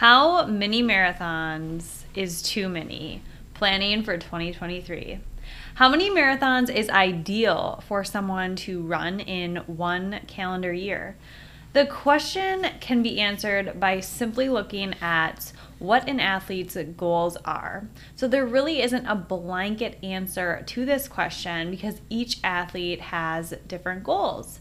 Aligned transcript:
How 0.00 0.46
many 0.46 0.82
marathons 0.82 2.04
is 2.14 2.40
too 2.40 2.70
many? 2.70 3.20
Planning 3.52 4.02
for 4.02 4.16
2023. 4.16 5.20
How 5.74 5.90
many 5.90 6.08
marathons 6.08 6.74
is 6.74 6.88
ideal 6.88 7.84
for 7.86 8.02
someone 8.02 8.56
to 8.64 8.80
run 8.80 9.20
in 9.20 9.56
one 9.66 10.20
calendar 10.26 10.72
year? 10.72 11.18
The 11.74 11.84
question 11.84 12.66
can 12.80 13.02
be 13.02 13.20
answered 13.20 13.78
by 13.78 14.00
simply 14.00 14.48
looking 14.48 14.94
at 15.02 15.52
what 15.78 16.08
an 16.08 16.18
athlete's 16.18 16.78
goals 16.96 17.36
are. 17.44 17.86
So, 18.16 18.26
there 18.26 18.46
really 18.46 18.80
isn't 18.80 19.04
a 19.04 19.14
blanket 19.14 20.02
answer 20.02 20.62
to 20.64 20.86
this 20.86 21.08
question 21.08 21.70
because 21.70 22.00
each 22.08 22.38
athlete 22.42 23.02
has 23.02 23.52
different 23.68 24.04
goals. 24.04 24.60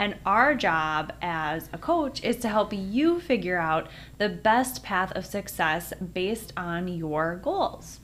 And 0.00 0.16
our 0.24 0.54
job 0.54 1.12
as 1.20 1.68
a 1.74 1.78
coach 1.78 2.24
is 2.24 2.38
to 2.38 2.48
help 2.48 2.72
you 2.72 3.20
figure 3.20 3.58
out 3.58 3.90
the 4.16 4.30
best 4.30 4.82
path 4.82 5.12
of 5.12 5.26
success 5.26 5.92
based 6.14 6.54
on 6.56 6.88
your 6.88 7.36
goals. 7.36 8.00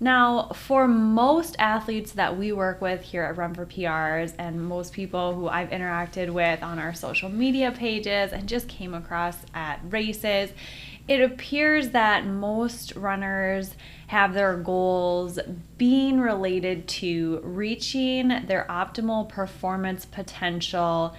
Now, 0.00 0.48
for 0.54 0.88
most 0.88 1.54
athletes 1.58 2.12
that 2.12 2.38
we 2.38 2.50
work 2.52 2.80
with 2.80 3.02
here 3.02 3.24
at 3.24 3.36
Run 3.36 3.52
for 3.52 3.66
PRs, 3.66 4.32
and 4.38 4.66
most 4.66 4.94
people 4.94 5.34
who 5.34 5.46
I've 5.46 5.68
interacted 5.68 6.30
with 6.30 6.62
on 6.62 6.78
our 6.78 6.94
social 6.94 7.28
media 7.28 7.70
pages 7.72 8.32
and 8.32 8.48
just 8.48 8.66
came 8.66 8.94
across 8.94 9.36
at 9.52 9.80
races, 9.90 10.50
it 11.06 11.20
appears 11.20 11.90
that 11.90 12.24
most 12.24 12.96
runners 12.96 13.74
have 14.14 14.32
their 14.32 14.56
goals 14.56 15.40
being 15.76 16.20
related 16.20 16.86
to 16.86 17.40
reaching 17.42 18.28
their 18.46 18.64
optimal 18.70 19.28
performance 19.28 20.06
potential 20.06 21.16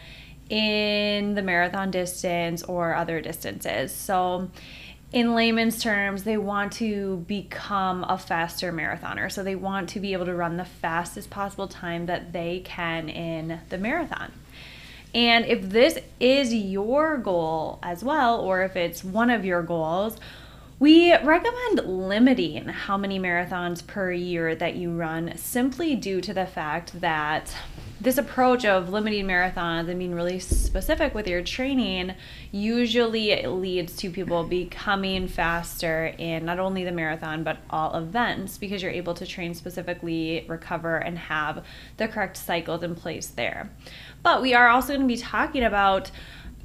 in 0.50 1.36
the 1.36 1.42
marathon 1.42 1.92
distance 1.92 2.64
or 2.64 2.96
other 2.96 3.20
distances. 3.20 3.94
So, 3.94 4.50
in 5.12 5.36
layman's 5.36 5.84
terms, 5.84 6.24
they 6.24 6.38
want 6.38 6.72
to 6.74 7.18
become 7.28 8.06
a 8.08 8.18
faster 8.18 8.72
marathoner. 8.72 9.30
So 9.30 9.44
they 9.44 9.56
want 9.56 9.90
to 9.90 10.00
be 10.00 10.14
able 10.14 10.26
to 10.28 10.34
run 10.34 10.56
the 10.56 10.64
fastest 10.64 11.30
possible 11.30 11.68
time 11.68 12.06
that 12.06 12.32
they 12.32 12.62
can 12.64 13.10
in 13.10 13.60
the 13.68 13.78
marathon. 13.78 14.32
And 15.14 15.46
if 15.46 15.70
this 15.70 16.00
is 16.22 16.54
your 16.54 17.18
goal 17.18 17.80
as 17.84 18.06
well, 18.06 18.40
or 18.40 18.64
if 18.64 18.78
it's 18.78 19.04
one 19.04 19.30
of 19.30 19.44
your 19.44 19.64
goals, 19.64 20.18
we 20.78 21.16
recommend 21.18 21.88
limiting 21.88 22.68
how 22.68 22.98
many 22.98 23.18
marathons 23.18 23.86
per 23.86 24.12
year 24.12 24.54
that 24.56 24.76
you 24.76 24.92
run 24.92 25.38
simply 25.38 25.96
due 25.96 26.20
to 26.20 26.34
the 26.34 26.46
fact 26.46 27.00
that 27.00 27.56
this 28.02 28.18
approach 28.18 28.66
of 28.66 28.90
limiting 28.90 29.26
marathons 29.26 29.88
and 29.88 29.98
being 29.98 30.14
really 30.14 30.38
specific 30.38 31.16
with 31.16 31.30
your 31.30 31.42
training 31.42 32.14
usually 32.52 33.42
leads 33.46 33.96
to 33.96 34.10
people 34.10 34.44
becoming 34.44 35.30
faster 35.30 36.14
in 36.18 36.44
not 36.44 36.60
only 36.60 36.84
the 36.84 36.92
marathon 36.92 37.42
but 37.42 37.58
all 37.70 37.96
events 37.96 38.58
because 38.58 38.84
you're 38.84 38.92
able 38.92 39.14
to 39.14 39.26
train 39.26 39.54
specifically, 39.54 40.46
recover, 40.50 40.98
and 40.98 41.18
have 41.18 41.64
the 41.96 42.08
correct 42.08 42.36
cycles 42.36 42.84
in 42.84 42.96
place 42.96 43.28
there. 43.28 43.70
But 44.24 44.42
we 44.42 44.54
are 44.54 44.68
also 44.68 44.90
going 44.90 45.08
to 45.08 45.08
be 45.08 45.18
talking 45.18 45.64
about 45.64 46.12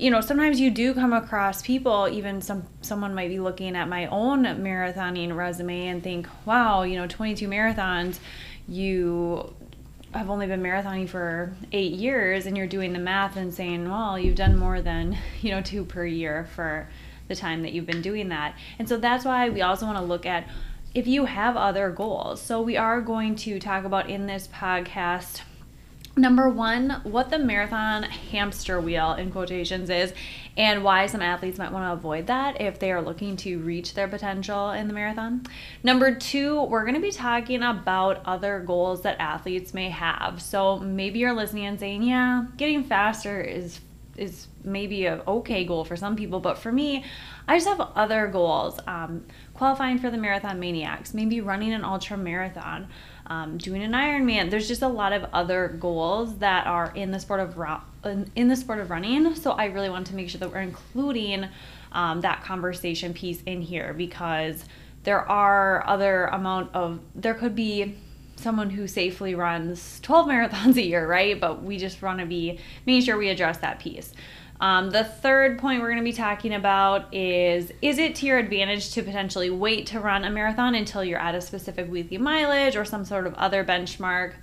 you 0.01 0.11
know 0.11 0.21
sometimes 0.21 0.61
you 0.61 0.71
do 0.71 0.95
come 0.95 1.13
across 1.13 1.63
people 1.63 2.09
even 2.11 2.41
some 2.41 2.65
someone 2.81 3.15
might 3.15 3.29
be 3.29 3.39
looking 3.39 3.77
at 3.77 3.89
my 3.89 4.07
own 4.07 4.45
marathoning 4.45 5.37
resume 5.37 5.87
and 5.87 6.03
think 6.03 6.27
wow 6.47 6.83
you 6.83 6.97
know 6.97 7.07
22 7.07 7.47
marathons 7.49 8.19
you 8.67 9.53
have 10.13 10.29
only 10.29 10.47
been 10.47 10.63
marathoning 10.63 11.09
for 11.09 11.53
eight 11.73 11.93
years 11.93 12.47
and 12.47 12.57
you're 12.57 12.67
doing 12.67 12.93
the 12.93 12.99
math 12.99 13.37
and 13.37 13.53
saying 13.53 13.89
well 13.89 14.19
you've 14.19 14.35
done 14.35 14.57
more 14.57 14.81
than 14.81 15.17
you 15.43 15.51
know 15.51 15.61
two 15.61 15.85
per 15.85 16.05
year 16.05 16.49
for 16.55 16.89
the 17.31 17.37
time 17.37 17.63
that 17.63 17.73
you've 17.73 17.87
been 17.87 18.03
doing 18.03 18.29
that. 18.29 18.55
And 18.79 18.87
so 18.87 18.99
that's 18.99 19.25
why 19.25 19.49
we 19.49 19.63
also 19.63 19.87
want 19.87 19.97
to 19.97 20.05
look 20.05 20.27
at 20.27 20.47
if 20.93 21.07
you 21.07 21.25
have 21.25 21.57
other 21.57 21.89
goals. 21.89 22.43
So 22.43 22.61
we 22.61 22.77
are 22.77 23.01
going 23.01 23.37
to 23.37 23.59
talk 23.59 23.85
about 23.85 24.11
in 24.11 24.27
this 24.27 24.49
podcast 24.49 25.43
Number 26.21 26.51
one, 26.51 27.01
what 27.05 27.31
the 27.31 27.39
marathon 27.39 28.03
hamster 28.03 28.79
wheel 28.79 29.15
in 29.15 29.33
quotations 29.33 29.89
is, 29.89 30.13
and 30.55 30.85
why 30.85 31.07
some 31.07 31.23
athletes 31.23 31.57
might 31.57 31.73
want 31.73 31.87
to 31.87 31.93
avoid 31.95 32.27
that 32.27 32.61
if 32.61 32.79
they 32.79 32.93
are 32.93 33.01
looking 33.01 33.39
to 33.39 33.59
reach 33.61 33.95
their 33.95 34.07
potential 34.07 34.71
in 34.73 34.87
the 34.87 34.93
marathon. 34.93 35.47
Number 35.83 36.15
two, 36.15 36.63
we're 36.65 36.83
going 36.83 36.95
to 36.95 37.01
be 37.01 37.11
talking 37.11 37.63
about 37.63 38.21
other 38.27 38.61
goals 38.61 39.01
that 39.01 39.19
athletes 39.19 39.73
may 39.73 39.89
have. 39.89 40.43
So 40.43 40.79
maybe 40.79 41.21
you're 41.21 41.33
listening 41.33 41.65
and 41.65 41.81
saying, 41.81 42.03
yeah, 42.03 42.45
getting 42.59 42.85
faster 42.85 43.41
is 43.41 43.81
is 44.19 44.49
maybe 44.63 45.07
a 45.07 45.23
okay 45.27 45.65
goal 45.65 45.87
for 45.87 45.97
some 45.97 46.17
people, 46.17 46.41
but 46.41 46.59
for 46.59 46.71
me, 46.71 47.03
I 47.49 47.57
just 47.57 47.67
have 47.67 47.81
other 47.81 48.27
goals. 48.27 48.79
Um, 48.87 49.25
qualifying 49.55 49.99
for 49.99 50.11
the 50.11 50.19
Marathon 50.19 50.61
Maniacs, 50.61 51.15
maybe 51.15 51.41
running 51.41 51.73
an 51.73 51.85
ultra 51.85 52.19
marathon 52.19 52.89
um, 53.31 53.57
doing 53.59 53.83
an 53.83 53.93
Ironman. 53.93 54.51
There's 54.51 54.69
just 54.69 54.83
a 54.83 54.89
lot 54.89 55.13
of 55.13 55.25
other 55.33 55.77
goals 55.81 56.39
that 56.39 56.67
are 56.67 56.93
in 56.95 57.13
the 57.13 57.21
sport 57.21 57.41
of 57.41 57.57
in 58.35 58.49
the 58.49 58.57
sport 58.57 58.81
of 58.81 58.91
running. 58.91 59.35
So 59.37 59.53
I 59.53 59.67
really 59.67 59.89
want 59.89 60.09
to 60.09 60.17
make 60.17 60.29
sure 60.29 60.41
that 60.41 60.51
we're 60.51 60.61
including 60.61 61.47
um, 61.93 62.21
that 62.23 62.43
conversation 62.43 63.15
piece 63.15 63.41
in 63.45 63.63
here 63.63 63.95
because 63.95 64.65
there 65.05 65.27
are 65.31 65.87
other 65.87 66.25
amount 66.27 66.75
of 66.75 67.01
there 67.15 67.35
could 67.35 67.55
be 67.55 67.97
someone 68.35 68.71
who 68.71 68.89
safely 68.89 69.35
runs 69.35 70.01
12 70.01 70.27
marathons 70.29 70.77
a 70.77 70.83
year, 70.83 71.07
right? 71.07 71.41
But 71.41 71.63
we 71.63 71.79
just 71.79 72.03
want 72.03 72.19
to 72.19 72.27
be 72.27 72.59
making 72.85 73.03
sure 73.03 73.17
we 73.17 73.29
address 73.29 73.59
that 73.59 73.79
piece. 73.79 74.13
Um, 74.61 74.91
the 74.91 75.05
third 75.05 75.59
point 75.59 75.81
we're 75.81 75.89
going 75.89 75.99
to 75.99 76.05
be 76.05 76.13
talking 76.13 76.55
about 76.55 77.13
is 77.15 77.73
Is 77.81 77.99
it 77.99 78.15
to 78.17 78.27
your 78.27 78.39
advantage 78.39 78.93
to 78.93 79.03
potentially 79.03 79.49
wait 79.49 79.87
to 79.87 80.01
run 80.01 80.25
a 80.25 80.31
marathon 80.31 80.75
until 80.75 81.03
you're 81.03 81.19
at 81.19 81.35
a 81.35 81.41
specific 81.41 81.91
weekly 81.91 82.19
mileage 82.19 82.77
or 82.77 82.85
some 82.85 83.05
sort 83.05 83.27
of 83.27 83.35
other 83.35 83.65
benchmark? 83.65 84.35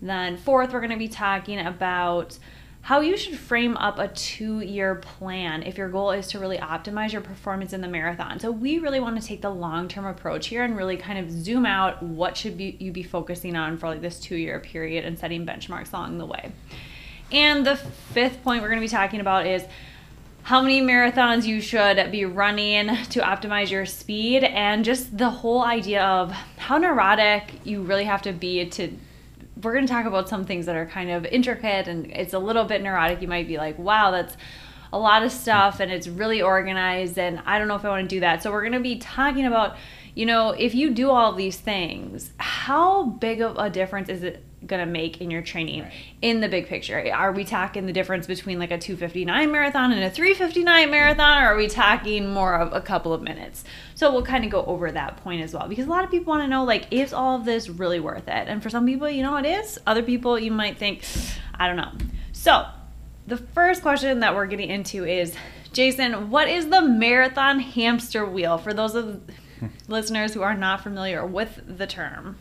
Then, 0.00 0.36
fourth, 0.36 0.72
we're 0.72 0.80
going 0.80 0.90
to 0.90 0.96
be 0.96 1.08
talking 1.08 1.58
about 1.58 2.38
how 2.82 3.00
you 3.00 3.16
should 3.16 3.36
frame 3.36 3.76
up 3.78 3.98
a 3.98 4.06
two 4.06 4.60
year 4.60 4.94
plan 4.94 5.64
if 5.64 5.76
your 5.76 5.88
goal 5.88 6.12
is 6.12 6.28
to 6.28 6.38
really 6.38 6.58
optimize 6.58 7.10
your 7.10 7.22
performance 7.22 7.72
in 7.72 7.80
the 7.80 7.88
marathon. 7.88 8.38
So, 8.38 8.52
we 8.52 8.78
really 8.78 9.00
want 9.00 9.20
to 9.20 9.26
take 9.26 9.42
the 9.42 9.50
long 9.50 9.88
term 9.88 10.04
approach 10.04 10.46
here 10.46 10.62
and 10.62 10.76
really 10.76 10.96
kind 10.96 11.18
of 11.18 11.28
zoom 11.28 11.66
out 11.66 12.00
what 12.04 12.36
should 12.36 12.56
be, 12.56 12.76
you 12.78 12.92
be 12.92 13.02
focusing 13.02 13.56
on 13.56 13.78
for 13.78 13.88
like 13.88 14.00
this 14.00 14.20
two 14.20 14.36
year 14.36 14.60
period 14.60 15.04
and 15.04 15.18
setting 15.18 15.44
benchmarks 15.44 15.92
along 15.92 16.18
the 16.18 16.26
way. 16.26 16.52
And 17.32 17.66
the 17.66 17.76
fifth 17.76 18.42
point 18.42 18.62
we're 18.62 18.68
going 18.68 18.80
to 18.80 18.84
be 18.84 18.88
talking 18.88 19.20
about 19.20 19.46
is 19.46 19.64
how 20.42 20.62
many 20.62 20.80
marathons 20.80 21.44
you 21.44 21.60
should 21.60 22.12
be 22.12 22.24
running 22.24 22.86
to 23.06 23.20
optimize 23.20 23.70
your 23.70 23.84
speed 23.84 24.44
and 24.44 24.84
just 24.84 25.18
the 25.18 25.28
whole 25.28 25.62
idea 25.62 26.04
of 26.04 26.30
how 26.56 26.78
neurotic 26.78 27.60
you 27.64 27.82
really 27.82 28.04
have 28.04 28.22
to 28.22 28.32
be 28.32 28.64
to 28.70 28.96
we're 29.62 29.72
going 29.72 29.86
to 29.86 29.92
talk 29.92 30.04
about 30.04 30.28
some 30.28 30.44
things 30.44 30.66
that 30.66 30.76
are 30.76 30.86
kind 30.86 31.10
of 31.10 31.24
intricate 31.24 31.88
and 31.88 32.06
it's 32.12 32.34
a 32.34 32.38
little 32.38 32.64
bit 32.64 32.82
neurotic 32.82 33.20
you 33.20 33.26
might 33.26 33.48
be 33.48 33.56
like 33.56 33.76
wow 33.78 34.10
that's 34.10 34.36
a 34.92 34.98
lot 34.98 35.22
of 35.22 35.32
stuff 35.32 35.80
and 35.80 35.90
it's 35.90 36.08
really 36.08 36.42
organized 36.42 37.18
and 37.18 37.40
I 37.44 37.58
don't 37.58 37.68
know 37.68 37.76
if 37.76 37.84
I 37.84 37.88
want 37.88 38.08
to 38.08 38.16
do 38.16 38.20
that. 38.20 38.42
So 38.42 38.50
we're 38.50 38.62
going 38.62 38.72
to 38.72 38.80
be 38.80 38.98
talking 38.98 39.46
about, 39.46 39.76
you 40.14 40.26
know, 40.26 40.50
if 40.50 40.74
you 40.74 40.94
do 40.94 41.10
all 41.10 41.32
these 41.32 41.58
things, 41.58 42.30
how 42.38 43.04
big 43.04 43.40
of 43.40 43.58
a 43.58 43.68
difference 43.68 44.08
is 44.08 44.22
it 44.22 44.44
going 44.66 44.84
to 44.84 44.90
make 44.90 45.20
in 45.20 45.30
your 45.30 45.42
training 45.42 45.82
Right. 45.82 45.92
in 46.22 46.40
the 46.40 46.48
big 46.48 46.66
picture? 46.66 47.10
Are 47.14 47.32
we 47.32 47.44
talking 47.44 47.86
the 47.86 47.92
difference 47.92 48.26
between 48.26 48.58
like 48.58 48.70
a 48.70 48.78
259 48.78 49.50
marathon 49.52 49.92
and 49.92 50.02
a 50.02 50.10
359 50.10 50.90
marathon, 50.90 51.42
or 51.42 51.46
are 51.52 51.56
we 51.56 51.68
talking 51.68 52.30
more 52.32 52.54
of 52.56 52.72
a 52.72 52.80
couple 52.80 53.12
of 53.12 53.22
minutes? 53.22 53.64
So 53.94 54.12
we'll 54.12 54.24
kind 54.24 54.44
of 54.44 54.50
go 54.50 54.64
over 54.64 54.90
that 54.92 55.16
point 55.18 55.42
as 55.42 55.54
well 55.54 55.68
because 55.68 55.86
a 55.86 55.90
lot 55.90 56.04
of 56.04 56.10
people 56.10 56.30
want 56.32 56.42
to 56.42 56.48
know 56.48 56.64
like, 56.64 56.86
is 56.90 57.12
all 57.12 57.36
of 57.38 57.44
this 57.44 57.68
really 57.68 58.00
worth 58.00 58.28
it? 58.28 58.48
And 58.48 58.62
for 58.62 58.68
some 58.70 58.84
people, 58.86 59.08
you 59.08 59.22
know, 59.22 59.36
it 59.36 59.46
is. 59.46 59.78
Other 59.86 60.02
people, 60.02 60.38
you 60.38 60.50
might 60.52 60.78
think, 60.78 61.02
I 61.54 61.66
don't 61.68 61.76
know. 61.76 61.92
So 62.32 62.66
the 63.26 63.36
first 63.38 63.82
question 63.82 64.20
that 64.20 64.34
we're 64.34 64.46
getting 64.46 64.70
into 64.70 65.04
is 65.04 65.34
Jason, 65.72 66.30
what 66.30 66.48
is 66.48 66.68
the 66.68 66.80
marathon 66.82 67.60
hamster 67.60 68.24
wheel 68.24 68.56
for 68.58 68.72
those 68.72 68.94
of 68.94 69.20
listeners 69.88 70.32
who 70.34 70.42
are 70.42 70.54
not 70.54 70.82
familiar 70.82 71.24
with 71.26 71.60
the 71.66 71.86
term? 71.86 72.36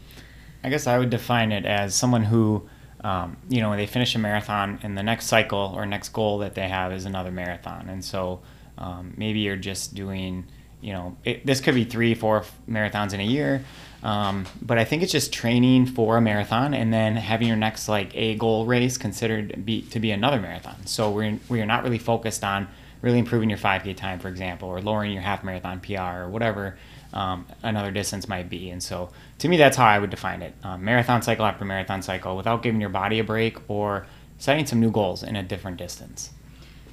I 0.65 0.69
guess 0.69 0.87
I 0.87 0.97
would 0.97 1.11
define 1.11 1.51
it 1.51 1.63
as 1.63 1.93
someone 1.93 2.23
who, 2.23 2.67
um, 3.01 3.37
you 3.49 3.61
know, 3.61 3.69
when 3.69 3.77
they 3.77 3.85
finish 3.85 4.15
a 4.15 4.19
marathon 4.19 4.79
and 4.81 4.97
the 4.97 5.03
next 5.03 5.27
cycle 5.27 5.71
or 5.75 5.85
next 5.85 6.09
goal 6.09 6.39
that 6.39 6.55
they 6.55 6.67
have 6.67 6.91
is 6.91 7.05
another 7.05 7.31
marathon. 7.31 7.87
And 7.87 8.03
so 8.03 8.41
um, 8.79 9.13
maybe 9.15 9.41
you're 9.41 9.57
just 9.57 9.93
doing, 9.93 10.47
you 10.81 10.91
know, 10.93 11.17
it, 11.23 11.45
this 11.45 11.61
could 11.61 11.75
be 11.75 11.83
three, 11.83 12.15
four 12.15 12.45
marathons 12.67 13.13
in 13.13 13.19
a 13.19 13.23
year. 13.23 13.63
Um, 14.01 14.47
but 14.59 14.79
I 14.79 14.85
think 14.85 15.03
it's 15.03 15.11
just 15.11 15.31
training 15.31 15.85
for 15.85 16.17
a 16.17 16.21
marathon 16.21 16.73
and 16.73 16.91
then 16.91 17.15
having 17.15 17.47
your 17.47 17.57
next 17.57 17.87
like 17.87 18.09
a 18.15 18.33
goal 18.33 18.65
race 18.65 18.97
considered 18.97 19.63
be, 19.67 19.83
to 19.83 19.99
be 19.99 20.09
another 20.09 20.41
marathon. 20.41 20.87
So 20.87 21.11
we're, 21.11 21.37
we're 21.47 21.67
not 21.67 21.83
really 21.83 21.99
focused 21.99 22.43
on 22.43 22.67
really 23.03 23.19
improving 23.19 23.51
your 23.51 23.59
5K 23.59 23.95
time, 23.95 24.17
for 24.17 24.29
example, 24.29 24.67
or 24.67 24.81
lowering 24.81 25.11
your 25.11 25.21
half 25.21 25.43
marathon 25.43 25.79
PR 25.79 26.23
or 26.23 26.29
whatever 26.29 26.75
um, 27.13 27.45
another 27.61 27.91
distance 27.91 28.27
might 28.27 28.49
be. 28.49 28.71
And 28.71 28.81
so 28.81 29.11
to 29.39 29.47
me, 29.47 29.57
that's 29.57 29.77
how 29.77 29.85
I 29.85 29.99
would 29.99 30.09
define 30.09 30.41
it 30.41 30.53
um, 30.63 30.83
marathon 30.83 31.21
cycle 31.21 31.45
after 31.45 31.65
marathon 31.65 32.01
cycle 32.01 32.37
without 32.37 32.63
giving 32.63 32.79
your 32.81 32.89
body 32.89 33.19
a 33.19 33.23
break 33.23 33.57
or 33.69 34.07
setting 34.37 34.65
some 34.65 34.79
new 34.79 34.91
goals 34.91 35.23
in 35.23 35.35
a 35.35 35.43
different 35.43 35.77
distance. 35.77 36.31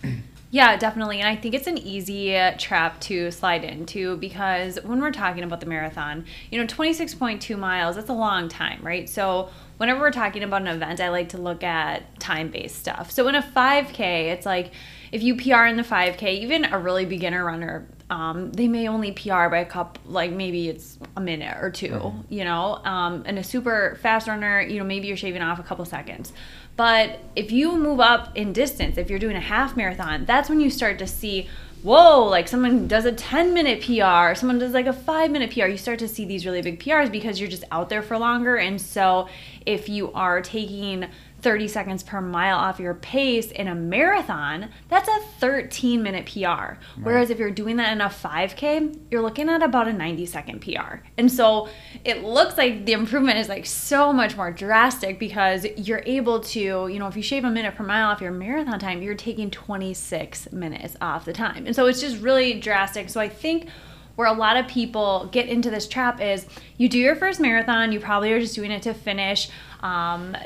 Yeah, 0.52 0.76
definitely. 0.76 1.18
And 1.18 1.26
I 1.26 1.34
think 1.34 1.54
it's 1.54 1.66
an 1.66 1.78
easy 1.78 2.36
uh, 2.36 2.52
trap 2.58 3.00
to 3.00 3.30
slide 3.30 3.64
into 3.64 4.18
because 4.18 4.78
when 4.84 5.00
we're 5.00 5.10
talking 5.10 5.44
about 5.44 5.60
the 5.60 5.66
marathon, 5.66 6.26
you 6.50 6.60
know, 6.60 6.66
26.2 6.66 7.58
miles, 7.58 7.96
that's 7.96 8.10
a 8.10 8.12
long 8.12 8.50
time, 8.50 8.82
right? 8.82 9.08
So 9.08 9.48
whenever 9.78 10.00
we're 10.00 10.10
talking 10.10 10.42
about 10.42 10.60
an 10.60 10.68
event, 10.68 11.00
I 11.00 11.08
like 11.08 11.30
to 11.30 11.38
look 11.38 11.64
at 11.64 12.20
time 12.20 12.50
based 12.50 12.78
stuff. 12.78 13.10
So 13.10 13.28
in 13.28 13.34
a 13.34 13.40
5K, 13.40 14.30
it's 14.30 14.44
like 14.44 14.72
if 15.10 15.22
you 15.22 15.36
PR 15.36 15.64
in 15.64 15.78
the 15.78 15.82
5K, 15.82 16.40
even 16.40 16.66
a 16.66 16.78
really 16.78 17.06
beginner 17.06 17.46
runner, 17.46 17.88
um, 18.12 18.52
they 18.52 18.68
may 18.68 18.88
only 18.88 19.10
PR 19.12 19.48
by 19.48 19.60
a 19.60 19.64
couple, 19.64 20.02
like 20.12 20.32
maybe 20.32 20.68
it's 20.68 20.98
a 21.16 21.20
minute 21.20 21.56
or 21.62 21.70
2 21.70 22.12
you 22.28 22.44
know, 22.44 22.78
um, 22.84 23.22
and 23.24 23.38
a 23.38 23.44
super 23.44 23.98
fast 24.02 24.28
runner, 24.28 24.60
you 24.60 24.78
know, 24.78 24.84
maybe 24.84 25.08
you're 25.08 25.16
shaving 25.16 25.40
off 25.40 25.58
a 25.58 25.62
couple 25.62 25.82
seconds. 25.86 26.34
But 26.76 27.20
if 27.34 27.50
you 27.50 27.74
move 27.74 28.00
up 28.00 28.36
in 28.36 28.52
distance, 28.52 28.98
if 28.98 29.08
you're 29.08 29.18
doing 29.18 29.36
a 29.36 29.40
half 29.40 29.78
marathon, 29.78 30.26
that's 30.26 30.50
when 30.50 30.60
you 30.60 30.68
start 30.68 30.98
to 30.98 31.06
see, 31.06 31.48
whoa, 31.82 32.24
like 32.24 32.48
someone 32.48 32.86
does 32.86 33.06
a 33.06 33.12
10 33.12 33.54
minute 33.54 33.80
PR, 33.80 34.34
someone 34.34 34.58
does 34.58 34.72
like 34.72 34.86
a 34.86 34.92
five 34.92 35.30
minute 35.30 35.50
PR. 35.50 35.66
You 35.66 35.78
start 35.78 35.98
to 36.00 36.08
see 36.08 36.26
these 36.26 36.44
really 36.44 36.60
big 36.60 36.80
PRs 36.80 37.10
because 37.10 37.40
you're 37.40 37.48
just 37.48 37.64
out 37.70 37.88
there 37.88 38.02
for 38.02 38.18
longer. 38.18 38.56
And 38.56 38.78
so 38.78 39.26
if 39.64 39.88
you 39.88 40.12
are 40.12 40.42
taking 40.42 41.06
30 41.42 41.68
seconds 41.68 42.02
per 42.04 42.20
mile 42.20 42.56
off 42.56 42.78
your 42.78 42.94
pace 42.94 43.50
in 43.50 43.66
a 43.66 43.74
marathon, 43.74 44.70
that's 44.88 45.08
a 45.08 45.20
13 45.40 46.02
minute 46.02 46.24
PR. 46.26 46.74
Whereas 47.02 47.30
if 47.30 47.38
you're 47.38 47.50
doing 47.50 47.76
that 47.76 47.92
in 47.92 48.00
a 48.00 48.08
5K, 48.08 48.98
you're 49.10 49.22
looking 49.22 49.48
at 49.48 49.62
about 49.62 49.88
a 49.88 49.92
90 49.92 50.24
second 50.26 50.60
PR. 50.60 50.98
And 51.18 51.30
so 51.30 51.68
it 52.04 52.22
looks 52.22 52.56
like 52.56 52.86
the 52.86 52.92
improvement 52.92 53.38
is 53.38 53.48
like 53.48 53.66
so 53.66 54.12
much 54.12 54.36
more 54.36 54.52
drastic 54.52 55.18
because 55.18 55.66
you're 55.76 56.02
able 56.06 56.40
to, 56.40 56.60
you 56.60 56.98
know, 56.98 57.08
if 57.08 57.16
you 57.16 57.22
shave 57.22 57.44
a 57.44 57.50
minute 57.50 57.74
per 57.74 57.84
mile 57.84 58.08
off 58.08 58.20
your 58.20 58.32
marathon 58.32 58.78
time, 58.78 59.02
you're 59.02 59.14
taking 59.14 59.50
26 59.50 60.52
minutes 60.52 60.96
off 61.00 61.24
the 61.24 61.32
time. 61.32 61.66
And 61.66 61.74
so 61.74 61.86
it's 61.86 62.00
just 62.00 62.20
really 62.20 62.60
drastic. 62.60 63.10
So 63.10 63.20
I 63.20 63.28
think 63.28 63.68
where 64.14 64.28
a 64.28 64.32
lot 64.32 64.56
of 64.56 64.68
people 64.68 65.28
get 65.32 65.48
into 65.48 65.70
this 65.70 65.88
trap 65.88 66.20
is 66.20 66.46
you 66.76 66.88
do 66.88 66.98
your 66.98 67.16
first 67.16 67.40
marathon, 67.40 67.92
you 67.92 68.00
probably 68.00 68.32
are 68.32 68.40
just 68.40 68.54
doing 68.54 68.70
it 68.70 68.82
to 68.82 68.94
finish. 68.94 69.48
Um, 69.80 70.36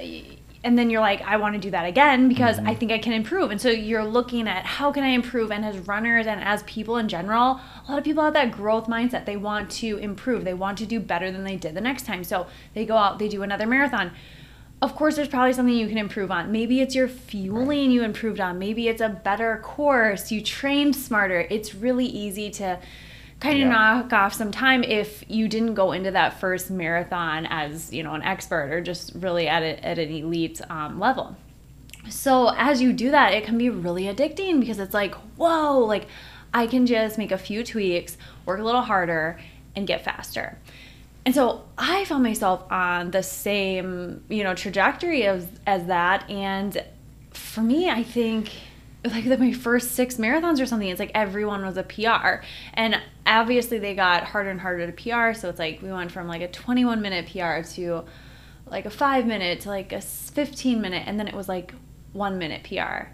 and 0.66 0.76
then 0.76 0.90
you're 0.90 1.00
like, 1.00 1.22
I 1.22 1.36
want 1.36 1.54
to 1.54 1.60
do 1.60 1.70
that 1.70 1.86
again 1.86 2.28
because 2.28 2.58
I 2.58 2.62
mm-hmm. 2.62 2.74
think 2.74 2.90
I 2.90 2.98
can 2.98 3.12
improve. 3.12 3.52
And 3.52 3.60
so 3.60 3.70
you're 3.70 4.04
looking 4.04 4.48
at 4.48 4.66
how 4.66 4.90
can 4.90 5.04
I 5.04 5.10
improve? 5.10 5.52
And 5.52 5.64
as 5.64 5.78
runners 5.78 6.26
and 6.26 6.42
as 6.42 6.64
people 6.64 6.96
in 6.96 7.06
general, 7.06 7.60
a 7.86 7.88
lot 7.88 7.98
of 7.98 8.04
people 8.04 8.24
have 8.24 8.34
that 8.34 8.50
growth 8.50 8.88
mindset. 8.88 9.26
They 9.26 9.36
want 9.36 9.70
to 9.72 9.96
improve, 9.98 10.42
they 10.42 10.54
want 10.54 10.76
to 10.78 10.86
do 10.86 10.98
better 10.98 11.30
than 11.30 11.44
they 11.44 11.54
did 11.54 11.74
the 11.74 11.80
next 11.80 12.04
time. 12.04 12.24
So 12.24 12.48
they 12.74 12.84
go 12.84 12.96
out, 12.96 13.20
they 13.20 13.28
do 13.28 13.44
another 13.44 13.64
marathon. 13.64 14.10
Of 14.82 14.96
course, 14.96 15.14
there's 15.14 15.28
probably 15.28 15.52
something 15.52 15.72
you 15.72 15.86
can 15.86 15.98
improve 15.98 16.32
on. 16.32 16.50
Maybe 16.50 16.80
it's 16.80 16.96
your 16.96 17.06
fueling 17.06 17.92
you 17.92 18.02
improved 18.02 18.40
on. 18.40 18.58
Maybe 18.58 18.88
it's 18.88 19.00
a 19.00 19.08
better 19.08 19.60
course. 19.62 20.32
You 20.32 20.42
trained 20.42 20.96
smarter. 20.96 21.46
It's 21.48 21.76
really 21.76 22.06
easy 22.06 22.50
to 22.50 22.80
kind 23.40 23.54
of 23.54 23.60
Yeah. 23.60 23.68
knock 23.68 24.12
off 24.12 24.32
some 24.34 24.50
time 24.50 24.82
if 24.82 25.22
you 25.28 25.46
didn't 25.48 25.74
go 25.74 25.92
into 25.92 26.10
that 26.12 26.40
first 26.40 26.70
marathon 26.70 27.46
as 27.46 27.92
you 27.92 28.02
know 28.02 28.14
an 28.14 28.22
expert 28.22 28.72
or 28.72 28.80
just 28.80 29.12
really 29.14 29.46
at, 29.48 29.62
a, 29.62 29.84
at 29.86 29.98
an 29.98 30.10
elite 30.10 30.60
um, 30.70 30.98
level. 30.98 31.36
So 32.08 32.48
as 32.56 32.80
you 32.80 32.92
do 32.92 33.10
that 33.10 33.34
it 33.34 33.44
can 33.44 33.58
be 33.58 33.68
really 33.68 34.04
addicting 34.04 34.60
because 34.60 34.78
it's 34.78 34.94
like 34.94 35.14
whoa 35.36 35.78
like 35.80 36.06
i 36.54 36.66
can 36.66 36.86
just 36.86 37.18
make 37.18 37.32
a 37.32 37.38
few 37.38 37.62
tweaks 37.64 38.16
work 38.46 38.60
a 38.60 38.62
little 38.62 38.82
harder 38.82 39.38
and 39.74 39.86
get 39.86 40.04
faster. 40.04 40.56
And 41.26 41.34
so 41.34 41.64
i 41.76 42.04
found 42.06 42.22
myself 42.22 42.64
on 42.70 43.10
the 43.10 43.22
same 43.22 44.24
you 44.28 44.44
know 44.44 44.54
trajectory 44.54 45.24
as 45.24 45.46
as 45.66 45.86
that. 45.86 46.30
And 46.30 46.82
for 47.32 47.60
me 47.60 47.90
i 47.90 48.02
think 48.02 48.50
like 49.10 49.24
the, 49.24 49.38
my 49.38 49.52
first 49.52 49.92
six 49.92 50.16
marathons 50.16 50.60
or 50.60 50.66
something 50.66 50.88
it's 50.88 51.00
like 51.00 51.12
everyone 51.14 51.64
was 51.64 51.76
a 51.76 51.82
pr 51.82 52.44
and 52.74 53.00
obviously 53.26 53.78
they 53.78 53.94
got 53.94 54.24
harder 54.24 54.50
and 54.50 54.60
harder 54.60 54.86
to 54.86 54.92
pr 54.92 55.32
so 55.38 55.48
it's 55.48 55.58
like 55.58 55.80
we 55.82 55.92
went 55.92 56.10
from 56.10 56.28
like 56.28 56.42
a 56.42 56.48
21 56.48 57.00
minute 57.00 57.26
pr 57.26 57.66
to 57.68 58.04
like 58.66 58.84
a 58.84 58.90
five 58.90 59.26
minute 59.26 59.60
to 59.60 59.68
like 59.68 59.92
a 59.92 60.00
15 60.00 60.80
minute 60.80 61.04
and 61.06 61.18
then 61.18 61.28
it 61.28 61.34
was 61.34 61.48
like 61.48 61.72
one 62.12 62.38
minute 62.38 62.64
pr 62.64 63.08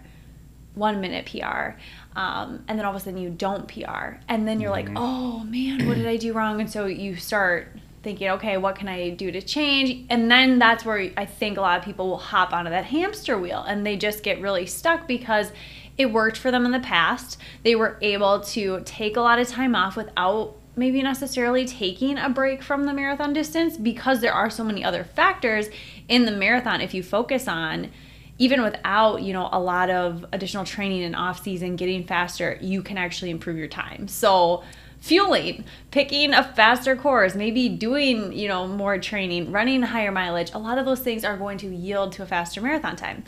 one 0.75 1.01
minute 1.01 1.25
pr 1.25 1.77
um, 2.15 2.63
and 2.67 2.77
then 2.77 2.85
all 2.85 2.95
of 2.95 3.01
a 3.01 3.03
sudden 3.03 3.19
you 3.19 3.29
don't 3.29 3.67
pr 3.67 4.15
and 4.27 4.47
then 4.47 4.59
you're 4.59 4.71
like 4.71 4.89
oh 4.95 5.43
man 5.43 5.87
what 5.87 5.95
did 5.95 6.07
i 6.07 6.17
do 6.17 6.33
wrong? 6.33 6.59
And 6.59 6.69
so 6.69 6.85
you 6.85 7.15
start 7.15 7.67
thinking 8.01 8.29
okay 8.29 8.57
what 8.57 8.75
can 8.75 8.87
i 8.87 9.11
do 9.11 9.31
to 9.31 9.41
change? 9.41 10.05
And 10.09 10.29
then 10.29 10.59
that's 10.59 10.83
where 10.83 11.11
i 11.15 11.25
think 11.25 11.57
a 11.57 11.61
lot 11.61 11.79
of 11.79 11.85
people 11.85 12.07
will 12.07 12.17
hop 12.17 12.53
onto 12.53 12.71
that 12.71 12.85
hamster 12.85 13.37
wheel 13.37 13.61
and 13.61 13.85
they 13.85 13.95
just 13.95 14.23
get 14.23 14.41
really 14.41 14.65
stuck 14.65 15.07
because 15.07 15.51
it 15.97 16.11
worked 16.11 16.37
for 16.37 16.51
them 16.51 16.65
in 16.65 16.71
the 16.71 16.79
past. 16.79 17.37
They 17.63 17.75
were 17.75 17.97
able 18.01 18.41
to 18.41 18.81
take 18.85 19.15
a 19.15 19.21
lot 19.21 19.39
of 19.39 19.47
time 19.47 19.75
off 19.75 19.95
without 19.95 20.55
maybe 20.75 21.01
necessarily 21.01 21.65
taking 21.65 22.17
a 22.17 22.29
break 22.29 22.63
from 22.63 22.85
the 22.85 22.93
marathon 22.93 23.33
distance 23.33 23.77
because 23.77 24.21
there 24.21 24.33
are 24.33 24.49
so 24.49 24.63
many 24.63 24.83
other 24.83 25.03
factors 25.03 25.69
in 26.07 26.25
the 26.25 26.31
marathon 26.31 26.81
if 26.81 26.93
you 26.93 27.03
focus 27.03 27.47
on 27.47 27.91
even 28.39 28.63
without 28.63 29.21
you 29.21 29.31
know 29.31 29.47
a 29.51 29.59
lot 29.59 29.89
of 29.91 30.25
additional 30.33 30.65
training 30.65 31.03
and 31.03 31.15
off 31.15 31.43
season 31.43 31.75
getting 31.75 32.03
faster 32.03 32.57
you 32.61 32.81
can 32.81 32.97
actually 32.97 33.29
improve 33.29 33.57
your 33.57 33.67
time. 33.67 34.07
So 34.07 34.63
fueling 34.99 35.65
picking 35.91 36.33
a 36.33 36.41
faster 36.55 36.95
course 36.95 37.35
maybe 37.35 37.67
doing 37.67 38.31
you 38.31 38.47
know 38.47 38.65
more 38.65 38.97
training 38.97 39.51
running 39.51 39.81
higher 39.81 40.13
mileage 40.13 40.49
a 40.53 40.57
lot 40.57 40.77
of 40.77 40.85
those 40.85 41.01
things 41.01 41.25
are 41.25 41.35
going 41.35 41.57
to 41.57 41.67
yield 41.67 42.13
to 42.13 42.23
a 42.23 42.25
faster 42.25 42.61
marathon 42.61 42.95
time 42.95 43.21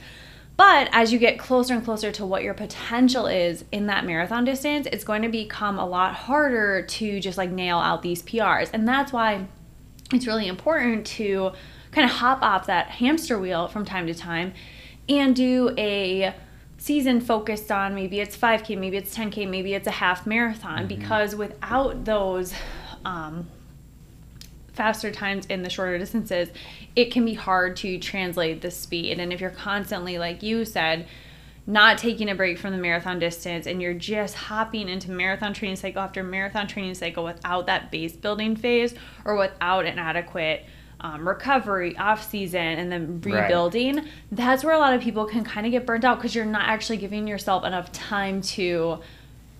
but 0.57 0.89
as 0.91 1.11
you 1.11 1.19
get 1.19 1.37
closer 1.37 1.73
and 1.73 1.83
closer 1.83 2.11
to 2.13 2.25
what 2.25 2.43
your 2.43 2.53
potential 2.53 3.27
is 3.27 3.65
in 3.71 3.87
that 3.87 4.05
marathon 4.05 4.45
distance, 4.45 4.87
it's 4.91 5.03
going 5.03 5.21
to 5.21 5.29
become 5.29 5.77
a 5.77 5.85
lot 5.85 6.13
harder 6.13 6.83
to 6.83 7.19
just 7.19 7.37
like 7.37 7.51
nail 7.51 7.77
out 7.77 8.01
these 8.01 8.23
PRs. 8.23 8.69
And 8.71 8.87
that's 8.87 9.11
why 9.11 9.47
it's 10.13 10.27
really 10.27 10.47
important 10.47 11.05
to 11.07 11.51
kind 11.91 12.09
of 12.09 12.17
hop 12.17 12.41
off 12.41 12.67
that 12.67 12.87
hamster 12.87 13.37
wheel 13.39 13.67
from 13.67 13.85
time 13.85 14.07
to 14.07 14.13
time 14.13 14.53
and 15.09 15.35
do 15.35 15.73
a 15.77 16.33
season 16.77 17.19
focused 17.19 17.71
on 17.71 17.95
maybe 17.95 18.19
it's 18.19 18.37
5K, 18.37 18.77
maybe 18.77 18.97
it's 18.97 19.15
10K, 19.15 19.49
maybe 19.49 19.73
it's 19.73 19.87
a 19.87 19.91
half 19.91 20.25
marathon. 20.25 20.87
Because 20.87 21.35
without 21.35 22.05
those, 22.05 22.53
um, 23.03 23.47
faster 24.75 25.11
times 25.11 25.45
in 25.47 25.63
the 25.63 25.69
shorter 25.69 25.97
distances, 25.97 26.49
it 26.95 27.11
can 27.11 27.25
be 27.25 27.33
hard 27.33 27.75
to 27.77 27.97
translate 27.97 28.61
the 28.61 28.71
speed. 28.71 29.19
And 29.19 29.31
if 29.33 29.41
you're 29.41 29.49
constantly, 29.49 30.17
like 30.17 30.43
you 30.43 30.65
said, 30.65 31.07
not 31.67 31.97
taking 31.97 32.29
a 32.29 32.35
break 32.35 32.59
from 32.59 32.71
the 32.71 32.77
marathon 32.77 33.17
distance 33.17 33.65
and 33.65 33.81
you're 33.81 33.93
just 33.93 34.35
hopping 34.35 34.87
into 34.87 35.09
marathon 35.09 35.53
training 35.53 35.75
cycle 35.75 36.01
after 36.01 36.23
marathon 36.23 36.67
training 36.67 36.93
cycle 36.93 37.23
without 37.23 37.65
that 37.65 37.89
base 37.91 38.13
building 38.13 38.55
phase 38.55 38.93
or 39.23 39.35
without 39.35 39.85
an 39.85 39.97
adequate 39.97 40.63
um, 41.01 41.27
recovery 41.27 41.97
off 41.97 42.29
season 42.29 42.61
and 42.61 42.91
then 42.91 43.19
Right. 43.21 43.41
rebuilding, 43.41 44.07
that's 44.31 44.63
where 44.63 44.75
a 44.75 44.79
lot 44.79 44.93
of 44.93 45.01
people 45.01 45.25
can 45.25 45.43
kind 45.43 45.65
of 45.65 45.71
get 45.71 45.85
burnt 45.85 46.05
out 46.05 46.17
because 46.17 46.35
you're 46.35 46.45
not 46.45 46.67
actually 46.67 46.97
giving 46.97 47.27
yourself 47.27 47.65
enough 47.65 47.91
time 47.91 48.41
to 48.41 48.99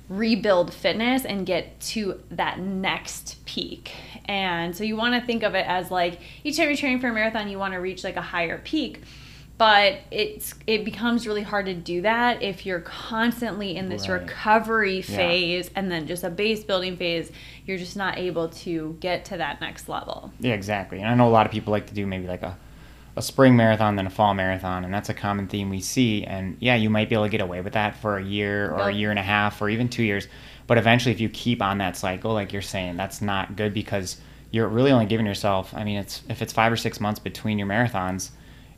rebuild 0.09 0.73
fitness 0.73 1.25
and 1.25 1.45
get 1.45 1.79
to 1.79 2.21
that 2.31 2.59
next 2.59 3.43
peak. 3.45 3.91
And 4.25 4.75
so 4.75 4.83
you 4.83 4.95
want 4.95 5.19
to 5.19 5.25
think 5.25 5.43
of 5.43 5.55
it 5.55 5.65
as 5.67 5.89
like 5.91 6.19
each 6.43 6.57
time 6.57 6.67
you're 6.67 6.77
training 6.77 6.99
for 6.99 7.07
a 7.07 7.13
marathon, 7.13 7.49
you 7.49 7.57
want 7.59 7.73
to 7.73 7.79
reach 7.79 8.03
like 8.03 8.15
a 8.15 8.21
higher 8.21 8.59
peak. 8.63 9.01
But 9.57 9.99
it's 10.11 10.53
it 10.67 10.83
becomes 10.83 11.25
really 11.25 11.41
hard 11.41 11.67
to 11.67 11.73
do 11.73 12.01
that 12.01 12.43
if 12.43 12.65
you're 12.65 12.81
constantly 12.81 13.77
in 13.77 13.87
this 13.87 14.09
Right. 14.09 14.21
recovery 14.21 14.97
Yeah. 14.97 15.15
phase 15.15 15.71
and 15.75 15.89
then 15.89 16.07
just 16.07 16.25
a 16.25 16.29
base 16.29 16.63
building 16.65 16.97
phase. 16.97 17.31
You're 17.65 17.77
just 17.77 17.95
not 17.95 18.17
able 18.17 18.49
to 18.49 18.97
get 18.99 19.23
to 19.25 19.37
that 19.37 19.61
next 19.61 19.87
level. 19.87 20.33
Yeah, 20.41 20.53
exactly. 20.55 20.99
And 20.99 21.07
I 21.07 21.15
know 21.15 21.27
a 21.27 21.31
lot 21.31 21.45
of 21.45 21.53
people 21.53 21.71
like 21.71 21.87
to 21.87 21.93
do 21.93 22.05
maybe 22.05 22.27
like 22.27 22.41
a, 22.43 22.57
a 23.17 23.21
spring 23.21 23.55
marathon 23.55 23.95
then 23.95 24.07
a 24.07 24.09
fall 24.09 24.33
marathon, 24.33 24.83
and 24.83 24.93
that's 24.93 25.09
a 25.09 25.13
common 25.13 25.47
theme 25.47 25.69
we 25.69 25.79
see. 25.79 26.23
And 26.25 26.57
yeah, 26.59 26.75
you 26.75 26.89
might 26.89 27.09
be 27.09 27.15
able 27.15 27.25
to 27.25 27.29
get 27.29 27.41
away 27.41 27.61
with 27.61 27.73
that 27.73 27.95
for 27.95 28.17
a 28.17 28.23
year 28.23 28.71
or 28.71 28.89
a 28.89 28.93
year 28.93 29.09
and 29.09 29.19
a 29.19 29.23
half 29.23 29.61
or 29.61 29.69
even 29.69 29.87
two 29.87 30.03
years. 30.03 30.27
But 30.67 30.77
eventually, 30.77 31.13
if 31.13 31.21
you 31.21 31.29
keep 31.29 31.61
on 31.61 31.77
that 31.77 31.95
cycle, 31.95 32.33
like 32.33 32.51
you're 32.51 32.61
saying, 32.61 32.97
that's 32.97 33.21
not 33.21 33.55
good 33.55 33.73
because 33.73 34.17
you're 34.51 34.67
really 34.67 34.91
only 34.91 35.05
giving 35.05 35.25
yourself. 35.25 35.73
I 35.73 35.83
mean, 35.83 35.97
it's 35.97 36.23
if 36.29 36.41
it's 36.41 36.51
five 36.51 36.71
or 36.71 36.77
six 36.77 36.99
months 36.99 37.19
between 37.19 37.57
your 37.57 37.67
marathons, 37.67 38.31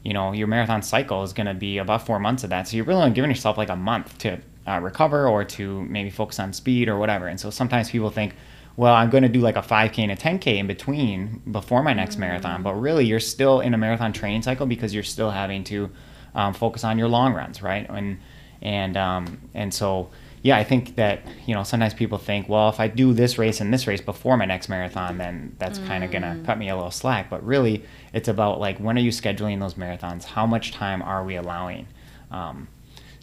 you 0.03 0.13
know, 0.13 0.31
your 0.33 0.47
marathon 0.47 0.81
cycle 0.81 1.23
is 1.23 1.33
going 1.33 1.47
to 1.47 1.53
be 1.53 1.79
about 1.79 2.05
four 2.05 2.19
months 2.19 2.43
of 2.43 2.49
that. 2.51 2.67
So 2.67 2.77
you're 2.77 2.85
really 2.85 3.01
only 3.01 3.15
giving 3.15 3.31
yourself 3.31 3.57
like 3.57 3.69
a 3.69 3.75
month 3.75 4.17
to 4.19 4.39
uh, 4.67 4.79
recover 4.81 5.27
or 5.27 5.43
to 5.43 5.83
maybe 5.85 6.09
focus 6.09 6.39
on 6.39 6.53
speed 6.53 6.89
or 6.89 6.97
whatever. 6.97 7.27
And 7.27 7.39
so 7.39 7.49
sometimes 7.49 7.89
people 7.89 8.09
think, 8.09 8.35
well, 8.77 8.93
I'm 8.93 9.09
going 9.09 9.23
to 9.23 9.29
do 9.29 9.39
like 9.39 9.55
a 9.55 9.61
5K 9.61 10.03
and 10.03 10.11
a 10.11 10.15
10K 10.15 10.57
in 10.57 10.67
between 10.67 11.41
before 11.51 11.81
my 11.81 11.93
next 11.93 12.17
marathon. 12.17 12.61
But 12.61 12.75
really, 12.75 13.05
you're 13.05 13.19
still 13.19 13.59
in 13.59 13.73
a 13.73 13.77
marathon 13.77 14.13
training 14.13 14.43
cycle 14.43 14.67
because 14.67 14.93
you're 14.93 15.03
still 15.03 15.31
having 15.31 15.63
to 15.65 15.89
um, 16.35 16.53
focus 16.53 16.83
on 16.83 16.99
your 16.99 17.07
long 17.07 17.33
runs, 17.33 17.61
right? 17.63 17.87
And 17.89 18.19
and 18.61 18.95
um, 18.95 19.41
and 19.55 19.73
so 19.73 20.09
yeah, 20.43 20.57
I 20.57 20.63
think 20.63 20.95
that 20.95 21.23
you 21.47 21.55
know 21.55 21.63
sometimes 21.63 21.95
people 21.95 22.19
think, 22.19 22.47
well, 22.47 22.69
if 22.69 22.79
I 22.79 22.87
do 22.87 23.13
this 23.13 23.39
race 23.39 23.59
and 23.59 23.73
this 23.73 23.87
race 23.87 23.99
before 23.99 24.37
my 24.37 24.45
next 24.45 24.69
marathon, 24.69 25.17
then 25.17 25.55
that's 25.57 25.79
kind 25.79 26.03
of 26.03 26.11
gonna 26.11 26.39
cut 26.45 26.59
me 26.59 26.69
a 26.69 26.75
little 26.75 26.91
slack. 26.91 27.31
But 27.31 27.43
really, 27.43 27.83
it's 28.13 28.27
about 28.27 28.59
like 28.59 28.77
when 28.77 28.95
are 28.95 29.01
you 29.01 29.11
scheduling 29.11 29.59
those 29.59 29.73
marathons? 29.73 30.23
How 30.23 30.45
much 30.45 30.71
time 30.71 31.01
are 31.01 31.25
we 31.25 31.35
allowing? 31.35 31.87
Um, 32.29 32.67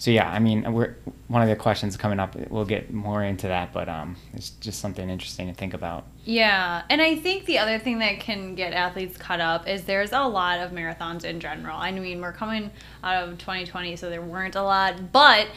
so 0.04 0.10
yeah, 0.10 0.30
I 0.30 0.38
mean, 0.38 0.70
we're 0.70 0.96
one 1.28 1.40
of 1.40 1.48
the 1.48 1.56
questions 1.56 1.96
coming 1.96 2.20
up. 2.20 2.36
We'll 2.50 2.66
get 2.66 2.92
more 2.92 3.24
into 3.24 3.48
that, 3.48 3.72
but 3.72 3.88
um, 3.88 4.16
it's 4.34 4.50
just 4.50 4.78
something 4.78 5.08
interesting 5.08 5.46
to 5.46 5.54
think 5.54 5.72
about. 5.72 6.04
Yeah, 6.26 6.82
and 6.90 7.00
I 7.00 7.16
think 7.16 7.46
the 7.46 7.56
other 7.56 7.78
thing 7.78 8.00
that 8.00 8.20
can 8.20 8.54
get 8.54 8.74
athletes 8.74 9.16
caught 9.16 9.40
up 9.40 9.66
is 9.66 9.84
there's 9.84 10.12
a 10.12 10.24
lot 10.24 10.58
of 10.58 10.72
marathons 10.72 11.24
in 11.24 11.40
general. 11.40 11.78
I 11.78 11.90
mean, 11.90 12.20
we're 12.20 12.34
coming 12.34 12.70
out 13.02 13.26
of 13.26 13.38
2020, 13.38 13.96
so 13.96 14.10
there 14.10 14.20
weren't 14.20 14.56
a 14.56 14.62
lot, 14.62 15.10
but 15.10 15.48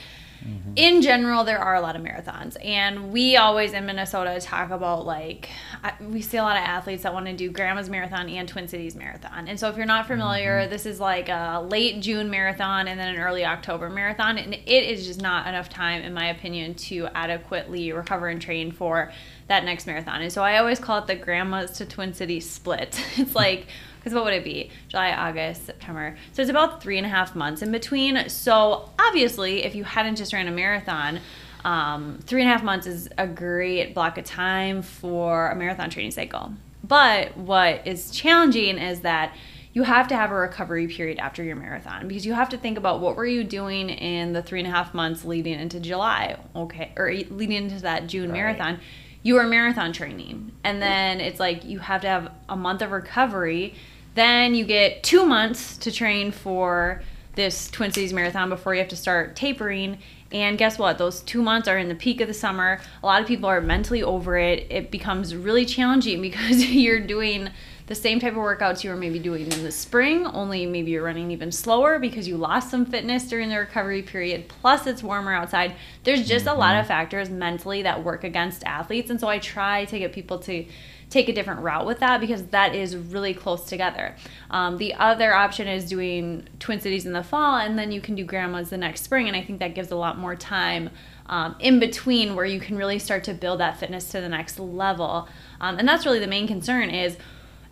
Mm-hmm. 0.47 0.73
in 0.77 1.01
general, 1.01 1.43
there 1.43 1.59
are 1.59 1.75
a 1.75 1.81
lot 1.81 1.95
of 1.95 2.01
marathons. 2.01 2.55
And 2.63 3.11
we 3.11 3.35
always 3.35 3.73
in 3.73 3.85
Minnesota 3.85 4.39
talk 4.39 4.69
about 4.69 5.05
like, 5.05 5.49
I- 5.83 5.93
we 5.99 6.21
see 6.21 6.37
a 6.37 6.43
lot 6.43 6.55
of 6.55 6.63
athletes 6.63 7.03
that 7.03 7.13
want 7.13 7.25
to 7.25 7.33
do 7.33 7.49
Grandma's 7.49 7.89
Marathon 7.89 8.29
and 8.29 8.47
Twin 8.47 8.67
Cities 8.67 8.95
Marathon. 8.95 9.47
And 9.47 9.59
so 9.59 9.67
if 9.69 9.75
you're 9.75 9.85
not 9.85 10.07
familiar, 10.07 10.61
mm-hmm. 10.61 10.69
this 10.69 10.85
is 10.85 10.99
like 10.99 11.27
a 11.27 11.65
late 11.67 12.01
June 12.01 12.29
marathon 12.29 12.87
and 12.87 12.97
then 12.99 13.13
an 13.13 13.19
early 13.19 13.43
October 13.43 13.89
marathon. 13.89 14.37
And 14.37 14.53
it 14.53 14.65
is 14.65 15.05
just 15.05 15.21
not 15.21 15.47
enough 15.47 15.67
time, 15.67 16.01
in 16.01 16.13
my 16.13 16.29
opinion, 16.29 16.75
to 16.75 17.07
adequately 17.13 17.91
recover 17.91 18.27
and 18.27 18.41
train 18.41 18.71
for 18.71 19.11
that 19.47 19.65
next 19.65 19.85
marathon. 19.85 20.21
And 20.21 20.31
so 20.31 20.43
I 20.43 20.57
always 20.57 20.79
call 20.79 20.99
it 20.99 21.07
the 21.07 21.15
Grandma's 21.15 21.71
to 21.71 21.85
Twin 21.85 22.13
Cities 22.13 22.49
split. 22.49 23.01
It's 23.17 23.31
hmm. 23.31 23.37
like, 23.37 23.67
because 24.07 24.15
what 24.15 24.23
would 24.23 24.33
it 24.33 24.45
be? 24.45 24.69
July, 24.87 25.11
August, 25.11 25.65
September. 25.65 26.15
So 26.31 26.41
it's 26.41 26.49
about 26.49 26.81
three 26.81 26.97
and 26.97 27.05
a 27.05 27.09
half 27.09 27.35
months 27.35 27.61
in 27.61 27.73
between. 27.73 28.29
So 28.29 28.89
obviously, 28.97 29.65
if 29.65 29.75
you 29.75 29.83
hadn't 29.83 30.15
just 30.15 30.31
ran 30.31 30.47
a 30.47 30.51
marathon, 30.51 31.19
um, 31.65 32.19
three 32.23 32.41
and 32.41 32.49
a 32.49 32.53
half 32.53 32.63
months 32.63 32.87
is 32.87 33.09
a 33.17 33.27
great 33.27 33.93
block 33.93 34.17
of 34.17 34.23
time 34.23 34.81
for 34.81 35.49
a 35.49 35.55
marathon 35.57 35.89
training 35.89 36.11
cycle. 36.11 36.53
But 36.85 37.35
what 37.35 37.85
is 37.85 38.09
challenging 38.11 38.77
is 38.77 39.01
that 39.01 39.35
you 39.73 39.83
have 39.83 40.07
to 40.07 40.15
have 40.15 40.31
a 40.31 40.35
recovery 40.35 40.87
period 40.87 41.19
after 41.19 41.43
your 41.43 41.57
marathon 41.57 42.07
because 42.07 42.25
you 42.25 42.33
have 42.33 42.47
to 42.49 42.57
think 42.57 42.77
about 42.77 43.01
what 43.01 43.17
were 43.17 43.25
you 43.25 43.43
doing 43.43 43.89
in 43.89 44.31
the 44.31 44.41
three 44.41 44.59
and 44.59 44.67
a 44.69 44.71
half 44.71 44.93
months 44.93 45.25
leading 45.25 45.59
into 45.59 45.81
July, 45.81 46.37
okay, 46.55 46.93
or 46.95 47.11
leading 47.11 47.57
into 47.57 47.81
that 47.81 48.07
June 48.07 48.29
Right. 48.29 48.39
marathon 48.39 48.79
you 49.27 49.37
are 49.37 49.45
marathon 49.45 49.91
training 49.91 50.53
and 50.63 50.81
then 50.81 51.19
it's 51.19 51.37
like 51.39 51.65
you 51.65 51.79
have 51.79 51.99
to 51.99 52.07
have 52.07 52.31
a 52.47 52.55
month 52.55 52.81
of 52.81 52.91
recovery 52.91 53.75
then 54.17 54.55
you 54.55 54.65
get 54.65 55.03
two 55.03 55.25
months 55.25 55.77
to 55.77 55.91
train 55.91 56.31
for 56.31 57.01
this 57.35 57.69
twin 57.69 57.91
cities 57.91 58.13
marathon 58.13 58.49
before 58.49 58.73
you 58.73 58.79
have 58.79 58.89
to 58.89 58.95
start 58.95 59.35
tapering 59.35 59.97
and 60.31 60.57
guess 60.57 60.77
what 60.77 60.97
those 60.97 61.21
two 61.21 61.41
months 61.41 61.67
are 61.67 61.77
in 61.77 61.87
the 61.87 61.95
peak 61.95 62.19
of 62.19 62.27
the 62.27 62.33
summer 62.33 62.79
a 63.03 63.05
lot 63.05 63.21
of 63.21 63.27
people 63.27 63.47
are 63.47 63.61
mentally 63.61 64.01
over 64.01 64.37
it 64.37 64.65
it 64.69 64.89
becomes 64.89 65.35
really 65.35 65.65
challenging 65.65 66.21
because 66.29 66.65
you're 66.65 66.99
doing 66.99 67.49
the 67.87 67.95
same 67.95 68.19
type 68.19 68.33
of 68.33 68.39
workouts 68.39 68.83
you 68.83 68.89
were 68.89 68.97
maybe 68.97 69.17
doing 69.17 69.49
in 69.49 69.63
the 69.63 69.71
spring, 69.71 70.27
only 70.27 70.65
maybe 70.65 70.91
you're 70.91 71.03
running 71.03 71.31
even 71.31 71.53
slower 71.53 71.99
because 71.99 72.27
you 72.27 72.35
lost 72.35 72.69
some 72.69 72.85
fitness 72.85 73.23
during 73.29 73.47
the 73.47 73.57
recovery 73.57 74.01
period. 74.01 74.49
Plus, 74.49 74.85
it's 74.85 75.01
warmer 75.01 75.33
outside. 75.33 75.73
There's 76.03 76.27
just 76.27 76.47
a 76.47 76.53
lot 76.53 76.71
mm-hmm. 76.71 76.81
of 76.81 76.87
factors 76.87 77.29
mentally 77.29 77.83
that 77.83 78.03
work 78.03 78.25
against 78.25 78.65
athletes. 78.65 79.09
And 79.09 79.19
so 79.19 79.29
I 79.29 79.39
try 79.39 79.85
to 79.85 79.99
get 79.99 80.11
people 80.11 80.37
to 80.39 80.65
take 81.09 81.29
a 81.29 81.33
different 81.33 81.61
route 81.61 81.85
with 81.85 81.99
that 81.99 82.19
because 82.19 82.45
that 82.47 82.75
is 82.75 82.95
really 82.95 83.33
close 83.33 83.65
together. 83.65 84.15
Um, 84.51 84.77
the 84.77 84.93
other 84.95 85.33
option 85.33 85.67
is 85.67 85.85
doing 85.85 86.47
Twin 86.59 86.81
Cities 86.81 87.05
in 87.05 87.13
the 87.13 87.23
fall, 87.23 87.57
and 87.57 87.79
then 87.79 87.91
you 87.91 88.01
can 88.01 88.15
do 88.15 88.25
Grandma's 88.25 88.69
the 88.69 88.77
next 88.77 89.03
spring. 89.03 89.27
And 89.27 89.35
I 89.35 89.41
think 89.41 89.59
that 89.59 89.73
gives 89.73 89.91
a 89.91 89.95
lot 89.95 90.17
more 90.17 90.35
time 90.35 90.89
um, 91.27 91.55
in 91.59 91.79
between 91.79 92.35
where 92.35 92.45
you 92.45 92.59
can 92.59 92.77
really 92.77 92.99
start 92.99 93.23
to 93.25 93.33
build 93.33 93.59
that 93.59 93.79
fitness 93.79 94.09
to 94.11 94.21
the 94.21 94.29
next 94.29 94.59
level. 94.59 95.27
Um, 95.61 95.77
and 95.77 95.87
that's 95.87 96.05
really 96.05 96.19
the 96.19 96.27
main 96.27 96.47
concern 96.47 96.89
is 96.89 97.17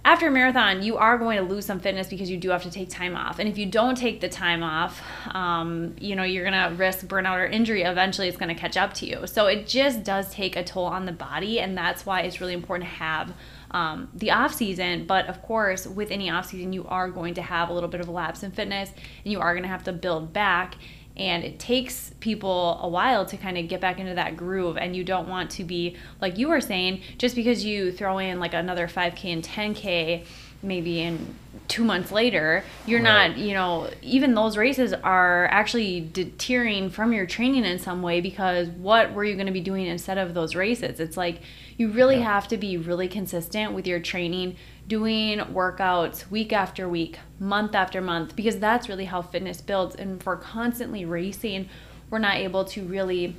after 0.06 0.28
a 0.28 0.32
marathon, 0.32 0.84
you 0.84 0.98
are 0.98 1.18
going 1.18 1.38
to 1.38 1.44
lose 1.44 1.66
some 1.66 1.80
fitness 1.80 2.08
because 2.08 2.30
you 2.30 2.38
do 2.38 2.52
have 2.52 2.62
to 2.62 2.70
take 2.70 2.90
time 2.90 3.16
off. 3.16 3.40
And 3.40 3.50
if 3.50 3.58
you 3.58 3.66
don't 3.66 3.98
take 3.98 4.22
the 4.22 4.30
time 4.30 4.62
off, 4.62 5.02
um, 5.34 5.96
you 6.00 6.16
know, 6.16 6.22
you're 6.22 6.48
going 6.48 6.54
to 6.54 6.76
risk 6.76 7.08
burnout 7.08 7.38
or 7.40 7.48
injury. 7.48 7.82
Eventually, 7.82 8.28
it's 8.28 8.38
going 8.38 8.54
to 8.54 8.60
catch 8.60 8.78
up 8.78 8.94
to 8.94 9.08
you. 9.08 9.26
So 9.26 9.48
it 9.48 9.66
just 9.66 10.04
does 10.04 10.32
take 10.32 10.56
a 10.56 10.64
toll 10.64 10.86
on 10.86 11.08
the 11.08 11.12
body. 11.12 11.60
And 11.60 11.76
that's 11.76 12.06
why 12.06 12.22
it's 12.22 12.40
really 12.40 12.54
important 12.54 12.88
to 12.88 12.96
have 12.98 13.34
um, 13.72 14.10
the 14.14 14.30
off 14.30 14.54
season. 14.54 15.08
But 15.08 15.26
of 15.26 15.42
course, 15.42 15.88
with 15.88 16.12
any 16.12 16.30
off 16.30 16.46
season, 16.46 16.72
you 16.72 16.86
are 16.86 17.10
going 17.10 17.34
to 17.34 17.42
have 17.42 17.70
a 17.70 17.74
little 17.74 17.90
bit 17.90 18.00
of 18.00 18.08
a 18.08 18.12
lapse 18.12 18.44
in 18.44 18.52
fitness 18.52 18.92
and 19.24 19.32
you 19.32 19.40
are 19.40 19.54
going 19.54 19.64
to 19.64 19.70
have 19.70 19.86
to 19.86 19.92
build 19.94 20.32
back 20.32 20.76
and 21.18 21.44
it 21.44 21.60
takes 21.60 22.12
people 22.20 22.80
a 22.82 22.88
while 22.88 23.26
to 23.26 23.38
kind 23.38 23.58
of 23.58 23.68
get 23.68 23.80
back 23.80 24.00
into 24.00 24.14
that 24.16 24.36
groove 24.36 24.78
and 24.78 24.96
you 24.96 25.04
don't 25.04 25.28
want 25.30 25.50
to 25.52 25.64
be 25.64 25.96
like 26.22 26.38
you 26.38 26.48
were 26.50 26.62
saying 26.62 27.02
just 27.18 27.36
because 27.36 27.64
you 27.64 27.92
throw 27.92 28.18
in 28.18 28.40
like 28.40 28.54
another 28.54 28.88
5k 28.88 29.32
and 29.34 29.44
10k 29.44 30.26
maybe 30.64 31.02
in 31.02 31.36
two 31.68 31.84
months 31.84 32.12
later 32.12 32.64
you're 32.86 33.02
Right. 33.02 33.30
not 33.30 33.38
you 33.38 33.54
know 33.54 33.90
even 34.02 34.34
those 34.36 34.58
races 34.58 34.94
are 34.94 35.46
actually 35.52 36.02
deterring 36.12 36.90
from 36.90 37.14
your 37.14 37.26
training 37.26 37.66
in 37.66 37.80
some 37.80 38.02
way 38.02 38.20
because 38.22 38.68
what 38.70 39.14
were 39.14 39.24
you 39.24 39.36
going 39.36 39.48
to 39.48 39.54
be 39.54 39.62
doing 39.62 39.86
instead 39.86 40.18
of 40.18 40.34
those 40.34 40.54
races 40.56 41.00
it's 41.00 41.18
like 41.18 41.40
you 41.78 41.90
really 41.90 42.18
Yeah. 42.18 42.34
have 42.34 42.48
to 42.50 42.58
be 42.58 42.78
really 42.78 43.08
consistent 43.08 43.74
with 43.74 43.88
your 43.88 44.00
training 44.00 44.56
doing 44.88 45.40
workouts 45.40 46.30
week 46.30 46.54
after 46.54 46.88
week 46.88 47.20
month 47.40 47.74
after 47.74 48.02
month 48.02 48.36
because 48.36 48.60
that's 48.60 48.88
really 48.88 49.06
how 49.06 49.22
fitness 49.22 49.62
builds 49.62 49.96
and 49.96 50.22
for 50.22 50.36
constantly 50.36 51.04
racing 51.04 51.68
we're 52.10 52.20
not 52.20 52.36
able 52.36 52.64
to 52.64 52.84
really 52.84 53.36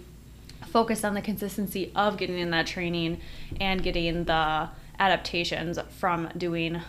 focus 0.66 1.04
on 1.04 1.14
the 1.14 1.22
consistency 1.22 1.92
of 1.94 2.16
getting 2.16 2.38
in 2.38 2.50
that 2.50 2.66
training 2.66 3.20
and 3.60 3.82
getting 3.82 4.24
the 4.24 4.68
adaptations 4.98 5.78
from 5.98 6.28
doing 6.36 6.80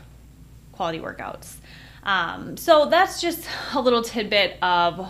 quality 0.72 1.00
workouts. 1.00 1.56
Um, 2.04 2.58
so 2.58 2.86
that's 2.90 3.22
just 3.22 3.48
a 3.74 3.82
little 3.82 4.02
tidbit 4.02 4.58
of 4.62 5.10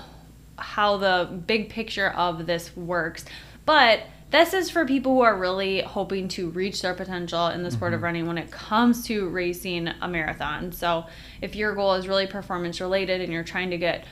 how 0.57 0.97
the 0.97 1.29
big 1.45 1.69
picture 1.69 2.09
of 2.09 2.47
this 2.47 2.75
works. 2.75 3.25
But 3.65 4.01
this 4.29 4.53
is 4.53 4.69
for 4.69 4.85
people 4.85 5.13
who 5.13 5.21
are 5.21 5.37
really 5.37 5.81
hoping 5.81 6.27
to 6.29 6.49
reach 6.49 6.81
their 6.81 6.93
potential 6.93 7.47
in 7.47 7.63
the 7.63 7.71
sport 7.71 7.93
of 7.93 8.01
running 8.01 8.27
when 8.27 8.37
it 8.37 8.51
comes 8.51 9.05
to 9.05 9.29
racing 9.29 9.87
a 10.01 10.07
marathon. 10.07 10.71
So 10.71 11.05
if 11.41 11.55
your 11.55 11.73
goal 11.75 11.93
is 11.93 12.07
really 12.07 12.27
performance 12.27 12.81
related 12.81 13.21
and 13.21 13.31
you're 13.31 13.43
trying 13.43 13.69
to 13.69 13.77
get 13.77 14.05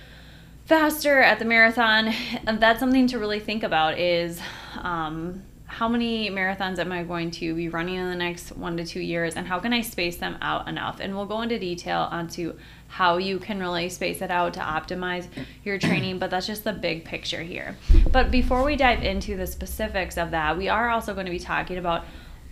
faster 0.65 1.21
at 1.21 1.37
the 1.37 1.45
marathon 1.45 2.11
that's 2.45 2.79
something 2.79 3.05
to 3.05 3.19
really 3.19 3.39
think 3.39 3.61
about 3.61 3.99
is 3.99 4.41
um, 4.81 5.43
how 5.67 5.87
many 5.87 6.29
marathons 6.31 6.79
am 6.79 6.91
i 6.91 7.03
going 7.03 7.29
to 7.29 7.53
be 7.53 7.69
running 7.69 7.95
in 7.95 8.09
the 8.09 8.15
next 8.15 8.51
one 8.57 8.75
to 8.75 8.83
two 8.83 8.99
years 8.99 9.35
and 9.35 9.45
how 9.45 9.59
can 9.59 9.73
i 9.73 9.81
space 9.81 10.17
them 10.17 10.35
out 10.41 10.67
enough 10.67 10.99
and 10.99 11.15
we'll 11.15 11.25
go 11.25 11.41
into 11.41 11.59
detail 11.59 12.07
onto 12.11 12.57
how 12.87 13.17
you 13.17 13.39
can 13.39 13.59
really 13.59 13.89
space 13.89 14.21
it 14.21 14.31
out 14.31 14.53
to 14.53 14.59
optimize 14.59 15.27
your 15.63 15.77
training 15.77 16.19
but 16.19 16.29
that's 16.29 16.47
just 16.47 16.63
the 16.63 16.73
big 16.73 17.03
picture 17.03 17.43
here 17.43 17.75
but 18.11 18.31
before 18.31 18.63
we 18.63 18.75
dive 18.75 19.03
into 19.03 19.35
the 19.35 19.47
specifics 19.47 20.17
of 20.17 20.31
that 20.31 20.57
we 20.57 20.69
are 20.69 20.89
also 20.89 21.13
going 21.13 21.25
to 21.25 21.31
be 21.31 21.39
talking 21.39 21.77
about 21.77 22.03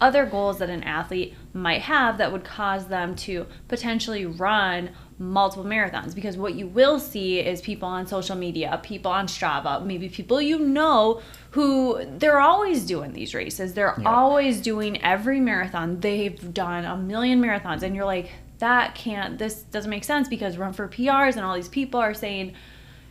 other 0.01 0.25
goals 0.25 0.59
that 0.59 0.69
an 0.69 0.83
athlete 0.83 1.33
might 1.53 1.81
have 1.81 2.17
that 2.17 2.31
would 2.31 2.43
cause 2.43 2.87
them 2.87 3.15
to 3.15 3.45
potentially 3.69 4.25
run 4.25 4.89
multiple 5.17 5.63
marathons 5.63 6.13
because 6.13 6.35
what 6.35 6.55
you 6.55 6.67
will 6.67 6.99
see 6.99 7.39
is 7.39 7.61
people 7.61 7.87
on 7.87 8.05
social 8.05 8.35
media, 8.35 8.79
people 8.83 9.11
on 9.11 9.27
Strava, 9.27 9.83
maybe 9.85 10.09
people 10.09 10.41
you 10.41 10.59
know 10.59 11.21
who 11.51 12.03
they're 12.17 12.41
always 12.41 12.85
doing 12.85 13.13
these 13.13 13.33
races. 13.33 13.73
They're 13.73 13.95
yeah. 13.97 14.13
always 14.13 14.61
doing 14.61 15.01
every 15.03 15.39
marathon. 15.39 15.99
They've 15.99 16.53
done 16.53 16.83
a 16.83 16.97
million 16.97 17.41
marathons 17.41 17.83
and 17.83 17.95
you're 17.95 18.05
like 18.05 18.29
that 18.63 18.95
can't 18.95 19.37
this 19.37 19.63
doesn't 19.63 19.89
make 19.89 20.05
sense 20.05 20.29
because 20.29 20.57
run 20.57 20.71
for 20.71 20.87
PRs 20.87 21.35
and 21.35 21.45
all 21.45 21.53
these 21.53 21.67
people 21.67 21.99
are 21.99 22.13
saying 22.13 22.53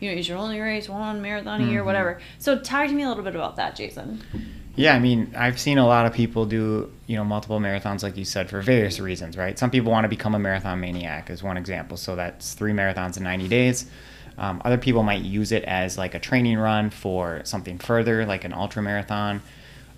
you 0.00 0.10
know, 0.10 0.16
you 0.16 0.22
should 0.24 0.36
only 0.36 0.58
race 0.58 0.88
one 0.88 1.22
marathon 1.22 1.60
a 1.60 1.64
year, 1.64 1.78
mm-hmm. 1.78 1.86
whatever. 1.86 2.20
So 2.38 2.58
talk 2.58 2.88
to 2.88 2.92
me 2.92 3.04
a 3.04 3.08
little 3.08 3.22
bit 3.22 3.36
about 3.36 3.54
that, 3.56 3.76
Jason. 3.76 4.20
Yeah, 4.74 4.96
I 4.96 4.98
mean, 4.98 5.32
I've 5.36 5.60
seen 5.60 5.78
a 5.78 5.86
lot 5.86 6.06
of 6.06 6.12
people 6.12 6.44
do, 6.44 6.90
you 7.06 7.14
know, 7.14 7.22
multiple 7.22 7.60
marathons, 7.60 8.02
like 8.02 8.16
you 8.16 8.24
said, 8.24 8.50
for 8.50 8.60
various 8.62 8.98
reasons, 8.98 9.36
right? 9.36 9.56
Some 9.56 9.70
people 9.70 9.92
want 9.92 10.04
to 10.04 10.08
become 10.08 10.34
a 10.34 10.40
marathon 10.40 10.80
maniac, 10.80 11.30
is 11.30 11.40
one 11.40 11.56
example. 11.56 11.96
So 11.96 12.16
that's 12.16 12.54
three 12.54 12.72
marathons 12.72 13.16
in 13.16 13.22
90 13.22 13.46
days. 13.46 13.86
Um, 14.38 14.60
other 14.64 14.78
people 14.78 15.04
might 15.04 15.22
use 15.22 15.52
it 15.52 15.62
as 15.64 15.96
like 15.96 16.16
a 16.16 16.18
training 16.18 16.58
run 16.58 16.90
for 16.90 17.42
something 17.44 17.78
further, 17.78 18.26
like 18.26 18.44
an 18.44 18.52
ultra 18.52 18.82
marathon. 18.82 19.40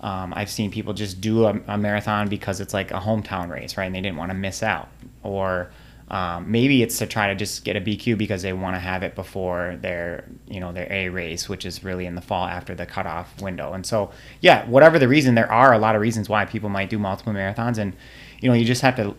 Um, 0.01 0.33
I've 0.35 0.51
seen 0.51 0.69
people 0.69 0.93
just 0.93 1.19
do 1.19 1.45
a, 1.45 1.59
a, 1.67 1.77
marathon 1.79 2.27
because 2.27 2.59
it's 2.59 2.75
like 2.75 2.91
a 2.91 2.99
hometown 2.99 3.49
race, 3.49 3.75
right? 3.75 3.85
And 3.85 3.95
they 3.95 4.01
didn't 4.01 4.17
want 4.17 4.29
to 4.29 4.35
miss 4.37 4.61
out. 4.61 4.89
Or 5.25 5.71
um, 6.09 6.51
maybe 6.51 6.83
it's 6.83 6.99
to 6.99 7.07
try 7.07 7.27
to 7.27 7.35
just 7.35 7.63
get 7.63 7.75
a 7.75 7.81
BQ 7.81 8.17
because 8.17 8.43
they 8.43 8.53
want 8.53 8.75
to 8.75 8.79
have 8.79 9.01
it 9.01 9.15
before 9.15 9.77
their, 9.81 10.25
you 10.47 10.59
know, 10.59 10.71
their 10.71 10.87
A 10.91 11.09
race, 11.09 11.49
which 11.49 11.65
is 11.65 11.83
really 11.83 12.05
in 12.05 12.13
the 12.13 12.21
fall 12.21 12.45
after 12.45 12.75
the 12.75 12.85
cutoff 12.85 13.41
window. 13.41 13.73
And 13.73 13.85
so, 13.85 14.11
yeah, 14.39 14.65
whatever 14.67 14.99
the 14.99 15.07
reason, 15.07 15.33
there 15.33 15.51
are 15.51 15.73
a 15.73 15.79
lot 15.79 15.95
of 15.95 16.01
reasons 16.01 16.29
why 16.29 16.45
people 16.45 16.69
might 16.69 16.91
do 16.91 16.99
multiple 16.99 17.33
marathons, 17.33 17.79
and 17.79 17.95
you 18.39 18.49
know, 18.49 18.55
you 18.55 18.65
just 18.65 18.83
have 18.83 18.95
to, 18.97 19.15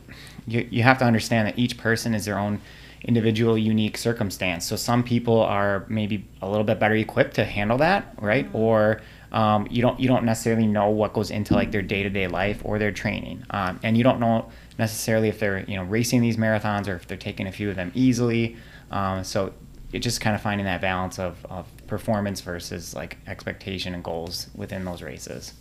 you, 0.47 0.69
you 0.71 0.83
have 0.85 0.99
to 0.99 1.05
understand 1.05 1.49
that 1.49 1.59
each 1.59 1.77
person 1.77 2.15
is 2.15 2.25
their 2.25 2.39
own 2.39 2.61
individual 3.03 3.59
unique 3.59 3.97
circumstance. 3.97 4.65
So 4.65 4.77
some 4.77 5.03
people 5.03 5.41
are 5.41 5.87
maybe 5.89 6.25
a 6.41 6.49
little 6.49 6.65
bit 6.65 6.79
better 6.79 6.95
equipped 6.95 7.35
to 7.35 7.45
handle 7.45 7.79
that, 7.79 8.15
right? 8.21 8.47
Mm-hmm. 8.47 8.57
Or 8.57 9.01
um, 9.33 9.67
you 9.71 9.83
don't 9.83 9.99
you 9.99 10.07
don't 10.07 10.25
necessarily 10.25 10.67
know 10.67 10.91
what 10.91 11.13
goes 11.13 11.33
into 11.33 11.55
like 11.55 11.73
their 11.73 11.83
day 11.83 12.05
to 12.05 12.11
day 12.11 12.29
life 12.29 12.61
or 12.65 12.79
their 12.79 12.93
training, 12.93 13.45
um, 13.51 13.81
and 13.83 13.97
you 13.97 14.05
don't 14.05 14.21
know 14.21 14.51
necessarily 14.79 15.29
if 15.29 15.39
they're 15.39 15.61
you 15.69 15.77
know 15.77 15.85
racing 15.85 16.21
these 16.21 16.37
marathons 16.37 16.89
or 16.89 16.97
if 16.97 17.07
they're 17.07 17.17
taking 17.17 17.47
a 17.47 17.53
few 17.53 17.71
of 17.71 17.77
them 17.77 17.93
easily. 17.95 18.57
Um, 18.91 19.25
so 19.25 19.53
it's 19.93 20.05
just 20.05 20.21
kind 20.21 20.35
of 20.35 20.43
finding 20.43 20.67
that 20.67 20.81
balance 20.81 21.19
of, 21.19 21.45
of 21.49 21.67
performance 21.87 22.41
versus 22.41 22.95
like 22.95 23.19
expectation 23.27 23.95
and 23.95 24.03
goals 24.03 24.49
within 24.55 24.85
those 24.85 25.03
races. 25.03 25.55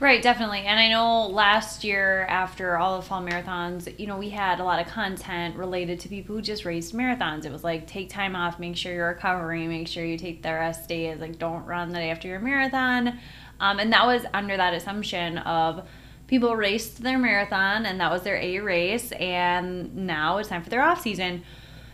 Right, 0.00 0.20
definitely. 0.20 0.60
And 0.60 0.78
I 0.78 0.88
know 0.88 1.28
last 1.28 1.84
year 1.84 2.26
after 2.28 2.76
all 2.76 3.00
the 3.00 3.06
fall 3.06 3.22
marathons, 3.22 3.96
you 3.98 4.08
know, 4.08 4.18
we 4.18 4.28
had 4.28 4.58
a 4.58 4.64
lot 4.64 4.80
of 4.80 4.88
content 4.88 5.56
related 5.56 6.00
to 6.00 6.08
people 6.08 6.34
who 6.34 6.42
just 6.42 6.64
raced 6.64 6.94
marathons. 6.96 7.44
It 7.44 7.52
was 7.52 7.62
like 7.62 7.86
take 7.86 8.10
time 8.10 8.34
off, 8.34 8.58
make 8.58 8.76
sure 8.76 8.92
you're 8.92 9.08
recovering, 9.08 9.68
make 9.68 9.86
sure 9.86 10.04
you 10.04 10.18
take 10.18 10.42
the 10.42 10.52
rest 10.52 10.88
days, 10.88 11.20
like 11.20 11.38
don't 11.38 11.64
run 11.64 11.90
the 11.90 11.98
day 11.98 12.10
after 12.10 12.26
your 12.26 12.40
marathon. 12.40 13.18
Um, 13.60 13.78
and 13.78 13.92
that 13.92 14.04
was 14.04 14.24
under 14.34 14.56
that 14.56 14.74
assumption 14.74 15.38
of 15.38 15.86
people 16.26 16.56
raced 16.56 17.02
their 17.02 17.18
marathon 17.18 17.86
and 17.86 18.00
that 18.00 18.10
was 18.10 18.22
their 18.22 18.36
A 18.36 18.60
race 18.60 19.12
and 19.12 19.94
now 19.94 20.38
it's 20.38 20.48
time 20.48 20.62
for 20.62 20.70
their 20.70 20.82
off 20.82 21.00
season. 21.00 21.42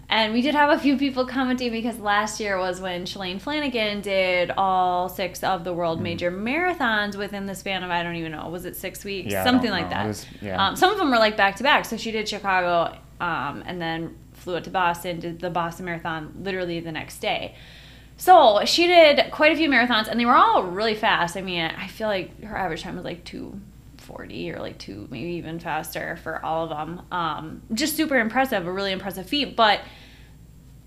And 0.09 0.33
we 0.33 0.43
did 0.43 0.57
have 0.57 0.71
a 0.71 0.79
few 0.79 0.97
people 0.97 1.25
commenting 1.25 1.71
because 1.71 2.01
last 2.01 2.41
year 2.41 2.59
was 2.59 2.81
when 2.81 3.05
Shalane 3.05 3.41
Flanagan 3.41 4.01
did 4.01 4.51
all 4.57 5.09
six 5.09 5.45
of 5.45 5.63
the 5.63 5.73
world 5.73 6.01
mm. 6.01 6.03
major 6.03 6.33
marathons 6.33 7.15
within 7.17 7.47
the 7.47 7.55
span 7.55 7.85
of 7.85 7.91
I 7.91 8.03
don't 8.03 8.17
even 8.17 8.33
know 8.33 8.49
was 8.49 8.65
it 8.65 8.75
six 8.75 9.05
weeks 9.05 9.31
yeah, 9.31 9.45
something 9.45 9.71
like 9.71 9.89
that. 9.91 10.09
Was, 10.09 10.27
yeah. 10.43 10.67
um, 10.67 10.75
some 10.75 10.91
of 10.91 10.99
them 10.99 11.11
were 11.11 11.19
like 11.19 11.37
back 11.37 11.57
to 11.57 11.63
back. 11.63 11.85
So 11.85 11.97
she 11.97 12.11
did 12.11 12.29
Chicago 12.29 12.99
um, 13.21 13.63
and 13.67 13.81
then 13.81 14.17
flew 14.33 14.57
out 14.57 14.65
to 14.65 14.71
Boston, 14.71 15.21
did 15.21 15.39
the 15.39 15.51
Boston 15.51 15.85
Marathon 15.85 16.33
literally 16.43 16.81
the 16.81 16.93
next 16.93 17.21
day. 17.21 17.55
So 18.17 18.65
she 18.65 18.89
did 18.89 19.31
quite 19.31 19.53
a 19.53 19.57
few 19.57 19.69
marathons 19.69 20.09
and 20.09 20.19
they 20.19 20.27
were 20.27 20.35
all 20.35 20.65
really 20.65 20.97
fast. 20.97 21.37
I 21.37 21.41
mean, 21.41 21.63
I 21.63 21.87
feel 21.87 22.09
like 22.09 22.43
her 22.43 22.57
average 22.57 22.83
time 22.83 22.97
was 22.97 23.05
like 23.05 23.25
two 23.25 23.61
40 24.11 24.53
or 24.53 24.59
like 24.59 24.79
two, 24.79 25.07
maybe 25.11 25.31
even 25.33 25.59
faster 25.59 26.17
for 26.23 26.45
all 26.45 26.65
of 26.65 26.71
them. 26.71 27.03
Um, 27.13 27.63
just 27.73 27.97
super 27.97 28.19
impressive, 28.19 28.67
a 28.67 28.73
really 28.73 28.93
impressive 28.93 29.29
feat. 29.29 29.57
But 29.57 29.81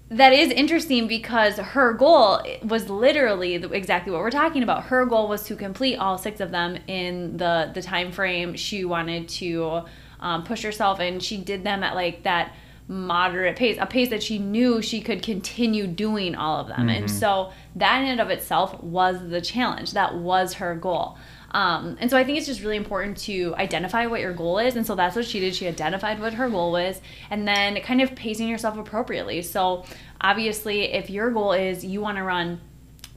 that 0.10 0.34
is 0.34 0.52
interesting 0.52 1.08
because 1.08 1.58
her 1.58 1.94
goal 1.94 2.42
was 2.64 2.90
literally 2.90 3.56
exactly 3.56 4.12
what 4.12 4.22
we're 4.22 4.32
talking 4.32 4.62
about. 4.62 4.86
Her 4.86 5.06
goal 5.06 5.28
was 5.28 5.44
to 5.44 5.56
complete 5.56 5.98
all 5.98 6.18
six 6.18 6.40
of 6.40 6.52
them 6.52 6.78
in 6.88 7.38
the 7.38 7.72
the 7.74 7.82
time 7.82 8.12
frame 8.12 8.56
she 8.56 8.86
wanted 8.86 9.28
to 9.30 9.84
um, 10.20 10.44
push 10.44 10.64
herself, 10.64 11.00
and 11.00 11.22
she 11.22 11.38
did 11.38 11.64
them 11.64 11.84
at 11.84 11.96
like 11.96 12.24
that 12.24 12.54
moderate 12.88 13.56
pace, 13.56 13.78
a 13.80 13.86
pace 13.86 14.10
that 14.10 14.22
she 14.22 14.38
knew 14.38 14.82
she 14.82 15.02
could 15.02 15.24
continue 15.24 15.88
doing 15.88 16.36
all 16.36 16.60
of 16.60 16.68
them. 16.68 16.80
Mm-hmm. 16.82 16.90
And 16.90 17.12
so 17.12 17.52
that 17.76 18.02
in 18.02 18.08
and 18.08 18.22
of 18.22 18.30
itself 18.30 18.82
was 18.84 19.30
the 19.30 19.42
challenge. 19.42 19.94
That 19.94 20.16
was 20.16 20.56
her 20.56 20.76
goal. 20.76 21.18
Um, 21.54 21.98
and 22.00 22.10
so 22.10 22.18
I 22.18 22.24
think 22.24 22.38
it's 22.38 22.48
just 22.48 22.62
really 22.62 22.78
important 22.78 23.18
to 23.20 23.54
identify 23.58 24.08
what 24.08 24.22
your 24.22 24.34
goal 24.34 24.58
is. 24.58 24.76
And 24.76 24.86
so 24.86 24.96
that's 24.96 25.16
what 25.16 25.26
she 25.26 25.40
did. 25.40 25.54
She 25.56 25.68
identified 25.68 26.20
what 26.20 26.34
her 26.34 26.50
goal 26.50 26.72
was 26.72 27.00
and 27.30 27.48
then 27.48 27.80
kind 27.82 28.02
of 28.02 28.16
pacing 28.16 28.48
yourself 28.48 28.78
appropriately. 28.78 29.42
So 29.44 29.86
obviously, 30.20 30.94
if 30.94 31.10
your 31.10 31.30
goal 31.30 31.54
is 31.54 31.86
you 31.86 32.02
want 32.02 32.18
to 32.18 32.24
run 32.24 32.60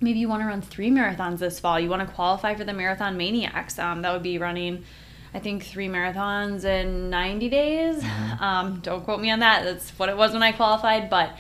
maybe 0.01 0.19
you 0.19 0.29
want 0.29 0.43
to 0.43 0.47
run 0.47 0.61
three 0.61 0.91
marathons 0.91 1.39
this 1.39 1.61
fall. 1.61 1.81
You 1.81 1.89
want 1.89 2.07
to 2.07 2.15
qualify 2.15 2.55
for 2.55 2.65
the 2.65 2.73
Marathon 2.73 3.17
Maniacs. 3.17 3.79
Um, 3.79 4.03
that 4.03 4.13
would 4.13 4.23
be 4.23 4.39
running, 4.39 4.85
I 5.33 5.39
think, 5.39 5.65
three 5.65 5.89
marathons 5.89 6.65
in 6.65 7.11
90 7.11 7.49
days. 7.49 8.03
Mm-hmm. 8.03 8.43
Um, 8.43 8.81
don't 8.81 9.05
quote 9.05 9.21
me 9.21 9.31
on 9.31 9.41
that. 9.41 9.65
That's 9.65 9.91
what 9.99 10.09
it 10.09 10.17
was 10.17 10.33
when 10.33 10.43
I 10.43 10.53
qualified. 10.53 11.09
But 11.09 11.37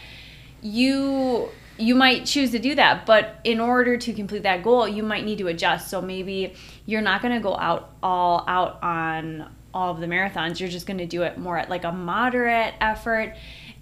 you 0.63 1.51
you 1.79 1.95
might 1.95 2.25
choose 2.25 2.53
to 2.53 2.59
do 2.59 2.75
that 2.75 3.05
but 3.05 3.39
in 3.45 3.61
order 3.61 3.99
to 3.99 4.15
complete 4.15 4.45
that 4.45 4.63
goal 4.63 4.89
you 4.89 5.03
might 5.03 5.27
need 5.27 5.37
to 5.37 5.47
adjust 5.47 5.91
so 5.91 6.01
maybe 6.01 6.55
you're 6.87 7.03
not 7.03 7.21
going 7.21 7.35
to 7.35 7.41
go 7.41 7.57
out 7.57 7.91
all 8.03 8.45
out 8.47 8.83
on 8.83 9.51
all 9.75 9.93
of 9.93 10.01
the 10.01 10.07
marathons 10.07 10.59
you're 10.59 10.69
just 10.69 10.87
going 10.87 10.99
to 10.99 11.07
do 11.07 11.23
it 11.23 11.37
more 11.37 11.59
at 11.59 11.69
like 11.69 11.85
a 11.85 11.93
moderate 11.93 12.75
effort 12.81 13.35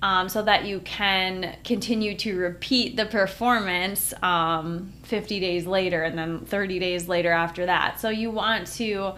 um, 0.03 0.29
so 0.29 0.43
that 0.43 0.65
you 0.65 0.81
can 0.81 1.57
continue 1.65 2.15
to 2.17 2.37
repeat 2.37 2.97
the 2.97 3.07
performance 3.07 4.13
um, 4.23 4.93
50 5.05 5.41
days 5.41 5.67
later 5.67 6.03
and 6.03 6.19
then 6.19 6.45
30 6.45 6.79
days 6.79 7.09
later 7.09 7.31
after 7.31 7.67
that 7.67 8.01
so 8.01 8.09
you 8.09 8.31
want 8.31 8.67
to 8.67 9.13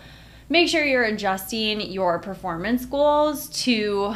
make 0.49 0.68
sure 0.68 0.85
you're 0.85 1.05
adjusting 1.05 1.81
your 1.81 2.18
performance 2.18 2.85
goals 2.85 3.49
to 3.49 4.14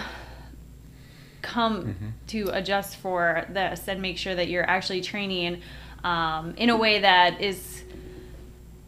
come 1.42 1.82
mm-hmm. 1.82 2.08
to 2.26 2.50
adjust 2.52 2.96
for 2.96 3.46
this 3.50 3.88
and 3.88 4.02
make 4.02 4.18
sure 4.18 4.34
that 4.34 4.48
you're 4.48 4.68
actually 4.68 5.00
training 5.00 5.62
um, 6.04 6.54
in 6.56 6.70
a 6.70 6.76
way 6.76 7.00
that 7.00 7.40
is 7.40 7.82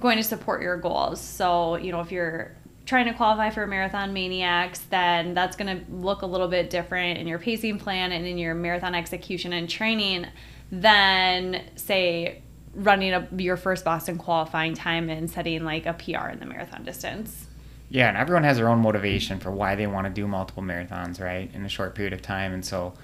going 0.02 0.18
to 0.18 0.24
support 0.24 0.60
your 0.60 0.76
goals. 0.76 1.20
So, 1.20 1.76
you 1.76 1.92
know, 1.92 2.00
if 2.00 2.12
you're 2.12 2.52
trying 2.84 3.06
to 3.06 3.14
qualify 3.14 3.50
for 3.50 3.66
marathon 3.66 4.12
maniacs, 4.12 4.80
then 4.90 5.32
that's 5.32 5.56
going 5.56 5.78
to 5.78 5.90
look 5.92 6.22
a 6.22 6.26
little 6.26 6.48
bit 6.48 6.68
different 6.68 7.18
in 7.18 7.28
your 7.28 7.38
pacing 7.38 7.78
plan 7.78 8.10
and 8.10 8.26
in 8.26 8.36
your 8.36 8.54
marathon 8.54 8.94
execution 8.94 9.52
and 9.52 9.70
training 9.70 10.26
than, 10.72 11.62
say, 11.76 12.42
running 12.74 13.12
a, 13.12 13.28
your 13.36 13.56
first 13.56 13.84
Boston 13.84 14.18
qualifying 14.18 14.74
time 14.74 15.08
and 15.08 15.30
setting 15.30 15.64
like 15.64 15.86
a 15.86 15.92
PR 15.92 16.28
in 16.30 16.40
the 16.40 16.46
marathon 16.46 16.84
distance. 16.84 17.46
Yeah, 17.88 18.08
and 18.08 18.16
everyone 18.16 18.42
has 18.44 18.56
their 18.56 18.68
own 18.68 18.80
motivation 18.80 19.38
for 19.38 19.50
why 19.50 19.76
they 19.76 19.86
want 19.86 20.06
to 20.06 20.12
do 20.12 20.26
multiple 20.26 20.62
marathons, 20.62 21.20
right, 21.20 21.50
in 21.54 21.64
a 21.64 21.68
short 21.68 21.94
period 21.94 22.12
of 22.12 22.22
time. 22.22 22.52
And 22.52 22.64
so, 22.64 22.94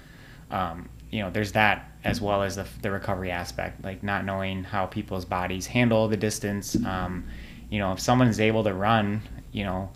um, 0.51 0.89
you 1.11 1.21
know, 1.21 1.29
there's 1.29 1.53
that 1.53 1.88
as 2.03 2.21
well 2.21 2.43
as 2.43 2.55
the, 2.55 2.65
the 2.81 2.91
recovery 2.91 3.31
aspect, 3.31 3.83
like 3.83 4.03
not 4.03 4.25
knowing 4.25 4.63
how 4.63 4.85
people's 4.85 5.25
bodies 5.25 5.67
handle 5.67 6.07
the 6.07 6.17
distance. 6.17 6.75
Um, 6.85 7.25
you 7.69 7.79
know, 7.79 7.91
if 7.91 7.99
someone 7.99 8.27
is 8.27 8.39
able 8.39 8.63
to 8.63 8.73
run, 8.73 9.21
you 9.51 9.63
know, 9.63 9.91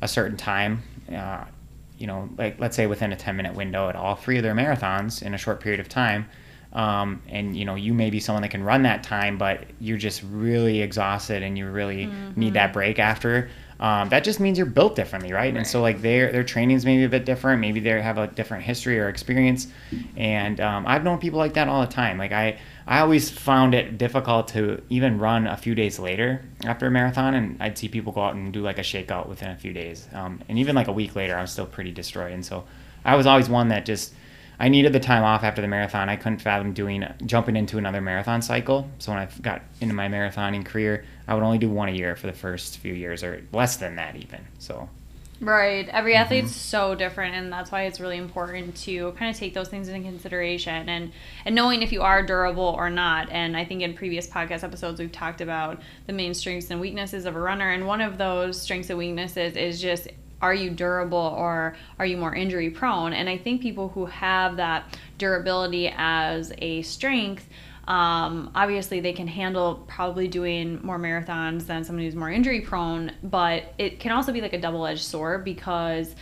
a 0.00 0.08
certain 0.08 0.36
time, 0.36 0.82
uh, 1.14 1.44
you 1.98 2.06
know, 2.06 2.28
like 2.38 2.60
let's 2.60 2.76
say 2.76 2.86
within 2.86 3.12
a 3.12 3.16
10 3.16 3.36
minute 3.36 3.54
window 3.54 3.88
at 3.88 3.96
all 3.96 4.14
three 4.14 4.36
of 4.36 4.44
their 4.44 4.54
marathons 4.54 5.20
in 5.22 5.34
a 5.34 5.38
short 5.38 5.60
period 5.60 5.80
of 5.80 5.88
time, 5.88 6.28
um, 6.72 7.22
and 7.28 7.56
you 7.56 7.64
know 7.64 7.74
you 7.74 7.92
may 7.92 8.10
be 8.10 8.20
someone 8.20 8.42
that 8.42 8.50
can 8.50 8.62
run 8.62 8.82
that 8.82 9.02
time, 9.02 9.36
but 9.36 9.64
you're 9.80 9.98
just 9.98 10.22
really 10.30 10.80
exhausted 10.80 11.42
and 11.42 11.58
you 11.58 11.68
really 11.68 12.06
mm-hmm. 12.06 12.38
need 12.38 12.54
that 12.54 12.72
break 12.72 12.98
after 12.98 13.50
um, 13.80 14.08
that 14.08 14.24
just 14.24 14.40
means 14.40 14.58
you're 14.58 14.66
built 14.66 14.96
differently, 14.96 15.32
right? 15.32 15.38
right? 15.38 15.56
And 15.56 15.66
so 15.66 15.80
like 15.80 16.02
their 16.02 16.32
their 16.32 16.42
training's 16.42 16.84
maybe 16.84 17.04
a 17.04 17.08
bit 17.08 17.24
different. 17.24 17.60
Maybe 17.60 17.78
they 17.80 18.00
have 18.02 18.18
a 18.18 18.26
different 18.26 18.64
history 18.64 18.98
or 18.98 19.08
experience. 19.08 19.68
And 20.16 20.60
um, 20.60 20.84
I've 20.86 21.04
known 21.04 21.18
people 21.18 21.38
like 21.38 21.54
that 21.54 21.68
all 21.68 21.80
the 21.80 21.92
time. 21.92 22.18
Like 22.18 22.32
I 22.32 22.58
I 22.86 23.00
always 23.00 23.30
found 23.30 23.74
it 23.74 23.96
difficult 23.96 24.48
to 24.48 24.82
even 24.88 25.18
run 25.18 25.46
a 25.46 25.56
few 25.56 25.74
days 25.74 25.98
later 25.98 26.42
after 26.64 26.86
a 26.86 26.90
marathon, 26.90 27.34
and 27.34 27.62
I'd 27.62 27.78
see 27.78 27.88
people 27.88 28.12
go 28.12 28.22
out 28.22 28.34
and 28.34 28.52
do 28.52 28.62
like 28.62 28.78
a 28.78 28.82
shakeout 28.82 29.28
within 29.28 29.50
a 29.50 29.56
few 29.56 29.72
days. 29.72 30.08
Um, 30.12 30.40
and 30.48 30.58
even 30.58 30.74
like 30.74 30.88
a 30.88 30.92
week 30.92 31.14
later, 31.14 31.36
I 31.36 31.40
was 31.40 31.52
still 31.52 31.66
pretty 31.66 31.92
destroyed. 31.92 32.32
And 32.32 32.44
so 32.44 32.64
I 33.04 33.14
was 33.14 33.26
always 33.26 33.48
one 33.48 33.68
that 33.68 33.86
just 33.86 34.12
I 34.60 34.68
needed 34.68 34.92
the 34.92 35.00
time 35.00 35.22
off 35.22 35.44
after 35.44 35.62
the 35.62 35.68
marathon. 35.68 36.08
I 36.08 36.16
couldn't 36.16 36.40
fathom 36.40 36.72
doing 36.72 37.06
jumping 37.24 37.54
into 37.54 37.78
another 37.78 38.00
marathon 38.00 38.42
cycle. 38.42 38.90
So 38.98 39.12
when 39.12 39.20
I 39.20 39.28
got 39.40 39.62
into 39.80 39.94
my 39.94 40.08
marathoning 40.08 40.64
career, 40.64 41.04
I 41.28 41.34
would 41.34 41.42
only 41.42 41.58
do 41.58 41.68
one 41.68 41.90
a 41.90 41.92
year 41.92 42.16
for 42.16 42.26
the 42.26 42.32
first 42.32 42.78
few 42.78 42.94
years, 42.94 43.22
or 43.22 43.42
less 43.52 43.76
than 43.76 43.96
that 43.96 44.16
even. 44.16 44.40
So. 44.58 44.88
Right. 45.40 45.88
Every 45.88 46.14
mm-hmm. 46.14 46.22
athlete's 46.22 46.56
so 46.56 46.96
different 46.96 47.36
and 47.36 47.52
that's 47.52 47.70
why 47.70 47.82
it's 47.82 48.00
really 48.00 48.16
important 48.16 48.74
to 48.78 49.12
kind 49.12 49.30
of 49.30 49.36
take 49.36 49.54
those 49.54 49.68
things 49.68 49.86
into 49.86 50.08
consideration 50.08 50.88
and 50.88 51.12
and 51.44 51.54
knowing 51.54 51.82
if 51.82 51.92
you 51.92 52.02
are 52.02 52.24
durable 52.24 52.74
or 52.76 52.90
not. 52.90 53.30
And 53.30 53.56
I 53.56 53.64
think 53.64 53.82
in 53.82 53.94
previous 53.94 54.26
podcast 54.26 54.64
episodes 54.64 54.98
we've 54.98 55.12
talked 55.12 55.40
about 55.40 55.80
the 56.08 56.12
main 56.12 56.34
strengths 56.34 56.70
and 56.70 56.80
weaknesses 56.80 57.24
of 57.24 57.36
a 57.36 57.40
runner 57.40 57.70
and 57.70 57.86
one 57.86 58.00
of 58.00 58.18
those 58.18 58.60
strengths 58.60 58.90
and 58.90 58.98
weaknesses 58.98 59.56
is 59.56 59.80
just 59.80 60.08
are 60.40 60.54
you 60.54 60.70
durable 60.70 61.18
or 61.18 61.76
are 61.98 62.06
you 62.06 62.16
more 62.16 62.34
injury 62.34 62.70
prone? 62.70 63.12
And 63.12 63.28
I 63.28 63.38
think 63.38 63.60
people 63.60 63.88
who 63.88 64.06
have 64.06 64.56
that 64.56 64.98
durability 65.18 65.92
as 65.96 66.52
a 66.58 66.82
strength 66.82 67.48
um, 67.88 68.50
obviously, 68.54 69.00
they 69.00 69.14
can 69.14 69.26
handle 69.26 69.82
probably 69.88 70.28
doing 70.28 70.78
more 70.82 70.98
marathons 70.98 71.64
than 71.66 71.84
someone 71.84 72.04
who's 72.04 72.14
more 72.14 72.30
injury 72.30 72.60
prone, 72.60 73.12
but 73.22 73.72
it 73.78 73.98
can 73.98 74.12
also 74.12 74.30
be 74.30 74.42
like 74.42 74.52
a 74.52 74.60
double 74.60 74.86
edged 74.86 75.02
sword 75.02 75.42
because 75.42 76.14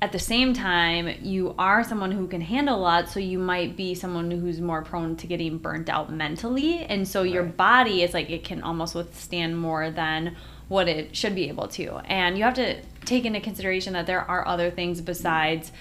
at 0.00 0.12
the 0.12 0.20
same 0.20 0.54
time, 0.54 1.12
you 1.20 1.56
are 1.58 1.82
someone 1.82 2.12
who 2.12 2.28
can 2.28 2.40
handle 2.40 2.76
a 2.76 2.78
lot, 2.78 3.08
so 3.08 3.18
you 3.18 3.40
might 3.40 3.76
be 3.76 3.96
someone 3.96 4.30
who's 4.30 4.60
more 4.60 4.82
prone 4.82 5.16
to 5.16 5.26
getting 5.26 5.58
burnt 5.58 5.88
out 5.88 6.12
mentally. 6.12 6.84
And 6.84 7.08
so 7.08 7.24
your 7.24 7.42
body 7.42 8.04
is 8.04 8.14
like 8.14 8.30
it 8.30 8.44
can 8.44 8.62
almost 8.62 8.94
withstand 8.94 9.58
more 9.58 9.90
than 9.90 10.36
what 10.68 10.88
it 10.88 11.16
should 11.16 11.34
be 11.34 11.48
able 11.48 11.66
to. 11.68 11.96
And 12.04 12.38
you 12.38 12.44
have 12.44 12.54
to 12.54 12.80
take 13.04 13.24
into 13.24 13.40
consideration 13.40 13.94
that 13.94 14.06
there 14.06 14.20
are 14.20 14.46
other 14.46 14.70
things 14.70 15.00
besides 15.00 15.72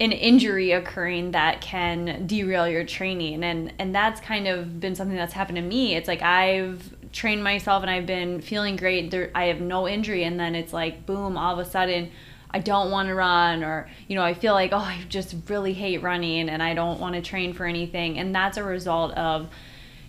an 0.00 0.12
injury 0.12 0.72
occurring 0.72 1.32
that 1.32 1.60
can 1.60 2.26
derail 2.26 2.68
your 2.68 2.84
training. 2.84 3.42
And 3.42 3.72
and 3.78 3.94
that's 3.94 4.20
kind 4.20 4.46
of 4.46 4.80
been 4.80 4.94
something 4.94 5.16
that's 5.16 5.32
happened 5.32 5.56
to 5.56 5.62
me. 5.62 5.94
It's 5.96 6.08
like 6.08 6.22
i've 6.22 6.94
trained 7.12 7.42
myself 7.42 7.82
and 7.82 7.90
i've 7.90 8.06
been 8.06 8.40
feeling 8.40 8.76
great. 8.76 9.10
There, 9.10 9.30
i 9.34 9.46
have 9.46 9.60
no 9.60 9.88
injury. 9.88 10.24
And 10.24 10.38
then 10.38 10.54
it's 10.54 10.72
like 10.72 11.06
boom 11.06 11.36
all 11.36 11.58
of 11.58 11.66
a 11.66 11.68
sudden 11.68 12.10
i 12.50 12.58
don't 12.58 12.90
want 12.90 13.08
to 13.08 13.14
run 13.14 13.62
or 13.62 13.90
you 14.06 14.14
know 14.14 14.22
i 14.22 14.32
feel 14.32 14.54
like 14.54 14.72
oh 14.72 14.78
i 14.78 14.98
just 15.10 15.36
really 15.48 15.74
hate 15.74 16.02
running 16.02 16.48
and 16.48 16.62
i 16.62 16.72
don't 16.72 16.98
want 16.98 17.14
to 17.14 17.20
train 17.20 17.52
for 17.52 17.66
anything. 17.66 18.18
And 18.18 18.34
that's 18.34 18.56
a 18.56 18.64
result 18.64 19.12
of 19.14 19.48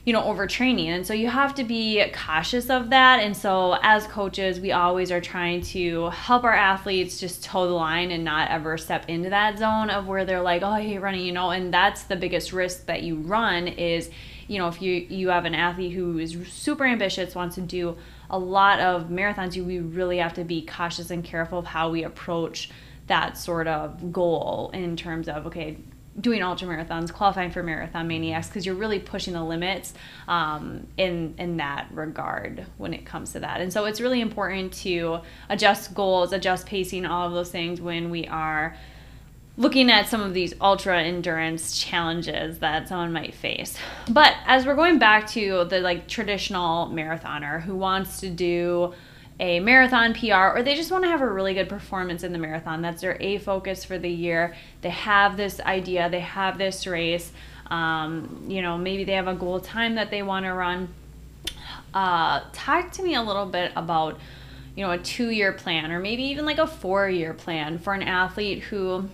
you 0.10 0.14
know, 0.14 0.24
overtraining. 0.24 0.88
And 0.88 1.06
so 1.06 1.14
you 1.14 1.28
have 1.28 1.54
to 1.54 1.64
be 1.64 2.04
cautious 2.12 2.72
of 2.72 2.90
that. 2.90 3.20
And 3.20 3.38
so 3.38 3.78
as 3.84 4.08
coaches, 4.08 4.60
we 4.60 4.72
always 4.72 5.12
are 5.12 5.22
trying 5.22 5.62
to 5.66 6.10
help 6.10 6.44
our 6.44 6.54
athletes 6.56 7.20
just 7.20 7.44
toe 7.44 7.68
the 7.68 7.76
line 7.76 8.10
and 8.10 8.24
not 8.24 8.50
ever 8.50 8.76
step 8.76 9.08
into 9.08 9.30
that 9.30 9.60
zone 9.60 9.92
of 9.92 10.08
where 10.08 10.26
they're 10.26 10.42
like, 10.42 10.64
oh, 10.64 10.70
I 10.70 10.82
hate 10.82 10.98
running, 10.98 11.24
you 11.24 11.32
know, 11.32 11.52
and 11.52 11.72
that's 11.72 12.06
the 12.06 12.16
biggest 12.16 12.52
risk 12.52 12.88
that 12.88 13.04
you 13.04 13.18
run 13.18 13.68
is, 13.68 14.10
you 14.48 14.58
know, 14.58 14.68
if 14.68 14.82
you 14.82 14.94
you 14.94 15.30
have 15.30 15.46
an 15.46 15.54
athlete 15.54 15.94
who 15.94 16.18
is 16.18 16.36
super 16.48 16.86
ambitious, 16.86 17.36
wants 17.36 17.54
to 17.54 17.62
do 17.62 17.96
a 18.32 18.40
lot 18.40 18.80
of 18.80 19.10
marathons, 19.10 19.56
you 19.56 19.64
we 19.64 19.78
really 19.78 20.18
have 20.18 20.34
to 20.34 20.44
be 20.44 20.66
cautious 20.66 21.12
and 21.12 21.24
careful 21.24 21.60
of 21.60 21.68
how 21.68 21.92
we 21.92 22.04
approach 22.04 22.72
that 23.06 23.38
sort 23.38 23.68
of 23.68 24.12
goal 24.12 24.72
in 24.74 24.96
terms 24.96 25.30
of 25.30 25.46
okay 25.46 25.78
doing 26.20 26.42
ultra 26.42 26.68
marathons, 26.68 27.14
qualifying 27.14 27.52
for 27.52 27.64
Marathon 27.64 28.08
Maniacs, 28.08 28.48
because 28.48 28.66
you're 28.66 28.76
really 28.76 29.00
pushing 29.00 29.34
the 29.34 29.44
limits 29.44 29.94
um, 30.28 30.88
in 30.98 31.36
in 31.38 31.58
that 31.58 31.88
regard 31.92 32.66
when 32.78 32.94
it 32.94 33.06
comes 33.06 33.34
to 33.34 33.40
that. 33.40 33.62
And 33.62 33.72
so 33.72 33.86
it's 33.86 34.02
really 34.02 34.22
important 34.22 34.74
to 34.74 35.20
adjust 35.50 35.94
goals, 35.94 36.34
adjust 36.34 36.66
pacing, 36.66 37.06
all 37.06 37.28
of 37.28 37.34
those 37.34 37.52
things 37.52 37.80
when 37.82 38.10
we 38.10 38.28
are 38.28 38.76
looking 39.58 39.92
at 39.92 40.08
some 40.08 40.22
of 40.22 40.34
these 40.34 40.54
ultra 40.62 41.02
endurance 41.02 41.78
challenges 41.78 42.60
that 42.60 42.88
someone 42.88 43.12
might 43.12 43.36
face. 43.36 43.78
But 44.10 44.34
as 44.46 44.66
we're 44.66 44.76
going 44.76 45.00
back 45.00 45.28
to 45.32 45.66
the 45.66 45.82
like 45.82 46.08
traditional 46.08 46.88
marathoner 46.88 47.62
who 47.62 47.76
wants 47.76 48.22
to 48.22 48.30
do 48.30 48.94
a 49.40 49.60
marathon 49.60 50.14
PR 50.14 50.58
or 50.58 50.64
they 50.64 50.76
just 50.76 50.92
want 50.92 51.04
to 51.06 51.10
have 51.10 51.22
a 51.22 51.28
really 51.28 51.54
good 51.54 51.70
performance 51.70 52.24
in 52.24 52.34
the 52.34 52.40
marathon. 52.40 52.82
That's 52.82 53.02
their 53.02 53.18
A 53.22 53.38
focus 53.38 53.86
for 53.86 53.98
the 53.98 54.10
year. 54.10 54.56
They 54.82 54.90
have 54.90 55.38
this 55.38 55.60
idea, 55.62 56.10
they 56.10 56.20
have 56.20 56.58
this 56.58 56.86
race. 56.86 57.32
Um, 57.68 58.46
you 58.48 58.62
know, 58.62 58.78
maybe 58.78 59.04
they 59.04 59.14
have 59.14 59.28
a 59.28 59.36
goal 59.36 59.60
time 59.60 59.96
that 59.96 60.12
they 60.12 60.24
want 60.24 60.46
to 60.46 60.54
run. 60.54 60.90
Uh, 61.94 62.42
talk 62.52 62.92
to 62.94 63.04
me 63.04 63.16
a 63.16 63.22
little 63.22 63.46
bit 63.46 63.72
about, 63.76 64.20
you 64.76 64.86
know, 64.86 64.92
a 64.92 64.98
two 64.98 65.30
year 65.30 65.54
plan 65.54 65.92
or 65.92 66.00
maybe 66.00 66.24
even 66.24 66.46
like 66.46 66.58
a 66.58 66.68
four 66.68 67.08
year 67.08 67.34
plan 67.34 67.80
for 67.80 67.94
an 67.94 68.04
athlete 68.04 68.64
who 68.64 69.08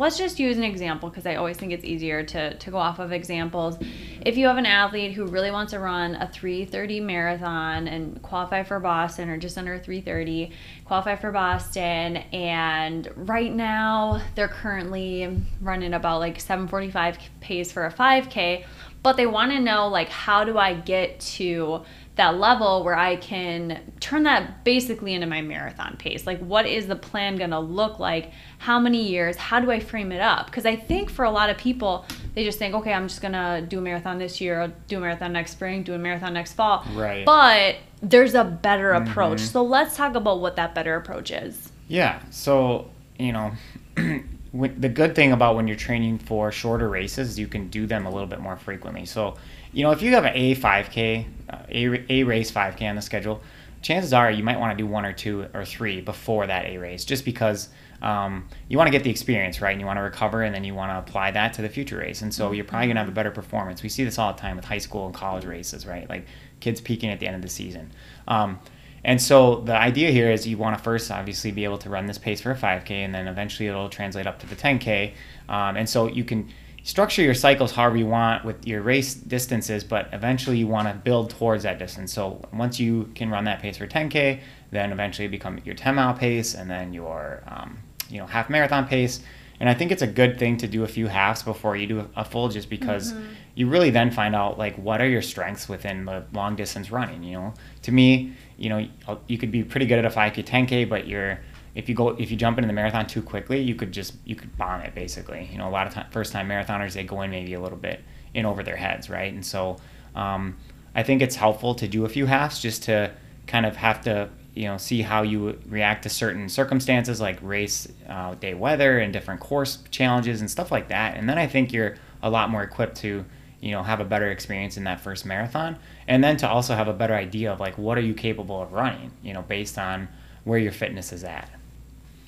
let's 0.00 0.16
just 0.16 0.40
use 0.40 0.56
an 0.56 0.64
example 0.64 1.10
because 1.10 1.26
I 1.26 1.34
always 1.36 1.58
think 1.58 1.72
it's 1.72 1.84
easier 1.84 2.22
to, 2.24 2.54
to 2.54 2.70
go 2.70 2.78
off 2.78 2.98
of 2.98 3.12
examples. 3.12 3.76
If 4.22 4.36
you 4.38 4.46
have 4.46 4.56
an 4.56 4.66
athlete 4.66 5.12
who 5.12 5.26
really 5.26 5.50
wants 5.50 5.72
to 5.72 5.78
run 5.78 6.14
a 6.14 6.26
330 6.26 7.00
marathon 7.00 7.86
and 7.86 8.20
qualify 8.22 8.62
for 8.62 8.80
Boston 8.80 9.28
or 9.28 9.36
just 9.36 9.58
under 9.58 9.78
330, 9.78 10.52
qualify 10.86 11.16
for 11.16 11.30
Boston, 11.30 12.16
and 12.32 13.08
right 13.14 13.54
now 13.54 14.22
they're 14.34 14.48
currently 14.48 15.42
running 15.60 15.92
about 15.92 16.20
like 16.20 16.40
745 16.40 17.18
pace 17.40 17.70
for 17.70 17.84
a 17.84 17.92
5K, 17.92 18.64
but 19.02 19.16
they 19.16 19.26
want 19.26 19.52
to 19.52 19.60
know 19.60 19.88
like 19.88 20.08
how 20.08 20.44
do 20.44 20.56
I 20.58 20.74
get 20.74 21.20
to 21.20 21.84
that 22.16 22.38
level 22.38 22.84
where 22.84 22.96
I 22.96 23.16
can 23.16 23.92
turn 24.00 24.24
that 24.24 24.64
basically 24.64 25.14
into 25.14 25.26
my 25.26 25.40
marathon 25.40 25.96
pace. 25.96 26.26
Like, 26.26 26.40
what 26.40 26.66
is 26.66 26.86
the 26.86 26.96
plan 26.96 27.36
going 27.36 27.50
to 27.50 27.60
look 27.60 27.98
like? 27.98 28.32
How 28.58 28.78
many 28.78 29.08
years? 29.08 29.36
How 29.36 29.60
do 29.60 29.70
I 29.70 29.80
frame 29.80 30.12
it 30.12 30.20
up? 30.20 30.46
Because 30.46 30.66
I 30.66 30.76
think 30.76 31.08
for 31.08 31.24
a 31.24 31.30
lot 31.30 31.50
of 31.50 31.56
people, 31.56 32.04
they 32.34 32.44
just 32.44 32.58
think, 32.58 32.74
okay, 32.74 32.92
I'm 32.92 33.08
just 33.08 33.22
going 33.22 33.32
to 33.32 33.64
do 33.66 33.78
a 33.78 33.80
marathon 33.80 34.18
this 34.18 34.40
year, 34.40 34.60
I'll 34.60 34.72
do 34.88 34.98
a 34.98 35.00
marathon 35.00 35.32
next 35.32 35.52
spring, 35.52 35.82
do 35.82 35.94
a 35.94 35.98
marathon 35.98 36.34
next 36.34 36.54
fall. 36.54 36.84
Right. 36.94 37.24
But 37.24 37.76
there's 38.02 38.34
a 38.34 38.44
better 38.44 38.92
approach. 38.92 39.38
Mm-hmm. 39.38 39.52
So 39.52 39.62
let's 39.62 39.96
talk 39.96 40.14
about 40.14 40.40
what 40.40 40.56
that 40.56 40.74
better 40.74 40.96
approach 40.96 41.30
is. 41.30 41.72
Yeah. 41.88 42.20
So, 42.30 42.90
you 43.18 43.32
know, 43.32 43.52
the 43.94 44.88
good 44.88 45.14
thing 45.14 45.32
about 45.32 45.56
when 45.56 45.68
you're 45.68 45.76
training 45.76 46.18
for 46.18 46.50
shorter 46.50 46.88
races 46.88 47.30
is 47.30 47.38
you 47.38 47.46
can 47.46 47.68
do 47.68 47.86
them 47.86 48.04
a 48.04 48.10
little 48.10 48.26
bit 48.26 48.40
more 48.40 48.56
frequently. 48.56 49.06
So, 49.06 49.36
you 49.72 49.84
know, 49.84 49.90
if 49.92 50.02
you 50.02 50.12
have 50.12 50.24
an 50.24 50.32
A 50.34 50.54
5K, 50.54 51.26
uh, 51.48 51.58
a, 51.68 52.12
a 52.12 52.22
race 52.24 52.50
5K 52.50 52.88
on 52.88 52.96
the 52.96 53.02
schedule, 53.02 53.40
chances 53.82 54.12
are 54.12 54.30
you 54.30 54.42
might 54.42 54.58
want 54.58 54.76
to 54.76 54.82
do 54.82 54.86
one 54.86 55.04
or 55.04 55.12
two 55.12 55.46
or 55.54 55.64
three 55.64 56.00
before 56.00 56.46
that 56.46 56.66
A 56.66 56.78
race, 56.78 57.04
just 57.04 57.24
because 57.24 57.68
um, 58.02 58.48
you 58.68 58.76
want 58.76 58.88
to 58.88 58.92
get 58.92 59.04
the 59.04 59.10
experience 59.10 59.60
right 59.60 59.72
and 59.72 59.80
you 59.80 59.86
want 59.86 59.98
to 59.98 60.02
recover 60.02 60.42
and 60.42 60.54
then 60.54 60.64
you 60.64 60.74
want 60.74 60.90
to 60.90 60.98
apply 60.98 61.30
that 61.32 61.52
to 61.54 61.62
the 61.62 61.68
future 61.68 61.98
race. 61.98 62.22
And 62.22 62.32
so 62.32 62.52
you're 62.52 62.64
probably 62.64 62.86
going 62.86 62.96
to 62.96 63.00
have 63.00 63.08
a 63.08 63.12
better 63.12 63.30
performance. 63.30 63.82
We 63.82 63.88
see 63.88 64.04
this 64.04 64.18
all 64.18 64.32
the 64.32 64.40
time 64.40 64.56
with 64.56 64.64
high 64.64 64.78
school 64.78 65.06
and 65.06 65.14
college 65.14 65.44
races, 65.44 65.86
right? 65.86 66.08
Like 66.08 66.26
kids 66.60 66.80
peaking 66.80 67.10
at 67.10 67.20
the 67.20 67.26
end 67.26 67.36
of 67.36 67.42
the 67.42 67.48
season. 67.48 67.92
Um, 68.26 68.58
and 69.02 69.20
so 69.20 69.60
the 69.60 69.74
idea 69.74 70.10
here 70.10 70.30
is 70.30 70.46
you 70.46 70.58
want 70.58 70.76
to 70.76 70.82
first 70.82 71.10
obviously 71.10 71.52
be 71.52 71.64
able 71.64 71.78
to 71.78 71.88
run 71.88 72.06
this 72.06 72.18
pace 72.18 72.40
for 72.40 72.50
a 72.50 72.56
5K 72.56 72.90
and 72.90 73.14
then 73.14 73.28
eventually 73.28 73.66
it'll 73.68 73.88
translate 73.88 74.26
up 74.26 74.38
to 74.40 74.46
the 74.46 74.56
10K. 74.56 75.14
Um, 75.48 75.76
and 75.76 75.88
so 75.88 76.06
you 76.06 76.24
can 76.24 76.50
structure 76.82 77.22
your 77.22 77.34
cycles 77.34 77.72
however 77.72 77.96
you 77.96 78.06
want 78.06 78.44
with 78.44 78.66
your 78.66 78.82
race 78.82 79.14
distances, 79.14 79.84
but 79.84 80.08
eventually 80.12 80.58
you 80.58 80.66
want 80.66 80.88
to 80.88 80.94
build 80.94 81.30
towards 81.30 81.62
that 81.64 81.78
distance. 81.78 82.12
So 82.12 82.42
once 82.52 82.80
you 82.80 83.10
can 83.14 83.30
run 83.30 83.44
that 83.44 83.60
pace 83.60 83.76
for 83.76 83.86
10k, 83.86 84.40
then 84.70 84.92
eventually 84.92 85.28
become 85.28 85.58
your 85.64 85.74
10 85.74 85.94
mile 85.94 86.14
pace, 86.14 86.54
and 86.54 86.70
then 86.70 86.92
your 86.92 87.42
um, 87.46 87.78
you 88.08 88.18
know 88.18 88.26
half 88.26 88.50
marathon 88.50 88.86
pace. 88.86 89.20
And 89.60 89.68
I 89.68 89.74
think 89.74 89.92
it's 89.92 90.00
a 90.00 90.06
good 90.06 90.38
thing 90.38 90.56
to 90.58 90.66
do 90.66 90.84
a 90.84 90.88
few 90.88 91.06
halves 91.06 91.42
before 91.42 91.76
you 91.76 91.86
do 91.86 92.08
a 92.16 92.24
full, 92.24 92.48
just 92.48 92.70
because 92.70 93.12
mm-hmm. 93.12 93.24
you 93.54 93.68
really 93.68 93.90
then 93.90 94.10
find 94.10 94.34
out 94.34 94.58
like 94.58 94.74
what 94.76 95.02
are 95.02 95.08
your 95.08 95.20
strengths 95.20 95.68
within 95.68 96.06
the 96.06 96.24
long 96.32 96.56
distance 96.56 96.90
running. 96.90 97.22
You 97.22 97.34
know, 97.34 97.54
to 97.82 97.92
me, 97.92 98.32
you 98.56 98.70
know, 98.70 98.88
you 99.26 99.36
could 99.36 99.50
be 99.50 99.62
pretty 99.62 99.84
good 99.84 99.98
at 99.98 100.06
a 100.06 100.10
5k, 100.10 100.46
10k, 100.46 100.88
but 100.88 101.06
you're 101.06 101.40
if 101.74 101.88
you 101.88 101.94
go 101.94 102.10
if 102.10 102.30
you 102.30 102.36
jump 102.36 102.58
into 102.58 102.66
the 102.66 102.72
marathon 102.72 103.06
too 103.06 103.22
quickly, 103.22 103.60
you 103.60 103.74
could 103.74 103.92
just 103.92 104.14
you 104.24 104.34
could 104.34 104.56
bomb 104.56 104.80
it 104.80 104.94
basically. 104.94 105.48
You 105.50 105.58
know, 105.58 105.68
a 105.68 105.70
lot 105.70 105.86
of 105.86 105.94
time, 105.94 106.06
first 106.10 106.32
time 106.32 106.48
marathoners 106.48 106.94
they 106.94 107.04
go 107.04 107.22
in 107.22 107.30
maybe 107.30 107.54
a 107.54 107.60
little 107.60 107.78
bit 107.78 108.02
in 108.34 108.46
over 108.46 108.62
their 108.62 108.76
heads, 108.76 109.08
right? 109.10 109.32
And 109.32 109.44
so 109.44 109.76
um, 110.14 110.56
I 110.94 111.02
think 111.02 111.22
it's 111.22 111.36
helpful 111.36 111.74
to 111.76 111.88
do 111.88 112.04
a 112.04 112.08
few 112.08 112.26
halves 112.26 112.60
just 112.60 112.84
to 112.84 113.12
kind 113.46 113.66
of 113.66 113.76
have 113.76 114.00
to 114.02 114.28
you 114.54 114.64
know 114.64 114.76
see 114.76 115.02
how 115.02 115.22
you 115.22 115.58
react 115.68 116.02
to 116.02 116.08
certain 116.08 116.48
circumstances 116.48 117.20
like 117.20 117.38
race 117.42 117.88
uh, 118.08 118.34
day 118.34 118.54
weather 118.54 118.98
and 118.98 119.12
different 119.12 119.40
course 119.40 119.78
challenges 119.90 120.40
and 120.40 120.50
stuff 120.50 120.72
like 120.72 120.88
that. 120.88 121.16
And 121.16 121.28
then 121.28 121.38
I 121.38 121.46
think 121.46 121.72
you're 121.72 121.96
a 122.22 122.30
lot 122.30 122.50
more 122.50 122.62
equipped 122.62 122.96
to 122.98 123.24
you 123.60 123.70
know 123.72 123.82
have 123.82 124.00
a 124.00 124.04
better 124.04 124.30
experience 124.30 124.76
in 124.76 124.84
that 124.84 125.00
first 125.00 125.24
marathon 125.26 125.76
and 126.08 126.24
then 126.24 126.36
to 126.38 126.48
also 126.48 126.74
have 126.74 126.88
a 126.88 126.92
better 126.92 127.14
idea 127.14 127.52
of 127.52 127.60
like 127.60 127.76
what 127.78 127.96
are 127.98 128.02
you 128.02 128.14
capable 128.14 128.62
of 128.62 128.72
running 128.72 129.10
you 129.22 129.32
know 129.32 129.42
based 129.42 129.78
on 129.78 130.08
where 130.44 130.58
your 130.58 130.72
fitness 130.72 131.12
is 131.12 131.24
at 131.24 131.50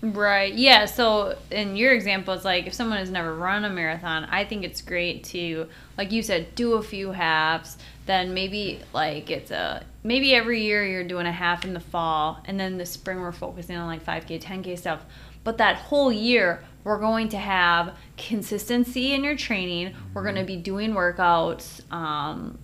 Right. 0.05 0.53
Yeah. 0.53 0.87
So 0.87 1.39
in 1.53 1.77
your 1.77 1.93
example, 1.93 2.35
it's 2.35 2.45
like 2.45 2.67
if 2.67 2.75
someone 2.75 2.99
has 2.99 3.09
never 3.09 3.37
run 3.37 3.65
a 3.65 3.71
marathon, 3.71 4.25
I 4.25 4.45
think 4.45 4.65
it's 4.65 4.83
great 4.83 5.23
to, 5.25 5.69
like 5.97 6.11
you 6.11 6.25
said, 6.25 6.57
do 6.57 6.75
a 6.75 6.83
few 6.83 7.13
halves. 7.13 7.79
Then 8.07 8.35
maybe 8.35 8.81
like 8.93 9.31
it's 9.31 9.53
a 9.53 9.85
maybe 10.03 10.35
every 10.35 10.61
year 10.63 10.85
you're 10.85 11.05
doing 11.05 11.27
a 11.27 11.33
half 11.33 11.65
in 11.65 11.73
the 11.73 11.79
fall, 11.79 12.41
and 12.47 12.59
then 12.59 12.79
the 12.79 12.87
spring 12.87 13.21
we're 13.21 13.31
focusing 13.31 13.77
on 13.77 13.87
like 13.87 14.05
5K, 14.05 14.43
10K 14.43 14.77
stuff. 14.77 15.05
But 15.45 15.59
that 15.59 15.77
whole 15.77 16.13
year, 16.13 16.65
we're 16.83 16.99
going 16.99 17.29
to 17.29 17.39
have 17.39 17.97
consistency 18.17 19.13
in 19.13 19.23
your 19.23 19.37
training. 19.37 19.95
We're 20.15 20.25
going 20.25 20.35
to 20.35 20.45
be 20.45 20.57
doing 20.57 20.95
workouts. 20.95 21.81
Um, 21.93 22.59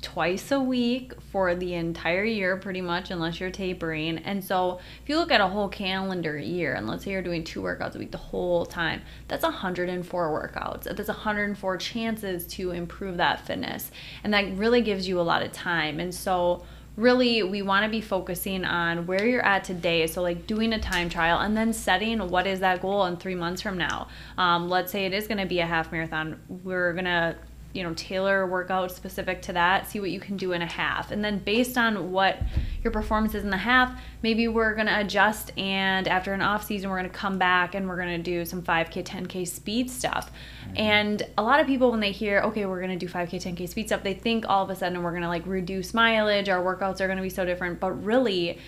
twice 0.00 0.50
a 0.50 0.60
week 0.60 1.12
for 1.30 1.54
the 1.54 1.74
entire 1.74 2.24
year, 2.24 2.56
pretty 2.56 2.80
much, 2.80 3.10
unless 3.10 3.40
you're 3.40 3.50
tapering. 3.50 4.18
And 4.18 4.42
so, 4.42 4.80
if 5.02 5.08
you 5.08 5.16
look 5.16 5.30
at 5.30 5.40
a 5.40 5.46
whole 5.46 5.68
calendar 5.68 6.38
year, 6.38 6.74
and 6.74 6.86
let's 6.86 7.04
say 7.04 7.12
you're 7.12 7.22
doing 7.22 7.44
two 7.44 7.60
workouts 7.60 7.94
a 7.94 7.98
week 7.98 8.10
the 8.10 8.18
whole 8.18 8.66
time, 8.66 9.02
that's 9.28 9.42
104 9.42 10.52
workouts. 10.52 10.84
That's 10.84 11.08
104 11.08 11.76
chances 11.76 12.46
to 12.48 12.70
improve 12.72 13.16
that 13.18 13.46
fitness. 13.46 13.90
And 14.24 14.32
that 14.34 14.56
really 14.56 14.80
gives 14.80 15.06
you 15.08 15.20
a 15.20 15.22
lot 15.22 15.42
of 15.42 15.52
time. 15.52 16.00
And 16.00 16.14
so, 16.14 16.64
really 16.96 17.42
we 17.42 17.62
want 17.62 17.84
to 17.84 17.90
be 17.90 18.00
focusing 18.00 18.64
on 18.64 19.06
where 19.06 19.24
you're 19.24 19.44
at 19.44 19.64
today 19.64 20.06
so 20.06 20.20
like 20.20 20.46
doing 20.46 20.72
a 20.72 20.78
time 20.78 21.08
trial 21.08 21.38
and 21.38 21.56
then 21.56 21.72
setting 21.72 22.18
what 22.28 22.46
is 22.46 22.60
that 22.60 22.82
goal 22.82 23.06
in 23.06 23.16
three 23.16 23.34
months 23.34 23.62
from 23.62 23.78
now 23.78 24.08
um, 24.36 24.68
let's 24.68 24.90
say 24.90 25.06
it 25.06 25.14
is 25.14 25.26
going 25.26 25.38
to 25.38 25.46
be 25.46 25.60
a 25.60 25.66
half 25.66 25.92
marathon 25.92 26.38
we're 26.64 26.92
going 26.92 27.04
to 27.04 27.34
you 27.72 27.82
know 27.82 27.94
tailor 27.94 28.42
a 28.42 28.46
workout 28.46 28.90
specific 28.90 29.42
to 29.42 29.52
that 29.52 29.88
see 29.88 30.00
what 30.00 30.10
you 30.10 30.20
can 30.20 30.36
do 30.36 30.52
in 30.52 30.62
a 30.62 30.66
half. 30.66 31.10
And 31.10 31.24
then 31.24 31.38
based 31.38 31.78
on 31.78 32.10
what 32.10 32.38
your 32.82 32.92
performance 32.92 33.34
is 33.34 33.44
in 33.44 33.50
the 33.50 33.56
half 33.56 34.00
maybe 34.22 34.48
we're 34.48 34.74
going 34.74 34.86
to 34.86 35.00
adjust 35.00 35.56
and 35.58 36.06
after 36.08 36.32
an 36.32 36.42
off 36.42 36.64
season 36.64 36.90
we're 36.90 36.98
going 36.98 37.10
to 37.10 37.16
come 37.16 37.38
back 37.38 37.74
and 37.74 37.88
we're 37.88 37.96
going 37.96 38.16
to 38.16 38.22
do 38.22 38.44
some 38.44 38.62
5k 38.62 39.04
10k 39.04 39.46
speed 39.46 39.90
stuff. 39.90 40.30
Mm-hmm. 40.64 40.76
and 40.76 41.22
a 41.38 41.42
lot 41.42 41.60
of 41.60 41.66
people 41.66 41.90
when 41.90 42.00
they 42.00 42.12
hear 42.12 42.40
okay 42.40 42.66
we're 42.66 42.80
going 42.80 42.98
to 42.98 43.06
do 43.06 43.10
5k 43.10 43.42
10k 43.42 43.68
speed 43.68 43.86
stuff 43.86 44.02
they 44.02 44.14
think 44.14 44.44
all 44.48 44.64
of 44.64 44.70
a 44.70 44.76
sudden 44.76 45.02
we're 45.02 45.10
going 45.10 45.22
to 45.22 45.28
like 45.28 45.46
reduce 45.46 45.94
mileage 45.94 46.48
our 46.48 46.62
workouts 46.62 47.00
are 47.00 47.06
going 47.06 47.16
to 47.16 47.22
be 47.22 47.30
so 47.30 47.44
different. 47.44 47.80
But 47.80 47.92
really 48.04 48.58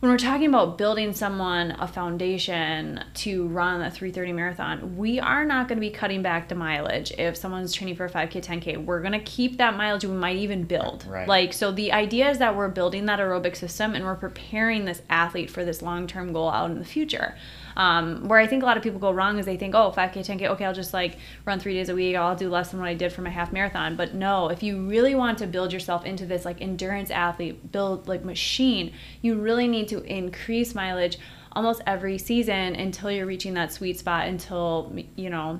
when 0.00 0.10
we're 0.10 0.16
talking 0.16 0.46
about 0.46 0.78
building 0.78 1.12
someone 1.12 1.72
a 1.78 1.86
foundation 1.86 3.04
to 3.12 3.46
run 3.48 3.82
a 3.82 3.90
330 3.90 4.32
marathon, 4.32 4.96
we 4.96 5.20
are 5.20 5.44
not 5.44 5.68
going 5.68 5.76
to 5.76 5.80
be 5.80 5.90
cutting 5.90 6.22
back 6.22 6.48
the 6.48 6.54
mileage 6.54 7.12
if 7.18 7.36
someone's 7.36 7.74
training 7.74 7.96
for 7.96 8.06
a 8.06 8.10
5K, 8.10 8.42
10K. 8.42 8.82
We're 8.82 9.00
going 9.00 9.12
to 9.12 9.20
keep 9.20 9.58
that 9.58 9.76
mileage. 9.76 10.06
We 10.06 10.14
might 10.14 10.36
even 10.36 10.64
build. 10.64 11.04
Right. 11.06 11.28
Like, 11.28 11.52
so 11.52 11.70
the 11.70 11.92
idea 11.92 12.30
is 12.30 12.38
that 12.38 12.56
we're 12.56 12.70
building 12.70 13.04
that 13.06 13.20
aerobic 13.20 13.54
system 13.54 13.94
and 13.94 14.06
we're 14.06 14.14
preparing 14.14 14.86
this 14.86 15.02
athlete 15.10 15.50
for 15.50 15.66
this 15.66 15.82
long 15.82 16.06
term 16.06 16.32
goal 16.32 16.48
out 16.48 16.70
in 16.70 16.78
the 16.78 16.84
future. 16.86 17.36
Um, 17.80 18.28
where 18.28 18.38
I 18.38 18.46
think 18.46 18.62
a 18.62 18.66
lot 18.66 18.76
of 18.76 18.82
people 18.82 18.98
go 18.98 19.10
wrong 19.10 19.38
is 19.38 19.46
they 19.46 19.56
think, 19.56 19.74
oh, 19.74 19.90
5K, 19.90 20.16
10K, 20.16 20.42
okay, 20.50 20.66
I'll 20.66 20.74
just 20.74 20.92
like 20.92 21.16
run 21.46 21.58
three 21.58 21.72
days 21.72 21.88
a 21.88 21.94
week. 21.94 22.14
I'll 22.14 22.36
do 22.36 22.50
less 22.50 22.72
than 22.72 22.78
what 22.78 22.90
I 22.90 22.94
did 22.94 23.10
for 23.10 23.22
my 23.22 23.30
half 23.30 23.54
marathon. 23.54 23.96
But 23.96 24.12
no, 24.12 24.50
if 24.50 24.62
you 24.62 24.86
really 24.86 25.14
want 25.14 25.38
to 25.38 25.46
build 25.46 25.72
yourself 25.72 26.04
into 26.04 26.26
this 26.26 26.44
like 26.44 26.60
endurance 26.60 27.10
athlete, 27.10 27.72
build 27.72 28.06
like 28.06 28.22
machine, 28.22 28.92
you 29.22 29.36
really 29.40 29.66
need 29.66 29.88
to 29.88 30.02
increase 30.02 30.74
mileage 30.74 31.16
almost 31.52 31.80
every 31.86 32.18
season 32.18 32.76
until 32.76 33.10
you're 33.10 33.24
reaching 33.24 33.54
that 33.54 33.72
sweet 33.72 33.98
spot 33.98 34.28
until, 34.28 34.94
you 35.16 35.30
know, 35.30 35.58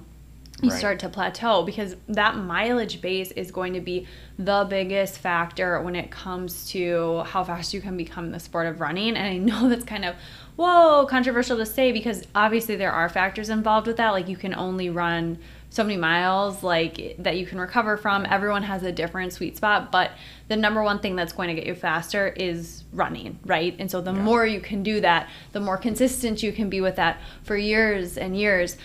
you 0.63 0.71
right. 0.71 0.79
start 0.79 0.99
to 1.01 1.09
plateau 1.09 1.63
because 1.63 1.97
that 2.09 2.37
mileage 2.37 3.01
base 3.01 3.31
is 3.33 3.51
going 3.51 3.73
to 3.73 3.81
be 3.81 4.07
the 4.39 4.67
biggest 4.69 5.19
factor 5.19 5.81
when 5.81 5.97
it 5.97 6.11
comes 6.11 6.69
to 6.69 7.23
how 7.27 7.43
fast 7.43 7.73
you 7.73 7.81
can 7.81 7.97
become 7.97 8.31
the 8.31 8.41
sport 8.41 8.67
of 8.67 8.81
running. 8.81 9.17
And 9.17 9.27
I 9.27 9.39
know 9.39 9.69
that's 9.71 9.85
kind 9.85 10.05
of 10.05 10.17
whoa, 10.57 11.07
controversial 11.07 11.57
to 11.57 11.67
say 11.67 11.93
because 11.93 12.25
obviously 12.35 12.77
there 12.77 12.93
are 12.93 13.09
factors 13.09 13.49
involved 13.49 13.87
with 13.87 13.97
that. 13.97 14.11
Like 14.11 14.29
you 14.29 14.37
can 14.37 14.55
only 14.55 14.91
run 14.91 15.39
so 15.71 15.85
many 15.85 15.97
miles 15.97 16.63
like 16.65 17.15
that 17.19 17.39
you 17.39 17.47
can 17.47 17.59
recover 17.59 17.97
from. 17.97 18.27
Everyone 18.29 18.65
has 18.65 18.83
a 18.83 18.91
different 18.91 19.33
sweet 19.33 19.57
spot, 19.57 19.93
but 19.93 20.11
the 20.49 20.57
number 20.57 20.83
one 20.83 20.99
thing 20.99 21.15
that's 21.15 21.33
going 21.33 21.49
to 21.49 21.55
get 21.55 21.67
you 21.67 21.77
faster 21.77 22.29
is 22.29 22.83
running, 22.93 23.39
right? 23.47 23.77
And 23.79 23.89
so 23.89 24.01
the 24.01 24.13
yeah. 24.13 24.21
more 24.21 24.45
you 24.45 24.61
can 24.61 24.83
do 24.83 25.01
that, 25.01 25.29
the 25.53 25.61
more 25.61 25.79
consistent 25.79 26.43
you 26.43 26.53
can 26.53 26.69
be 26.69 26.81
with 26.81 26.97
that 26.97 27.21
for 27.45 27.57
years 27.57 28.19
and 28.19 28.37
years, 28.37 28.77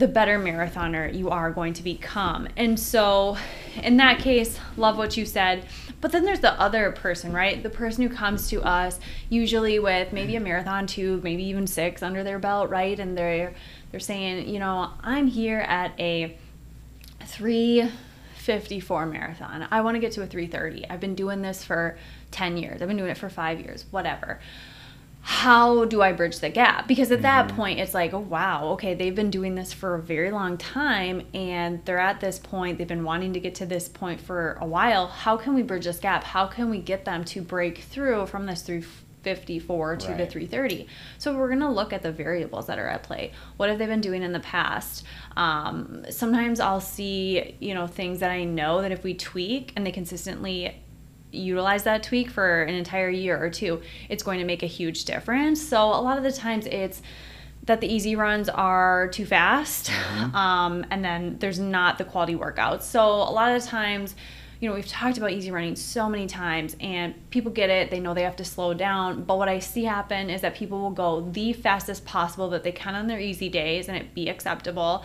the 0.00 0.08
better 0.08 0.38
marathoner 0.38 1.14
you 1.14 1.30
are 1.30 1.52
going 1.52 1.72
to 1.74 1.82
become. 1.84 2.48
And 2.56 2.78
so 2.78 3.36
in 3.82 3.96
that 3.98 4.18
case, 4.18 4.58
love 4.76 4.98
what 4.98 5.16
you 5.16 5.24
said 5.24 5.66
but 6.00 6.12
then 6.12 6.24
there's 6.24 6.40
the 6.40 6.58
other 6.58 6.92
person, 6.92 7.32
right? 7.32 7.62
The 7.62 7.70
person 7.70 8.06
who 8.06 8.14
comes 8.14 8.48
to 8.48 8.62
us 8.62 8.98
usually 9.28 9.78
with 9.78 10.12
maybe 10.12 10.34
a 10.36 10.40
marathon 10.40 10.86
two, 10.86 11.20
maybe 11.22 11.44
even 11.44 11.66
six 11.66 12.02
under 12.02 12.24
their 12.24 12.38
belt, 12.38 12.70
right? 12.70 12.98
And 12.98 13.16
they're 13.16 13.52
they're 13.90 14.00
saying, 14.00 14.48
you 14.48 14.58
know, 14.58 14.90
I'm 15.02 15.26
here 15.26 15.58
at 15.58 15.92
a 15.98 16.38
354 17.24 19.06
marathon. 19.06 19.66
I 19.70 19.80
want 19.82 19.96
to 19.96 19.98
get 19.98 20.12
to 20.12 20.22
a 20.22 20.26
330. 20.26 20.88
I've 20.88 21.00
been 21.00 21.14
doing 21.14 21.42
this 21.42 21.64
for 21.64 21.98
10 22.30 22.56
years. 22.56 22.80
I've 22.80 22.88
been 22.88 22.96
doing 22.96 23.10
it 23.10 23.18
for 23.18 23.28
5 23.28 23.60
years, 23.60 23.84
whatever 23.90 24.40
how 25.22 25.84
do 25.84 26.00
I 26.00 26.12
bridge 26.12 26.40
the 26.40 26.48
gap? 26.48 26.88
Because 26.88 27.12
at 27.12 27.22
that 27.22 27.48
mm-hmm. 27.48 27.56
point, 27.56 27.80
it's 27.80 27.94
like, 27.94 28.14
oh, 28.14 28.20
wow, 28.20 28.70
okay, 28.70 28.94
they've 28.94 29.14
been 29.14 29.30
doing 29.30 29.54
this 29.54 29.72
for 29.72 29.94
a 29.94 30.02
very 30.02 30.30
long 30.30 30.56
time 30.56 31.26
and 31.34 31.84
they're 31.84 31.98
at 31.98 32.20
this 32.20 32.38
point, 32.38 32.78
they've 32.78 32.88
been 32.88 33.04
wanting 33.04 33.34
to 33.34 33.40
get 33.40 33.54
to 33.56 33.66
this 33.66 33.88
point 33.88 34.20
for 34.20 34.56
a 34.60 34.66
while. 34.66 35.08
How 35.08 35.36
can 35.36 35.54
we 35.54 35.62
bridge 35.62 35.84
this 35.84 35.98
gap? 35.98 36.24
How 36.24 36.46
can 36.46 36.70
we 36.70 36.78
get 36.78 37.04
them 37.04 37.24
to 37.26 37.42
break 37.42 37.78
through 37.78 38.26
from 38.26 38.46
this 38.46 38.62
354 38.62 39.96
to 39.96 40.08
right. 40.08 40.18
the 40.18 40.26
330? 40.26 40.88
So 41.18 41.36
we're 41.36 41.48
going 41.48 41.60
to 41.60 41.70
look 41.70 41.92
at 41.92 42.02
the 42.02 42.12
variables 42.12 42.66
that 42.68 42.78
are 42.78 42.88
at 42.88 43.02
play. 43.02 43.32
What 43.58 43.68
have 43.68 43.78
they 43.78 43.86
been 43.86 44.00
doing 44.00 44.22
in 44.22 44.32
the 44.32 44.40
past? 44.40 45.04
Um, 45.36 46.06
sometimes 46.08 46.60
I'll 46.60 46.80
see, 46.80 47.56
you 47.60 47.74
know, 47.74 47.86
things 47.86 48.20
that 48.20 48.30
I 48.30 48.44
know 48.44 48.80
that 48.80 48.90
if 48.90 49.04
we 49.04 49.14
tweak 49.14 49.74
and 49.76 49.86
they 49.86 49.92
consistently 49.92 50.82
utilize 51.32 51.84
that 51.84 52.02
tweak 52.02 52.30
for 52.30 52.62
an 52.62 52.74
entire 52.74 53.10
year 53.10 53.42
or 53.42 53.50
two, 53.50 53.80
it's 54.08 54.22
going 54.22 54.38
to 54.38 54.44
make 54.44 54.62
a 54.62 54.66
huge 54.66 55.04
difference. 55.04 55.66
So 55.66 55.78
a 55.82 56.00
lot 56.00 56.18
of 56.18 56.24
the 56.24 56.32
times 56.32 56.66
it's 56.66 57.02
that 57.64 57.80
the 57.80 57.86
easy 57.86 58.16
runs 58.16 58.48
are 58.48 59.08
too 59.08 59.26
fast, 59.26 59.90
mm-hmm. 59.90 60.34
um, 60.34 60.86
and 60.90 61.04
then 61.04 61.36
there's 61.38 61.58
not 61.58 61.98
the 61.98 62.04
quality 62.04 62.34
workouts. 62.34 62.82
So 62.82 63.04
a 63.04 63.30
lot 63.30 63.54
of 63.54 63.62
the 63.62 63.68
times, 63.68 64.14
you 64.60 64.68
know, 64.68 64.74
we've 64.74 64.88
talked 64.88 65.18
about 65.18 65.30
easy 65.30 65.50
running 65.50 65.76
so 65.76 66.08
many 66.08 66.26
times, 66.26 66.76
and 66.80 67.14
people 67.30 67.50
get 67.50 67.70
it. 67.70 67.90
They 67.90 68.00
know 68.00 68.12
they 68.12 68.22
have 68.22 68.36
to 68.36 68.44
slow 68.44 68.74
down. 68.74 69.24
But 69.24 69.38
what 69.38 69.48
I 69.48 69.58
see 69.58 69.84
happen 69.84 70.30
is 70.30 70.40
that 70.42 70.54
people 70.54 70.80
will 70.80 70.90
go 70.90 71.28
the 71.32 71.52
fastest 71.52 72.04
possible 72.04 72.50
that 72.50 72.62
they 72.62 72.72
can 72.72 72.94
on 72.94 73.06
their 73.06 73.20
easy 73.20 73.48
days, 73.48 73.88
and 73.88 73.96
it 73.96 74.14
be 74.14 74.28
acceptable. 74.28 75.04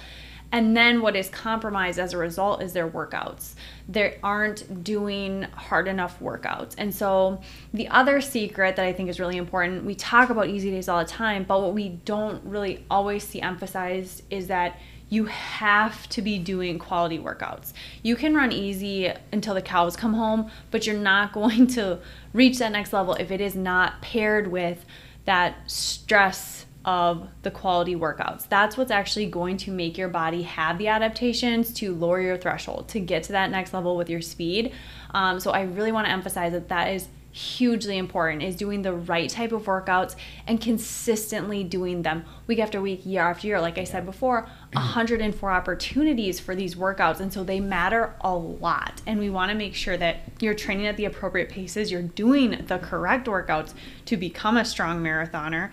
And 0.55 0.75
then 0.75 1.01
what 1.01 1.17
is 1.17 1.27
compromised 1.27 1.99
as 1.99 2.13
a 2.13 2.17
result 2.17 2.63
is 2.63 2.71
their 2.71 2.87
workouts. 2.87 3.55
They 3.89 4.17
aren't 4.23 4.85
doing 4.85 5.41
hard 5.53 5.89
enough 5.89 6.17
workouts. 6.21 6.75
And 6.77 6.95
so 6.95 7.41
the 7.73 7.89
other 7.89 8.21
secret 8.21 8.77
that 8.77 8.85
I 8.85 8.93
think 8.93 9.09
is 9.09 9.19
really 9.19 9.35
important, 9.35 9.83
we 9.83 9.95
talk 9.95 10.29
about 10.29 10.47
easy 10.47 10.71
days 10.71 10.87
all 10.87 10.99
the 10.99 11.11
time, 11.11 11.43
but 11.43 11.61
what 11.61 11.73
we 11.73 11.89
don't 11.89 12.41
really 12.45 12.85
always 12.89 13.25
see 13.25 13.41
emphasized 13.41 14.23
is 14.29 14.47
that 14.47 14.79
you 15.09 15.25
have 15.25 16.07
to 16.07 16.21
be 16.21 16.39
doing 16.39 16.79
quality 16.79 17.19
workouts. 17.19 17.73
You 18.01 18.15
can 18.15 18.33
run 18.33 18.53
easy 18.53 19.11
until 19.33 19.55
the 19.55 19.61
cows 19.61 19.97
come 19.97 20.13
home, 20.13 20.49
but 20.71 20.87
you're 20.87 20.95
not 20.95 21.33
going 21.33 21.67
to 21.67 21.99
reach 22.31 22.59
that 22.59 22.71
next 22.71 22.93
level 22.93 23.15
if 23.15 23.29
it 23.29 23.41
is 23.41 23.55
not 23.55 24.01
paired 24.01 24.47
with 24.47 24.85
that 25.25 25.69
stress 25.69 26.64
of 26.85 27.27
the 27.41 27.51
quality 27.51 27.95
workouts. 27.95 28.47
That's 28.47 28.77
what's 28.77 28.91
actually 28.91 29.25
going 29.25 29.57
to 29.57 29.71
make 29.71 29.97
your 29.97 30.07
body 30.07 30.43
have 30.43 30.77
the 30.77 30.87
adaptations 30.87 31.73
to 31.75 31.93
lower 31.93 32.21
your 32.21 32.37
threshold 32.37 32.87
to 32.89 32.99
get 32.99 33.23
to 33.23 33.31
that 33.33 33.49
next 33.49 33.73
level 33.73 33.97
with 33.97 34.09
your 34.09 34.21
speed. 34.21 34.71
Um, 35.11 35.39
so 35.39 35.51
I 35.51 35.63
really 35.63 35.91
want 35.91 36.05
to 36.05 36.11
emphasize 36.11 36.51
that 36.53 36.69
that 36.69 36.93
is 36.93 37.07
hugely 37.31 37.97
important 37.97 38.41
is 38.41 38.55
doing 38.55 38.81
the 38.81 38.93
right 38.93 39.29
type 39.29 39.51
of 39.51 39.63
workouts 39.63 40.15
and 40.47 40.61
consistently 40.61 41.65
doing 41.65 42.01
them 42.01 42.23
week 42.47 42.59
after 42.59 42.81
week 42.81 43.05
year 43.05 43.23
after 43.23 43.45
year 43.45 43.59
like 43.59 43.77
i 43.77 43.83
said 43.83 44.05
before 44.05 44.47
104 44.71 45.51
opportunities 45.51 46.39
for 46.39 46.55
these 46.55 46.75
workouts 46.75 47.19
and 47.19 47.33
so 47.33 47.43
they 47.43 47.59
matter 47.59 48.15
a 48.21 48.33
lot 48.33 49.01
and 49.05 49.19
we 49.19 49.29
want 49.29 49.51
to 49.51 49.57
make 49.57 49.75
sure 49.75 49.97
that 49.97 50.21
you're 50.39 50.53
training 50.53 50.87
at 50.87 50.95
the 50.95 51.03
appropriate 51.03 51.49
paces 51.49 51.91
you're 51.91 52.01
doing 52.01 52.51
the 52.67 52.77
correct 52.77 53.27
workouts 53.27 53.73
to 54.05 54.15
become 54.15 54.55
a 54.55 54.63
strong 54.63 55.03
marathoner 55.03 55.71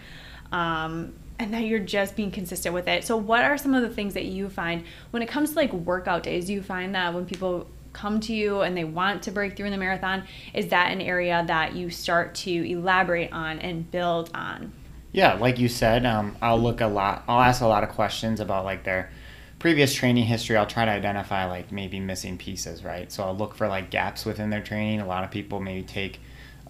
um, 0.53 1.15
and 1.39 1.53
that 1.53 1.65
you're 1.65 1.81
just 1.81 2.15
being 2.15 2.31
consistent 2.31 2.75
with 2.75 2.87
it. 2.87 3.05
So, 3.05 3.17
what 3.17 3.45
are 3.45 3.59
some 3.59 3.75
of 3.75 3.83
the 3.83 3.89
things 3.89 4.15
that 4.15 4.27
you 4.27 4.49
find 4.49 4.85
when 5.11 5.23
it 5.23 5.29
comes 5.29 5.51
to 5.51 5.57
like 5.57 5.73
workout 5.73 6.23
days? 6.23 6.49
You 6.49 6.63
find 6.63 6.95
that 6.95 7.13
when 7.13 7.27
people 7.27 7.67
come 7.93 8.21
to 8.21 8.33
you 8.33 8.61
and 8.61 8.77
they 8.77 8.85
want 8.85 9.23
to 9.25 9.31
break 9.31 9.57
through 9.57 9.67
in 9.67 9.73
the 9.73 9.79
marathon, 9.79 10.25
is 10.55 10.69
that 10.69 10.93
an 10.93 11.01
area 11.01 11.43
that 11.47 11.75
you 11.75 11.91
start 11.91 12.35
to 12.35 12.51
elaborate 12.51 13.33
on 13.33 13.59
and 13.59 13.91
build 13.91 14.31
on? 14.35 14.73
Yeah, 15.13 15.35
like 15.35 15.59
you 15.59 15.69
said, 15.69 16.07
um, 16.07 16.37
I'll 16.41 16.61
look 16.61 16.81
a 16.81 16.87
lot. 16.87 17.25
I'll 17.29 17.43
ask 17.43 17.61
a 17.61 17.67
lot 17.67 17.83
of 17.83 17.91
questions 17.91 18.41
about 18.41 18.65
like 18.65 18.85
their 18.85 19.11
previous 19.59 19.95
training 19.95 20.25
history. 20.25 20.57
I'll 20.57 20.67
try 20.67 20.85
to 20.85 20.91
identify 20.91 21.45
like 21.45 21.71
maybe 21.71 22.01
missing 22.01 22.39
pieces, 22.39 22.83
right? 22.83 23.13
So 23.13 23.23
I'll 23.25 23.37
look 23.37 23.55
for 23.55 23.69
like 23.69 23.91
gaps 23.91 24.25
within 24.25 24.49
their 24.49 24.63
training. 24.63 25.01
A 25.01 25.07
lot 25.07 25.23
of 25.23 25.31
people 25.31 25.61
maybe 25.61 25.83
take 25.83 26.19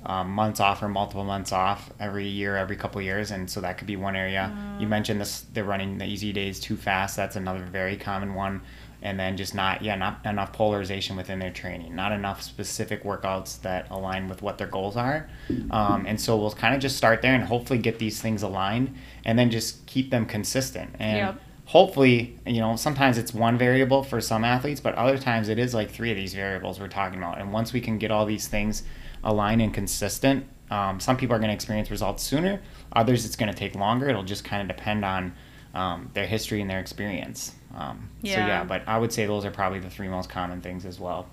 um, 0.04 0.30
months 0.30 0.60
off 0.60 0.82
or 0.82 0.88
multiple 0.88 1.24
months 1.24 1.52
off 1.52 1.90
every 2.00 2.26
year, 2.26 2.56
every 2.56 2.76
couple 2.76 3.00
years, 3.00 3.30
and 3.30 3.48
so 3.50 3.60
that 3.60 3.78
could 3.78 3.86
be 3.86 3.96
one 3.96 4.16
area. 4.16 4.52
Mm. 4.54 4.80
You 4.80 4.86
mentioned 4.88 5.20
this: 5.20 5.46
they're 5.52 5.64
running 5.64 5.98
the 5.98 6.06
easy 6.06 6.32
days 6.32 6.58
too 6.60 6.76
fast. 6.76 7.16
That's 7.16 7.36
another 7.36 7.64
very 7.64 7.96
common 7.96 8.34
one. 8.34 8.62
And 9.04 9.18
then 9.18 9.36
just 9.36 9.52
not 9.52 9.82
yeah 9.82 9.96
not 9.96 10.24
enough 10.24 10.52
polarization 10.52 11.16
within 11.16 11.40
their 11.40 11.50
training, 11.50 11.96
not 11.96 12.12
enough 12.12 12.40
specific 12.40 13.02
workouts 13.02 13.60
that 13.62 13.90
align 13.90 14.28
with 14.28 14.42
what 14.42 14.58
their 14.58 14.68
goals 14.68 14.96
are. 14.96 15.28
Um, 15.72 16.04
and 16.06 16.20
so 16.20 16.36
we'll 16.36 16.52
kind 16.52 16.72
of 16.72 16.80
just 16.80 16.96
start 16.96 17.20
there 17.20 17.34
and 17.34 17.42
hopefully 17.42 17.80
get 17.80 17.98
these 17.98 18.22
things 18.22 18.42
aligned, 18.42 18.94
and 19.24 19.36
then 19.36 19.50
just 19.50 19.84
keep 19.86 20.10
them 20.10 20.24
consistent. 20.24 20.94
And 21.00 21.16
yep 21.18 21.40
hopefully, 21.64 22.38
you 22.46 22.60
know, 22.60 22.76
sometimes 22.76 23.16
it's 23.16 23.32
one 23.32 23.56
variable 23.56 24.02
for 24.02 24.20
some 24.20 24.44
athletes, 24.44 24.78
but 24.78 24.94
other 24.94 25.16
times 25.16 25.48
it 25.48 25.58
is 25.58 25.72
like 25.72 25.90
three 25.90 26.10
of 26.10 26.16
these 26.16 26.34
variables 26.34 26.78
we're 26.78 26.86
talking 26.86 27.18
about. 27.18 27.40
And 27.40 27.50
once 27.50 27.72
we 27.72 27.80
can 27.80 27.96
get 27.96 28.10
all 28.10 28.26
these 28.26 28.46
things 28.46 28.82
aligned 29.24 29.62
and 29.62 29.72
consistent, 29.72 30.46
um, 30.70 31.00
some 31.00 31.16
people 31.16 31.36
are 31.36 31.38
going 31.38 31.50
to 31.50 31.54
experience 31.54 31.90
results 31.90 32.22
sooner. 32.22 32.60
Others, 32.94 33.26
it's 33.26 33.36
going 33.36 33.52
to 33.52 33.58
take 33.58 33.74
longer. 33.74 34.08
It'll 34.08 34.22
just 34.22 34.44
kind 34.44 34.62
of 34.62 34.74
depend 34.74 35.04
on 35.04 35.34
um, 35.74 36.10
their 36.14 36.26
history 36.26 36.60
and 36.60 36.70
their 36.70 36.80
experience. 36.80 37.52
Um, 37.76 38.08
yeah. 38.22 38.34
So 38.34 38.40
yeah, 38.40 38.64
but 38.64 38.82
I 38.86 38.98
would 38.98 39.12
say 39.12 39.26
those 39.26 39.44
are 39.44 39.50
probably 39.50 39.80
the 39.80 39.90
three 39.90 40.08
most 40.08 40.30
common 40.30 40.60
things 40.60 40.84
as 40.84 40.98
well. 40.98 41.26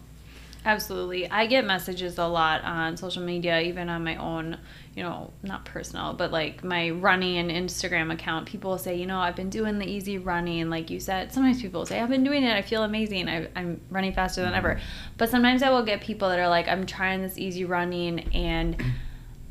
Absolutely. 0.65 1.29
I 1.29 1.45
get 1.45 1.63
messages 1.65 2.17
a 2.17 2.25
lot 2.25 2.63
on 2.63 2.97
social 2.97 3.23
media, 3.23 3.61
even 3.61 3.87
on 3.87 4.03
my 4.03 4.17
own, 4.17 4.57
you 4.93 5.03
know, 5.03 5.31
not 5.41 5.63
personal, 5.63 6.13
but 6.13 6.31
like 6.31 6.63
my 6.63 6.89
running 6.89 7.37
and 7.37 7.49
Instagram 7.49 8.11
account. 8.11 8.45
People 8.45 8.77
say, 8.77 8.97
you 8.97 9.05
know, 9.05 9.19
I've 9.19 9.37
been 9.37 9.49
doing 9.49 9.79
the 9.79 9.87
easy 9.87 10.17
running. 10.17 10.69
Like 10.69 10.89
you 10.89 10.99
said, 10.99 11.31
sometimes 11.31 11.61
people 11.61 11.85
say, 11.85 12.01
I've 12.01 12.09
been 12.09 12.25
doing 12.25 12.43
it. 12.43 12.53
I 12.53 12.61
feel 12.61 12.83
amazing. 12.83 13.29
I, 13.29 13.47
am 13.55 13.79
running 13.89 14.13
faster 14.13 14.41
than 14.41 14.53
ever. 14.53 14.75
Mm-hmm. 14.75 15.13
But 15.17 15.29
sometimes 15.29 15.63
I 15.63 15.69
will 15.69 15.83
get 15.83 16.01
people 16.01 16.27
that 16.27 16.39
are 16.39 16.49
like, 16.49 16.67
I'm 16.67 16.85
trying 16.85 17.21
this 17.21 17.37
easy 17.37 17.63
running 17.63 18.33
and 18.35 18.75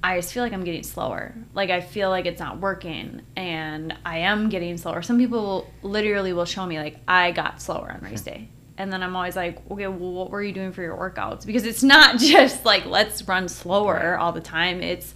I 0.05 0.17
just 0.17 0.33
feel 0.33 0.43
like 0.43 0.53
I'm 0.53 0.65
getting 0.65 0.83
slower. 0.83 1.35
Like 1.55 1.71
I 1.71 1.81
feel 1.81 2.11
like 2.11 2.27
it's 2.27 2.39
not 2.39 2.61
working 2.61 3.23
and 3.35 3.97
I 4.05 4.19
am 4.19 4.51
getting 4.51 4.77
slower. 4.77 5.01
Some 5.01 5.19
people 5.19 5.71
literally 5.83 6.35
will 6.35 6.45
show 6.45 6.67
me 6.67 6.79
like 6.79 6.99
I 7.09 7.31
got 7.31 7.63
slower 7.63 7.91
on 7.91 8.01
race 8.03 8.23
day 8.23 8.51
and 8.79 8.93
then 8.93 9.03
I'm 9.03 9.15
always 9.15 9.37
like, 9.37 9.59
okay, 9.71 9.89
well, 9.89 10.13
what 10.13 10.31
were 10.31 10.43
you 10.43 10.53
doing 10.53 10.73
for 10.73 10.83
your 10.83 10.97
workouts? 10.97 11.45
Because 11.45 11.65
it's 11.65 11.83
not 11.83 12.19
just 12.19 12.65
like 12.65 12.87
let's 12.87 13.27
run 13.27 13.49
slower 13.49 14.17
all 14.17 14.33
the 14.33 14.41
time. 14.41 14.83
It's 14.83 15.15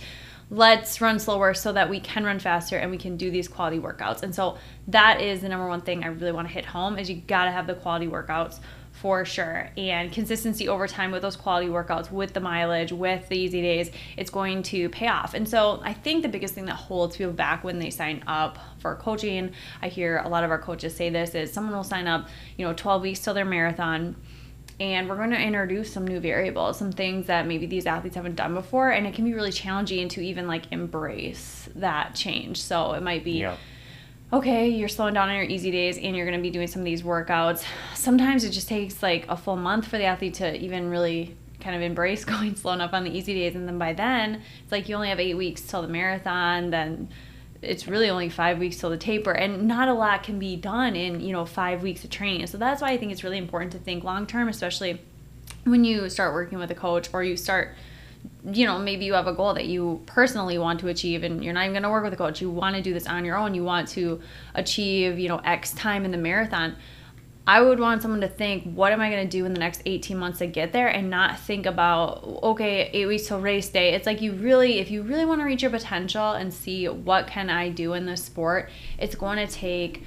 let's 0.50 1.00
run 1.00 1.18
slower 1.18 1.54
so 1.54 1.72
that 1.72 1.88
we 1.88 1.98
can 1.98 2.24
run 2.24 2.38
faster 2.38 2.76
and 2.76 2.90
we 2.90 2.98
can 2.98 3.16
do 3.16 3.30
these 3.30 3.48
quality 3.48 3.78
workouts. 3.78 4.22
And 4.22 4.34
so 4.34 4.58
that 4.88 5.22
is 5.22 5.40
the 5.40 5.48
number 5.48 5.66
one 5.66 5.80
thing 5.80 6.04
I 6.04 6.08
really 6.08 6.32
want 6.32 6.46
to 6.46 6.52
hit 6.52 6.66
home 6.66 6.98
is 6.98 7.08
you 7.08 7.16
got 7.16 7.46
to 7.46 7.50
have 7.50 7.66
the 7.66 7.74
quality 7.74 8.06
workouts 8.06 8.60
for 9.02 9.24
sure. 9.24 9.68
And 9.76 10.12
consistency 10.12 10.68
over 10.68 10.86
time 10.86 11.10
with 11.10 11.22
those 11.22 11.34
quality 11.34 11.66
workouts, 11.66 12.12
with 12.12 12.34
the 12.34 12.40
mileage, 12.40 12.92
with 12.92 13.28
the 13.28 13.36
easy 13.36 13.60
days, 13.60 13.90
it's 14.16 14.30
going 14.30 14.62
to 14.62 14.88
pay 14.90 15.08
off. 15.08 15.34
And 15.34 15.48
so 15.48 15.80
I 15.82 15.92
think 15.92 16.22
the 16.22 16.28
biggest 16.28 16.54
thing 16.54 16.66
that 16.66 16.76
holds 16.76 17.16
people 17.16 17.32
back 17.32 17.64
when 17.64 17.80
they 17.80 17.90
sign 17.90 18.22
up 18.28 18.60
for 18.78 18.94
coaching, 18.94 19.50
I 19.82 19.88
hear 19.88 20.18
a 20.18 20.28
lot 20.28 20.44
of 20.44 20.52
our 20.52 20.58
coaches 20.60 20.94
say 20.94 21.10
this, 21.10 21.34
is 21.34 21.52
someone 21.52 21.74
will 21.74 21.82
sign 21.82 22.06
up, 22.06 22.28
you 22.56 22.64
know, 22.64 22.74
12 22.74 23.02
weeks 23.02 23.18
till 23.18 23.34
their 23.34 23.44
marathon 23.44 24.14
and 24.78 25.08
we're 25.08 25.16
going 25.16 25.30
to 25.30 25.40
introduce 25.40 25.92
some 25.92 26.06
new 26.06 26.18
variables 26.18 26.78
some 26.78 26.90
things 26.90 27.26
that 27.26 27.46
maybe 27.46 27.66
these 27.66 27.84
athletes 27.84 28.16
haven't 28.16 28.36
done 28.36 28.54
before 28.54 28.90
and 28.90 29.06
it 29.06 29.12
can 29.12 29.24
be 29.24 29.34
really 29.34 29.52
challenging 29.52 30.08
to 30.08 30.22
even 30.22 30.48
like 30.48 30.62
embrace 30.72 31.68
that 31.74 32.14
change 32.14 32.60
so 32.60 32.92
it 32.94 33.02
might 33.02 33.22
be 33.22 33.46
okay, 34.32 34.68
you're 34.68 34.88
slowing 34.88 35.12
down 35.12 35.28
on 35.28 35.34
your 35.34 35.44
easy 35.44 35.70
days 35.70 35.98
and 35.98 36.16
you're 36.16 36.24
going 36.24 36.38
to 36.38 36.42
be 36.42 36.50
doing 36.50 36.66
some 36.66 36.80
of 36.80 36.86
these 36.86 37.02
workouts. 37.02 37.64
Sometimes 37.94 38.44
it 38.44 38.50
just 38.50 38.66
takes 38.66 39.02
like 39.02 39.26
a 39.28 39.36
full 39.36 39.56
month 39.56 39.86
for 39.86 39.98
the 39.98 40.04
athlete 40.04 40.34
to 40.34 40.56
even 40.56 40.88
really 40.88 41.36
kind 41.60 41.76
of 41.76 41.82
embrace 41.82 42.24
going 42.24 42.56
slow 42.56 42.72
enough 42.72 42.94
on 42.94 43.04
the 43.04 43.10
easy 43.10 43.34
days. 43.34 43.54
And 43.54 43.68
then 43.68 43.78
by 43.78 43.92
then, 43.92 44.42
it's 44.62 44.72
like 44.72 44.88
you 44.88 44.94
only 44.94 45.10
have 45.10 45.20
eight 45.20 45.34
weeks 45.34 45.60
till 45.60 45.82
the 45.82 45.88
marathon. 45.88 46.70
Then 46.70 47.10
it's 47.60 47.86
really 47.86 48.08
only 48.08 48.30
five 48.30 48.58
weeks 48.58 48.78
till 48.78 48.88
the 48.88 48.96
taper. 48.96 49.32
And 49.32 49.68
not 49.68 49.88
a 49.88 49.94
lot 49.94 50.22
can 50.22 50.38
be 50.38 50.56
done 50.56 50.96
in, 50.96 51.20
you 51.20 51.32
know, 51.32 51.44
five 51.44 51.82
weeks 51.82 52.02
of 52.02 52.08
training. 52.08 52.46
So 52.46 52.56
that's 52.56 52.80
why 52.80 52.90
I 52.90 52.96
think 52.96 53.12
it's 53.12 53.22
really 53.22 53.38
important 53.38 53.72
to 53.72 53.78
think 53.78 54.02
long 54.02 54.26
term, 54.26 54.48
especially 54.48 54.98
when 55.64 55.84
you 55.84 56.08
start 56.08 56.32
working 56.32 56.58
with 56.58 56.70
a 56.70 56.74
coach 56.74 57.10
or 57.12 57.22
you 57.22 57.36
start– 57.36 57.74
you 58.44 58.66
know, 58.66 58.78
maybe 58.78 59.04
you 59.04 59.14
have 59.14 59.26
a 59.26 59.32
goal 59.32 59.54
that 59.54 59.66
you 59.66 60.02
personally 60.06 60.58
want 60.58 60.80
to 60.80 60.88
achieve 60.88 61.22
and 61.22 61.44
you're 61.44 61.54
not 61.54 61.62
even 61.62 61.74
going 61.74 61.84
to 61.84 61.90
work 61.90 62.02
with 62.02 62.12
a 62.12 62.16
coach. 62.16 62.40
You 62.40 62.50
want 62.50 62.74
to 62.74 62.82
do 62.82 62.92
this 62.92 63.06
on 63.06 63.24
your 63.24 63.36
own. 63.36 63.54
You 63.54 63.62
want 63.62 63.88
to 63.90 64.20
achieve, 64.54 65.18
you 65.18 65.28
know, 65.28 65.38
X 65.38 65.72
time 65.72 66.04
in 66.04 66.10
the 66.10 66.18
marathon. 66.18 66.76
I 67.46 67.60
would 67.60 67.80
want 67.80 68.02
someone 68.02 68.20
to 68.20 68.28
think, 68.28 68.72
what 68.74 68.92
am 68.92 69.00
I 69.00 69.10
going 69.10 69.28
to 69.28 69.30
do 69.30 69.44
in 69.44 69.52
the 69.52 69.58
next 69.58 69.82
18 69.84 70.16
months 70.16 70.38
to 70.38 70.46
get 70.46 70.72
there 70.72 70.86
and 70.86 71.10
not 71.10 71.40
think 71.40 71.66
about, 71.66 72.22
okay, 72.42 72.88
eight 72.92 73.06
weeks 73.06 73.26
till 73.26 73.40
race 73.40 73.68
day. 73.68 73.94
It's 73.94 74.06
like 74.06 74.20
you 74.20 74.32
really, 74.32 74.78
if 74.78 74.92
you 74.92 75.02
really 75.02 75.24
want 75.24 75.40
to 75.40 75.44
reach 75.44 75.62
your 75.62 75.72
potential 75.72 76.32
and 76.32 76.54
see 76.54 76.88
what 76.88 77.26
can 77.26 77.50
I 77.50 77.68
do 77.68 77.94
in 77.94 78.06
this 78.06 78.24
sport, 78.24 78.70
it's 78.96 79.16
going 79.16 79.44
to 79.44 79.52
take 79.52 80.04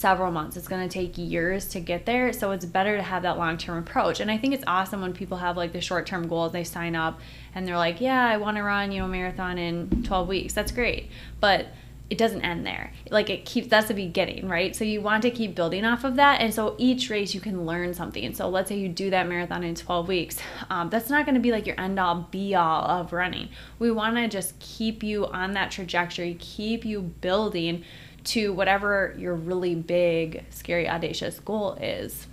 several 0.00 0.32
months. 0.32 0.56
It's 0.56 0.66
going 0.66 0.88
to 0.88 0.92
take 0.92 1.18
years 1.18 1.68
to 1.68 1.80
get 1.80 2.06
there. 2.06 2.32
So 2.32 2.50
it's 2.52 2.64
better 2.64 2.96
to 2.96 3.02
have 3.02 3.22
that 3.22 3.36
long 3.36 3.58
term 3.58 3.78
approach. 3.78 4.20
And 4.20 4.30
I 4.30 4.38
think 4.38 4.54
it's 4.54 4.64
awesome 4.66 5.02
when 5.02 5.12
people 5.12 5.36
have 5.36 5.56
like 5.56 5.72
the 5.72 5.80
short 5.80 6.06
term 6.06 6.26
goals, 6.26 6.52
they 6.52 6.64
sign 6.64 6.96
up 6.96 7.20
and 7.54 7.68
they're 7.68 7.76
like, 7.76 8.00
yeah, 8.00 8.26
I 8.26 8.38
want 8.38 8.56
to 8.56 8.62
run, 8.62 8.92
you 8.92 9.00
know, 9.00 9.08
marathon 9.08 9.58
in 9.58 10.02
12 10.02 10.26
weeks. 10.28 10.54
That's 10.54 10.72
great. 10.72 11.10
But 11.38 11.66
it 12.10 12.18
doesn't 12.18 12.42
end 12.42 12.66
there. 12.66 12.92
Like 13.08 13.30
it 13.30 13.44
keeps 13.44 13.68
that's 13.68 13.86
the 13.86 13.94
beginning, 13.94 14.48
right? 14.48 14.74
So 14.74 14.84
you 14.84 15.00
want 15.00 15.22
to 15.22 15.30
keep 15.30 15.54
building 15.54 15.84
off 15.84 16.02
of 16.02 16.16
that, 16.16 16.40
and 16.40 16.52
so 16.52 16.74
each 16.76 17.08
race 17.08 17.34
you 17.34 17.40
can 17.40 17.64
learn 17.64 17.94
something. 17.94 18.34
So 18.34 18.48
let's 18.48 18.68
say 18.68 18.78
you 18.78 18.88
do 18.88 19.10
that 19.10 19.28
marathon 19.28 19.62
in 19.62 19.76
12 19.76 20.08
weeks. 20.08 20.36
Um, 20.68 20.90
that's 20.90 21.08
not 21.08 21.24
going 21.24 21.36
to 21.36 21.40
be 21.40 21.52
like 21.52 21.66
your 21.66 21.80
end 21.80 22.00
all 22.00 22.26
be 22.32 22.56
all 22.56 22.82
of 22.84 23.12
running. 23.12 23.48
We 23.78 23.92
want 23.92 24.16
to 24.16 24.26
just 24.26 24.58
keep 24.58 25.04
you 25.04 25.28
on 25.28 25.52
that 25.52 25.70
trajectory, 25.70 26.36
keep 26.40 26.84
you 26.84 27.00
building 27.00 27.84
to 28.24 28.52
whatever 28.52 29.14
your 29.18 29.34
really 29.34 29.74
big, 29.74 30.44
scary, 30.50 30.88
audacious 30.88 31.40
goal 31.40 31.74
is. 31.74 32.26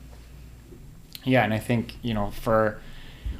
Yeah, 1.24 1.44
and 1.44 1.54
I 1.54 1.60
think 1.60 1.96
you 2.02 2.14
know 2.14 2.32
for 2.32 2.80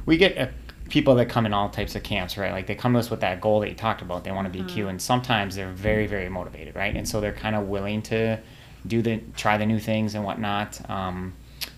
we 0.06 0.16
get 0.16 0.36
a 0.36 0.50
people 0.88 1.14
that 1.16 1.28
come 1.28 1.46
in 1.46 1.52
all 1.52 1.68
types 1.68 1.94
of 1.94 2.02
camps, 2.02 2.36
right? 2.38 2.52
Like 2.52 2.66
they 2.66 2.74
come 2.74 2.94
to 2.94 2.98
us 2.98 3.10
with 3.10 3.20
that 3.20 3.40
goal 3.40 3.60
that 3.60 3.68
you 3.68 3.74
talked 3.74 4.02
about. 4.02 4.24
They 4.24 4.32
want 4.32 4.46
to 4.46 4.52
be 4.52 4.60
mm-hmm. 4.60 4.68
Q, 4.68 4.88
and 4.88 5.00
sometimes 5.00 5.54
they're 5.54 5.72
very, 5.72 6.06
very 6.06 6.28
motivated, 6.28 6.74
right? 6.74 6.94
And 6.94 7.08
so 7.08 7.20
they're 7.20 7.32
kind 7.32 7.54
of 7.54 7.68
willing 7.68 8.02
to 8.02 8.38
do 8.86 9.02
the 9.02 9.20
try 9.36 9.58
the 9.58 9.66
new 9.66 9.78
things 9.78 10.14
and 10.14 10.24
whatnot, 10.24 10.88
um, 10.90 11.34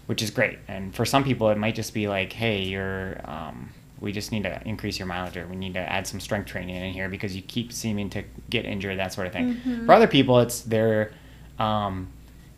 which 0.07 0.23
is 0.23 0.31
great. 0.31 0.59
And 0.69 0.95
for 0.95 1.05
some 1.05 1.25
people, 1.25 1.51
it 1.51 1.59
might 1.59 1.75
just 1.75 1.95
be 1.95 2.09
like, 2.09 2.33
hey, 2.33 2.63
you're 2.63 3.21
um, 3.25 3.71
we 4.01 4.13
just 4.13 4.33
need 4.33 4.45
to 4.45 4.61
increase 4.65 4.99
your 4.99 5.07
mileage 5.07 5.37
or 5.37 5.47
we 5.47 5.57
need 5.57 5.75
to 5.75 5.81
add 5.81 6.07
some 6.07 6.21
strength 6.21 6.47
training 6.47 6.75
in 6.75 6.93
here 6.93 7.09
because 7.09 7.37
you 7.37 7.43
keep 7.43 7.73
seeming 7.73 8.09
to 8.11 8.25
get 8.49 8.65
injured, 8.65 8.99
that 8.99 9.13
sort 9.13 9.27
of 9.27 9.33
thing. 9.33 9.55
Mm-hmm. 9.55 9.87
For 9.87 9.93
other 9.93 10.07
people, 10.07 10.41
it's 10.41 10.63
they're 10.63 11.13
um, 11.59 12.09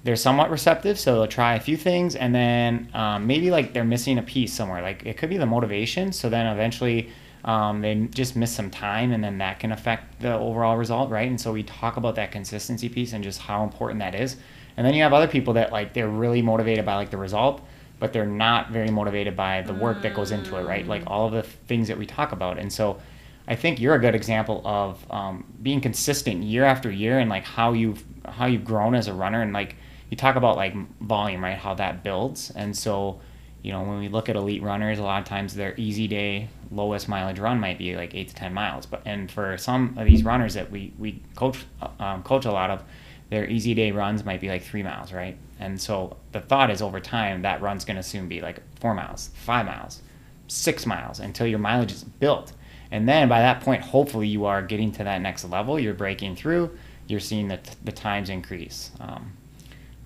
they're 0.04 0.16
somewhat 0.16 0.50
receptive, 0.50 0.98
so 0.98 1.14
they'll 1.14 1.26
try 1.28 1.54
a 1.54 1.60
few 1.60 1.76
things, 1.76 2.16
and 2.16 2.34
then 2.34 2.88
um, 2.94 3.26
maybe 3.26 3.50
like 3.50 3.72
they're 3.72 3.84
missing 3.84 4.18
a 4.18 4.22
piece 4.22 4.52
somewhere. 4.52 4.82
Like 4.82 5.04
it 5.06 5.16
could 5.16 5.30
be 5.30 5.36
the 5.36 5.46
motivation, 5.46 6.12
so 6.12 6.28
then 6.28 6.46
eventually 6.46 7.10
um, 7.44 7.80
they 7.80 7.94
just 8.12 8.36
miss 8.36 8.52
some 8.52 8.70
time, 8.70 9.12
and 9.12 9.22
then 9.22 9.38
that 9.38 9.60
can 9.60 9.72
affect 9.72 10.20
the 10.20 10.34
overall 10.34 10.76
result, 10.76 11.10
right? 11.10 11.28
And 11.28 11.40
so 11.40 11.52
we 11.52 11.62
talk 11.62 11.96
about 11.96 12.16
that 12.16 12.32
consistency 12.32 12.88
piece 12.88 13.12
and 13.12 13.22
just 13.22 13.40
how 13.40 13.64
important 13.64 14.00
that 14.00 14.14
is. 14.14 14.36
And 14.76 14.86
then 14.86 14.94
you 14.94 15.02
have 15.02 15.12
other 15.12 15.28
people 15.28 15.54
that 15.54 15.70
like 15.70 15.92
they're 15.92 16.08
really 16.08 16.42
motivated 16.42 16.86
by 16.86 16.94
like 16.94 17.10
the 17.10 17.16
result, 17.16 17.62
but 18.02 18.12
they're 18.12 18.26
not 18.26 18.70
very 18.72 18.90
motivated 18.90 19.36
by 19.36 19.62
the 19.62 19.72
work 19.72 20.02
that 20.02 20.12
goes 20.12 20.32
into 20.32 20.56
it, 20.56 20.64
right? 20.64 20.84
Like 20.88 21.04
all 21.06 21.26
of 21.28 21.32
the 21.32 21.44
things 21.44 21.86
that 21.86 21.96
we 21.96 22.04
talk 22.04 22.32
about, 22.32 22.58
and 22.58 22.72
so. 22.72 23.00
I 23.48 23.56
think 23.56 23.80
you're 23.80 23.96
a 23.96 23.98
good 23.98 24.14
example 24.14 24.62
of 24.64 25.04
um, 25.10 25.44
being 25.60 25.80
consistent 25.80 26.44
year 26.44 26.64
after 26.64 26.88
year 26.92 27.18
and 27.18 27.28
like 27.28 27.44
how 27.44 27.72
you've 27.72 28.04
how 28.24 28.46
you've 28.46 28.64
grown 28.64 28.94
as 28.94 29.08
a 29.08 29.12
runner 29.12 29.42
and 29.42 29.52
like 29.52 29.74
you 30.10 30.16
talk 30.16 30.36
about 30.36 30.56
like 30.56 30.74
volume, 31.00 31.42
right? 31.42 31.58
How 31.58 31.74
that 31.74 32.04
builds. 32.04 32.50
And 32.54 32.76
so, 32.76 33.20
you 33.62 33.72
know, 33.72 33.82
when 33.82 33.98
we 33.98 34.08
look 34.08 34.28
at 34.28 34.36
elite 34.36 34.62
runners, 34.62 35.00
a 35.00 35.02
lot 35.02 35.22
of 35.22 35.26
times 35.26 35.54
their 35.54 35.74
easy 35.76 36.06
day 36.06 36.48
lowest 36.70 37.08
mileage 37.08 37.40
run 37.40 37.58
might 37.58 37.78
be 37.78 37.96
like 37.96 38.14
eight 38.14 38.28
to 38.28 38.34
ten 38.34 38.54
miles. 38.54 38.86
But 38.86 39.02
and 39.06 39.30
for 39.30 39.58
some 39.58 39.96
of 39.98 40.06
these 40.06 40.22
runners 40.22 40.54
that 40.54 40.70
we 40.70 40.92
we 40.96 41.20
coach 41.34 41.64
um, 41.98 42.22
coach 42.22 42.44
a 42.44 42.52
lot 42.52 42.70
of, 42.70 42.84
their 43.30 43.48
easy 43.48 43.74
day 43.74 43.90
runs 43.90 44.24
might 44.24 44.40
be 44.40 44.48
like 44.48 44.62
three 44.62 44.82
miles, 44.82 45.12
right? 45.12 45.36
And 45.62 45.80
so 45.80 46.16
the 46.32 46.40
thought 46.40 46.70
is 46.70 46.82
over 46.82 46.98
time 46.98 47.42
that 47.42 47.62
run's 47.62 47.84
going 47.84 47.96
to 47.96 48.02
soon 48.02 48.26
be 48.28 48.40
like 48.40 48.60
four 48.80 48.94
miles, 48.94 49.30
five 49.34 49.64
miles, 49.64 50.02
six 50.48 50.86
miles 50.86 51.20
until 51.20 51.46
your 51.46 51.60
mileage 51.60 51.92
is 51.92 52.02
built. 52.02 52.52
And 52.90 53.08
then 53.08 53.28
by 53.28 53.38
that 53.38 53.60
point, 53.60 53.80
hopefully 53.82 54.26
you 54.26 54.44
are 54.44 54.60
getting 54.60 54.90
to 54.92 55.04
that 55.04 55.22
next 55.22 55.44
level. 55.44 55.78
You're 55.78 55.94
breaking 55.94 56.34
through. 56.34 56.76
You're 57.06 57.20
seeing 57.20 57.46
the, 57.46 57.60
the 57.84 57.92
times 57.92 58.28
increase. 58.28 58.90
Um, 58.98 59.34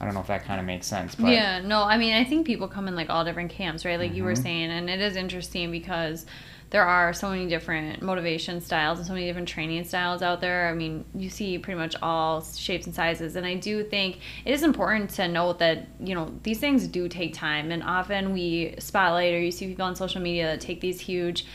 I 0.00 0.04
don't 0.04 0.14
know 0.14 0.20
if 0.20 0.26
that 0.26 0.44
kind 0.44 0.61
of 0.61 0.66
makes 0.66 0.87
sense. 0.87 1.14
But. 1.14 1.30
Yeah, 1.30 1.61
no, 1.61 1.82
I 1.82 1.96
mean, 1.96 2.14
I 2.14 2.24
think 2.24 2.46
people 2.46 2.68
come 2.68 2.87
in 2.87 2.94
like 2.94 3.09
all 3.09 3.24
different 3.24 3.50
camps, 3.50 3.85
right? 3.85 3.98
Like 3.98 4.09
mm-hmm. 4.09 4.16
you 4.16 4.24
were 4.24 4.32
mm-hmm. 4.32 4.42
saying, 4.42 4.70
and 4.70 4.90
it 4.90 5.00
is 5.00 5.16
interesting 5.16 5.70
because 5.70 6.26
there 6.70 6.85
are 6.85 7.12
so 7.12 7.30
many 7.30 7.46
different 7.46 8.02
motivation 8.02 8.61
styles 8.61 8.98
and 8.98 9.06
so 9.06 9.14
many 9.14 9.26
different 9.26 9.48
training 9.48 9.85
styles 9.85 10.20
out 10.20 10.40
there. 10.40 10.68
I 10.68 10.74
mean, 10.74 11.04
you 11.14 11.30
see 11.30 11.59
pretty 11.59 11.78
much 11.78 11.94
all 12.02 12.42
shapes 12.42 12.87
and 12.87 12.94
sizes. 12.94 13.37
And 13.37 13.46
I 13.46 13.54
do 13.54 13.85
think 13.85 14.18
it 14.44 14.52
is 14.52 14.62
important 14.62 15.11
to 15.11 15.28
note 15.28 15.61
that, 15.61 15.87
you 16.00 16.14
know, 16.14 16.35
these 16.42 16.59
things 16.59 16.88
do 16.88 17.09
take 17.09 17.35
time. 17.35 17.70
And 17.70 17.82
often 17.82 18.32
we 18.32 18.74
spotlight 18.78 19.32
or 19.32 19.40
you 19.40 19.52
see 19.52 19.68
people 19.68 19.87
on 19.87 19.94
social 19.94 20.20
media 20.20 20.46
that 20.46 20.61
take 20.61 20.80
these 20.80 21.00
huge 21.00 21.46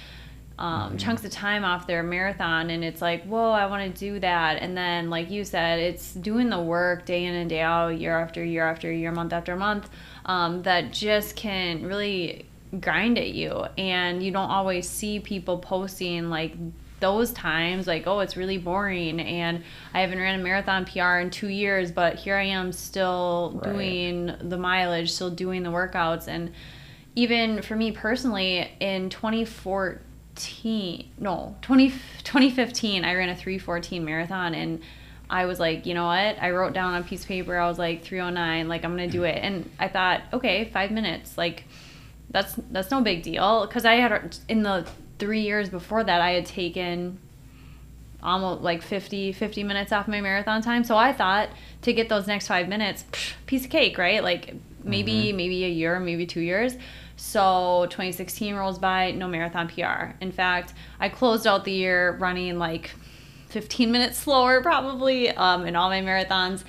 um, 0.62 0.90
mm-hmm. 0.90 0.98
chunks 0.98 1.26
of 1.26 1.32
time 1.32 1.66
off 1.66 1.88
their 1.88 2.04
marathon 2.04 2.70
and 2.70 2.84
it's 2.84 3.02
like 3.02 3.24
whoa 3.24 3.50
i 3.50 3.66
want 3.66 3.94
to 3.94 4.00
do 4.00 4.20
that 4.20 4.62
and 4.62 4.78
then 4.78 5.10
like 5.10 5.32
you 5.32 5.44
said 5.44 5.80
it's 5.80 6.14
doing 6.14 6.50
the 6.52 6.62
work 6.62 7.04
day 7.04 7.26
in 7.26 7.34
and 7.34 7.50
day 7.50 7.62
out 7.62 7.90
year 7.90 8.18
after 8.20 8.44
year 8.44 8.64
after 8.64 8.92
year 8.92 9.12
month 9.12 9.34
after 9.34 9.56
month 9.56 9.90
um, 10.26 10.62
that 10.62 10.94
just 10.94 11.36
can 11.36 11.84
really 11.84 12.46
grind 12.80 13.18
at 13.18 13.32
you 13.32 13.66
and 13.78 14.22
you 14.22 14.32
don't 14.32 14.52
always 14.52 14.88
see 14.88 15.20
people 15.20 15.58
posting 15.58 16.30
like 16.30 16.54
those 17.00 17.34
times 17.34 17.88
like 17.88 18.06
oh 18.06 18.20
it's 18.20 18.38
really 18.38 18.60
boring 18.60 19.20
and 19.20 19.64
i 19.96 20.02
haven't 20.02 20.20
ran 20.20 20.40
a 20.40 20.44
marathon 20.44 20.86
pr 20.86 21.18
in 21.18 21.32
two 21.32 21.50
years 21.50 21.92
but 21.92 22.18
here 22.18 22.36
i 22.36 22.44
am 22.44 22.72
still 22.72 23.60
Right. 23.66 23.74
doing 23.74 24.32
the 24.42 24.58
mileage 24.58 25.12
still 25.12 25.32
doing 25.32 25.64
the 25.64 25.72
workouts 25.72 26.28
and 26.28 26.52
even 27.16 27.64
for 27.64 27.76
me 27.76 27.92
personally 27.92 28.72
in 28.80 29.10
2014 29.10 30.00
no 31.18 31.56
20, 31.62 31.90
2015 31.90 33.04
i 33.04 33.14
ran 33.14 33.30
a 33.30 33.36
314 33.36 34.04
marathon 34.04 34.54
and 34.54 34.82
i 35.30 35.46
was 35.46 35.60
like 35.60 35.86
you 35.86 35.94
know 35.94 36.06
what? 36.06 36.42
I 36.42 36.52
wrote 36.52 36.74
down 36.74 36.94
on 36.94 37.02
a 37.02 37.06
piece 37.06 37.22
of 37.22 37.28
paper 37.28 37.58
i 37.58 37.68
was 37.68 37.80
like 37.80 38.04
309 38.04 38.68
like 38.68 38.84
i'm 38.84 38.92
gonna 38.92 39.08
do 39.08 39.24
it. 39.24 39.40
And 39.42 39.70
i 39.80 39.88
thought 39.88 40.22
okay 40.34 40.66
five 40.66 40.92
minutes 40.92 41.38
like 41.38 41.66
that's 42.30 42.56
that's 42.72 42.92
no 42.92 43.02
big 43.02 43.24
deal. 43.24 43.66
Because 43.66 43.86
i 43.86 43.96
had 43.96 44.38
in 44.48 44.64
the 44.64 44.88
three 45.20 45.42
years 45.42 45.70
before 45.70 46.04
that 46.04 46.22
i 46.22 46.32
had 46.32 46.46
taken 46.46 47.20
almost 48.24 48.62
like 48.62 48.82
50 48.82 49.34
50 49.34 49.64
minutes 49.64 49.92
off 49.92 50.08
my 50.08 50.22
marathon 50.22 50.62
time. 50.62 50.84
So 50.84 50.96
i 50.98 51.14
thought 51.14 51.50
to 51.82 51.94
get 51.94 52.10
those 52.10 52.28
next 52.28 52.48
five 52.48 52.68
minutes 52.68 53.06
psh, 53.12 53.34
piece 53.46 53.66
of 53.66 53.72
cake 53.72 53.98
right? 53.98 54.24
Like 54.24 54.54
maybe 54.84 55.28
mm-hmm. 55.28 55.38
maybe 55.38 55.66
a 55.66 55.70
year 55.70 56.00
maybe 56.00 56.26
two 56.26 56.42
years 56.42 56.76
so 57.22 57.86
2016 57.92 58.56
rolls 58.56 58.80
by 58.80 59.12
no 59.12 59.28
marathon 59.28 59.68
pr 59.68 60.16
in 60.22 60.32
fact 60.32 60.74
i 61.00 61.08
closed 61.08 61.46
out 61.46 61.64
the 61.66 61.72
year 61.72 62.18
running 62.18 62.58
like 62.58 62.96
15 63.50 63.92
minutes 63.92 64.18
slower 64.18 64.60
probably 64.60 65.30
um, 65.30 65.68
in 65.68 65.76
all 65.76 65.90
my 65.90 66.02
marathons 66.02 66.64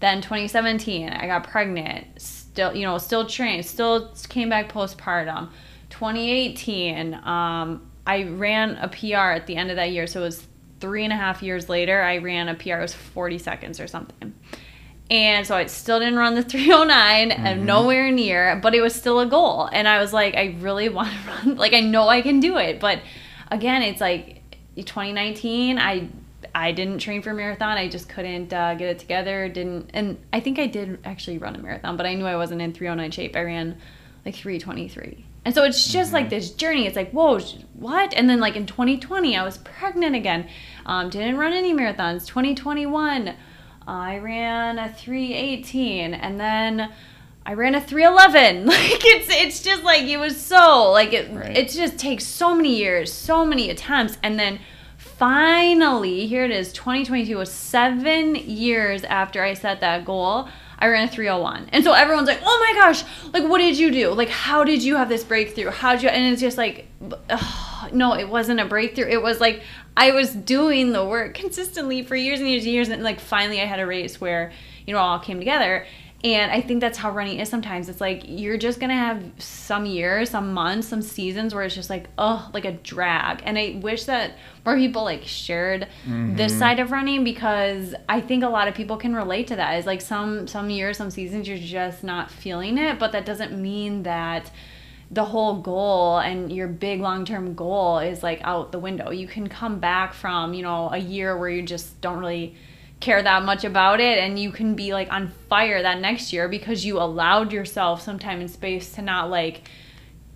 then 0.00 0.22
2017 0.22 1.10
i 1.10 1.26
got 1.26 1.46
pregnant 1.46 2.06
still 2.16 2.74
you 2.74 2.84
know 2.86 2.96
still 2.96 3.26
trained 3.26 3.66
still 3.66 4.14
came 4.30 4.48
back 4.48 4.72
postpartum. 4.72 5.50
2018 5.90 7.12
um, 7.12 7.90
i 8.06 8.22
ran 8.22 8.76
a 8.76 8.88
pr 8.88 9.14
at 9.14 9.46
the 9.46 9.56
end 9.56 9.68
of 9.68 9.76
that 9.76 9.90
year 9.90 10.06
so 10.06 10.22
it 10.22 10.24
was 10.24 10.46
three 10.80 11.04
and 11.04 11.12
a 11.12 11.16
half 11.16 11.42
years 11.42 11.68
later 11.68 12.00
i 12.00 12.16
ran 12.16 12.48
a 12.48 12.54
pr 12.54 12.70
it 12.70 12.80
was 12.80 12.94
40 12.94 13.36
seconds 13.36 13.78
or 13.78 13.86
something 13.86 14.32
and 15.10 15.46
so 15.46 15.56
I 15.56 15.66
still 15.66 15.98
didn't 15.98 16.16
run 16.16 16.34
the 16.34 16.42
309 16.44 17.30
and 17.30 17.64
nowhere 17.64 18.10
near, 18.10 18.56
but 18.62 18.74
it 18.74 18.80
was 18.80 18.94
still 18.94 19.20
a 19.20 19.26
goal. 19.26 19.68
And 19.72 19.88
I 19.88 20.00
was 20.00 20.12
like, 20.12 20.34
I 20.34 20.56
really 20.60 20.88
want 20.90 21.10
to 21.10 21.28
run. 21.28 21.56
Like, 21.56 21.72
I 21.72 21.80
know 21.80 22.08
I 22.08 22.20
can 22.20 22.40
do 22.40 22.58
it. 22.58 22.80
But 22.80 23.00
again, 23.50 23.82
it's 23.82 24.00
like 24.00 24.42
2019, 24.76 25.78
I 25.78 26.08
I 26.54 26.72
didn't 26.72 26.98
train 26.98 27.20
for 27.22 27.34
marathon. 27.34 27.76
I 27.76 27.88
just 27.88 28.08
couldn't 28.08 28.52
uh, 28.52 28.74
get 28.74 28.88
it 28.88 28.98
together. 28.98 29.48
Didn't, 29.48 29.90
and 29.92 30.18
I 30.32 30.40
think 30.40 30.58
I 30.58 30.66
did 30.66 30.98
actually 31.04 31.38
run 31.38 31.54
a 31.54 31.58
marathon, 31.58 31.96
but 31.96 32.06
I 32.06 32.14
knew 32.14 32.26
I 32.26 32.36
wasn't 32.36 32.62
in 32.62 32.72
309 32.72 33.10
shape. 33.10 33.36
I 33.36 33.42
ran 33.42 33.76
like 34.24 34.34
323. 34.34 35.24
And 35.44 35.54
so 35.54 35.64
it's 35.64 35.90
just 35.90 36.12
like 36.12 36.30
this 36.30 36.50
journey. 36.50 36.86
It's 36.86 36.96
like, 36.96 37.10
whoa, 37.10 37.38
what? 37.74 38.12
And 38.14 38.28
then 38.28 38.40
like 38.40 38.56
in 38.56 38.66
2020, 38.66 39.36
I 39.36 39.44
was 39.44 39.58
pregnant 39.58 40.14
again. 40.14 40.48
Um, 40.84 41.10
didn't 41.10 41.38
run 41.38 41.52
any 41.52 41.72
marathons. 41.72 42.26
2021, 42.26 43.34
I 43.88 44.18
ran 44.18 44.78
a 44.78 44.92
318 44.92 46.12
and 46.12 46.38
then 46.38 46.92
I 47.46 47.54
ran 47.54 47.74
a 47.74 47.80
311. 47.80 48.66
Like 48.66 49.02
it's 49.04 49.28
it's 49.30 49.62
just 49.62 49.82
like 49.82 50.02
it 50.02 50.18
was 50.18 50.36
so 50.40 50.90
like 50.92 51.14
it 51.14 51.32
Right. 51.32 51.56
it 51.56 51.70
just 51.70 51.98
takes 51.98 52.24
so 52.24 52.54
many 52.54 52.76
years, 52.76 53.10
so 53.12 53.46
many 53.46 53.70
attempts 53.70 54.18
and 54.22 54.38
then 54.38 54.60
finally 54.98 56.26
here 56.26 56.44
it 56.44 56.50
is 56.50 56.72
2022 56.72 57.36
was 57.36 57.50
7 57.50 58.34
years 58.36 59.04
after 59.04 59.42
I 59.42 59.54
set 59.54 59.80
that 59.80 60.04
goal. 60.04 60.48
I 60.80 60.86
ran 60.86 61.08
a 61.08 61.10
301. 61.10 61.70
And 61.72 61.82
so 61.82 61.92
everyone's 61.92 62.28
like, 62.28 62.40
"Oh 62.44 62.66
my 62.68 62.80
gosh, 62.80 63.02
like 63.32 63.42
what 63.48 63.58
did 63.58 63.76
you 63.78 63.90
do? 63.90 64.10
Like 64.10 64.28
how 64.28 64.62
did 64.64 64.84
you 64.84 64.94
have 64.96 65.08
this 65.08 65.24
breakthrough? 65.24 65.70
How 65.70 65.94
did 65.94 66.02
you?" 66.04 66.08
And 66.10 66.32
it's 66.32 66.40
just 66.40 66.56
like 66.58 66.86
ugh, 67.30 67.92
no, 67.92 68.14
it 68.14 68.28
wasn't 68.28 68.60
a 68.60 68.64
breakthrough. 68.64 69.06
It 69.08 69.20
was 69.22 69.40
like 69.40 69.62
I 69.98 70.12
was 70.12 70.32
doing 70.32 70.92
the 70.92 71.04
work 71.04 71.34
consistently 71.34 72.02
for 72.02 72.14
years 72.14 72.38
and 72.38 72.48
years 72.48 72.64
and 72.64 72.72
years 72.72 72.88
and 72.88 73.02
like 73.02 73.18
finally 73.18 73.60
I 73.60 73.64
had 73.64 73.80
a 73.80 73.86
race 73.86 74.20
where, 74.20 74.52
you 74.86 74.94
know, 74.94 75.00
all 75.00 75.18
came 75.18 75.40
together. 75.40 75.86
And 76.22 76.52
I 76.52 76.60
think 76.60 76.80
that's 76.80 76.98
how 76.98 77.10
running 77.10 77.40
is 77.40 77.48
sometimes. 77.48 77.88
It's 77.88 78.00
like 78.00 78.22
you're 78.24 78.58
just 78.58 78.78
gonna 78.78 78.94
have 78.94 79.24
some 79.38 79.86
years, 79.86 80.30
some 80.30 80.52
months, 80.52 80.86
some 80.86 81.02
seasons 81.02 81.52
where 81.52 81.64
it's 81.64 81.74
just 81.74 81.90
like, 81.90 82.08
oh, 82.16 82.48
like 82.54 82.64
a 82.64 82.72
drag. 82.72 83.42
And 83.44 83.58
I 83.58 83.80
wish 83.82 84.04
that 84.04 84.34
more 84.64 84.76
people 84.76 85.02
like 85.02 85.24
shared 85.24 85.82
this 86.04 86.52
mm-hmm. 86.52 86.58
side 86.58 86.78
of 86.78 86.92
running 86.92 87.24
because 87.24 87.94
I 88.08 88.20
think 88.20 88.44
a 88.44 88.48
lot 88.48 88.68
of 88.68 88.74
people 88.74 88.96
can 88.96 89.14
relate 89.14 89.48
to 89.48 89.56
that. 89.56 89.78
Is 89.78 89.86
like 89.86 90.00
some 90.00 90.46
some 90.46 90.70
years, 90.70 90.96
some 90.96 91.10
seasons 91.10 91.48
you're 91.48 91.58
just 91.58 92.04
not 92.04 92.30
feeling 92.30 92.78
it, 92.78 93.00
but 93.00 93.10
that 93.12 93.26
doesn't 93.26 93.60
mean 93.60 94.04
that 94.04 94.50
the 95.10 95.24
whole 95.24 95.60
goal 95.60 96.18
and 96.18 96.52
your 96.52 96.68
big 96.68 97.00
long-term 97.00 97.54
goal 97.54 97.98
is 97.98 98.22
like 98.22 98.40
out 98.42 98.72
the 98.72 98.78
window. 98.78 99.10
You 99.10 99.26
can 99.26 99.48
come 99.48 99.80
back 99.80 100.12
from, 100.12 100.52
you 100.52 100.62
know, 100.62 100.90
a 100.90 100.98
year 100.98 101.36
where 101.36 101.48
you 101.48 101.62
just 101.62 102.00
don't 102.00 102.18
really 102.18 102.56
care 103.00 103.22
that 103.22 103.44
much 103.44 103.64
about 103.64 104.00
it 104.00 104.18
and 104.18 104.38
you 104.38 104.50
can 104.50 104.74
be 104.74 104.92
like 104.92 105.10
on 105.12 105.28
fire 105.48 105.82
that 105.82 106.00
next 106.00 106.32
year 106.32 106.48
because 106.48 106.84
you 106.84 106.98
allowed 106.98 107.52
yourself 107.52 108.02
some 108.02 108.18
time 108.18 108.40
and 108.40 108.50
space 108.50 108.92
to 108.92 109.02
not 109.02 109.30
like 109.30 109.62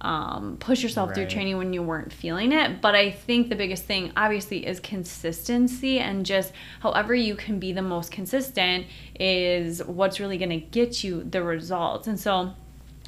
um, 0.01 0.57
push 0.59 0.83
yourself 0.83 1.15
through 1.15 1.27
training 1.27 1.57
when 1.59 1.73
you 1.73 1.83
weren't 1.83 2.13
feeling 2.13 2.51
it. 2.51 2.81
But 2.81 2.95
I 2.95 3.13
think 3.13 3.49
the 3.49 3.55
biggest 3.55 3.85
thing, 3.85 4.13
obviously, 4.17 4.67
is 4.67 4.81
consistency 4.81 6.01
and 6.01 6.27
just 6.27 6.53
however 6.81 7.15
you 7.15 7.37
can 7.37 7.61
be 7.61 7.73
the 7.73 7.83
most 7.83 8.11
consistent 8.11 8.87
is 9.19 9.85
what's 9.85 10.19
really 10.19 10.39
going 10.39 10.51
to 10.51 10.57
get 10.57 11.05
you 11.05 11.23
the 11.23 11.43
results. 11.43 12.09
And 12.09 12.19
so 12.19 12.55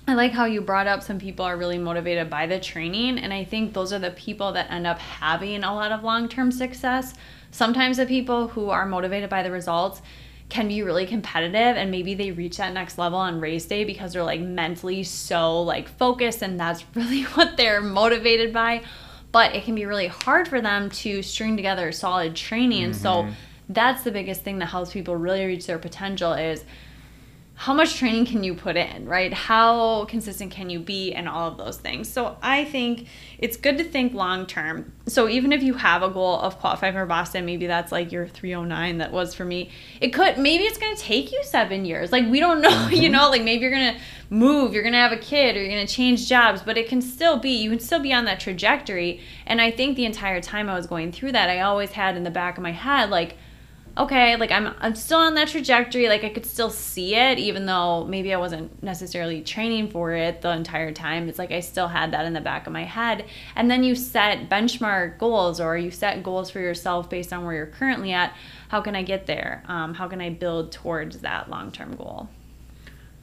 I 0.07 0.15
like 0.15 0.33
how 0.33 0.45
you 0.45 0.61
brought 0.61 0.87
up 0.87 1.03
some 1.03 1.19
people 1.19 1.47
are 1.47 1.57
really 1.57 1.79
motivated 1.79 2.29
by 2.29 2.47
the 2.47 2.61
training. 2.61 3.19
And 3.19 3.33
I 3.33 3.45
think 3.45 3.73
those 3.73 3.93
are 3.93 3.99
the 3.99 4.11
people 4.11 4.53
that 4.53 4.71
end 4.71 4.87
up 4.87 4.99
having 4.99 5.65
a 5.65 5.75
lot 5.75 5.93
of 5.93 6.05
long 6.05 6.29
term 6.29 6.53
success. 6.53 7.15
Sometimes 7.51 7.97
the 7.97 8.07
people 8.07 8.49
who 8.49 8.69
are 8.69 8.85
motivated 8.85 9.31
by 9.31 9.43
the 9.43 9.51
results 9.51 10.03
can 10.51 10.69
be 10.69 10.83
really 10.83 11.07
competitive 11.07 11.77
and 11.77 11.91
maybe 11.91 12.15
they 12.15 12.31
reach 12.31 12.59
that 12.59 12.73
next 12.73 12.99
level 12.99 13.19
on 13.19 13.41
race 13.41 13.65
day 13.65 13.85
because 13.85 14.13
they're 14.13 14.23
like 14.23 14.41
mentally 14.41 15.03
so 15.03 15.63
like 15.63 15.89
focused 15.89 16.43
and 16.43 16.61
that's 16.61 16.85
really 16.95 17.23
what 17.23 17.57
they're 17.57 17.81
motivated 17.81 18.53
by 18.53 18.83
but 19.33 19.55
it 19.55 19.65
can 19.65 19.75
be 19.75 19.87
really 19.87 20.07
hard 20.07 20.47
for 20.47 20.61
them 20.61 20.91
to 20.91 21.23
string 21.23 21.57
together 21.57 21.91
solid 21.91 22.37
training 22.37 22.85
and 22.85 22.95
so 22.95 23.11
mm-hmm. 23.11 23.33
that's 23.71 24.05
the 24.05 24.13
biggest 24.13 24.43
thing 24.43 24.59
that 24.59 24.67
helps 24.67 24.93
people 24.93 25.17
really 25.17 25.45
reach 25.45 25.67
their 25.67 25.79
potential 25.79 26.35
is 26.35 26.63
how 27.65 27.73
much 27.73 27.97
training 27.97 28.27
can 28.27 28.45
you 28.45 28.53
put 28.53 28.77
in, 28.77 29.07
right? 29.09 29.33
How 29.33 30.05
consistent 30.05 30.51
can 30.51 30.69
you 30.69 30.79
be, 30.79 31.15
and 31.15 31.27
all 31.27 31.49
of 31.49 31.57
those 31.57 31.79
things. 31.79 32.11
So 32.11 32.37
I 32.43 32.67
think 32.67 33.07
it's 33.39 33.57
good 33.57 33.79
to 33.79 33.85
think 33.85 34.13
long 34.13 34.45
term. 34.45 34.93
So 35.07 35.31
even 35.31 35.51
if 35.51 35.63
you 35.63 35.73
have 35.73 36.03
a 36.03 36.11
goal 36.11 36.39
of 36.41 36.59
qualifying 36.59 36.93
for 36.93 37.07
Boston, 37.07 37.47
maybe 37.47 37.67
that's 37.67 37.91
like 37.91 38.13
your 38.13 38.29
309 38.29 38.99
that 38.99 39.13
was 39.13 39.35
for 39.35 39.47
me. 39.47 39.71
It 40.03 40.11
could 40.11 40.37
maybe 40.37 40.65
it's 40.65 40.77
gonna 40.77 40.95
take 40.95 41.33
you 41.33 41.43
seven 41.43 41.87
years. 41.87 42.13
Like 42.13 42.29
we 42.29 42.39
don't 42.39 42.61
know, 42.61 42.89
you 42.89 43.05
mm-hmm. 43.05 43.13
know, 43.13 43.31
like 43.31 43.43
maybe 43.43 43.63
you're 43.63 43.71
gonna 43.71 43.99
move, 44.29 44.75
you're 44.75 44.83
gonna 44.83 44.99
have 44.99 45.13
a 45.13 45.17
kid, 45.17 45.57
or 45.57 45.61
you're 45.61 45.71
gonna 45.71 45.87
change 45.87 46.29
jobs, 46.29 46.61
but 46.61 46.77
it 46.77 46.87
can 46.87 47.01
still 47.01 47.39
be 47.39 47.53
you 47.53 47.71
can 47.71 47.81
still 47.81 48.01
be 48.01 48.13
on 48.13 48.27
that 48.27 48.41
trajectory. 48.41 49.23
And 49.47 49.63
I 49.63 49.71
think 49.71 49.97
the 49.97 50.05
entire 50.05 50.43
time 50.43 50.69
I 50.69 50.75
was 50.75 50.87
going 50.87 51.13
through 51.13 51.33
that, 51.33 51.49
I 51.49 51.61
always 51.61 51.93
had 51.93 52.15
in 52.15 52.25
the 52.25 52.31
back 52.31 52.59
of 52.59 52.63
my 52.63 52.73
head 52.73 53.09
like 53.09 53.39
okay, 53.97 54.37
like 54.37 54.51
I'm 54.51 54.75
I'm 54.81 54.95
still 54.95 55.19
on 55.19 55.35
that 55.35 55.49
trajectory. 55.49 56.09
Like 56.09 56.25
I 56.25 56.29
could 56.31 56.47
still 56.47 56.71
see 56.71 57.15
it, 57.15 57.39
even 57.39 57.67
though 57.67 58.05
maybe 58.05 58.35
I 58.35 58.39
wasn't 58.39 58.83
necessarily 58.83 59.43
training 59.43 59.91
for 59.91 60.13
it 60.13 60.43
the 60.43 60.51
entire 60.51 60.93
time. 60.93 61.29
It's 61.29 61.39
like 61.39 61.53
I 61.53 61.61
still 61.61 61.89
had 61.89 62.13
that 62.13 62.27
in 62.27 62.33
the 62.33 62.41
back 62.41 62.67
of 62.67 62.73
my 62.73 62.85
head. 62.85 63.27
And 63.55 63.71
then 63.71 63.85
you 63.85 63.95
set 63.95 64.49
benchmark 64.49 65.19
goals, 65.19 65.61
or 65.61 65.77
you 65.77 65.91
set 65.91 66.23
goals 66.23 66.51
for 66.51 66.61
yourself 66.61 67.09
based 67.09 67.33
on 67.33 67.45
where 67.45 67.55
you're 67.55 67.67
currently 67.67 68.13
at. 68.13 68.35
How 68.69 68.81
can 68.81 68.97
I 68.97 69.03
get 69.03 69.27
there? 69.27 69.63
Um, 69.69 69.95
how 69.95 70.09
can 70.09 70.21
I 70.21 70.31
build 70.31 70.73
towards 70.73 71.19
that 71.19 71.49
long 71.49 71.71
term 71.71 71.95
goal? 71.97 72.29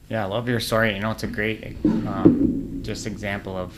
Yeah, 0.08 0.24
I 0.24 0.26
love 0.26 0.48
your 0.48 0.60
story. 0.60 0.94
You 0.94 1.00
know, 1.00 1.10
it's 1.10 1.22
a 1.22 1.26
great 1.26 1.76
um, 1.84 2.80
just 2.82 3.06
example 3.06 3.56
of 3.56 3.74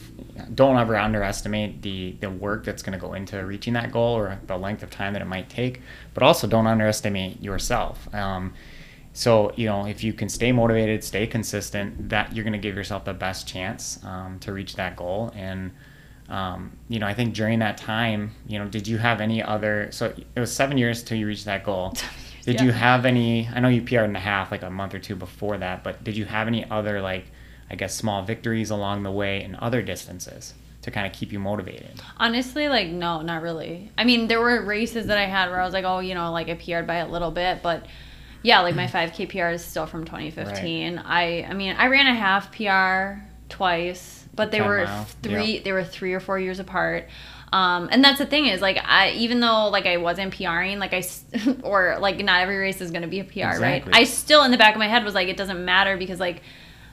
don't 0.54 0.76
ever 0.76 0.96
underestimate 0.96 1.82
the 1.82 2.16
the 2.20 2.30
work 2.30 2.64
that's 2.64 2.82
going 2.82 2.98
to 2.98 2.98
go 2.98 3.14
into 3.14 3.44
reaching 3.44 3.72
that 3.74 3.92
goal 3.92 4.16
or 4.16 4.38
the 4.46 4.56
length 4.56 4.82
of 4.82 4.90
time 4.90 5.12
that 5.12 5.22
it 5.22 5.26
might 5.26 5.48
take. 5.48 5.80
But 6.12 6.22
also, 6.22 6.46
don't 6.46 6.66
underestimate 6.66 7.42
yourself. 7.42 8.12
Um, 8.14 8.54
so 9.12 9.52
you 9.56 9.66
know, 9.66 9.86
if 9.86 10.02
you 10.02 10.12
can 10.12 10.28
stay 10.28 10.52
motivated, 10.52 11.04
stay 11.04 11.26
consistent, 11.26 12.08
that 12.08 12.34
you're 12.34 12.44
going 12.44 12.52
to 12.52 12.58
give 12.58 12.76
yourself 12.76 13.04
the 13.04 13.14
best 13.14 13.46
chance 13.46 14.02
um, 14.04 14.38
to 14.40 14.52
reach 14.52 14.76
that 14.76 14.96
goal. 14.96 15.32
And 15.34 15.72
um, 16.28 16.72
you 16.88 16.98
know, 16.98 17.06
I 17.06 17.14
think 17.14 17.34
during 17.34 17.58
that 17.60 17.76
time, 17.76 18.32
you 18.46 18.58
know, 18.58 18.66
did 18.66 18.88
you 18.88 18.98
have 18.98 19.20
any 19.20 19.42
other? 19.42 19.88
So 19.92 20.14
it 20.34 20.40
was 20.40 20.52
seven 20.52 20.78
years 20.78 21.02
till 21.02 21.18
you 21.18 21.26
reached 21.26 21.44
that 21.44 21.64
goal. 21.64 21.94
Did 22.44 22.56
yeah. 22.56 22.64
you 22.64 22.72
have 22.72 23.06
any? 23.06 23.48
I 23.48 23.60
know 23.60 23.68
you 23.68 23.80
PR'd 23.80 24.04
in 24.04 24.16
a 24.16 24.20
half, 24.20 24.50
like 24.50 24.62
a 24.62 24.68
month 24.68 24.94
or 24.94 24.98
two 24.98 25.16
before 25.16 25.56
that, 25.58 25.82
but 25.82 26.04
did 26.04 26.14
you 26.14 26.26
have 26.26 26.46
any 26.46 26.68
other 26.70 27.00
like, 27.00 27.24
I 27.70 27.74
guess, 27.76 27.94
small 27.94 28.22
victories 28.22 28.70
along 28.70 29.02
the 29.02 29.10
way 29.10 29.42
in 29.42 29.56
other 29.56 29.82
distances 29.82 30.54
to 30.82 30.90
kind 30.90 31.06
of 31.06 31.12
keep 31.12 31.32
you 31.32 31.38
motivated? 31.38 32.00
Honestly, 32.18 32.68
like 32.68 32.88
no, 32.88 33.22
not 33.22 33.42
really. 33.42 33.90
I 33.96 34.04
mean, 34.04 34.28
there 34.28 34.40
were 34.40 34.62
races 34.62 35.06
that 35.06 35.18
I 35.18 35.24
had 35.26 35.50
where 35.50 35.60
I 35.60 35.64
was 35.64 35.72
like, 35.72 35.84
oh, 35.84 36.00
you 36.00 36.14
know, 36.14 36.30
like 36.32 36.48
I 36.48 36.54
PR'd 36.54 36.86
by 36.86 36.96
a 36.96 37.08
little 37.08 37.30
bit, 37.30 37.62
but 37.62 37.86
yeah, 38.42 38.60
like 38.60 38.74
my 38.74 38.86
5K 38.86 39.30
PR 39.30 39.54
is 39.54 39.64
still 39.64 39.86
from 39.86 40.04
2015. 40.04 40.98
I 40.98 41.44
I 41.44 41.54
mean, 41.54 41.74
I 41.76 41.86
ran 41.86 42.06
a 42.06 42.14
half 42.14 42.52
PR 42.54 43.22
twice. 43.48 44.26
but 44.34 44.50
they 44.50 44.60
were 44.60 44.84
mile. 44.84 45.04
three. 45.22 45.52
Yep. 45.54 45.64
They 45.64 45.72
were 45.72 45.84
three 45.84 46.12
or 46.12 46.20
four 46.20 46.38
years 46.38 46.58
apart. 46.60 47.08
Um, 47.52 47.88
and 47.92 48.02
that's 48.02 48.18
the 48.18 48.26
thing 48.26 48.46
is 48.46 48.60
like 48.60 48.78
I 48.84 49.10
even 49.10 49.38
though 49.40 49.68
like 49.68 49.86
I 49.86 49.96
wasn't 49.98 50.34
PRing 50.34 50.80
like 50.80 50.92
I 50.92 51.04
or 51.62 51.96
like 52.00 52.18
not 52.18 52.40
every 52.42 52.56
race 52.56 52.80
is 52.80 52.90
gonna 52.90 53.06
be 53.06 53.20
a 53.20 53.24
PR 53.24 53.60
right 53.62 53.84
I 53.92 54.04
still 54.04 54.42
in 54.42 54.50
the 54.50 54.56
back 54.58 54.74
of 54.74 54.80
my 54.80 54.88
head 54.88 55.04
was 55.04 55.14
like 55.14 55.28
it 55.28 55.36
doesn't 55.36 55.64
matter 55.64 55.96
because 55.96 56.18
like 56.18 56.42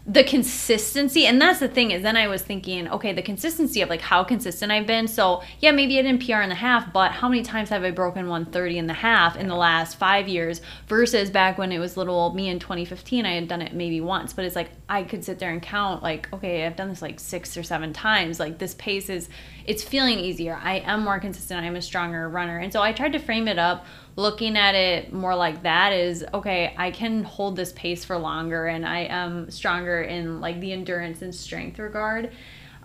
the 0.08 0.24
consistency 0.24 1.28
and 1.28 1.39
that's 1.39 1.60
the 1.60 1.68
thing 1.68 1.91
is 1.91 2.02
then 2.02 2.18
I 2.18 2.28
was 2.28 2.41
thinking 2.41 2.89
okay 2.89 3.14
the 3.14 3.22
consistency 3.22 3.82
of 3.82 3.89
like 3.89 4.02
how 4.02 4.24
consistent 4.24 4.72
I've 4.72 4.88
been. 4.88 5.08
So 5.08 5.43
yeah 5.60 5.72
maybe 5.72 5.99
I 5.99 6.02
didn't 6.02 6.26
PR 6.26 6.41
in 6.41 6.49
the 6.49 6.56
half 6.56 6.91
but 6.91 7.12
how 7.12 7.30
many 7.30 7.43
times 7.43 7.70
have 7.70 7.84
I 7.84 7.91
broken 7.91 8.28
130 8.28 8.80
in 8.80 8.88
the 8.88 8.93
half 8.93 9.38
in 9.38 9.47
the 9.47 9.56
last 9.56 9.97
five 9.97 10.28
years 10.28 10.62
versus 10.88 11.30
back 11.30 11.58
when 11.60 11.72
it 11.72 11.78
was 11.78 11.97
little 11.97 12.16
old 12.16 12.36
me 12.36 12.49
in 12.49 12.58
2015 12.58 13.26
I 13.26 13.34
had 13.34 13.47
done 13.47 13.62
it 13.62 13.74
maybe 13.74 14.02
once 14.02 14.34
but 14.34 14.43
it's 14.43 14.56
like 14.56 14.70
I 14.89 15.04
could 15.04 15.24
sit 15.24 15.38
there 15.38 15.52
and 15.52 15.62
count 15.62 16.02
like 16.02 16.32
okay 16.34 16.66
I've 16.66 16.76
done 16.76 16.89
this 16.89 17.02
like 17.02 17.20
six 17.20 17.56
or 17.56 17.64
seven 17.64 17.93
times. 17.93 18.39
Like 18.39 18.58
this 18.58 18.74
pace 18.76 19.10
is 19.10 19.30
it's 19.66 19.84
feeling 19.84 20.20
easier. 20.20 20.60
I 20.62 20.80
am 20.80 21.04
more 21.04 21.20
consistent. 21.20 21.64
I'm 21.64 21.76
a 21.76 21.82
stronger 21.82 22.28
runner. 22.28 22.58
And 22.58 22.74
so 22.74 22.82
I 22.82 22.91
tried 22.93 23.14
to 23.14 23.20
frame 23.20 23.47
it 23.47 23.60
up 23.60 23.86
looking 24.16 24.57
at 24.57 24.76
it 24.76 25.14
more 25.14 25.36
like 25.36 25.64
that 25.64 25.93
is 25.93 26.26
okay 26.34 26.74
i 26.78 26.91
can 26.91 27.24
hold 27.24 27.55
this 27.55 27.72
pace 27.74 28.03
for 28.03 28.18
longer 28.18 28.68
and 28.68 28.86
i 28.86 28.99
am 28.99 29.49
stronger 29.49 30.01
in 30.01 30.41
like 30.41 30.59
the 30.59 30.72
endurance 30.72 31.22
and 31.22 31.34
strength 31.34 31.80
regard. 31.80 32.32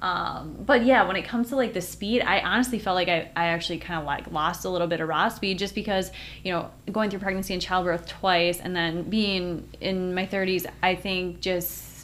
Um, 0.03 0.57
but 0.61 0.85
yeah 0.85 1.05
when 1.09 1.16
it 1.16 1.24
comes 1.24 1.49
to 1.49 1.57
like 1.57 1.72
the 1.72 1.81
speed 1.81 2.20
i 2.20 2.41
honestly 2.41 2.79
felt 2.79 2.97
like 2.97 3.09
i, 3.09 3.31
I 3.35 3.47
actually 3.47 3.79
kind 3.79 3.99
of 3.99 4.05
like 4.05 4.31
lost 4.31 4.66
a 4.66 4.68
little 4.68 4.87
bit 4.87 5.01
of 5.01 5.09
raw 5.09 5.31
speed 5.31 5.59
just 5.59 5.74
because 5.74 6.12
you 6.45 6.53
know 6.53 6.70
going 6.93 7.09
through 7.09 7.20
pregnancy 7.20 7.55
and 7.55 7.62
childbirth 7.62 8.07
twice 8.07 8.61
and 8.61 8.77
then 8.77 9.05
being 9.05 9.66
in 9.81 10.14
my 10.14 10.27
30s 10.27 10.66
i 10.83 10.95
think 10.95 11.41
just 11.41 11.95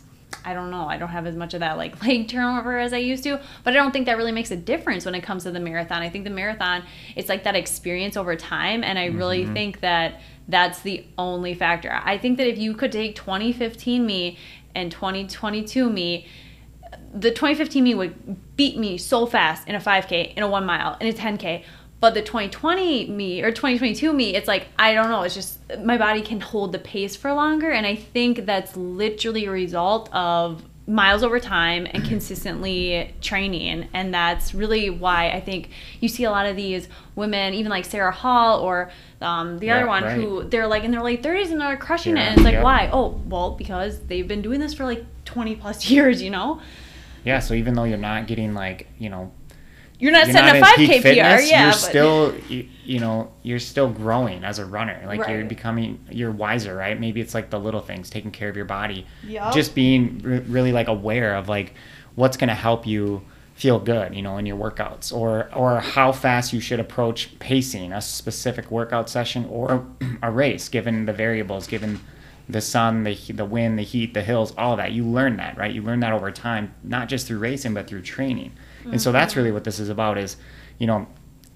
I 0.44 0.54
don't 0.54 0.70
know. 0.70 0.86
I 0.86 0.96
don't 0.96 1.08
have 1.08 1.26
as 1.26 1.36
much 1.36 1.54
of 1.54 1.60
that 1.60 1.76
like 1.76 2.02
leg 2.06 2.28
turnover 2.28 2.78
as 2.78 2.92
I 2.92 2.98
used 2.98 3.24
to, 3.24 3.40
but 3.64 3.72
I 3.72 3.76
don't 3.76 3.92
think 3.92 4.06
that 4.06 4.16
really 4.16 4.32
makes 4.32 4.50
a 4.50 4.56
difference 4.56 5.04
when 5.04 5.14
it 5.14 5.22
comes 5.22 5.44
to 5.44 5.50
the 5.50 5.60
marathon. 5.60 6.02
I 6.02 6.08
think 6.08 6.24
the 6.24 6.30
marathon 6.30 6.84
it's 7.16 7.28
like 7.28 7.44
that 7.44 7.56
experience 7.56 8.16
over 8.16 8.36
time 8.36 8.84
and 8.84 8.98
I 8.98 9.06
really 9.06 9.44
mm-hmm. 9.44 9.54
think 9.54 9.80
that 9.80 10.20
that's 10.48 10.80
the 10.80 11.04
only 11.18 11.54
factor. 11.54 12.00
I 12.04 12.18
think 12.18 12.38
that 12.38 12.48
if 12.48 12.58
you 12.58 12.74
could 12.74 12.92
take 12.92 13.14
2015 13.14 14.04
me 14.04 14.38
and 14.74 14.90
2022 14.90 15.90
me 15.90 16.26
the 17.14 17.30
2015 17.30 17.84
me 17.84 17.94
would 17.94 18.56
beat 18.56 18.78
me 18.78 18.96
so 18.96 19.26
fast 19.26 19.68
in 19.68 19.74
a 19.74 19.80
5K, 19.80 20.34
in 20.34 20.42
a 20.42 20.48
one 20.48 20.64
mile, 20.64 20.96
in 21.00 21.08
a 21.08 21.12
10K. 21.12 21.64
But 22.02 22.14
the 22.14 22.20
2020 22.22 23.06
me 23.10 23.42
or 23.42 23.52
2022 23.52 24.12
me, 24.12 24.34
it's 24.34 24.48
like, 24.48 24.66
I 24.76 24.92
don't 24.92 25.08
know. 25.08 25.22
It's 25.22 25.36
just 25.36 25.60
my 25.84 25.96
body 25.96 26.20
can 26.20 26.40
hold 26.40 26.72
the 26.72 26.80
pace 26.80 27.14
for 27.14 27.32
longer. 27.32 27.70
And 27.70 27.86
I 27.86 27.94
think 27.94 28.44
that's 28.44 28.76
literally 28.76 29.44
a 29.46 29.52
result 29.52 30.12
of 30.12 30.64
miles 30.88 31.22
over 31.22 31.38
time 31.38 31.86
and 31.88 32.04
consistently 32.08 33.14
training. 33.20 33.86
And 33.94 34.12
that's 34.12 34.52
really 34.52 34.90
why 34.90 35.30
I 35.30 35.40
think 35.40 35.70
you 36.00 36.08
see 36.08 36.24
a 36.24 36.30
lot 36.32 36.46
of 36.46 36.56
these 36.56 36.88
women, 37.14 37.54
even 37.54 37.70
like 37.70 37.84
Sarah 37.84 38.10
Hall 38.10 38.58
or 38.62 38.90
um, 39.20 39.60
the 39.60 39.66
Yeah, 39.66 39.76
other 39.76 39.86
one, 39.86 40.02
right. 40.02 40.16
who 40.20 40.42
they're 40.42 40.66
like 40.66 40.82
in 40.82 40.90
their 40.90 41.04
late 41.04 41.22
30s 41.22 41.52
and 41.52 41.60
they're 41.60 41.76
crushing 41.76 42.16
Yeah, 42.16 42.24
it. 42.24 42.26
And 42.30 42.38
it's 42.40 42.44
like, 42.44 42.64
why? 42.64 42.90
Oh, 42.92 43.20
well, 43.26 43.52
because 43.52 44.00
they've 44.00 44.26
been 44.26 44.42
doing 44.42 44.58
this 44.58 44.74
for 44.74 44.84
like 44.84 45.04
20 45.24 45.54
plus 45.54 45.88
years, 45.88 46.20
you 46.20 46.30
know? 46.30 46.60
Yeah, 47.24 47.38
so 47.38 47.54
even 47.54 47.74
though 47.74 47.84
you're 47.84 47.96
not 47.98 48.26
getting 48.26 48.52
like, 48.52 48.88
you 48.98 49.08
know, 49.08 49.30
You're 50.02 50.10
not 50.10 50.26
you're 50.26 50.32
setting 50.34 50.60
not 50.60 50.68
a 50.70 50.74
5K 50.74 50.86
peak 50.88 51.02
PR, 51.02 51.08
fitness, 51.08 51.50
yeah. 51.50 51.62
you're 51.62 51.70
but- 51.70 51.78
still 51.78 52.34
you, 52.48 52.68
you 52.84 52.98
know, 52.98 53.30
you're 53.44 53.60
still 53.60 53.88
growing 53.88 54.42
as 54.42 54.58
a 54.58 54.66
runner. 54.66 55.00
Like 55.06 55.28
you're 55.28 55.44
becoming 55.44 56.04
you're 56.10 56.32
wiser, 56.32 56.74
right? 56.74 56.98
Maybe 56.98 57.20
it's 57.20 57.34
like 57.34 57.50
the 57.50 57.60
little 57.60 57.80
things, 57.80 58.10
taking 58.10 58.32
care 58.32 58.48
of 58.48 58.56
your 58.56 58.64
body. 58.64 59.06
Yup. 59.24 59.54
Just 59.54 59.76
being 59.76 60.18
re- 60.18 60.40
really 60.40 60.72
like 60.72 60.88
aware 60.88 61.36
of 61.36 61.48
like 61.48 61.74
what's 62.16 62.36
going 62.36 62.48
to 62.48 62.54
help 62.54 62.84
you 62.84 63.22
feel 63.54 63.78
good, 63.78 64.12
you 64.12 64.22
know, 64.22 64.38
in 64.38 64.44
your 64.44 64.56
workouts 64.56 65.12
or 65.12 65.48
or 65.54 65.78
how 65.78 66.10
fast 66.10 66.52
you 66.52 66.58
should 66.58 66.80
approach 66.80 67.38
pacing 67.38 67.92
a 67.92 68.00
specific 68.00 68.72
workout 68.72 69.08
session 69.08 69.46
or 69.46 69.86
a 70.22 70.32
race 70.32 70.68
given 70.68 71.06
the 71.06 71.12
variables, 71.12 71.68
given 71.68 72.00
the 72.48 72.60
sun, 72.60 73.04
the 73.04 73.14
the 73.32 73.44
wind, 73.44 73.78
the 73.78 73.84
heat, 73.84 74.14
the 74.14 74.22
hills, 74.22 74.52
all 74.58 74.74
that. 74.74 74.90
You 74.90 75.04
learn 75.04 75.36
that, 75.36 75.56
right? 75.56 75.72
You 75.72 75.82
learn 75.82 76.00
that 76.00 76.12
over 76.12 76.32
time, 76.32 76.74
not 76.82 77.08
just 77.08 77.28
through 77.28 77.38
racing, 77.38 77.72
but 77.74 77.86
through 77.86 78.02
training. 78.02 78.52
And 78.84 79.00
so 79.00 79.12
that's 79.12 79.36
really 79.36 79.52
what 79.52 79.64
this 79.64 79.78
is 79.78 79.88
about. 79.88 80.18
Is 80.18 80.36
you 80.78 80.86
know, 80.86 81.06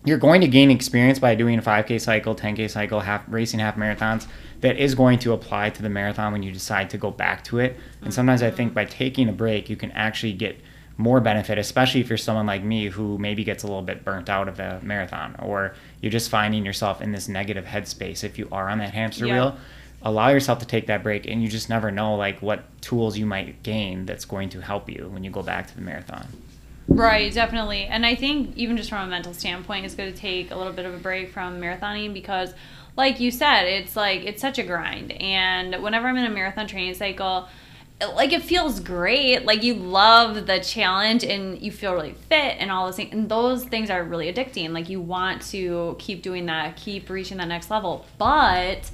you're 0.05 0.18
going 0.18 0.41
to 0.41 0.49
gain 0.49 0.70
experience 0.70 1.18
by 1.18 1.35
doing 1.35 1.59
a 1.59 1.62
5K 1.62 2.01
cycle, 2.01 2.35
10K 2.35 2.70
cycle, 2.70 3.01
half 3.01 3.24
racing 3.29 3.61
half 3.61 3.77
marathons. 3.77 4.27
That 4.61 4.79
is 4.79 4.95
going 4.95 5.18
to 5.20 5.33
apply 5.33 5.70
to 5.70 5.83
the 5.83 5.89
marathon 5.91 6.33
when 6.33 6.43
you 6.43 6.53
decide 6.53 6.91
to 6.91 6.99
go 6.99 7.11
back 7.11 7.45
to 7.45 7.59
it. 7.59 7.77
And 8.03 8.14
sometimes 8.14 8.43
I 8.43 8.51
think 8.51 8.72
by 8.72 8.85
taking 8.85 9.29
a 9.29 9.33
break, 9.33 9.68
you 9.68 9.77
can 9.77 9.91
actually 9.93 10.33
get 10.33 10.61
more 10.97 11.20
benefit, 11.20 11.59
especially 11.59 12.01
if 12.01 12.09
you're 12.09 12.16
someone 12.16 12.47
like 12.47 12.62
me 12.62 12.87
who 12.87 13.18
maybe 13.18 13.45
gets 13.45 13.64
a 13.64 13.66
little 13.66 13.83
bit 13.83 14.03
burnt 14.03 14.31
out 14.31 14.49
of 14.49 14.57
the 14.57 14.81
marathon, 14.83 15.37
or 15.41 15.74
you're 16.01 16.12
just 16.12 16.31
finding 16.31 16.64
yourself 16.64 17.03
in 17.03 17.12
this 17.12 17.29
negative 17.29 17.66
headspace. 17.66 18.24
If 18.24 18.39
you 18.39 18.49
are 18.51 18.68
on 18.70 18.79
that 18.79 18.95
hamster 18.95 19.27
Yeah. 19.27 19.35
wheel, 19.35 19.57
allow 20.03 20.29
yourself 20.29 20.59
to 20.61 20.66
take 20.66 20.87
that 20.87 21.03
break, 21.03 21.27
and 21.27 21.43
you 21.43 21.49
just 21.49 21.68
never 21.68 21.91
know 21.91 22.14
like 22.14 22.41
what 22.41 22.64
tools 22.81 23.18
you 23.18 23.27
might 23.27 23.62
gain 23.62 24.07
that's 24.07 24.24
going 24.24 24.49
to 24.51 24.61
help 24.61 24.89
you 24.89 25.09
when 25.12 25.22
you 25.22 25.31
go 25.31 25.43
back 25.43 25.66
to 25.66 25.74
the 25.74 25.83
marathon. 25.83 26.29
Right, 26.89 27.32
definitely. 27.32 27.84
And 27.84 28.07
I 28.07 28.14
think 28.14 28.57
even 28.57 28.76
just 28.76 28.91
from 28.91 29.07
a 29.07 29.11
mental 29.11 29.34
standpoint, 29.34 29.84
it's 29.84 29.95
going 29.95 30.12
to 30.12 30.18
take 30.18 30.51
a 30.51 30.57
little 30.57 30.72
bit 30.72 30.87
of 30.87 30.95
a 30.95 30.99
break 30.99 31.32
from 31.32 31.61
marathoning 31.61 32.14
because, 32.14 32.55
like 32.97 33.18
you 33.18 33.30
said, 33.30 33.64
it's 33.64 33.97
like 33.97 34.24
it's 34.24 34.41
such 34.41 34.59
a 34.59 34.62
grind. 34.62 35.12
And 35.12 35.82
whenever 35.82 36.07
I'm 36.07 36.16
in 36.16 36.24
a 36.24 36.30
marathon 36.30 36.66
training 36.68 36.95
cycle, 36.95 37.49
like 38.01 38.32
it 38.32 38.43
feels 38.43 38.78
great. 38.78 39.45
Like 39.45 39.62
you 39.62 39.74
love 39.74 40.47
the 40.47 40.61
challenge 40.61 41.24
and 41.24 41.61
you 41.61 41.72
feel 41.72 41.93
really 41.93 42.14
fit 42.28 42.57
and 42.59 42.70
all 42.70 42.87
those 42.87 42.97
things. 42.97 43.12
And 43.12 43.28
those 43.28 43.64
things 43.64 43.91
are 43.91 44.05
really 44.05 44.32
addicting. 44.32 44.70
Like 44.70 44.89
you 44.89 45.01
want 45.01 45.43
to 45.51 45.97
keep 45.99 46.22
doing 46.22 46.47
that, 46.47 46.76
keep 46.76 47.11
reaching 47.11 47.39
that 47.39 47.49
next 47.49 47.70
level. 47.70 48.07
But 48.16 48.91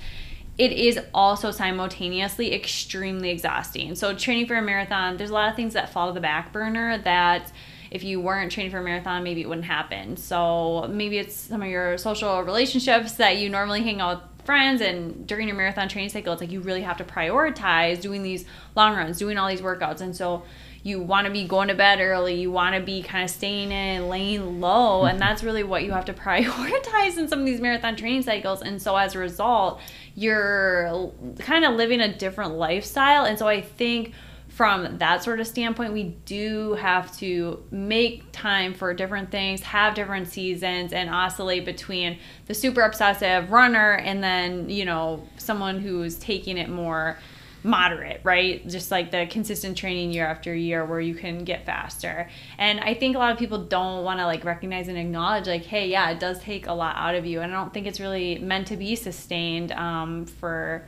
it 0.56 0.72
is 0.72 0.98
also 1.12 1.50
simultaneously 1.50 2.54
extremely 2.54 3.30
exhausting. 3.30 3.94
So 3.96 4.14
training 4.14 4.46
for 4.46 4.54
a 4.54 4.62
marathon, 4.62 5.16
there's 5.16 5.30
a 5.30 5.34
lot 5.34 5.50
of 5.50 5.56
things 5.56 5.74
that 5.74 5.92
fall 5.92 6.08
to 6.08 6.14
the 6.14 6.20
back 6.20 6.52
burner 6.52 6.98
that 6.98 7.52
if 7.92 8.02
you 8.02 8.22
weren't 8.22 8.50
training 8.50 8.72
for 8.72 8.78
a 8.78 8.82
marathon, 8.82 9.22
maybe 9.22 9.42
it 9.42 9.48
wouldn't 9.48 9.66
happen. 9.66 10.16
So 10.16 10.86
maybe 10.88 11.18
it's 11.18 11.34
some 11.34 11.60
of 11.60 11.68
your 11.68 11.98
social 11.98 12.40
relationships 12.40 13.12
that 13.16 13.36
you 13.36 13.50
normally 13.50 13.82
hang 13.82 14.00
out 14.00 14.22
with 14.22 14.46
friends 14.46 14.80
and 14.80 15.26
during 15.26 15.46
your 15.46 15.56
marathon 15.58 15.90
training 15.90 16.08
cycle, 16.08 16.32
it's 16.32 16.40
like 16.40 16.50
you 16.50 16.60
really 16.60 16.80
have 16.80 16.96
to 16.96 17.04
prioritize 17.04 18.00
doing 18.00 18.22
these 18.22 18.46
long 18.74 18.96
runs, 18.96 19.18
doing 19.18 19.36
all 19.36 19.46
these 19.46 19.60
workouts. 19.60 20.00
And 20.00 20.16
so 20.16 20.42
you 20.82 21.00
want 21.00 21.26
to 21.26 21.32
be 21.32 21.44
going 21.44 21.68
to 21.68 21.74
bed 21.74 22.00
early, 22.00 22.40
you 22.40 22.50
want 22.50 22.74
to 22.74 22.80
be 22.80 23.02
kind 23.02 23.24
of 23.24 23.30
staying 23.30 23.70
in, 23.70 24.08
laying 24.08 24.62
low, 24.62 25.04
and 25.04 25.12
mm-hmm. 25.12 25.18
that's 25.20 25.44
really 25.44 25.62
what 25.62 25.84
you 25.84 25.92
have 25.92 26.06
to 26.06 26.12
prioritize 26.14 27.18
in 27.18 27.28
some 27.28 27.40
of 27.40 27.44
these 27.44 27.60
marathon 27.60 27.94
training 27.94 28.22
cycles. 28.22 28.62
And 28.62 28.80
so 28.80 28.96
as 28.96 29.14
a 29.14 29.18
result, 29.18 29.80
you're 30.14 31.12
kind 31.40 31.66
of 31.66 31.74
living 31.74 32.00
a 32.00 32.16
different 32.16 32.54
lifestyle. 32.54 33.26
And 33.26 33.38
so 33.38 33.46
I 33.46 33.60
think 33.60 34.14
from 34.54 34.98
that 34.98 35.22
sort 35.22 35.40
of 35.40 35.46
standpoint, 35.46 35.94
we 35.94 36.04
do 36.26 36.74
have 36.74 37.16
to 37.16 37.62
make 37.70 38.22
time 38.32 38.74
for 38.74 38.92
different 38.92 39.30
things, 39.30 39.62
have 39.62 39.94
different 39.94 40.28
seasons, 40.28 40.92
and 40.92 41.08
oscillate 41.08 41.64
between 41.64 42.18
the 42.46 42.54
super 42.54 42.82
obsessive 42.82 43.50
runner 43.50 43.92
and 43.92 44.22
then, 44.22 44.68
you 44.68 44.84
know, 44.84 45.26
someone 45.38 45.80
who's 45.80 46.16
taking 46.16 46.58
it 46.58 46.68
more 46.68 47.16
moderate, 47.64 48.20
right? 48.24 48.68
Just 48.68 48.90
like 48.90 49.10
the 49.10 49.26
consistent 49.30 49.78
training 49.78 50.12
year 50.12 50.26
after 50.26 50.54
year 50.54 50.84
where 50.84 51.00
you 51.00 51.14
can 51.14 51.44
get 51.44 51.64
faster. 51.64 52.28
And 52.58 52.78
I 52.80 52.92
think 52.92 53.16
a 53.16 53.18
lot 53.18 53.32
of 53.32 53.38
people 53.38 53.64
don't 53.64 54.04
want 54.04 54.18
to 54.18 54.26
like 54.26 54.44
recognize 54.44 54.86
and 54.88 54.98
acknowledge, 54.98 55.46
like, 55.46 55.64
hey, 55.64 55.88
yeah, 55.88 56.10
it 56.10 56.20
does 56.20 56.38
take 56.40 56.66
a 56.66 56.74
lot 56.74 56.96
out 56.96 57.14
of 57.14 57.24
you. 57.24 57.40
And 57.40 57.54
I 57.54 57.56
don't 57.56 57.72
think 57.72 57.86
it's 57.86 58.00
really 58.00 58.38
meant 58.38 58.66
to 58.66 58.76
be 58.76 58.96
sustained 58.96 59.72
um, 59.72 60.26
for 60.26 60.86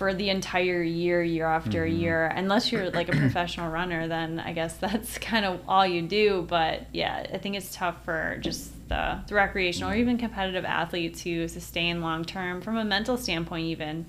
for 0.00 0.14
the 0.14 0.30
entire 0.30 0.82
year, 0.82 1.22
year 1.22 1.44
after 1.44 1.84
Mhm. 1.84 1.98
year. 1.98 2.24
Unless 2.34 2.72
you're 2.72 2.88
like 2.88 3.10
a 3.10 3.12
professional 3.12 3.70
runner, 3.80 4.08
then 4.08 4.40
I 4.40 4.54
guess 4.54 4.78
that's 4.78 5.18
kind 5.18 5.44
of 5.44 5.60
all 5.68 5.86
you 5.86 6.00
do. 6.00 6.46
But 6.48 6.86
yeah, 6.90 7.26
I 7.30 7.36
think 7.36 7.54
it's 7.54 7.74
tough 7.76 8.02
for 8.02 8.38
just 8.40 8.72
the, 8.88 9.18
the 9.26 9.34
recreational 9.34 9.90
or 9.92 9.96
even 9.96 10.16
competitive 10.16 10.64
athlete 10.64 11.16
to 11.18 11.48
sustain 11.48 12.00
long 12.00 12.24
term 12.24 12.62
from 12.62 12.78
a 12.78 12.84
mental 12.84 13.18
standpoint, 13.18 13.66
even. 13.66 14.06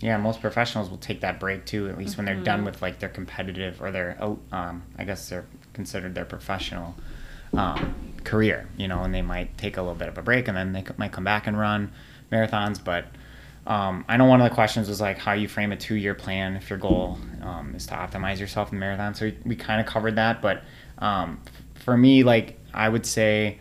Yeah, 0.00 0.16
most 0.16 0.40
professionals 0.40 0.90
will 0.90 0.98
take 0.98 1.20
that 1.20 1.38
break 1.38 1.66
too, 1.66 1.88
at 1.88 1.96
least 1.96 2.16
when 2.16 2.26
they're 2.26 2.34
done 2.34 2.62
Mhm. 2.62 2.64
with 2.64 2.82
like 2.82 2.98
their 2.98 3.10
competitive 3.10 3.80
or 3.80 3.92
their, 3.92 4.16
oh, 4.20 4.40
um, 4.50 4.82
I 4.98 5.04
guess 5.04 5.28
they're 5.28 5.44
considered 5.72 6.16
their 6.16 6.24
professional 6.24 6.96
um, 7.52 7.94
career, 8.24 8.66
you 8.76 8.88
know, 8.88 9.04
and 9.04 9.14
they 9.14 9.22
might 9.22 9.56
take 9.56 9.76
a 9.76 9.82
little 9.82 9.94
bit 9.96 10.08
of 10.08 10.18
a 10.18 10.22
break 10.22 10.48
and 10.48 10.56
then 10.56 10.72
they 10.72 10.84
might 10.96 11.12
come 11.12 11.22
back 11.22 11.46
and 11.46 11.56
run 11.56 11.92
marathons. 12.32 12.82
But 12.82 13.04
um, 13.66 14.04
I 14.08 14.16
know 14.16 14.24
one 14.24 14.40
of 14.40 14.48
the 14.48 14.54
questions 14.54 14.88
was 14.88 15.00
like 15.00 15.18
how 15.18 15.32
you 15.32 15.46
frame 15.48 15.72
a 15.72 15.76
two 15.76 15.94
year 15.94 16.14
plan 16.14 16.56
if 16.56 16.70
your 16.70 16.78
goal 16.78 17.18
um, 17.42 17.74
is 17.74 17.86
to 17.86 17.94
optimize 17.94 18.40
yourself 18.40 18.72
in 18.72 18.78
marathon. 18.78 19.14
So 19.14 19.26
we, 19.26 19.38
we 19.44 19.56
kind 19.56 19.80
of 19.80 19.86
covered 19.86 20.16
that. 20.16 20.40
But 20.40 20.62
um, 20.98 21.40
for 21.74 21.96
me, 21.96 22.22
like, 22.22 22.58
I 22.72 22.88
would 22.88 23.06
say, 23.06 23.58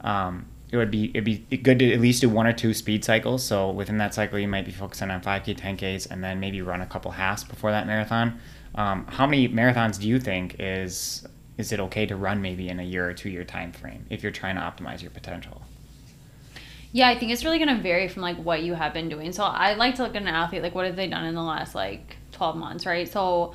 um, 0.00 0.46
it 0.70 0.78
would 0.78 0.90
be 0.90 1.10
it'd 1.10 1.24
be 1.24 1.38
good 1.58 1.78
to 1.80 1.92
at 1.92 2.00
least 2.00 2.22
do 2.22 2.30
one 2.30 2.46
or 2.46 2.52
two 2.54 2.72
speed 2.72 3.04
cycles. 3.04 3.44
So 3.44 3.70
within 3.70 3.98
that 3.98 4.14
cycle, 4.14 4.38
you 4.38 4.48
might 4.48 4.64
be 4.64 4.72
focusing 4.72 5.10
on 5.10 5.20
5K, 5.20 5.58
10Ks, 5.58 6.10
and 6.10 6.24
then 6.24 6.40
maybe 6.40 6.62
run 6.62 6.80
a 6.80 6.86
couple 6.86 7.10
halves 7.10 7.44
before 7.44 7.70
that 7.72 7.86
marathon. 7.86 8.40
um, 8.74 9.06
how 9.06 9.26
many 9.26 9.48
marathons 9.48 10.00
do 10.00 10.08
you 10.08 10.18
think 10.18 10.56
is 10.58 11.26
is 11.58 11.72
it 11.72 11.78
okay 11.78 12.06
to 12.06 12.16
run 12.16 12.40
maybe 12.40 12.68
in 12.70 12.80
a 12.80 12.82
year 12.82 13.08
or 13.08 13.12
two 13.12 13.28
year 13.28 13.44
time 13.44 13.70
frame 13.70 14.06
if 14.08 14.22
you're 14.22 14.32
trying 14.32 14.56
to 14.56 14.62
optimize 14.62 15.02
your 15.02 15.10
potential? 15.10 15.61
Yeah, 16.92 17.08
I 17.08 17.18
think 17.18 17.32
it's 17.32 17.44
really 17.44 17.58
going 17.58 17.74
to 17.74 17.82
vary 17.82 18.08
from 18.08 18.22
like 18.22 18.36
what 18.36 18.62
you 18.62 18.74
have 18.74 18.92
been 18.92 19.08
doing. 19.08 19.32
So 19.32 19.44
I 19.44 19.74
like 19.74 19.96
to 19.96 20.02
look 20.02 20.14
at 20.14 20.22
an 20.22 20.28
athlete 20.28 20.62
like 20.62 20.74
what 20.74 20.86
have 20.86 20.96
they 20.96 21.08
done 21.08 21.24
in 21.24 21.34
the 21.34 21.42
last 21.42 21.74
like 21.74 22.16
12 22.32 22.56
months, 22.56 22.86
right? 22.86 23.08
So 23.08 23.54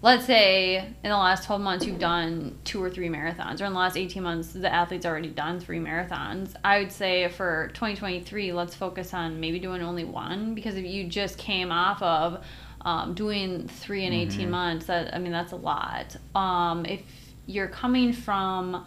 let's 0.00 0.26
say 0.26 0.76
in 0.76 1.10
the 1.10 1.16
last 1.16 1.44
12 1.46 1.60
months 1.60 1.84
you've 1.84 1.98
done 1.98 2.56
two 2.64 2.82
or 2.82 2.88
three 2.88 3.08
marathons 3.08 3.60
or 3.60 3.64
in 3.64 3.72
the 3.72 3.78
last 3.78 3.96
18 3.96 4.22
months 4.22 4.52
the 4.52 4.72
athlete's 4.72 5.04
already 5.04 5.28
done 5.28 5.58
three 5.58 5.80
marathons 5.80 6.54
i 6.64 6.78
would 6.78 6.92
say 6.92 7.28
for 7.28 7.68
2023 7.74 8.52
let's 8.52 8.76
focus 8.76 9.12
on 9.12 9.40
maybe 9.40 9.58
doing 9.58 9.82
only 9.82 10.04
one 10.04 10.54
because 10.54 10.76
if 10.76 10.84
you 10.84 11.04
just 11.04 11.36
came 11.36 11.72
off 11.72 12.00
of 12.00 12.44
um, 12.82 13.12
doing 13.14 13.66
three 13.66 14.04
in 14.04 14.12
18 14.12 14.38
mm-hmm. 14.38 14.50
months 14.50 14.86
that 14.86 15.12
i 15.14 15.18
mean 15.18 15.32
that's 15.32 15.52
a 15.52 15.56
lot 15.56 16.16
um, 16.36 16.86
if 16.86 17.02
you're 17.46 17.68
coming 17.68 18.12
from 18.12 18.86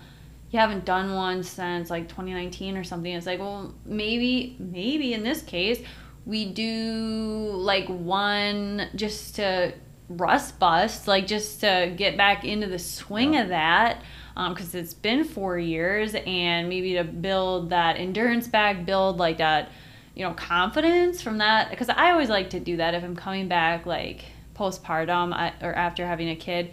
you 0.52 0.60
haven't 0.60 0.86
done 0.86 1.14
one 1.14 1.44
since 1.44 1.90
like 1.90 2.08
2019 2.08 2.78
or 2.78 2.84
something 2.84 3.14
it's 3.14 3.26
like 3.26 3.40
well 3.40 3.74
maybe 3.86 4.56
maybe 4.60 5.14
in 5.14 5.24
this 5.24 5.42
case 5.42 5.82
we 6.26 6.46
do 6.46 7.52
like 7.54 7.88
one 7.88 8.88
just 8.96 9.36
to 9.36 9.74
rust 10.18 10.60
bust, 10.60 11.08
like 11.08 11.28
just 11.28 11.62
to 11.62 11.94
get 11.96 12.18
back 12.18 12.44
into 12.44 12.68
the 12.68 12.80
swing 12.80 13.34
yeah. 13.34 13.44
of 13.44 13.50
that. 13.50 14.02
Because 14.34 14.74
um, 14.74 14.80
it's 14.80 14.94
been 14.94 15.26
four 15.26 15.60
years, 15.60 16.16
and 16.16 16.70
maybe 16.70 16.94
to 16.94 17.04
build 17.04 17.72
that 17.72 17.98
endurance 17.98 18.48
back, 18.48 18.86
build 18.86 19.18
like 19.18 19.40
that, 19.40 19.70
you 20.16 20.24
know, 20.24 20.34
confidence 20.34 21.22
from 21.22 21.40
that. 21.40 21.70
Because 21.70 21.90
I 21.90 22.12
always 22.12 22.30
like 22.30 22.52
to 22.52 22.60
do 22.60 22.78
that 22.78 22.94
if 22.94 23.04
I'm 23.04 23.16
coming 23.16 23.50
back 23.50 23.86
like 23.86 24.24
postpartum 24.56 25.34
or 25.62 25.74
after 25.74 26.08
having 26.08 26.30
a 26.30 26.36
kid. 26.36 26.72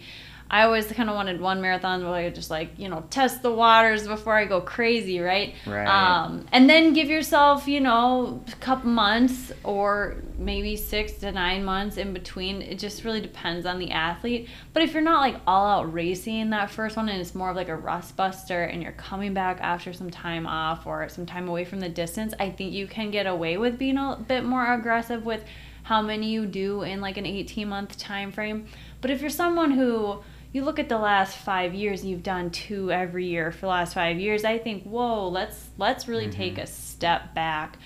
I 0.51 0.63
always 0.63 0.91
kind 0.91 1.09
of 1.09 1.15
wanted 1.15 1.39
one 1.39 1.61
marathon 1.61 2.03
where 2.03 2.13
I 2.13 2.23
could 2.25 2.35
just 2.35 2.49
like, 2.49 2.71
you 2.77 2.89
know, 2.89 3.03
test 3.11 3.43
the 3.43 3.51
waters 3.51 4.07
before 4.07 4.35
I 4.35 4.45
go 4.45 4.61
crazy, 4.61 5.19
right? 5.19 5.53
Right. 5.67 5.85
Um, 5.85 6.47
and 6.51 6.67
then 6.67 6.93
give 6.93 7.07
yourself, 7.07 7.67
you 7.67 7.79
know, 7.79 8.43
a 8.51 8.55
couple 8.55 8.89
months 8.89 9.51
or 9.63 10.17
maybe 10.39 10.75
six 10.75 11.13
to 11.13 11.31
nine 11.31 11.63
months 11.63 11.97
in 11.97 12.13
between. 12.13 12.63
It 12.63 12.79
just 12.79 13.03
really 13.03 13.21
depends 13.21 13.67
on 13.67 13.77
the 13.77 13.91
athlete. 13.91 14.49
But 14.73 14.81
if 14.81 14.93
you're 14.93 15.03
not 15.03 15.19
like 15.19 15.39
all 15.45 15.67
out 15.67 15.93
racing 15.93 16.49
that 16.49 16.71
first 16.71 16.97
one 16.97 17.09
and 17.09 17.21
it's 17.21 17.35
more 17.35 17.51
of 17.51 17.55
like 17.55 17.69
a 17.69 17.75
rust 17.75 18.15
buster 18.15 18.63
and 18.63 18.81
you're 18.81 18.91
coming 18.93 19.35
back 19.35 19.59
after 19.61 19.93
some 19.93 20.09
time 20.09 20.47
off 20.47 20.87
or 20.87 21.07
some 21.09 21.27
time 21.27 21.47
away 21.47 21.63
from 21.63 21.79
the 21.79 21.89
distance, 21.89 22.33
I 22.39 22.49
think 22.49 22.73
you 22.73 22.87
can 22.87 23.11
get 23.11 23.27
away 23.27 23.57
with 23.57 23.77
being 23.77 23.97
a 23.97 24.17
bit 24.27 24.43
more 24.43 24.73
aggressive 24.73 25.25
with 25.25 25.43
how 25.83 26.01
many 26.01 26.31
you 26.31 26.47
do 26.47 26.81
in 26.81 27.01
like 27.01 27.17
an 27.17 27.27
18 27.27 27.69
month 27.69 27.99
time 27.99 28.31
frame. 28.31 28.65
But 29.01 29.11
if 29.11 29.21
you're 29.21 29.29
someone 29.29 29.71
who 29.71 30.23
you 30.51 30.63
look 30.63 30.79
at 30.79 30.89
the 30.89 30.97
last 30.97 31.37
five 31.37 31.73
years 31.73 32.03
you've 32.03 32.23
done 32.23 32.49
two 32.49 32.91
every 32.91 33.25
year 33.25 33.51
for 33.51 33.61
the 33.61 33.67
last 33.67 33.93
five 33.93 34.17
years 34.17 34.43
i 34.43 34.57
think 34.57 34.83
whoa 34.83 35.27
let's 35.27 35.69
let's 35.77 36.07
really 36.07 36.27
mm-hmm. 36.27 36.37
take 36.37 36.57
a 36.57 36.67
step 36.67 37.33
back 37.33 37.77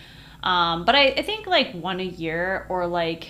um, 0.44 0.84
but 0.84 0.94
I, 0.94 1.08
I 1.08 1.22
think 1.22 1.48
like 1.48 1.72
one 1.72 2.02
a 2.02 2.06
year 2.06 2.66
or 2.70 2.86
like 2.86 3.30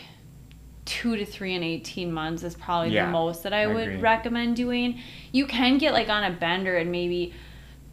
two 0.86 1.16
to 1.16 1.26
three 1.26 1.54
in 1.54 1.64
18 1.64 2.12
months 2.12 2.44
is 2.44 2.56
probably 2.56 2.94
yeah, 2.94 3.06
the 3.06 3.12
most 3.12 3.44
that 3.44 3.54
I, 3.54 3.64
I 3.64 3.68
would 3.68 3.88
agree. 3.88 4.02
recommend 4.02 4.56
doing. 4.56 5.00
You 5.32 5.46
can 5.46 5.78
get 5.78 5.94
like 5.94 6.10
on 6.10 6.24
a 6.24 6.32
bender 6.32 6.76
and 6.76 6.92
maybe 6.92 7.34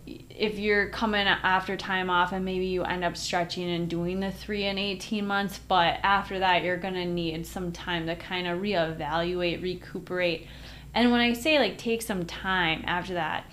if 0.06 0.58
you're 0.58 0.88
coming 0.88 1.26
after 1.26 1.76
time 1.76 2.10
off 2.10 2.32
and 2.32 2.44
maybe 2.44 2.66
you 2.66 2.82
end 2.82 3.04
up 3.04 3.16
stretching 3.16 3.70
and 3.70 3.88
doing 3.88 4.20
the 4.20 4.32
three 4.32 4.64
and 4.64 4.78
18 4.78 5.24
months, 5.24 5.60
but 5.68 5.98
after 6.02 6.38
that, 6.40 6.64
you're 6.64 6.78
going 6.78 6.94
to 6.94 7.04
need 7.04 7.46
some 7.46 7.70
time 7.70 8.06
to 8.06 8.16
kind 8.16 8.48
of 8.48 8.60
reevaluate, 8.60 9.62
recuperate. 9.62 10.48
And 10.94 11.10
when 11.12 11.20
I 11.20 11.32
say 11.32 11.58
like 11.58 11.78
take 11.78 12.02
some 12.02 12.24
time 12.26 12.82
after 12.86 13.14
that, 13.14 13.44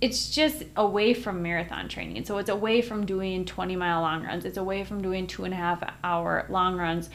it's 0.00 0.30
just 0.30 0.64
away 0.76 1.14
from 1.14 1.42
marathon 1.42 1.88
training. 1.88 2.24
So 2.24 2.38
it's 2.38 2.50
away 2.50 2.82
from 2.82 3.06
doing 3.06 3.44
20 3.44 3.76
mile 3.76 4.00
long 4.02 4.24
runs. 4.24 4.44
It's 4.44 4.58
away 4.58 4.84
from 4.84 5.00
doing 5.00 5.26
two 5.26 5.44
and 5.44 5.54
a 5.54 5.56
half 5.56 5.82
hour 6.02 6.46
long 6.48 6.76
runs 6.76 7.10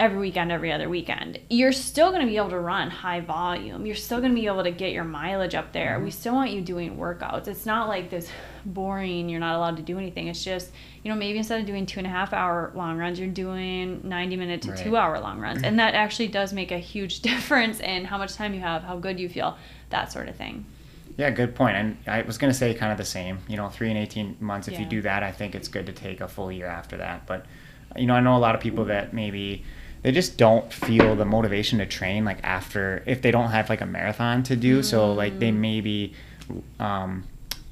every 0.00 0.18
weekend, 0.18 0.50
every 0.50 0.72
other 0.72 0.88
weekend. 0.88 1.38
You're 1.50 1.72
still 1.72 2.08
going 2.08 2.22
to 2.22 2.26
be 2.26 2.38
able 2.38 2.48
to 2.48 2.58
run 2.58 2.88
high 2.88 3.20
volume. 3.20 3.84
You're 3.84 3.94
still 3.94 4.18
going 4.18 4.34
to 4.34 4.40
be 4.40 4.46
able 4.46 4.64
to 4.64 4.70
get 4.70 4.92
your 4.92 5.04
mileage 5.04 5.54
up 5.54 5.72
there. 5.72 5.96
Mm-hmm. 5.96 6.04
We 6.04 6.10
still 6.10 6.34
want 6.34 6.50
you 6.52 6.62
doing 6.62 6.96
workouts. 6.96 7.46
It's 7.46 7.66
not 7.66 7.86
like 7.86 8.08
this 8.08 8.28
boring, 8.64 9.28
you're 9.28 9.40
not 9.40 9.56
allowed 9.56 9.76
to 9.76 9.82
do 9.82 9.98
anything. 9.98 10.28
It's 10.28 10.42
just, 10.42 10.70
you 11.04 11.10
know, 11.10 11.16
maybe 11.16 11.36
instead 11.36 11.60
of 11.60 11.66
doing 11.66 11.84
two 11.84 12.00
and 12.00 12.06
a 12.06 12.10
half 12.10 12.32
hour 12.32 12.72
long 12.74 12.96
runs, 12.96 13.20
you're 13.20 13.28
doing 13.28 14.00
90 14.02 14.36
minute 14.36 14.62
to 14.62 14.70
right. 14.70 14.78
two 14.78 14.96
hour 14.96 15.20
long 15.20 15.38
runs. 15.38 15.62
And 15.62 15.78
that 15.78 15.94
actually 15.94 16.28
does 16.28 16.54
make 16.54 16.72
a 16.72 16.78
huge 16.78 17.20
difference 17.30 17.78
in 17.80 18.06
how 18.06 18.16
much 18.16 18.34
time 18.34 18.54
you 18.54 18.60
have, 18.60 18.82
how 18.82 18.96
good 18.96 19.20
you 19.20 19.28
feel, 19.28 19.58
that 19.90 20.10
sort 20.10 20.30
of 20.30 20.36
thing. 20.36 20.64
Yeah, 21.18 21.28
good 21.28 21.54
point. 21.54 21.76
And 21.76 21.98
I 22.06 22.22
was 22.22 22.38
going 22.38 22.50
to 22.50 22.58
say 22.58 22.72
kind 22.72 22.90
of 22.90 22.96
the 22.96 23.04
same. 23.04 23.40
You 23.48 23.58
know, 23.58 23.68
three 23.68 23.90
and 23.90 23.98
18 23.98 24.38
months, 24.40 24.66
if 24.66 24.74
yeah. 24.74 24.80
you 24.80 24.86
do 24.86 25.02
that, 25.02 25.22
I 25.22 25.30
think 25.30 25.54
it's 25.54 25.68
good 25.68 25.84
to 25.86 25.92
take 25.92 26.22
a 26.22 26.28
full 26.28 26.50
year 26.50 26.66
after 26.66 26.96
that. 26.96 27.26
But, 27.26 27.44
you 27.96 28.06
know, 28.06 28.14
I 28.14 28.20
know 28.20 28.34
a 28.36 28.38
lot 28.38 28.54
of 28.54 28.62
people 28.62 28.86
that 28.86 29.12
maybe 29.12 29.64
they 30.02 30.12
just 30.12 30.36
don't 30.36 30.72
feel 30.72 31.14
the 31.14 31.24
motivation 31.24 31.78
to 31.78 31.86
train 31.86 32.24
like 32.24 32.38
after 32.42 33.02
if 33.06 33.22
they 33.22 33.30
don't 33.30 33.50
have 33.50 33.68
like 33.68 33.80
a 33.80 33.86
marathon 33.86 34.42
to 34.44 34.56
do. 34.56 34.80
Mm. 34.80 34.84
So 34.84 35.12
like 35.12 35.38
they 35.38 35.50
may 35.50 35.80
be, 35.80 36.14
um, 36.78 37.24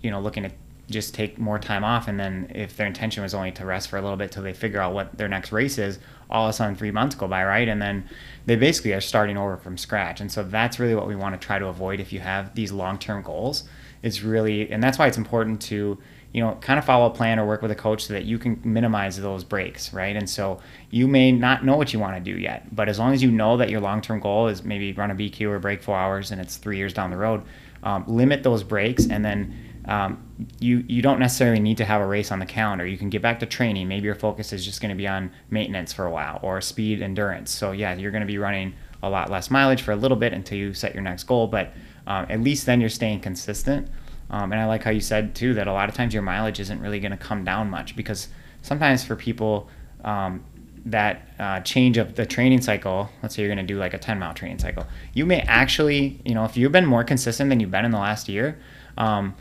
you 0.02 0.10
know, 0.10 0.20
looking 0.20 0.42
to 0.42 0.50
just 0.90 1.14
take 1.14 1.38
more 1.38 1.58
time 1.58 1.84
off 1.84 2.08
and 2.08 2.18
then 2.18 2.50
if 2.54 2.76
their 2.76 2.86
intention 2.86 3.22
was 3.22 3.34
only 3.34 3.52
to 3.52 3.64
rest 3.64 3.88
for 3.90 3.98
a 3.98 4.02
little 4.02 4.16
bit 4.16 4.32
till 4.32 4.42
they 4.42 4.54
figure 4.54 4.80
out 4.80 4.94
what 4.94 5.16
their 5.18 5.28
next 5.28 5.52
race 5.52 5.76
is 5.76 5.98
all 6.30 6.46
of 6.46 6.50
a 6.50 6.52
sudden 6.52 6.74
three 6.74 6.90
months 6.90 7.14
go 7.14 7.28
by 7.28 7.44
right 7.44 7.68
and 7.68 7.80
then 7.80 8.08
they 8.46 8.56
basically 8.56 8.92
are 8.94 9.00
starting 9.00 9.36
over 9.36 9.58
from 9.58 9.76
scratch 9.76 10.20
and 10.20 10.32
so 10.32 10.42
that's 10.42 10.78
really 10.78 10.94
what 10.94 11.06
we 11.06 11.14
want 11.14 11.38
to 11.38 11.46
try 11.46 11.58
to 11.58 11.66
avoid 11.66 12.00
if 12.00 12.10
you 12.10 12.20
have 12.20 12.54
these 12.54 12.72
long-term 12.72 13.22
goals 13.22 13.64
it's 14.02 14.22
really 14.22 14.70
and 14.70 14.82
that's 14.82 14.98
why 14.98 15.06
it's 15.06 15.18
important 15.18 15.60
to 15.60 15.98
you 16.32 16.42
know 16.42 16.54
kind 16.60 16.78
of 16.78 16.84
follow 16.84 17.06
a 17.06 17.10
plan 17.10 17.38
or 17.38 17.46
work 17.46 17.62
with 17.62 17.70
a 17.70 17.74
coach 17.74 18.04
so 18.04 18.12
that 18.12 18.24
you 18.24 18.38
can 18.38 18.60
minimize 18.64 19.18
those 19.20 19.44
breaks 19.44 19.92
right 19.92 20.16
and 20.16 20.28
so 20.28 20.60
you 20.90 21.08
may 21.08 21.32
not 21.32 21.64
know 21.64 21.76
what 21.76 21.92
you 21.92 21.98
want 21.98 22.14
to 22.22 22.32
do 22.32 22.38
yet 22.38 22.74
but 22.74 22.88
as 22.88 22.98
long 22.98 23.12
as 23.12 23.22
you 23.22 23.30
know 23.30 23.56
that 23.56 23.70
your 23.70 23.80
long-term 23.80 24.20
goal 24.20 24.48
is 24.48 24.62
maybe 24.62 24.92
run 24.92 25.10
a 25.10 25.14
bq 25.14 25.40
or 25.48 25.58
break 25.58 25.82
four 25.82 25.96
hours 25.96 26.30
and 26.30 26.40
it's 26.40 26.56
three 26.56 26.76
years 26.76 26.92
down 26.92 27.10
the 27.10 27.16
road 27.16 27.42
um, 27.82 28.04
limit 28.06 28.42
those 28.42 28.62
breaks 28.62 29.06
and 29.06 29.24
then 29.24 29.56
um, 29.88 30.22
you 30.60 30.84
you 30.86 31.00
don't 31.00 31.18
necessarily 31.18 31.60
need 31.60 31.78
to 31.78 31.84
have 31.84 32.02
a 32.02 32.06
race 32.06 32.30
on 32.30 32.38
the 32.38 32.46
calendar. 32.46 32.86
You 32.86 32.98
can 32.98 33.08
get 33.08 33.22
back 33.22 33.40
to 33.40 33.46
training. 33.46 33.88
Maybe 33.88 34.04
your 34.04 34.14
focus 34.14 34.52
is 34.52 34.62
just 34.62 34.82
going 34.82 34.90
to 34.90 34.94
be 34.94 35.08
on 35.08 35.32
maintenance 35.48 35.94
for 35.94 36.04
a 36.04 36.10
while 36.10 36.38
or 36.42 36.60
speed 36.60 37.00
endurance. 37.00 37.50
So 37.50 37.72
yeah, 37.72 37.94
you're 37.94 38.10
going 38.10 38.20
to 38.20 38.26
be 38.26 38.36
running 38.36 38.74
a 39.02 39.08
lot 39.08 39.30
less 39.30 39.50
mileage 39.50 39.80
for 39.80 39.92
a 39.92 39.96
little 39.96 40.16
bit 40.16 40.34
until 40.34 40.58
you 40.58 40.74
set 40.74 40.92
your 40.92 41.02
next 41.02 41.24
goal. 41.24 41.46
But 41.46 41.72
um, 42.06 42.26
at 42.28 42.40
least 42.40 42.66
then 42.66 42.80
you're 42.80 42.90
staying 42.90 43.20
consistent. 43.20 43.88
Um, 44.30 44.52
and 44.52 44.60
I 44.60 44.66
like 44.66 44.82
how 44.82 44.90
you 44.90 45.00
said 45.00 45.34
too 45.34 45.54
that 45.54 45.66
a 45.66 45.72
lot 45.72 45.88
of 45.88 45.94
times 45.94 46.12
your 46.12 46.22
mileage 46.22 46.60
isn't 46.60 46.80
really 46.80 47.00
going 47.00 47.12
to 47.12 47.16
come 47.16 47.44
down 47.44 47.70
much 47.70 47.96
because 47.96 48.28
sometimes 48.62 49.02
for 49.02 49.16
people 49.16 49.68
um, 50.04 50.44
that 50.84 51.28
uh, 51.38 51.60
change 51.60 51.96
of 51.96 52.14
the 52.14 52.26
training 52.26 52.60
cycle, 52.60 53.08
let's 53.22 53.34
say 53.34 53.42
you're 53.42 53.54
going 53.54 53.66
to 53.66 53.72
do 53.72 53.78
like 53.78 53.94
a 53.94 53.98
10 53.98 54.18
mile 54.18 54.34
training 54.34 54.58
cycle, 54.58 54.86
you 55.14 55.24
may 55.26 55.40
actually, 55.42 56.20
you 56.24 56.34
know, 56.34 56.44
if 56.44 56.56
you've 56.56 56.72
been 56.72 56.86
more 56.86 57.04
consistent 57.04 57.48
than 57.50 57.60
you've 57.60 57.70
been 57.70 57.84
in 57.84 57.90
the 57.90 57.98
last 57.98 58.28
year, 58.28 58.58
um, 58.96 59.34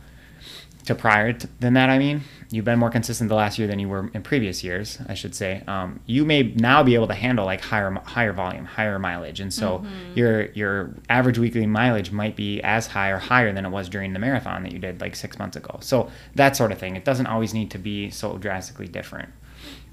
to 0.88 0.96
prior 0.96 1.34
to, 1.34 1.48
than 1.60 1.74
that, 1.74 1.90
I 1.90 1.98
mean, 1.98 2.22
you've 2.50 2.66
been 2.66 2.80
more 2.80 2.90
consistent 2.90 3.30
the 3.30 3.36
last 3.36 3.58
year 3.60 3.68
than 3.68 3.80
you 3.80 3.88
were 3.88 4.10
in 4.14 4.24
previous 4.24 4.64
years, 4.64 5.00
I 5.08 5.14
should 5.14 5.36
say. 5.36 5.64
Um, 5.68 6.00
you 6.06 6.26
may 6.26 6.44
now 6.44 6.84
be 6.84 6.96
able 6.96 7.08
to 7.08 7.14
handle 7.14 7.46
like 7.46 7.62
higher 7.62 7.92
higher 8.06 8.34
volume, 8.34 8.66
higher 8.66 8.98
mileage, 9.00 9.40
and 9.40 9.54
so 9.54 9.80
mm-hmm. 9.80 10.18
your 10.18 10.46
your 10.52 10.96
average 11.10 11.38
weekly 11.38 11.66
mileage 11.66 12.12
might 12.12 12.36
be 12.36 12.62
as 12.62 12.88
high 12.88 13.10
or 13.10 13.18
higher 13.18 13.54
than 13.54 13.66
it 13.66 13.70
was 13.70 13.90
during 13.90 14.14
the 14.14 14.20
marathon 14.20 14.64
that 14.64 14.72
you 14.72 14.80
did 14.80 15.00
like 15.02 15.16
six 15.16 15.38
months 15.38 15.56
ago. 15.56 15.78
So 15.82 16.10
that 16.36 16.56
sort 16.56 16.72
of 16.72 16.78
thing. 16.78 16.96
It 16.96 17.06
doesn't 17.06 17.28
always 17.28 17.54
need 17.54 17.72
to 17.72 17.78
be 17.78 18.10
so 18.10 18.38
drastically 18.38 18.88
different. 18.88 19.30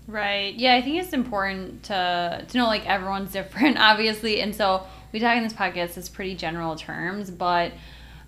Right. 0.07 0.55
Yeah, 0.55 0.75
I 0.75 0.83
think 0.83 1.03
it's 1.03 1.13
important 1.13 1.85
to 1.85 2.45
to 2.47 2.59
know 2.59 2.67
like 2.67 2.87
everyone's 2.87 3.33
different, 3.41 3.79
obviously, 3.79 4.41
and 4.41 4.55
so 4.55 4.87
we 5.13 5.21
talk 5.21 5.37
in 5.37 5.45
this 5.45 5.53
podcast 5.53 5.97
is 5.97 6.09
pretty 6.09 6.35
general 6.35 6.77
terms, 6.77 7.31
but 7.31 7.73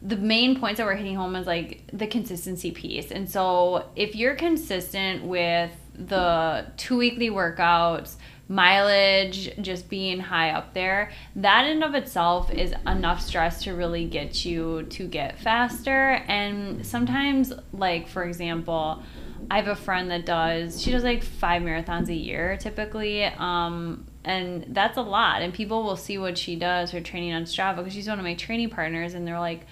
the 0.03 0.17
main 0.17 0.59
points 0.59 0.79
that 0.79 0.87
we're 0.87 0.95
hitting 0.95 1.17
home 1.17 1.37
is 1.37 1.47
like 1.47 1.83
the 1.93 2.07
consistency 2.07 2.71
piece. 2.71 3.11
And 3.11 3.29
so 3.29 3.87
if 3.97 4.15
you're 4.15 4.35
consistent 4.35 5.25
with 5.25 5.71
the 5.95 6.67
two 6.77 6.97
weekly 6.97 7.31
workouts, 7.31 8.17
mileage 8.49 9.57
just 9.61 9.89
being 9.89 10.21
high 10.21 10.51
up 10.51 10.75
there, 10.75 11.11
that 11.37 11.67
in 11.67 11.83
of 11.83 11.95
itself 11.95 12.51
is 12.53 12.73
enough 12.87 13.21
stress 13.21 13.65
to 13.65 13.75
really 13.75 14.05
get 14.05 14.45
you 14.45 14.85
to 14.85 15.07
get 15.07 15.39
faster. 15.41 16.23
And 16.29 16.87
sometimes, 16.87 17.53
like 17.73 18.09
for 18.09 18.25
example, 18.25 19.03
I 19.51 19.57
have 19.57 19.69
a 19.69 19.77
friend 19.77 20.11
that 20.11 20.27
does 20.27 20.81
she 20.81 20.93
does 20.93 21.05
like 21.05 21.23
five 21.23 21.63
marathons 21.63 22.09
a 22.09 22.15
year 22.15 22.57
typically. 22.57 23.25
Um, 23.25 24.07
and 24.27 24.67
that's 24.69 24.99
a 24.99 25.03
lot. 25.03 25.43
And 25.43 25.55
people 25.55 25.85
will 25.85 25.97
see 25.97 26.19
what 26.19 26.37
she 26.37 26.57
does, 26.57 26.91
her 26.91 27.01
training 27.01 27.33
on 27.33 27.45
Strava, 27.45 27.77
because 27.77 27.93
she's 27.93 28.09
one 28.09 28.19
of 28.19 28.25
my 28.25 28.35
training 28.35 28.71
partners, 28.71 29.15
and 29.15 29.27
they're 29.27 29.39
like, 29.39 29.63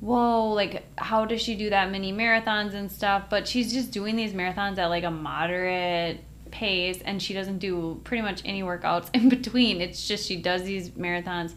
whoa, 0.00 0.52
like 0.52 0.84
how 0.96 1.24
does 1.24 1.42
she 1.42 1.54
do 1.54 1.70
that 1.70 1.90
many 1.90 2.12
marathons 2.12 2.74
and 2.74 2.90
stuff? 2.90 3.24
But 3.28 3.48
she's 3.48 3.72
just 3.72 3.90
doing 3.90 4.16
these 4.16 4.32
marathons 4.32 4.78
at 4.78 4.86
like 4.86 5.04
a 5.04 5.10
moderate 5.10 6.20
pace 6.50 7.00
and 7.04 7.20
she 7.22 7.34
doesn't 7.34 7.58
do 7.58 8.00
pretty 8.04 8.22
much 8.22 8.42
any 8.44 8.62
workouts 8.62 9.10
in 9.14 9.28
between. 9.28 9.80
It's 9.80 10.06
just 10.06 10.26
she 10.26 10.36
does 10.36 10.62
these 10.62 10.90
marathons 10.90 11.54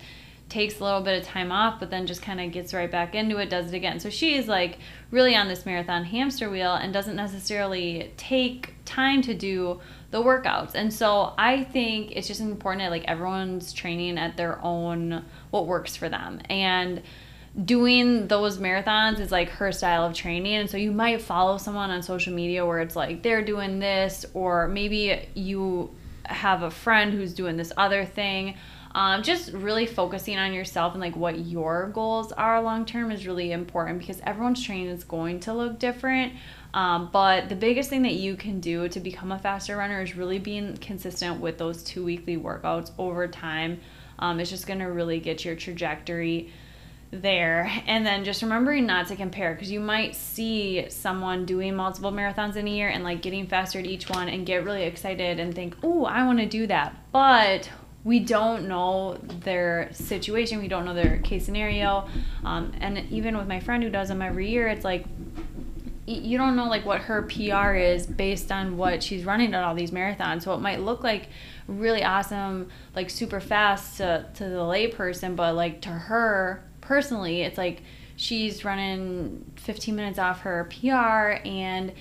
takes 0.51 0.81
a 0.81 0.83
little 0.83 0.99
bit 0.99 1.17
of 1.17 1.25
time 1.25 1.49
off, 1.49 1.79
but 1.79 1.89
then 1.89 2.05
just 2.05 2.21
kind 2.21 2.41
of 2.41 2.51
gets 2.51 2.73
right 2.73 2.91
back 2.91 3.15
into 3.15 3.37
it, 3.37 3.49
does 3.49 3.71
it 3.71 3.75
again. 3.75 4.01
So 4.01 4.09
she's 4.09 4.49
like 4.49 4.79
really 5.09 5.33
on 5.33 5.47
this 5.47 5.65
marathon 5.65 6.03
hamster 6.03 6.49
wheel 6.49 6.73
and 6.73 6.91
doesn't 6.91 7.15
necessarily 7.15 8.11
take 8.17 8.75
time 8.83 9.21
to 9.21 9.33
do 9.33 9.79
the 10.11 10.21
workouts. 10.21 10.75
And 10.75 10.93
so 10.93 11.33
I 11.37 11.63
think 11.63 12.11
it's 12.17 12.27
just 12.27 12.41
important 12.41 12.81
that 12.81 12.91
like 12.91 13.05
everyone's 13.05 13.71
training 13.71 14.17
at 14.17 14.35
their 14.35 14.59
own 14.61 15.23
what 15.51 15.67
works 15.67 15.95
for 15.95 16.09
them. 16.09 16.41
And 16.49 17.01
doing 17.65 18.27
those 18.27 18.57
marathons 18.59 19.19
is 19.19 19.31
like 19.31 19.49
her 19.49 19.71
style 19.71 20.05
of 20.05 20.13
training 20.13 20.55
and 20.55 20.69
so 20.69 20.77
you 20.77 20.91
might 20.91 21.21
follow 21.21 21.57
someone 21.57 21.89
on 21.89 22.01
social 22.01 22.33
media 22.33 22.65
where 22.65 22.79
it's 22.79 22.95
like 22.95 23.23
they're 23.23 23.43
doing 23.43 23.79
this 23.79 24.25
or 24.33 24.69
maybe 24.69 25.27
you 25.33 25.93
have 26.25 26.63
a 26.63 26.71
friend 26.71 27.13
who's 27.13 27.33
doing 27.33 27.57
this 27.57 27.71
other 27.77 28.05
thing. 28.05 28.55
Um, 28.93 29.23
just 29.23 29.53
really 29.53 29.85
focusing 29.85 30.37
on 30.37 30.51
yourself 30.51 30.93
and 30.93 31.01
like 31.01 31.15
what 31.15 31.39
your 31.39 31.89
goals 31.93 32.33
are 32.33 32.61
long 32.61 32.85
term 32.85 33.09
is 33.09 33.25
really 33.25 33.53
important 33.53 33.99
because 33.99 34.19
everyone's 34.25 34.63
training 34.63 34.87
is 34.87 35.05
going 35.05 35.39
to 35.41 35.53
look 35.53 35.79
different. 35.79 36.33
Um, 36.73 37.09
but 37.11 37.47
the 37.47 37.55
biggest 37.55 37.89
thing 37.89 38.01
that 38.03 38.13
you 38.13 38.35
can 38.35 38.59
do 38.59 38.89
to 38.89 38.99
become 38.99 39.31
a 39.31 39.39
faster 39.39 39.77
runner 39.77 40.01
is 40.01 40.17
really 40.17 40.39
being 40.39 40.75
consistent 40.77 41.39
with 41.39 41.57
those 41.57 41.83
two 41.83 42.03
weekly 42.03 42.37
workouts 42.37 42.91
over 42.97 43.27
time. 43.27 43.79
Um, 44.19 44.39
it's 44.39 44.49
just 44.49 44.67
going 44.67 44.79
to 44.79 44.85
really 44.85 45.19
get 45.19 45.45
your 45.45 45.55
trajectory 45.55 46.51
there. 47.11 47.69
And 47.87 48.05
then 48.05 48.23
just 48.23 48.41
remembering 48.41 48.85
not 48.85 49.07
to 49.07 49.15
compare 49.15 49.53
because 49.53 49.71
you 49.71 49.79
might 49.79 50.15
see 50.15 50.85
someone 50.89 51.45
doing 51.45 51.75
multiple 51.75 52.11
marathons 52.11 52.55
in 52.55 52.67
a 52.67 52.71
year 52.71 52.87
and 52.87 53.03
like 53.03 53.21
getting 53.21 53.47
faster 53.47 53.79
at 53.79 53.85
each 53.85 54.09
one 54.09 54.29
and 54.29 54.45
get 54.45 54.63
really 54.63 54.83
excited 54.83 55.39
and 55.39 55.53
think 55.53 55.75
oh 55.83 56.05
i 56.05 56.25
want 56.25 56.39
to 56.39 56.45
do 56.45 56.67
that. 56.67 56.95
But 57.11 57.69
we 58.03 58.19
don't 58.19 58.67
know 58.67 59.19
their 59.41 59.89
situation. 59.93 60.59
We 60.59 60.67
don't 60.67 60.85
know 60.85 60.95
their 60.95 61.19
case 61.19 61.45
scenario. 61.45 62.07
Um, 62.43 62.71
and 62.79 62.97
even 63.11 63.37
with 63.37 63.47
my 63.47 63.59
friend 63.59 63.83
who 63.83 63.89
does 63.89 64.07
them 64.07 64.21
every 64.21 64.49
year 64.49 64.67
it's 64.67 64.85
like 64.85 65.05
you 66.07 66.37
don't 66.37 66.55
know 66.55 66.67
like 66.67 66.85
what 66.85 67.01
her 67.01 67.21
PR 67.23 67.73
is 67.73 68.07
based 68.07 68.51
on 68.51 68.75
what 68.75 69.03
she's 69.03 69.23
running 69.23 69.53
at 69.53 69.63
all 69.63 69.75
these 69.75 69.91
marathons. 69.91 70.43
So 70.43 70.53
it 70.53 70.59
might 70.59 70.81
look 70.81 71.03
like 71.03 71.27
really 71.67 72.03
awesome, 72.03 72.69
like 72.95 73.09
super 73.09 73.39
fast 73.39 73.97
to, 73.97 74.25
to 74.35 74.43
the 74.43 74.57
layperson, 74.57 75.35
but 75.35 75.55
like 75.55 75.81
to 75.81 75.89
her 75.89 76.63
personally, 76.91 77.43
it's 77.43 77.57
like 77.57 77.83
she's 78.17 78.65
running 78.65 79.49
15 79.55 79.95
minutes 79.95 80.19
off 80.19 80.41
her 80.41 80.69
PR 80.69 81.47
and 81.47 81.93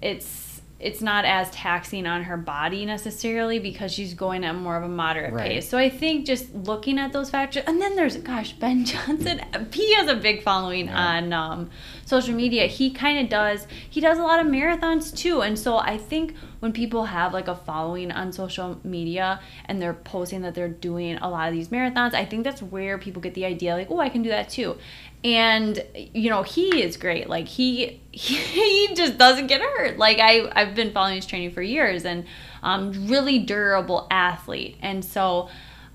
it's 0.00 0.51
it's 0.82 1.00
not 1.00 1.24
as 1.24 1.48
taxing 1.50 2.06
on 2.06 2.24
her 2.24 2.36
body 2.36 2.84
necessarily 2.84 3.60
because 3.60 3.92
she's 3.92 4.14
going 4.14 4.44
at 4.44 4.54
more 4.54 4.76
of 4.76 4.82
a 4.82 4.88
moderate 4.88 5.32
right. 5.32 5.52
pace. 5.52 5.68
So 5.68 5.78
I 5.78 5.88
think 5.88 6.26
just 6.26 6.52
looking 6.52 6.98
at 6.98 7.12
those 7.12 7.30
factors, 7.30 7.62
and 7.66 7.80
then 7.80 7.94
there's 7.94 8.16
gosh 8.16 8.52
Ben 8.54 8.84
Johnson, 8.84 9.40
he 9.72 9.94
has 9.94 10.08
a 10.08 10.16
big 10.16 10.42
following 10.42 10.86
yeah. 10.86 10.98
on 10.98 11.32
um, 11.32 11.70
social 12.04 12.34
media. 12.34 12.66
He 12.66 12.90
kind 12.90 13.20
of 13.20 13.30
does 13.30 13.66
he 13.88 14.00
does 14.00 14.18
a 14.18 14.22
lot 14.22 14.40
of 14.40 14.46
marathons 14.46 15.16
too, 15.16 15.40
and 15.40 15.56
so 15.56 15.78
I 15.78 15.96
think 15.96 16.34
when 16.58 16.72
people 16.72 17.04
have 17.06 17.32
like 17.32 17.48
a 17.48 17.56
following 17.56 18.10
on 18.10 18.32
social 18.32 18.80
media 18.84 19.40
and 19.66 19.80
they're 19.80 19.94
posting 19.94 20.42
that 20.42 20.54
they're 20.54 20.68
doing 20.68 21.16
a 21.18 21.30
lot 21.30 21.48
of 21.48 21.54
these 21.54 21.68
marathons, 21.68 22.14
I 22.14 22.24
think 22.24 22.44
that's 22.44 22.62
where 22.62 22.98
people 22.98 23.22
get 23.22 23.34
the 23.34 23.44
idea 23.44 23.74
like, 23.74 23.90
oh, 23.90 24.00
I 24.00 24.08
can 24.08 24.22
do 24.22 24.30
that 24.30 24.48
too 24.48 24.76
and 25.24 25.84
you 25.94 26.30
know 26.30 26.42
he 26.42 26.82
is 26.82 26.96
great. 26.96 27.28
Like 27.28 27.46
he 27.46 28.00
he 28.12 28.94
just 28.94 29.18
doesn't 29.18 29.46
get 29.46 29.60
hurt. 29.60 29.98
Like 29.98 30.18
i 30.18 30.50
i've 30.54 30.74
been 30.74 30.92
following 30.92 31.16
his 31.16 31.26
training 31.26 31.52
for 31.52 31.62
years 31.62 32.04
and 32.04 32.24
um 32.62 33.06
really 33.06 33.38
durable 33.38 34.06
athlete. 34.10 34.76
And 34.80 35.04
so 35.04 35.48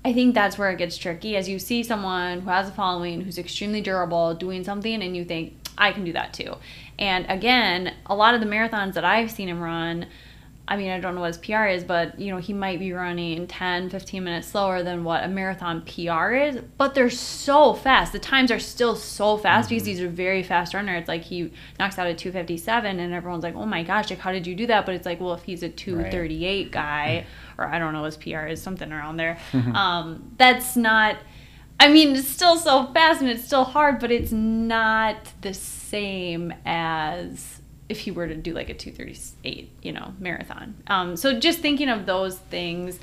i 0.04 0.12
think 0.12 0.34
that's 0.34 0.56
where 0.56 0.70
it 0.70 0.78
gets 0.78 0.96
tricky. 0.96 1.36
As 1.36 1.48
you 1.48 1.58
see 1.58 1.82
someone 1.82 2.40
who 2.40 2.50
has 2.50 2.68
a 2.68 2.72
following 2.72 3.20
who's 3.20 3.38
extremely 3.38 3.80
durable 3.80 4.34
doing 4.34 4.64
something 4.64 5.02
and 5.02 5.16
you 5.16 5.24
think 5.24 5.54
i 5.76 5.92
can 5.92 6.04
do 6.04 6.12
that 6.12 6.32
too. 6.32 6.56
And 6.98 7.26
again 7.28 7.94
a 8.06 8.14
lot 8.14 8.34
of 8.34 8.40
the 8.40 8.46
marathons 8.46 8.94
that 8.94 9.04
i've 9.04 9.30
seen 9.30 9.48
him 9.48 9.60
run 9.60 10.06
I 10.70 10.76
mean, 10.76 10.90
I 10.90 11.00
don't 11.00 11.14
know 11.14 11.22
what 11.22 11.28
his 11.34 11.38
PR 11.38 11.64
is, 11.64 11.82
but 11.82 12.20
you 12.20 12.30
know, 12.30 12.36
he 12.36 12.52
might 12.52 12.78
be 12.78 12.92
running 12.92 13.46
10, 13.46 13.88
15 13.88 14.22
minutes 14.22 14.48
slower 14.48 14.82
than 14.82 15.02
what 15.02 15.24
a 15.24 15.28
marathon 15.28 15.80
PR 15.80 16.34
is, 16.34 16.58
but 16.76 16.94
they're 16.94 17.08
so 17.08 17.72
fast. 17.72 18.12
The 18.12 18.18
times 18.18 18.52
are 18.52 18.58
still 18.58 18.94
so 18.94 19.38
fast 19.38 19.66
mm-hmm. 19.66 19.76
because 19.76 19.86
he's 19.86 20.00
a 20.00 20.08
very 20.08 20.42
fast 20.42 20.74
runner. 20.74 20.94
It's 20.94 21.08
like 21.08 21.22
he 21.22 21.50
knocks 21.78 21.98
out 21.98 22.06
a 22.06 22.14
257 22.14 23.00
and 23.00 23.14
everyone's 23.14 23.42
like, 23.42 23.56
"Oh 23.56 23.64
my 23.64 23.82
gosh, 23.82 24.10
like 24.10 24.18
how 24.18 24.30
did 24.30 24.46
you 24.46 24.54
do 24.54 24.66
that?" 24.66 24.84
But 24.84 24.94
it's 24.94 25.06
like, 25.06 25.20
well, 25.20 25.32
if 25.32 25.42
he's 25.42 25.62
a 25.62 25.70
238 25.70 26.64
right. 26.64 26.70
guy 26.70 27.26
or 27.58 27.64
I 27.64 27.78
don't 27.78 27.94
know 27.94 28.04
his 28.04 28.18
PR 28.18 28.46
is 28.46 28.60
something 28.60 28.92
around 28.92 29.16
there. 29.16 29.38
um, 29.74 30.34
that's 30.36 30.76
not 30.76 31.16
I 31.80 31.88
mean, 31.88 32.16
it's 32.16 32.28
still 32.28 32.56
so 32.56 32.86
fast 32.92 33.20
and 33.20 33.30
it's 33.30 33.44
still 33.44 33.64
hard, 33.64 34.00
but 34.00 34.10
it's 34.10 34.32
not 34.32 35.32
the 35.42 35.54
same 35.54 36.52
as 36.64 37.57
if 37.88 38.00
he 38.00 38.10
were 38.10 38.26
to 38.26 38.34
do 38.34 38.52
like 38.52 38.68
a 38.68 38.74
238 38.74 39.70
you 39.82 39.92
know 39.92 40.12
marathon. 40.18 40.74
Um, 40.86 41.16
so 41.16 41.38
just 41.38 41.60
thinking 41.60 41.88
of 41.88 42.06
those 42.06 42.38
things 42.38 42.98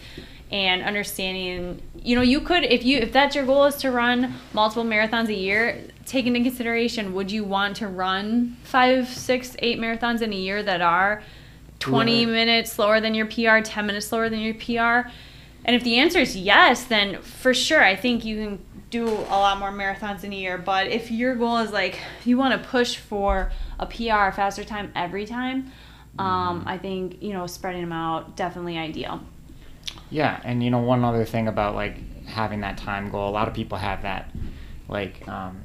and 0.52 0.84
understanding 0.84 1.82
you 2.04 2.16
know 2.16 2.22
you 2.22 2.40
could 2.40 2.64
if 2.64 2.84
you 2.84 3.00
if 3.00 3.12
that's 3.12 3.36
your 3.36 3.46
goal 3.46 3.66
is 3.66 3.76
to 3.76 3.90
run 3.90 4.34
multiple 4.54 4.84
marathons 4.84 5.28
a 5.28 5.34
year 5.34 5.82
take 6.06 6.28
into 6.28 6.40
consideration 6.42 7.16
would 7.16 7.32
you 7.32 7.44
want 7.44 7.76
to 7.76 7.88
run 7.88 8.56
five 8.64 9.08
six 9.08 9.56
eight 9.60 9.80
marathons 9.80 10.22
in 10.22 10.32
a 10.32 10.36
year 10.36 10.62
that 10.62 10.82
are 10.82 11.24
20 11.80 12.28
minutes 12.28 12.74
slower 12.74 13.02
than 13.02 13.16
your 13.16 13.26
pr 13.26 13.60
10 13.60 13.86
minutes 13.88 14.06
slower 14.06 14.30
than 14.30 14.40
your 14.40 14.54
pr 14.54 15.10
and 15.66 15.76
if 15.76 15.84
the 15.84 15.98
answer 15.98 16.20
is 16.20 16.38
yes 16.38 16.84
then 16.86 17.20
for 17.24 17.54
sure 17.54 17.84
i 17.84 17.96
think 17.96 18.24
you 18.24 18.36
can 18.38 18.75
do 18.90 19.08
a 19.08 19.38
lot 19.38 19.60
more 19.60 19.72
marathons 19.72 20.24
in 20.24 20.32
a 20.32 20.36
year 20.36 20.58
but 20.58 20.88
if 20.88 21.12
your 21.12 21.36
goal 21.36 21.58
is 21.58 21.72
like 21.72 22.00
you 22.24 22.38
want 22.38 22.62
to 22.62 22.70
push 22.70 22.98
for 22.98 23.52
a 23.80 23.86
PR, 23.86 24.36
faster 24.36 24.64
time 24.64 24.92
every 24.96 25.26
time, 25.26 25.72
um, 26.18 26.60
mm-hmm. 26.60 26.68
I 26.68 26.78
think 26.78 27.22
you 27.22 27.34
know 27.34 27.48
spreading 27.48 27.82
them 27.82 27.92
out 27.92 28.36
definitely 28.36 28.78
ideal. 28.78 29.22
Yeah, 30.10 30.40
and 30.44 30.64
you 30.64 30.70
know 30.70 30.80
one 30.80 31.04
other 31.04 31.26
thing 31.26 31.48
about 31.48 31.76
like 31.76 32.26
having 32.26 32.62
that 32.62 32.78
time 32.78 33.10
goal, 33.10 33.30
a 33.30 33.32
lot 33.32 33.48
of 33.48 33.54
people 33.54 33.78
have 33.78 34.04
that 34.04 34.32
like 34.88 35.28
um, 35.28 35.64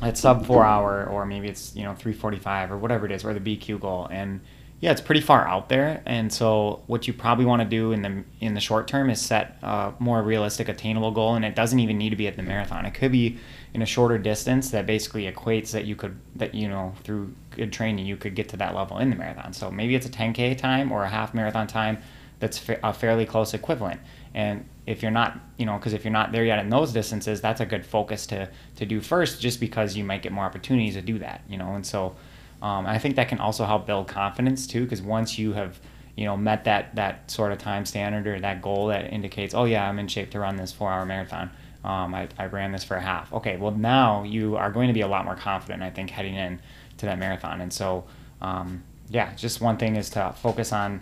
at 0.00 0.18
sub 0.18 0.46
four 0.46 0.64
hour 0.64 1.06
or 1.06 1.24
maybe 1.26 1.48
it's 1.48 1.74
you 1.74 1.82
know 1.82 1.94
345 1.94 2.72
or 2.72 2.78
whatever 2.78 3.06
it 3.06 3.12
is 3.12 3.24
or 3.24 3.34
the 3.34 3.40
BQ 3.40 3.80
goal 3.80 4.08
and 4.10 4.40
yeah 4.82 4.90
it's 4.90 5.00
pretty 5.00 5.20
far 5.20 5.46
out 5.46 5.68
there 5.68 6.02
and 6.06 6.30
so 6.30 6.82
what 6.88 7.06
you 7.06 7.14
probably 7.14 7.44
want 7.44 7.62
to 7.62 7.68
do 7.68 7.92
in 7.92 8.02
the 8.02 8.24
in 8.40 8.52
the 8.52 8.60
short 8.60 8.88
term 8.88 9.08
is 9.08 9.20
set 9.20 9.56
a 9.62 9.94
more 10.00 10.20
realistic 10.22 10.68
attainable 10.68 11.12
goal 11.12 11.36
and 11.36 11.44
it 11.44 11.54
doesn't 11.54 11.78
even 11.78 11.96
need 11.96 12.10
to 12.10 12.16
be 12.16 12.26
at 12.26 12.36
the 12.36 12.42
marathon. 12.42 12.84
It 12.84 12.92
could 12.92 13.12
be 13.12 13.38
in 13.72 13.80
a 13.80 13.86
shorter 13.86 14.18
distance 14.18 14.70
that 14.70 14.84
basically 14.84 15.30
equates 15.30 15.70
that 15.70 15.86
you 15.86 15.94
could 15.94 16.18
that 16.34 16.52
you 16.52 16.68
know 16.68 16.92
through 17.04 17.32
good 17.52 17.72
training 17.72 18.04
you 18.04 18.16
could 18.16 18.34
get 18.34 18.48
to 18.50 18.56
that 18.58 18.74
level 18.74 18.98
in 18.98 19.08
the 19.08 19.16
marathon. 19.16 19.52
So 19.52 19.70
maybe 19.70 19.94
it's 19.94 20.06
a 20.06 20.10
10k 20.10 20.58
time 20.58 20.90
or 20.90 21.04
a 21.04 21.08
half 21.08 21.32
marathon 21.32 21.68
time 21.68 21.98
that's 22.40 22.60
a 22.82 22.92
fairly 22.92 23.24
close 23.24 23.54
equivalent. 23.54 24.00
And 24.34 24.68
if 24.86 25.00
you're 25.00 25.12
not 25.12 25.38
you 25.58 25.64
know 25.64 25.76
because 25.76 25.92
if 25.92 26.04
you're 26.04 26.12
not 26.12 26.32
there 26.32 26.44
yet 26.44 26.58
in 26.58 26.68
those 26.68 26.92
distances 26.92 27.40
that's 27.40 27.60
a 27.60 27.66
good 27.66 27.86
focus 27.86 28.26
to 28.26 28.48
to 28.74 28.84
do 28.84 29.00
first 29.00 29.40
just 29.40 29.60
because 29.60 29.96
you 29.96 30.02
might 30.02 30.22
get 30.22 30.32
more 30.32 30.44
opportunities 30.44 30.94
to 30.94 31.02
do 31.02 31.20
that 31.20 31.42
you 31.48 31.56
know? 31.56 31.74
And 31.74 31.86
so 31.86 32.16
um, 32.62 32.86
i 32.86 32.98
think 32.98 33.16
that 33.16 33.28
can 33.28 33.38
also 33.38 33.66
help 33.66 33.86
build 33.86 34.08
confidence 34.08 34.66
too 34.66 34.84
because 34.84 35.02
once 35.02 35.38
you 35.38 35.52
have 35.52 35.78
you 36.16 36.24
know 36.24 36.36
met 36.36 36.64
that 36.64 36.94
that 36.94 37.30
sort 37.30 37.52
of 37.52 37.58
time 37.58 37.84
standard 37.84 38.26
or 38.26 38.40
that 38.40 38.62
goal 38.62 38.86
that 38.86 39.12
indicates 39.12 39.52
oh 39.52 39.64
yeah 39.64 39.86
i'm 39.86 39.98
in 39.98 40.08
shape 40.08 40.30
to 40.30 40.38
run 40.38 40.56
this 40.56 40.72
four 40.72 40.90
hour 40.90 41.04
marathon 41.04 41.50
um, 41.84 42.14
I, 42.14 42.28
I 42.38 42.46
ran 42.46 42.72
this 42.72 42.84
for 42.84 42.96
a 42.96 43.00
half. 43.00 43.32
Okay, 43.32 43.56
well 43.56 43.72
now 43.72 44.22
you 44.22 44.56
are 44.56 44.70
going 44.70 44.88
to 44.88 44.94
be 44.94 45.00
a 45.00 45.08
lot 45.08 45.24
more 45.24 45.34
confident, 45.34 45.82
I 45.82 45.90
think, 45.90 46.10
heading 46.10 46.34
in 46.36 46.60
to 46.98 47.06
that 47.06 47.18
marathon. 47.18 47.60
And 47.60 47.72
so, 47.72 48.04
um, 48.40 48.84
yeah, 49.08 49.34
just 49.34 49.60
one 49.60 49.76
thing 49.76 49.96
is 49.96 50.10
to 50.10 50.32
focus 50.36 50.72
on 50.72 51.00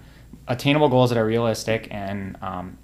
attainable 0.48 0.88
goals 0.88 1.10
that 1.10 1.18
are 1.18 1.26
realistic, 1.26 1.88
and 1.90 2.36
um, 2.42 2.78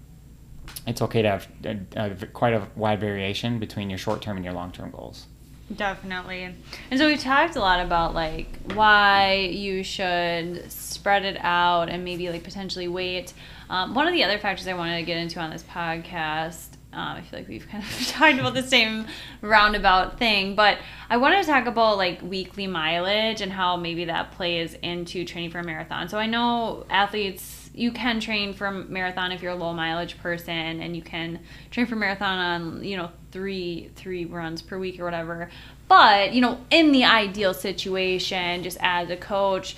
it's 0.86 1.00
okay 1.02 1.22
to 1.22 1.30
have 1.30 1.48
a, 1.64 1.78
a, 1.96 2.26
quite 2.26 2.52
a 2.52 2.66
wide 2.76 3.00
variation 3.00 3.58
between 3.58 3.88
your 3.88 3.98
short 3.98 4.20
term 4.20 4.36
and 4.36 4.44
your 4.44 4.54
long 4.54 4.72
term 4.72 4.90
goals. 4.90 5.26
Definitely. 5.74 6.54
And 6.90 6.98
so 6.98 7.06
we've 7.06 7.20
talked 7.20 7.56
a 7.56 7.60
lot 7.60 7.80
about 7.80 8.14
like 8.14 8.46
why 8.72 9.50
you 9.52 9.82
should 9.82 10.70
spread 10.70 11.24
it 11.24 11.36
out 11.40 11.88
and 11.88 12.04
maybe 12.04 12.30
like 12.30 12.44
potentially 12.44 12.88
wait. 12.88 13.32
Um, 13.68 13.94
one 13.94 14.06
of 14.06 14.12
the 14.12 14.22
other 14.22 14.38
factors 14.38 14.68
I 14.68 14.74
wanted 14.74 14.96
to 14.98 15.02
get 15.02 15.16
into 15.16 15.40
on 15.40 15.50
this 15.50 15.64
podcast 15.64 16.76
um, 16.96 17.18
I 17.18 17.20
feel 17.20 17.40
like 17.40 17.48
we've 17.48 17.68
kind 17.68 17.84
of 17.84 18.06
talked 18.08 18.38
about 18.38 18.54
the 18.54 18.62
same 18.62 19.06
roundabout 19.42 20.18
thing, 20.18 20.54
but 20.54 20.78
I 21.10 21.18
wanted 21.18 21.42
to 21.42 21.48
talk 21.48 21.66
about 21.66 21.98
like 21.98 22.22
weekly 22.22 22.66
mileage 22.66 23.42
and 23.42 23.52
how 23.52 23.76
maybe 23.76 24.06
that 24.06 24.32
plays 24.32 24.72
into 24.82 25.26
training 25.26 25.50
for 25.50 25.58
a 25.58 25.64
marathon. 25.64 26.08
So 26.08 26.18
I 26.18 26.24
know 26.24 26.86
athletes, 26.88 27.65
you 27.76 27.92
can 27.92 28.18
train 28.20 28.54
for 28.54 28.66
a 28.66 28.72
marathon 28.72 29.30
if 29.32 29.42
you're 29.42 29.52
a 29.52 29.56
low 29.56 29.72
mileage 29.74 30.18
person, 30.18 30.80
and 30.80 30.96
you 30.96 31.02
can 31.02 31.38
train 31.70 31.86
for 31.86 31.94
marathon 31.94 32.38
on 32.38 32.82
you 32.84 32.96
know 32.96 33.10
three 33.30 33.90
three 33.94 34.24
runs 34.24 34.62
per 34.62 34.78
week 34.78 34.98
or 34.98 35.04
whatever. 35.04 35.50
But 35.86 36.32
you 36.32 36.40
know, 36.40 36.58
in 36.70 36.90
the 36.92 37.04
ideal 37.04 37.54
situation, 37.54 38.62
just 38.62 38.78
as 38.80 39.10
a 39.10 39.16
coach 39.16 39.76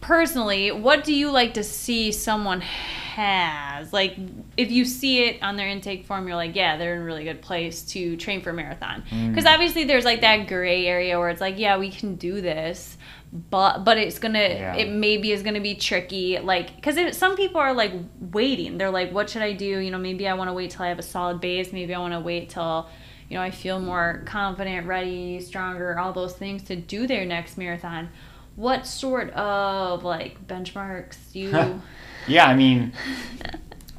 personally, 0.00 0.70
what 0.70 1.04
do 1.04 1.12
you 1.14 1.30
like 1.30 1.54
to 1.54 1.64
see 1.64 2.12
someone 2.12 2.60
has? 2.60 3.92
Like, 3.92 4.16
if 4.56 4.70
you 4.70 4.84
see 4.84 5.24
it 5.24 5.42
on 5.42 5.56
their 5.56 5.68
intake 5.68 6.04
form, 6.04 6.26
you're 6.28 6.36
like, 6.36 6.54
yeah, 6.54 6.76
they're 6.76 6.94
in 6.94 7.00
a 7.00 7.04
really 7.04 7.24
good 7.24 7.42
place 7.42 7.82
to 7.92 8.16
train 8.16 8.40
for 8.40 8.50
a 8.50 8.54
marathon. 8.54 9.02
Because 9.30 9.44
Mm. 9.44 9.54
obviously, 9.54 9.84
there's 9.84 10.04
like 10.04 10.20
that 10.20 10.46
gray 10.48 10.86
area 10.86 11.18
where 11.18 11.30
it's 11.30 11.40
like, 11.40 11.58
yeah, 11.58 11.78
we 11.78 11.90
can 11.90 12.16
do 12.16 12.40
this. 12.40 12.96
But 13.32 13.84
but 13.84 13.98
it's 13.98 14.18
gonna 14.18 14.38
Yeah. 14.38 14.74
it 14.76 14.88
maybe 14.88 15.32
is 15.32 15.42
gonna 15.42 15.60
be 15.60 15.74
tricky 15.74 16.38
like 16.38 16.74
because 16.76 17.16
some 17.16 17.36
people 17.36 17.60
are 17.60 17.74
like 17.74 17.92
waiting 18.32 18.78
they're 18.78 18.90
like 18.90 19.12
what 19.12 19.28
should 19.28 19.42
I 19.42 19.52
do 19.52 19.78
you 19.78 19.90
know 19.90 19.98
maybe 19.98 20.26
I 20.26 20.34
want 20.34 20.48
to 20.48 20.54
wait 20.54 20.70
till 20.70 20.84
I 20.84 20.88
have 20.88 20.98
a 20.98 21.02
solid 21.02 21.40
base 21.40 21.72
maybe 21.72 21.94
I 21.94 21.98
want 21.98 22.14
to 22.14 22.20
wait 22.20 22.48
till 22.50 22.88
you 23.28 23.36
know 23.36 23.42
I 23.42 23.50
feel 23.50 23.78
more 23.80 24.22
confident 24.24 24.86
ready 24.86 25.40
stronger 25.40 25.98
all 25.98 26.12
those 26.12 26.34
things 26.34 26.62
to 26.64 26.76
do 26.76 27.06
their 27.06 27.26
next 27.26 27.58
marathon 27.58 28.08
what 28.54 28.86
sort 28.86 29.30
of 29.30 30.02
like 30.04 30.46
benchmarks 30.46 31.16
do 31.32 31.40
you 31.40 31.82
Yeah, 32.28 32.46
I 32.46 32.54
mean, 32.56 32.92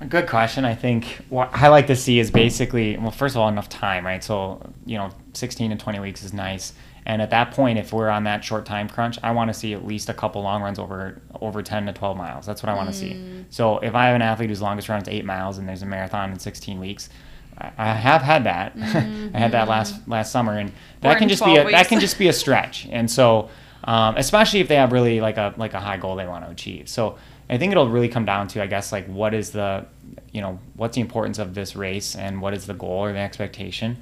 good 0.09 0.28
question. 0.28 0.65
I 0.65 0.75
think 0.75 1.19
what 1.30 1.49
I 1.53 1.69
like 1.69 1.88
to 1.88 1.95
see 1.95 2.19
is 2.19 2.30
basically, 2.30 2.97
well, 2.97 3.11
first 3.11 3.36
of 3.36 3.41
all, 3.41 3.47
enough 3.47 3.69
time, 3.69 4.05
right? 4.05 4.21
So, 4.23 4.73
you 4.86 4.97
know, 4.97 5.11
16 5.34 5.71
and 5.71 5.80
20 5.80 5.99
weeks 5.99 6.23
is 6.23 6.34
nice. 6.34 6.73
And 7.07 7.21
at 7.21 7.29
that 7.29 7.51
point, 7.51 7.79
if 7.79 7.93
we're 7.93 8.09
on 8.09 8.25
that 8.25 8.43
short 8.43 8.65
time 8.65 8.89
crunch, 8.89 9.17
I 9.23 9.31
want 9.31 9.47
to 9.47 9.53
see 9.53 9.73
at 9.73 9.87
least 9.87 10.09
a 10.09 10.13
couple 10.13 10.43
long 10.43 10.61
runs 10.61 10.77
over 10.77 11.21
over 11.41 11.63
10 11.63 11.85
to 11.87 11.93
12 11.93 12.17
miles. 12.17 12.45
That's 12.45 12.61
what 12.61 12.69
I 12.69 12.75
want 12.75 12.89
to 12.89 12.95
see. 12.95 13.45
So 13.49 13.79
if 13.79 13.95
I 13.95 14.07
have 14.07 14.15
an 14.15 14.21
athlete 14.21 14.49
whose 14.49 14.61
longest 14.61 14.89
run 14.89 15.01
is 15.01 15.07
eight 15.07 15.23
miles 15.23 15.57
and 15.57 15.67
there's 15.67 15.81
a 15.81 15.85
marathon 15.85 16.31
in 16.33 16.37
16 16.37 16.79
weeks, 16.81 17.09
I- 17.57 17.93
have 17.93 18.21
had 18.21 18.43
that. 18.43 18.73
I 19.33 19.39
had 19.39 19.53
that 19.53 19.67
last 19.69 20.07
last 20.07 20.31
summer, 20.33 20.57
and 20.57 20.71
that 21.01 21.17
can 21.17 21.29
just 21.29 21.43
be 21.43 21.53
12 21.53 21.67
a, 21.67 21.71
that 21.71 21.87
can 21.87 21.99
just 22.01 22.19
be 22.19 22.27
a 22.27 22.33
stretch. 22.33 22.87
And 22.91 23.09
so, 23.09 23.49
um, 23.85 24.17
especially 24.17 24.59
if 24.59 24.67
they 24.67 24.75
have 24.75 24.91
really 24.91 25.21
like 25.21 25.37
a 25.37 25.53
like 25.57 25.73
a 25.73 25.79
high 25.79 25.97
goal 25.97 26.17
they 26.17 26.27
want 26.27 26.43
to 26.45 26.51
achieve. 26.51 26.89
So 26.89 27.17
I 27.49 27.57
think 27.57 27.71
it'll 27.71 27.87
really 27.89 28.09
come 28.09 28.25
down 28.25 28.49
to 28.49 28.61
I 28.61 28.67
guess 28.67 28.91
like 28.91 29.07
what 29.07 29.33
is 29.33 29.51
the 29.51 29.85
you 30.33 30.41
know 30.41 30.59
what's 30.75 30.95
the 30.95 31.01
importance 31.01 31.39
of 31.39 31.53
this 31.53 31.73
race 31.75 32.15
and 32.15 32.41
what 32.41 32.53
is 32.53 32.67
the 32.67 32.73
goal 32.73 33.05
or 33.05 33.13
the 33.13 33.19
expectation, 33.19 33.97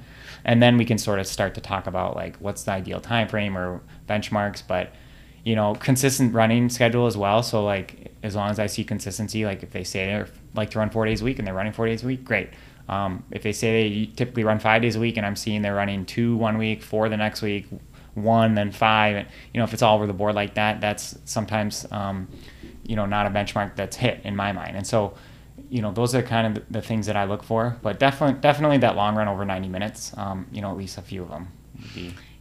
and 0.46 0.62
then 0.62 0.78
we 0.78 0.84
can 0.84 0.96
sort 0.96 1.18
of 1.18 1.26
start 1.26 1.54
to 1.56 1.60
talk 1.60 1.86
about 1.86 2.16
like 2.16 2.36
what's 2.36 2.62
the 2.62 2.70
ideal 2.70 3.00
time 3.00 3.28
frame 3.28 3.58
or 3.58 3.82
benchmarks, 4.08 4.62
but 4.66 4.94
you 5.44 5.54
know 5.54 5.74
consistent 5.74 6.32
running 6.32 6.70
schedule 6.70 7.06
as 7.06 7.16
well. 7.16 7.42
So 7.42 7.62
like 7.64 8.12
as 8.22 8.34
long 8.34 8.48
as 8.48 8.58
I 8.58 8.66
see 8.66 8.84
consistency, 8.84 9.44
like 9.44 9.62
if 9.62 9.72
they 9.72 9.84
say 9.84 10.06
they 10.06 10.24
like 10.54 10.70
to 10.70 10.78
run 10.78 10.88
four 10.88 11.04
days 11.04 11.20
a 11.20 11.24
week 11.24 11.38
and 11.38 11.46
they're 11.46 11.54
running 11.54 11.72
four 11.72 11.86
days 11.86 12.02
a 12.04 12.06
week, 12.06 12.24
great. 12.24 12.50
Um, 12.88 13.24
if 13.32 13.42
they 13.42 13.52
say 13.52 13.90
they 13.90 14.06
typically 14.06 14.44
run 14.44 14.60
five 14.60 14.80
days 14.80 14.94
a 14.94 15.00
week 15.00 15.16
and 15.16 15.26
I'm 15.26 15.34
seeing 15.34 15.62
they're 15.62 15.74
running 15.74 16.06
two 16.06 16.36
one 16.36 16.56
week, 16.58 16.80
four 16.80 17.08
the 17.08 17.16
next 17.16 17.42
week, 17.42 17.66
one 18.14 18.54
then 18.54 18.70
five, 18.70 19.16
and 19.16 19.28
you 19.52 19.58
know 19.58 19.64
if 19.64 19.74
it's 19.74 19.82
all 19.82 19.96
over 19.96 20.06
the 20.06 20.12
board 20.12 20.36
like 20.36 20.54
that, 20.54 20.80
that's 20.80 21.18
sometimes 21.24 21.84
um, 21.90 22.28
you 22.84 22.94
know 22.94 23.04
not 23.04 23.26
a 23.26 23.30
benchmark 23.30 23.74
that's 23.74 23.96
hit 23.96 24.20
in 24.22 24.36
my 24.36 24.52
mind. 24.52 24.76
And 24.76 24.86
so 24.86 25.14
you 25.70 25.82
know 25.82 25.92
those 25.92 26.14
are 26.14 26.22
kind 26.22 26.46
of 26.46 26.54
the, 26.66 26.72
the 26.80 26.82
things 26.82 27.06
that 27.06 27.16
I 27.16 27.24
look 27.24 27.42
for. 27.42 27.76
But 27.82 27.98
definitely 27.98 28.40
definitely 28.40 28.78
that 28.78 28.96
long 28.96 29.16
run 29.16 29.28
over 29.28 29.44
90 29.44 29.68
minutes, 29.68 30.12
um, 30.16 30.46
you 30.52 30.60
know 30.62 30.70
at 30.70 30.76
least 30.76 30.98
a 30.98 31.02
few 31.02 31.22
of 31.22 31.28
them. 31.28 31.48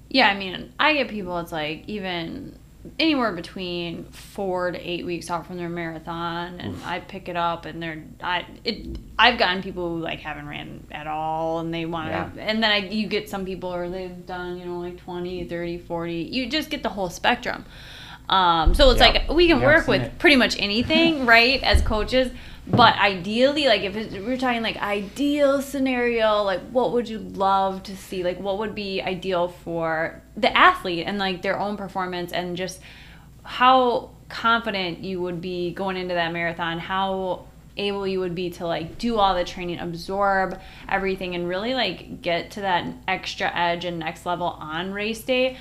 Yeah, 0.09 0.29
I 0.29 0.35
mean, 0.37 0.73
I 0.79 0.93
get 0.93 1.09
people. 1.09 1.37
It's 1.39 1.51
like 1.51 1.83
even 1.87 2.57
anywhere 2.99 3.31
between 3.31 4.03
four 4.11 4.69
to 4.69 4.77
eight 4.79 5.03
weeks 5.05 5.31
out 5.31 5.47
from 5.47 5.57
their 5.57 5.69
marathon, 5.69 6.59
and 6.59 6.77
I 6.85 6.99
pick 6.99 7.27
it 7.27 7.35
up, 7.35 7.65
and 7.65 7.81
they're 7.81 8.03
I 8.21 8.45
it. 8.63 8.97
I've 9.17 9.39
gotten 9.39 9.63
people 9.63 9.89
who 9.95 9.99
like 10.01 10.19
haven't 10.19 10.47
ran 10.47 10.85
at 10.91 11.07
all, 11.07 11.59
and 11.59 11.73
they 11.73 11.85
want 11.85 12.09
to, 12.09 12.11
Yeah. 12.39 12.47
and 12.47 12.61
then 12.63 12.71
I 12.71 12.77
you 12.77 13.07
get 13.07 13.27
some 13.29 13.43
people 13.45 13.73
or 13.73 13.89
they've 13.89 14.25
done 14.25 14.57
you 14.57 14.65
know 14.65 14.79
like 14.79 14.97
20, 14.97 15.45
30, 15.45 15.77
40. 15.79 16.13
You 16.13 16.47
just 16.47 16.69
get 16.69 16.83
the 16.83 16.89
whole 16.89 17.09
spectrum. 17.09 17.65
Um, 18.29 18.73
so 18.73 18.89
it's 18.91 18.99
Yeah. 18.99 19.07
like 19.07 19.29
we 19.31 19.47
can 19.47 19.59
Yeah, 19.59 19.65
work 19.65 19.87
with 19.87 20.01
it. 20.01 20.19
pretty 20.19 20.35
much 20.35 20.55
anything, 20.59 21.25
right? 21.35 21.61
As 21.63 21.81
coaches. 21.81 22.31
But 22.67 22.97
ideally, 22.97 23.67
like 23.67 23.81
if 23.81 23.95
it's, 23.95 24.13
we're 24.15 24.37
talking 24.37 24.63
like 24.63 24.77
ideal 24.77 25.61
scenario, 25.61 26.41
like 26.43 26.61
what 26.71 26.93
would 26.93 27.07
you 27.07 27.19
love 27.19 27.83
to 27.83 27.95
see? 27.95 28.23
Like 28.23 28.39
what 28.39 28.57
would 28.57 28.73
be 28.73 29.01
ideal 29.01 29.49
for 29.49 30.21
the 30.35 30.55
athlete 30.55 31.05
and 31.05 31.17
like 31.17 31.41
their 31.41 31.59
own 31.59 31.77
performance 31.77 32.31
and 32.31 32.57
just 32.57 32.81
how 33.43 34.09
confident 34.29 34.99
you 34.99 35.21
would 35.21 35.41
be 35.41 35.71
going 35.73 35.95
into 35.95 36.15
that 36.15 36.33
marathon, 36.33 36.79
how 36.79 37.45
able 37.77 38.07
you 38.07 38.19
would 38.19 38.33
be 38.35 38.49
to 38.49 38.65
like 38.65 38.97
do 38.97 39.17
all 39.17 39.35
the 39.35 39.43
training, 39.43 39.79
absorb 39.79 40.59
everything 40.89 41.35
and 41.35 41.47
really 41.47 41.73
like 41.73 42.21
get 42.21 42.51
to 42.51 42.61
that 42.61 42.87
extra 43.07 43.51
edge 43.55 43.85
and 43.85 43.99
next 43.99 44.25
level 44.25 44.47
on 44.47 44.91
race 44.91 45.21
day. 45.21 45.57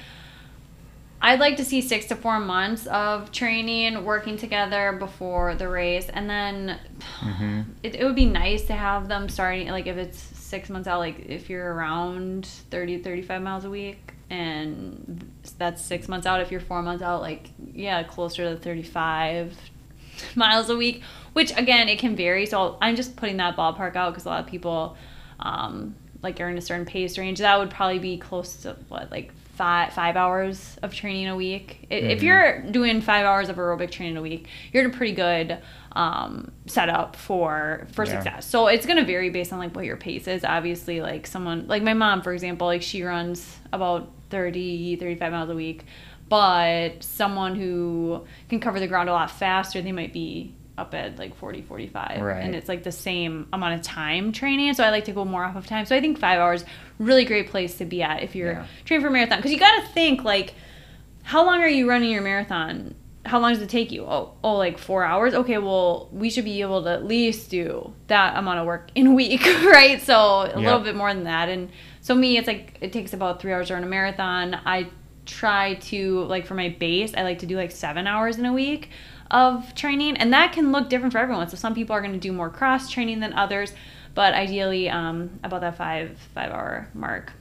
I'd 1.27 1.41
like 1.41 1.57
to 1.57 1.65
see 1.65 1.81
six 1.81 2.05
to 2.07 2.17
four 2.17 2.39
months 2.39 2.87
of 2.87 3.33
training, 3.33 4.05
working 4.05 4.37
together 4.37 4.93
before 4.93 5.55
the 5.55 5.69
race, 5.69 6.09
and 6.13 6.29
then 6.29 6.79
Mm-hmm. 7.21 7.63
it, 7.83 7.95
it 7.95 8.05
would 8.05 8.15
be 8.15 8.27
nice 8.27 8.63
to 8.67 8.75
have 8.75 9.09
them 9.09 9.29
starting 9.31 9.69
like 9.69 9.87
if 9.87 9.97
it's 9.97 10.19
six 10.19 10.69
months 10.69 10.87
out, 10.87 10.99
like 10.99 11.21
if 11.27 11.49
you're 11.49 11.73
around 11.73 12.47
30, 12.71 12.99
35 12.99 13.43
miles 13.43 13.65
a 13.65 13.71
week, 13.71 14.13
and 14.29 15.27
that's 15.57 15.81
six 15.83 16.09
months 16.09 16.27
out. 16.27 16.41
If 16.41 16.51
you're 16.51 16.61
four 16.61 16.83
months 16.83 17.03
out, 17.03 17.23
like 17.23 17.49
yeah, 17.73 18.03
closer 18.03 18.51
to 18.51 18.57
35 18.61 19.57
miles 20.35 20.69
a 20.69 20.77
week, 20.77 21.03
which 21.33 21.57
again 21.57 21.89
it 21.89 21.99
can 21.99 22.15
vary. 22.17 22.45
So 22.47 22.77
I'm 22.83 22.97
just 22.97 23.17
putting 23.17 23.39
that 23.39 23.57
ballpark 23.57 23.97
out 23.97 24.13
because 24.13 24.27
a 24.27 24.29
lot 24.29 24.41
of 24.41 24.47
people 24.47 24.97
um, 25.41 25.95
like 26.25 26.39
you're 26.41 26.49
in 26.49 26.59
a 26.59 26.63
certain 26.63 26.85
pace 26.87 27.17
range. 27.19 27.39
That 27.39 27.59
would 27.59 27.71
probably 27.71 28.01
be 28.01 28.17
close 28.19 28.57
to 28.63 28.77
what 28.89 29.11
like 29.11 29.33
five 29.55 29.93
five 29.93 30.17
hours 30.17 30.77
of 30.83 30.93
training 30.93 31.29
a 31.29 31.37
week. 31.37 31.87
I 31.91 31.95
If 31.95 32.23
you're 32.25 32.63
doing 32.63 33.01
five 33.01 33.25
hours 33.25 33.49
of 33.49 33.57
aerobic 33.57 33.93
training 33.93 34.17
a 34.17 34.23
week, 34.23 34.49
you're 34.73 34.85
in 34.85 34.91
a 34.91 34.95
pretty 34.97 35.13
good 35.13 35.59
um, 35.93 36.51
setup 36.67 37.15
for 37.15 37.87
for 37.93 38.05
Yeah. 38.05 38.15
success. 38.21 38.47
So 38.47 38.67
it's 38.67 38.85
gonna 38.87 39.05
vary 39.05 39.31
based 39.31 39.53
on 39.53 39.61
like 39.61 39.77
what 39.77 39.85
your 39.85 39.97
pace 39.97 40.27
is. 40.27 40.45
Obviously, 40.45 41.01
like 41.01 41.27
someone 41.29 41.69
like 41.69 41.85
my 41.85 41.95
mom, 41.95 42.23
for 42.23 42.33
example, 42.33 42.67
like 42.67 42.83
she 42.83 43.05
runs 43.05 43.59
about 43.73 44.11
30, 44.31 44.97
35 44.97 45.31
miles 45.33 45.51
a 45.51 45.55
week. 45.55 45.85
But 46.29 47.03
someone 47.05 47.55
who 47.55 48.25
can 48.49 48.59
cover 48.59 48.81
the 48.81 48.89
ground 48.89 49.09
a 49.09 49.13
lot 49.13 49.31
faster, 49.31 49.81
they 49.83 49.93
might 49.93 50.13
be 50.13 50.55
up 50.77 50.93
at 50.95 51.19
like 51.19 51.37
40, 51.37 51.63
45. 51.63 52.21
Right. 52.21 52.43
And 52.45 52.55
it's 52.55 52.69
like 52.69 52.83
the 52.83 52.91
same 52.93 53.47
amount 53.53 53.75
of 53.75 53.83
time 53.83 54.33
training. 54.33 54.75
So 54.75 54.83
I 54.83 54.91
like 54.91 55.05
to 55.05 55.13
go 55.13 55.25
more 55.25 55.45
off 55.45 55.55
of 55.57 55.67
time. 55.67 55.87
So 55.87 55.95
I 55.95 56.01
think 56.01 56.19
five 56.19 56.39
hours, 56.41 56.65
really 56.99 57.25
great 57.25 57.49
place 57.51 57.79
to 57.79 57.85
be 57.85 58.03
at 58.03 58.23
if 58.23 58.35
you're 58.35 58.53
Yeah. 58.53 58.67
training 58.85 59.03
for 59.03 59.09
a 59.09 59.13
marathon. 59.13 59.39
Because 59.39 59.53
you 59.53 59.59
got 59.59 59.81
to 59.81 59.87
think 59.89 60.25
like, 60.25 60.55
how 61.23 61.45
long 61.47 61.63
are 61.63 61.69
you 61.69 61.89
running 61.89 62.11
your 62.11 62.23
marathon? 62.23 62.95
How 63.25 63.39
long 63.39 63.55
does 63.55 63.63
it 63.63 63.71
take 63.71 63.91
you? 63.93 64.05
Oh, 64.05 64.33
oh, 64.43 64.57
like 64.57 64.77
four 64.77 65.05
hours. 65.05 65.33
Okay, 65.33 65.57
well, 65.59 66.09
we 66.13 66.29
should 66.29 66.45
be 66.45 66.61
able 66.61 66.83
to 66.83 66.91
at 66.91 67.07
least 67.07 67.51
do 67.51 67.95
that 68.09 68.37
amount 68.37 68.59
of 68.59 68.67
work 68.67 68.91
in 68.95 69.07
a 69.07 69.13
week, 69.15 69.43
right? 69.47 70.03
So 70.03 70.15
a 70.43 70.49
Yeah. 70.51 70.57
little 70.59 70.81
bit 70.81 70.95
more 70.97 71.15
than 71.15 71.25
that. 71.25 71.49
And 71.49 71.71
so 72.03 72.15
me, 72.15 72.37
it's 72.37 72.47
like 72.49 72.77
it 72.83 72.93
takes 72.93 73.13
about 73.15 73.41
three 73.41 73.53
hours 73.53 73.69
to 73.69 73.75
run 73.75 73.85
a 73.85 73.87
marathon. 73.87 74.55
I 74.67 74.89
try 75.25 75.75
to 75.75 76.25
like 76.25 76.45
for 76.47 76.53
my 76.55 76.69
base, 76.69 77.15
I 77.17 77.23
like 77.23 77.39
to 77.39 77.47
do 77.47 77.57
like 77.57 77.71
seven 77.71 78.07
hours 78.07 78.37
in 78.39 78.45
a 78.45 78.53
week 78.53 78.91
of 79.31 79.75
training, 79.75 80.17
and 80.17 80.33
that 80.33 80.53
can 80.53 80.73
look 80.73 80.89
different 80.89 81.13
for 81.13 81.19
everyone. 81.19 81.49
So 81.49 81.57
some 81.57 81.75
people 81.75 81.95
are 81.95 82.01
going 82.01 82.13
to 82.13 82.19
do 82.19 82.33
more 82.33 82.51
cross 82.51 82.91
training 82.91 83.21
than 83.21 83.33
others, 83.33 83.73
but 84.15 84.35
ideally 84.35 84.89
um, 84.89 85.41
about 85.43 85.61
that 85.63 85.77
five 85.77 86.19
five 86.35 86.53
hour 86.53 86.89
mark 86.95 87.33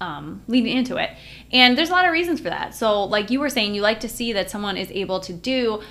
um, 0.00 0.42
leading 0.48 0.76
into 0.76 0.96
it. 0.96 1.10
And 1.52 1.76
there's 1.76 1.90
a 1.90 1.92
lot 1.92 2.04
of 2.04 2.12
reasons 2.12 2.40
for 2.40 2.50
that. 2.50 2.74
So, 2.74 3.04
like 3.04 3.30
you 3.30 3.40
were 3.40 3.50
saying, 3.50 3.74
you 3.74 3.82
like 3.82 4.00
to 4.00 4.08
see 4.08 4.32
that 4.32 4.50
someone 4.50 4.76
is 4.76 4.90
able 4.90 5.20
to 5.20 5.32
do 5.32 5.82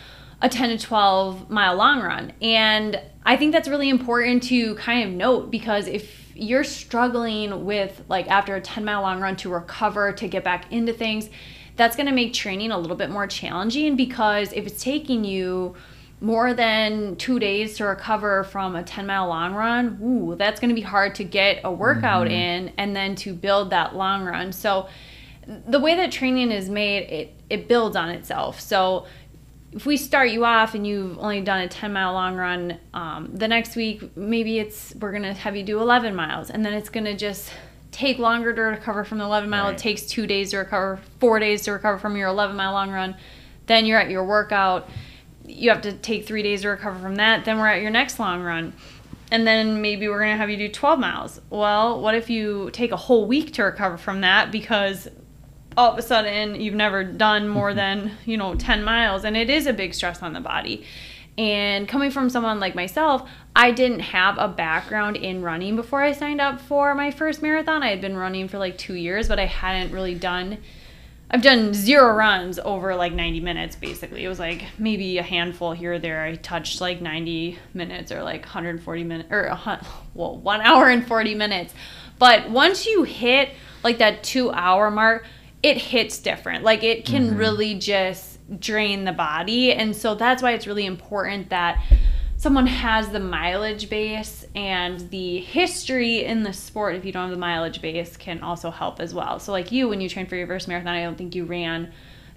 a 0.41 0.49
10 0.49 0.77
to 0.77 0.85
12 0.85 1.49
mile 1.49 1.75
long 1.75 2.01
run. 2.01 2.33
And 2.41 3.01
I 3.25 3.37
think 3.37 3.51
that's 3.51 3.67
really 3.67 3.89
important 3.89 4.43
to 4.43 4.75
kind 4.75 5.07
of 5.07 5.15
note 5.15 5.49
because 5.49 5.87
if 5.87 6.35
you're 6.35 6.65
struggling 6.65 7.65
with, 7.65 8.03
like, 8.09 8.27
after 8.27 8.55
a 8.55 8.61
10 8.61 8.83
mile 8.83 9.01
long 9.01 9.21
run 9.21 9.35
to 9.37 9.49
recover, 9.49 10.11
to 10.13 10.27
get 10.27 10.43
back 10.43 10.71
into 10.71 10.93
things, 10.93 11.29
that's 11.75 11.95
going 11.95 12.05
to 12.05 12.11
make 12.11 12.33
training 12.33 12.71
a 12.71 12.77
little 12.77 12.95
bit 12.95 13.09
more 13.09 13.27
challenging 13.27 13.95
because 13.95 14.53
if 14.53 14.65
it's 14.65 14.81
taking 14.81 15.23
you 15.23 15.75
more 16.21 16.53
than 16.53 17.15
two 17.17 17.39
days 17.39 17.75
to 17.77 17.85
recover 17.85 18.43
from 18.45 18.75
a 18.75 18.83
10 18.83 19.05
mile 19.05 19.27
long 19.27 19.53
run, 19.53 19.99
ooh, 20.01 20.35
that's 20.35 20.59
going 20.59 20.69
to 20.69 20.75
be 20.75 20.81
hard 20.81 21.15
to 21.15 21.23
get 21.23 21.61
a 21.63 21.71
workout 21.71 22.27
in 22.31 22.71
and 22.77 22.95
then 22.95 23.15
to 23.15 23.33
build 23.33 23.69
that 23.71 23.95
long 23.95 24.23
run. 24.23 24.51
So, 24.51 24.87
the 25.67 25.79
way 25.79 25.95
that 25.95 26.11
training 26.11 26.49
is 26.49 26.69
made, 26.71 27.03
it, 27.03 27.33
it 27.51 27.67
builds 27.67 27.95
on 27.95 28.09
itself. 28.09 28.59
So, 28.59 29.05
if 29.71 29.85
we 29.85 29.97
start 29.97 30.29
you 30.29 30.45
off 30.45 30.73
and 30.73 30.87
you've 30.87 31.19
only 31.19 31.41
done 31.41 31.59
a 31.59 31.67
10 31.67 31.91
mile 31.91 32.13
long 32.13 32.35
run, 32.35 32.79
um, 32.93 33.29
the 33.33 33.47
next 33.47 33.75
week, 33.75 34.15
maybe 34.15 34.57
it's 34.57 34.95
we're 34.95 35.11
going 35.11 35.23
to 35.23 35.33
have 35.33 35.55
you 35.55 35.63
do 35.63 35.79
11 35.79 36.15
miles, 36.15 36.49
and 36.49 36.65
then 36.65 36.73
it's 36.73 36.89
going 36.89 37.03
to 37.03 37.15
just 37.15 37.51
take 37.95 38.19
longer 38.19 38.53
to 38.53 38.61
recover 38.61 39.03
from 39.03 39.17
the 39.17 39.23
11 39.23 39.49
mile. 39.49 39.65
Right. 39.65 39.73
It 39.73 39.77
takes 39.77 40.03
two 40.03 40.27
days 40.27 40.51
to 40.51 40.57
recover, 40.57 40.99
four 41.19 41.39
days 41.39 41.63
to 41.63 41.71
recover 41.71 41.97
from 41.97 42.15
your 42.15 42.27
11 42.29 42.55
mile 42.55 42.73
long 42.73 42.91
run. 42.91 43.15
Then 43.67 43.85
you're 43.85 43.99
at 43.99 44.09
your 44.09 44.23
workout 44.23 44.89
you 45.47 45.69
have 45.69 45.81
to 45.81 45.93
take 45.93 46.25
three 46.25 46.43
days 46.43 46.61
to 46.61 46.69
recover 46.69 46.99
from 46.99 47.15
that. 47.15 47.45
Then 47.45 47.59
we're 47.59 47.67
at 47.67 47.81
your 47.81 47.91
next 47.91 48.19
long 48.19 48.41
run. 48.41 48.73
And 49.31 49.45
then 49.45 49.81
maybe 49.81 50.07
we're 50.07 50.19
going 50.19 50.31
to 50.31 50.37
have 50.37 50.49
you 50.49 50.57
do 50.57 50.69
12 50.69 50.99
miles. 50.99 51.41
Well, 51.49 51.99
what 52.01 52.15
if 52.15 52.29
you 52.29 52.69
take 52.71 52.91
a 52.91 52.97
whole 52.97 53.25
week 53.25 53.53
to 53.53 53.63
recover 53.63 53.97
from 53.97 54.21
that 54.21 54.51
because 54.51 55.07
all 55.75 55.91
of 55.91 55.97
a 55.97 56.01
sudden 56.01 56.59
you've 56.61 56.75
never 56.75 57.03
done 57.03 57.49
more 57.49 57.69
mm-hmm. 57.69 57.77
than, 57.77 58.11
you 58.25 58.37
know, 58.37 58.55
10 58.55 58.83
miles 58.83 59.23
and 59.23 59.35
it 59.35 59.49
is 59.49 59.67
a 59.67 59.73
big 59.73 59.93
stress 59.93 60.21
on 60.21 60.33
the 60.33 60.39
body. 60.39 60.85
And 61.37 61.87
coming 61.87 62.11
from 62.11 62.29
someone 62.29 62.59
like 62.59 62.75
myself, 62.75 63.29
I 63.55 63.71
didn't 63.71 63.99
have 63.99 64.37
a 64.37 64.47
background 64.47 65.17
in 65.17 65.41
running 65.41 65.75
before 65.75 66.01
I 66.01 66.13
signed 66.13 66.39
up 66.39 66.61
for 66.61 66.95
my 66.95 67.11
first 67.11 67.41
marathon. 67.41 67.83
I 67.83 67.89
had 67.89 67.99
been 67.99 68.15
running 68.15 68.47
for 68.47 68.57
like 68.57 68.77
2 68.77 68.95
years, 68.95 69.27
but 69.27 69.39
I 69.39 69.45
hadn't 69.45 69.91
really 69.91 70.15
done 70.15 70.59
I've 71.29 71.41
done 71.41 71.73
zero 71.73 72.13
runs 72.13 72.59
over 72.59 72.95
like 72.95 73.11
90 73.11 73.39
minutes 73.39 73.75
basically. 73.75 74.23
It 74.23 74.27
was 74.27 74.39
like 74.39 74.63
maybe 74.77 75.17
a 75.17 75.23
handful 75.23 75.71
here 75.71 75.93
or 75.93 75.99
there. 75.99 76.23
I 76.23 76.35
touched 76.35 76.81
like 76.81 77.01
90 77.01 77.57
minutes 77.73 78.11
or 78.11 78.21
like 78.23 78.41
140 78.41 79.03
minutes 79.03 79.29
or 79.31 79.45
a, 79.45 79.85
well, 80.13 80.37
1 80.37 80.61
hour 80.61 80.87
and 80.89 81.05
40 81.05 81.35
minutes. 81.35 81.73
But 82.19 82.49
once 82.49 82.85
you 82.85 83.03
hit 83.03 83.49
like 83.83 83.97
that 83.97 84.23
2 84.23 84.51
hour 84.51 84.91
mark, 84.91 85.25
it 85.63 85.77
hits 85.77 86.19
different. 86.19 86.63
Like 86.63 86.83
it 86.83 87.05
can 87.05 87.29
mm-hmm. 87.29 87.37
really 87.37 87.73
just 87.75 88.34
drain 88.59 89.05
the 89.05 89.11
body. 89.11 89.73
And 89.73 89.95
so 89.95 90.15
that's 90.15 90.43
why 90.43 90.51
it's 90.51 90.67
really 90.67 90.85
important 90.85 91.49
that 91.49 91.81
someone 92.37 92.67
has 92.67 93.09
the 93.09 93.19
mileage 93.19 93.89
base 93.89 94.45
and 94.55 95.09
the 95.09 95.39
history 95.39 96.23
in 96.25 96.43
the 96.43 96.53
sport 96.53 96.95
if 96.95 97.05
you 97.05 97.11
don't 97.11 97.23
have 97.23 97.31
the 97.31 97.37
mileage 97.37 97.81
base 97.81 98.17
can 98.17 98.41
also 98.41 98.69
help 98.69 98.99
as 98.99 99.13
well 99.13 99.39
so 99.39 99.51
like 99.51 99.71
you 99.71 99.87
when 99.87 100.01
you 100.01 100.09
trained 100.09 100.27
for 100.27 100.35
your 100.35 100.45
first 100.45 100.67
marathon 100.67 100.93
i 100.93 101.01
don't 101.01 101.17
think 101.17 101.33
you 101.33 101.45
ran 101.45 101.91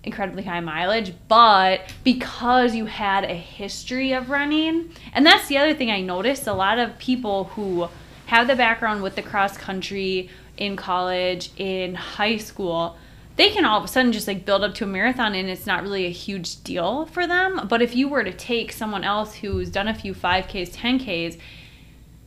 incredibly 0.05 0.45
high 0.45 0.61
mileage 0.61 1.13
but 1.27 1.81
because 2.05 2.75
you 2.75 2.87
had 2.87 3.25
a 3.25 3.35
history 3.35 4.13
of 4.13 4.31
running 4.31 4.89
and 5.13 5.27
that's 5.27 5.49
the 5.49 5.59
other 5.59 5.75
thing 5.75 5.91
i 5.91 6.01
noticed 6.01 6.47
a 6.47 6.55
lot 6.55 6.79
of 6.79 6.97
people 6.99 7.45
who 7.45 7.89
have 8.27 8.47
the 8.47 8.57
background 8.57 9.03
with 9.03 9.17
the 9.17 9.23
cross 9.23 9.59
country 9.59 10.31
in 10.57 10.77
college 10.77 11.51
in 11.57 11.95
high 11.95 12.37
school 12.37 12.97
they 13.39 13.51
can 13.51 13.65
all 13.65 13.79
of 13.79 13.85
a 13.85 13.89
sudden 13.89 14.11
just 14.13 14.27
like 14.27 14.45
build 14.45 14.65
up 14.65 14.75
to 14.75 14.85
a 14.85 14.87
marathon 14.87 15.33
and 15.35 15.49
it's 15.49 15.65
not 15.65 15.83
really 15.83 16.07
a 16.07 16.11
huge 16.11 16.63
deal 16.65 17.07
for 17.07 17.25
them. 17.25 17.67
But 17.69 17.81
if 17.81 17.95
you 17.95 18.09
were 18.09 18.25
to 18.25 18.33
take 18.33 18.73
someone 18.73 19.05
else 19.05 19.33
who's 19.37 19.71
done 19.71 19.87
a 19.87 19.95
few 19.95 20.13
5Ks, 20.13 20.71
10Ks, 20.71 21.39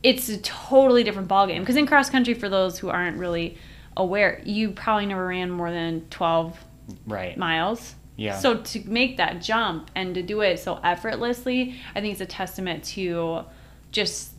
it's 0.02 0.28
a 0.30 0.38
totally 0.38 1.04
different 1.04 1.28
ballgame. 1.28 1.60
Because 1.60 1.76
in 1.76 1.86
cross 1.86 2.08
country, 2.08 2.32
for 2.32 2.48
those 2.48 2.78
who 2.78 2.88
aren't 2.88 3.18
really 3.18 3.58
aware, 3.94 4.40
you 4.44 4.70
probably 4.70 5.04
never 5.04 5.26
ran 5.26 5.50
more 5.50 5.70
than 5.70 6.06
12 6.08 6.58
Right. 7.06 7.36
miles. 7.36 7.94
Yeah. 8.16 8.38
So 8.38 8.56
to 8.56 8.80
make 8.88 9.18
that 9.18 9.42
jump 9.42 9.90
and 9.94 10.14
to 10.14 10.22
do 10.22 10.40
it 10.40 10.58
so 10.60 10.80
effortlessly, 10.82 11.76
I 11.94 12.00
think 12.00 12.12
it's 12.12 12.20
a 12.22 12.26
testament 12.26 12.84
to 12.84 13.44
just 13.90 14.30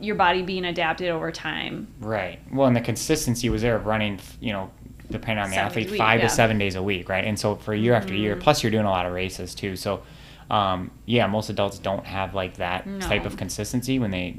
your 0.00 0.14
body 0.14 0.42
being 0.42 0.64
adapted 0.64 1.10
over 1.10 1.30
time. 1.32 1.88
Right. 2.00 2.40
Well, 2.52 2.66
and 2.66 2.76
the 2.76 2.80
consistency 2.80 3.48
was 3.48 3.62
there 3.62 3.76
of 3.76 3.86
running, 3.86 4.20
you 4.40 4.52
know, 4.52 4.70
depending 5.10 5.42
on 5.42 5.50
the 5.50 5.56
Seven 5.56 5.70
athlete, 5.70 5.90
week, 5.90 5.98
five 5.98 6.20
yeah. 6.20 6.28
to 6.28 6.34
seven 6.34 6.58
days 6.58 6.74
a 6.74 6.82
week, 6.82 7.08
right? 7.08 7.24
And 7.24 7.38
so 7.38 7.54
for 7.56 7.74
year 7.74 7.94
after 7.94 8.14
year, 8.14 8.32
Mm-hmm. 8.34 8.42
plus 8.42 8.62
you're 8.62 8.72
doing 8.72 8.84
a 8.84 8.90
lot 8.90 9.06
of 9.06 9.12
races 9.12 9.54
too. 9.54 9.76
So, 9.76 10.02
um, 10.50 10.90
yeah, 11.06 11.26
most 11.26 11.50
adults 11.50 11.78
don't 11.78 12.04
have 12.06 12.34
like 12.34 12.56
that 12.56 12.86
type 13.00 13.24
of 13.26 13.36
consistency 13.36 13.98
when 13.98 14.10
they 14.10 14.36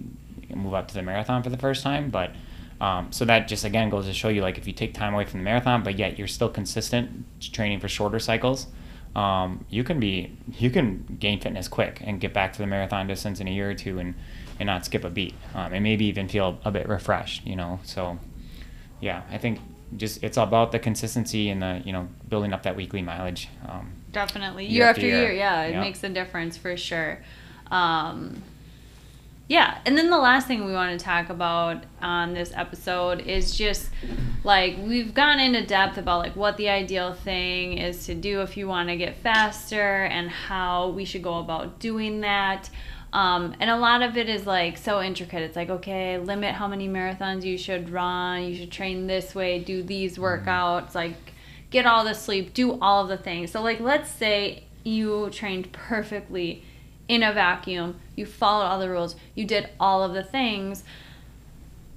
move 0.54 0.74
up 0.74 0.88
to 0.90 0.94
the 0.94 1.02
marathon 1.02 1.44
for 1.44 1.50
the 1.50 1.58
first 1.58 1.84
time. 1.84 2.10
But 2.10 2.32
um, 2.82 3.12
so 3.12 3.26
that 3.26 3.48
just 3.48 3.66
again 3.66 3.90
goes 3.90 4.06
to 4.06 4.14
show 4.14 4.30
you 4.30 4.42
like 4.42 4.58
if 4.58 4.66
you 4.66 4.74
take 4.74 4.94
time 4.94 5.14
away 5.14 5.26
from 5.26 5.40
the 5.40 5.44
marathon, 5.44 5.84
but 5.84 5.98
yet 5.98 6.18
you're 6.18 6.28
still 6.28 6.50
consistent 6.50 7.26
training 7.52 7.80
for 7.80 7.88
shorter 7.88 8.20
cycles. 8.20 8.68
Um, 9.16 9.66
you 9.70 9.84
can 9.84 10.00
be 10.00 10.38
you 10.60 10.70
can 10.70 11.18
gain 11.20 11.40
fitness 11.42 11.68
quick 11.68 12.00
and 12.04 12.22
get 12.22 12.32
back 12.34 12.54
to 12.54 12.60
the 12.60 12.68
marathon 12.68 13.08
distance 13.08 13.40
in 13.40 13.48
a 13.48 13.52
year 13.52 13.72
or 13.72 13.74
two 13.74 13.98
and, 13.98 14.14
and 14.60 14.68
not 14.68 14.86
skip 14.86 15.04
a 15.04 15.10
beat 15.10 15.34
um, 15.56 15.74
and 15.74 15.84
maybe 15.84 16.06
even 16.06 16.28
feel 16.28 16.60
a 16.64 16.70
bit 16.72 16.88
refreshed 16.88 17.44
you 17.46 17.56
know 17.56 17.80
so 17.84 18.20
yeah, 19.02 19.24
I 19.32 19.38
think 19.40 19.60
just 19.98 20.24
it's 20.24 20.38
about 20.38 20.72
the 20.72 20.80
consistency 20.80 21.50
and 21.50 21.62
the 21.62 21.82
you 21.86 21.92
know 21.94 22.08
building 22.28 22.54
up 22.54 22.64
that 22.64 22.76
weekly 22.76 23.02
mileage. 23.02 23.50
Um, 23.68 23.92
Definitely. 24.12 24.66
Year 24.66 24.74
Year, 24.82 24.86
after 24.90 25.02
after 25.02 25.08
year. 25.08 25.22
year, 25.24 25.34
yeah, 25.34 25.64
it 25.64 25.72
Yeah. 25.72 25.82
makes 25.82 26.04
a 26.04 26.10
difference 26.10 26.58
for 26.58 26.76
sure. 26.78 27.20
Um, 27.70 28.42
yeah, 29.48 29.80
and 29.86 29.98
then 29.98 30.12
the 30.12 30.18
last 30.18 30.46
thing 30.48 30.66
we 30.66 30.74
want 30.74 31.00
to 31.00 31.04
talk 31.04 31.30
about 31.30 31.84
on 32.04 32.34
this 32.36 32.52
episode 32.56 33.22
is 33.22 33.56
just 33.58 33.90
like 34.44 34.78
we've 34.80 35.14
gone 35.14 35.40
into 35.40 35.66
depth 35.66 35.98
about 35.98 36.20
like 36.20 36.36
what 36.36 36.56
the 36.58 36.70
ideal 36.70 37.14
thing 37.14 37.78
is 37.80 38.06
to 38.06 38.14
do 38.14 38.42
if 38.42 38.58
you 38.58 38.68
want 38.68 38.90
to 38.90 38.96
get 38.96 39.16
faster 39.18 40.04
and 40.04 40.30
how 40.30 40.90
we 40.90 41.04
should 41.04 41.24
go 41.24 41.40
about 41.40 41.80
doing 41.80 42.22
that. 42.22 42.70
Um, 43.12 43.56
and 43.60 43.70
a 43.70 43.78
lot 43.78 44.02
of 44.02 44.18
it 44.18 44.30
is 44.30 44.46
like 44.46 44.78
so 44.78 45.02
intricate. 45.02 45.42
It's 45.42 45.56
like, 45.56 45.70
okay, 45.70 46.18
limit 46.20 46.56
how 46.56 46.68
many 46.68 46.88
marathons 46.88 47.44
you 47.44 47.58
should 47.58 47.90
run. 47.90 48.44
You 48.44 48.56
should 48.56 48.72
train 48.72 49.08
this 49.08 49.34
way, 49.34 49.60
do 49.60 49.82
these 49.82 50.18
workouts, 50.18 50.94
like 50.94 51.16
get 51.72 51.86
all 51.86 52.04
the 52.04 52.14
sleep, 52.14 52.54
do 52.54 52.80
all 52.80 53.04
of 53.04 53.10
the 53.10 53.18
things. 53.18 53.52
So, 53.52 53.62
like, 53.62 53.80
let's 53.80 54.10
say 54.10 54.64
you 54.84 55.30
trained 55.32 55.72
perfectly 55.72 56.64
in 57.08 57.24
a 57.24 57.34
vacuum, 57.34 58.00
you 58.16 58.26
followed 58.26 58.66
all 58.66 58.80
the 58.80 58.90
rules, 58.90 59.16
you 59.36 59.46
did 59.46 59.70
all 59.80 60.04
of 60.04 60.14
the 60.14 60.24
things. 60.24 60.84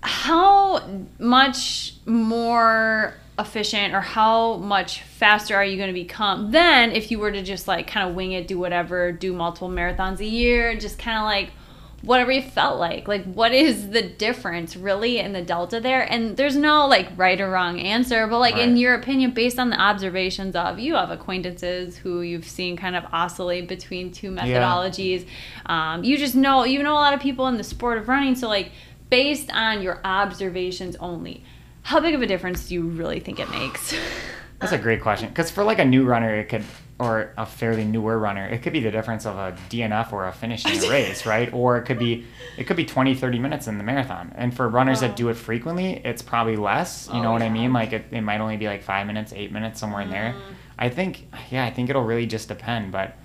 How 0.02 0.82
much 1.18 1.94
more 2.06 3.14
efficient 3.42 3.94
or 3.94 4.00
how 4.00 4.56
much 4.56 5.02
faster 5.02 5.54
are 5.54 5.64
you 5.64 5.76
going 5.76 5.88
to 5.88 6.00
become 6.00 6.50
than 6.50 6.92
if 6.92 7.10
you 7.10 7.18
were 7.18 7.30
to 7.30 7.42
just 7.42 7.68
like 7.68 7.86
kind 7.86 8.08
of 8.08 8.14
wing 8.14 8.32
it, 8.32 8.48
do 8.48 8.58
whatever, 8.58 9.12
do 9.12 9.32
multiple 9.32 9.68
marathons 9.68 10.20
a 10.20 10.24
year, 10.24 10.74
just 10.76 10.98
kind 10.98 11.18
of 11.18 11.24
like 11.24 11.50
whatever 12.02 12.32
you 12.32 12.42
felt 12.42 12.78
like. 12.78 13.06
Like, 13.06 13.24
what 13.24 13.52
is 13.52 13.90
the 13.90 14.02
difference 14.02 14.76
really 14.76 15.18
in 15.18 15.32
the 15.32 15.42
delta 15.42 15.80
there? 15.80 16.02
And 16.02 16.36
there's 16.36 16.56
no 16.56 16.86
like 16.86 17.08
right 17.16 17.40
or 17.40 17.50
wrong 17.50 17.78
answer, 17.78 18.26
but 18.26 18.38
like 18.38 18.56
in 18.56 18.76
your 18.76 18.94
opinion, 18.94 19.32
based 19.32 19.58
on 19.58 19.70
the 19.70 19.80
observations 19.80 20.56
of 20.56 20.78
you 20.78 20.94
have 20.94 21.10
acquaintances 21.10 21.96
who 21.96 22.22
you've 22.22 22.48
seen 22.48 22.76
kind 22.76 22.96
of 22.96 23.04
oscillate 23.12 23.68
between 23.68 24.10
two 24.10 24.30
methodologies. 24.30 25.26
Um, 25.66 26.04
you 26.04 26.18
just 26.18 26.34
know 26.34 26.64
you 26.64 26.82
know 26.82 26.92
a 26.92 26.94
lot 26.94 27.14
of 27.14 27.20
people 27.20 27.46
in 27.46 27.56
the 27.56 27.64
sport 27.64 27.98
of 27.98 28.08
running. 28.08 28.34
So 28.34 28.48
like 28.48 28.72
based 29.08 29.50
on 29.52 29.82
your 29.82 30.00
observations 30.04 30.96
only, 30.96 31.44
how 31.82 32.00
big 32.00 32.14
of 32.14 32.22
a 32.22 32.26
difference 32.26 32.68
do 32.68 32.74
you 32.74 32.82
really 32.82 33.20
think 33.20 33.38
it 33.40 33.50
makes? 33.50 33.94
that's 34.60 34.72
a 34.72 34.78
great 34.78 35.00
question 35.00 35.28
because 35.28 35.50
for 35.50 35.64
like 35.64 35.78
a 35.78 35.84
new 35.84 36.04
runner, 36.04 36.34
it 36.34 36.48
could 36.48 36.64
or 36.98 37.32
a 37.36 37.44
fairly 37.44 37.84
newer 37.84 38.16
runner, 38.16 38.46
it 38.46 38.62
could 38.62 38.72
be 38.72 38.78
the 38.78 38.90
difference 38.90 39.26
of 39.26 39.36
a 39.36 39.56
DNF 39.70 40.12
or 40.12 40.28
a 40.28 40.32
finishing 40.32 40.78
a 40.84 40.90
race, 40.90 41.26
right? 41.26 41.52
Or 41.52 41.76
it 41.78 41.82
could 41.82 41.98
be 41.98 42.24
it 42.56 42.64
could 42.64 42.76
be 42.76 42.84
20, 42.84 43.14
30 43.14 43.38
minutes 43.40 43.66
in 43.66 43.76
the 43.78 43.84
marathon. 43.84 44.32
And 44.36 44.54
for 44.54 44.68
runners 44.68 45.00
that 45.00 45.16
do 45.16 45.28
it 45.28 45.34
frequently, 45.34 46.00
it's 46.04 46.22
probably 46.22 46.56
less. 46.56 47.08
You 47.12 47.18
Oh, 47.18 47.22
know 47.22 47.32
what 47.32 47.42
I 47.42 47.48
mean? 47.48 47.72
Like 47.72 47.92
it, 47.92 48.04
it 48.12 48.20
might 48.20 48.40
only 48.40 48.56
be 48.56 48.66
like 48.66 48.82
five 48.82 49.06
minutes, 49.06 49.32
eight 49.32 49.50
minutes, 49.50 49.80
somewhere 49.80 50.02
in 50.02 50.10
there. 50.10 50.34
Mm. 50.36 50.54
I 50.78 50.88
think, 50.90 51.26
yeah, 51.50 51.64
I 51.64 51.70
think 51.70 51.90
it'll 51.90 52.04
really 52.04 52.26
just 52.26 52.46
depend. 52.48 52.92
But 52.92 53.16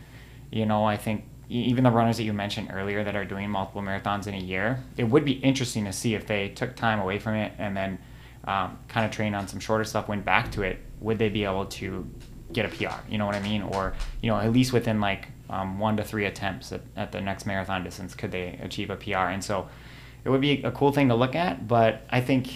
you 0.51 0.65
know, 0.65 0.85
I 0.85 0.97
think 0.97 1.25
even 1.49 1.83
the 1.83 1.91
runners 1.91 2.17
that 2.17 2.23
you 2.23 2.33
mentioned 2.33 2.69
earlier 2.73 3.03
that 3.03 3.15
are 3.15 3.25
doing 3.25 3.49
multiple 3.49 3.81
marathons 3.81 4.27
in 4.27 4.33
a 4.33 4.39
year, 4.39 4.83
it 4.97 5.03
would 5.03 5.23
be 5.23 5.33
interesting 5.33 5.85
to 5.85 5.93
see 5.93 6.15
if 6.15 6.25
they 6.25 6.49
took 6.49 6.75
time 6.75 6.99
away 6.99 7.19
from 7.19 7.35
it 7.35 7.53
and 7.57 7.75
then 7.77 7.99
um, 8.47 8.79
kind 8.87 9.05
of 9.05 9.11
trained 9.11 9.35
on 9.35 9.47
some 9.47 9.59
shorter 9.59 9.83
stuff, 9.83 10.07
went 10.07 10.25
back 10.25 10.51
to 10.53 10.63
it, 10.63 10.79
would 11.01 11.19
they 11.19 11.29
be 11.29 11.43
able 11.43 11.65
to 11.65 12.09
get 12.51 12.65
a 12.65 12.69
PR? 12.69 12.95
You 13.09 13.17
know 13.17 13.25
what 13.25 13.35
I 13.35 13.41
mean? 13.41 13.61
Or, 13.61 13.93
you 14.21 14.31
know, 14.31 14.37
at 14.37 14.51
least 14.51 14.73
within 14.73 14.99
like 15.01 15.27
um, 15.49 15.79
one 15.79 15.97
to 15.97 16.03
three 16.03 16.25
attempts 16.25 16.71
at, 16.71 16.81
at 16.95 17.11
the 17.11 17.21
next 17.21 17.45
marathon 17.45 17.83
distance, 17.83 18.15
could 18.15 18.31
they 18.31 18.57
achieve 18.61 18.89
a 18.89 18.95
PR? 18.95 19.27
And 19.29 19.43
so 19.43 19.67
it 20.23 20.29
would 20.29 20.41
be 20.41 20.63
a 20.63 20.71
cool 20.71 20.91
thing 20.91 21.09
to 21.09 21.15
look 21.15 21.35
at, 21.35 21.67
but 21.67 22.03
I 22.09 22.21
think. 22.21 22.49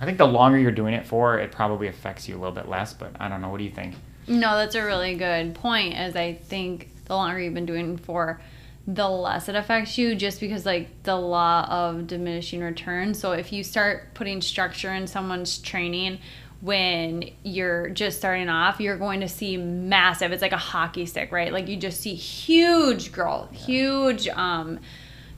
I 0.00 0.04
think 0.04 0.18
the 0.18 0.26
longer 0.26 0.58
you're 0.58 0.72
doing 0.72 0.94
it 0.94 1.06
for, 1.06 1.38
it 1.38 1.52
probably 1.52 1.86
affects 1.86 2.26
you 2.26 2.34
a 2.34 2.38
little 2.38 2.50
bit 2.50 2.68
less. 2.68 2.92
But 2.92 3.12
I 3.20 3.28
don't 3.28 3.40
know. 3.40 3.50
What 3.50 3.58
do 3.58 3.64
you 3.64 3.70
think? 3.70 3.94
No, 4.26 4.56
that's 4.56 4.74
a 4.74 4.82
really 4.82 5.14
good 5.14 5.54
point. 5.54 5.94
As 5.94 6.16
I 6.16 6.34
think 6.34 6.88
the 7.04 7.14
longer 7.14 7.38
you've 7.38 7.54
been 7.54 7.66
doing 7.66 7.96
for, 7.98 8.40
the 8.86 9.08
less 9.08 9.48
it 9.48 9.54
affects 9.54 9.96
you, 9.96 10.14
just 10.14 10.40
because 10.40 10.66
like 10.66 11.02
the 11.04 11.16
law 11.16 11.66
of 11.68 12.06
diminishing 12.06 12.60
returns. 12.60 13.18
So 13.18 13.32
if 13.32 13.52
you 13.52 13.62
start 13.62 14.14
putting 14.14 14.40
structure 14.42 14.92
in 14.92 15.06
someone's 15.06 15.58
training 15.58 16.18
when 16.60 17.28
you're 17.42 17.90
just 17.90 18.18
starting 18.18 18.48
off, 18.48 18.80
you're 18.80 18.96
going 18.96 19.20
to 19.20 19.28
see 19.28 19.56
massive. 19.56 20.30
It's 20.30 20.42
like 20.42 20.52
a 20.52 20.56
hockey 20.56 21.06
stick, 21.06 21.32
right? 21.32 21.52
Like 21.52 21.66
you 21.68 21.76
just 21.76 22.00
see 22.00 22.14
huge 22.14 23.10
growth, 23.10 23.52
huge 23.52 24.28
um, 24.28 24.78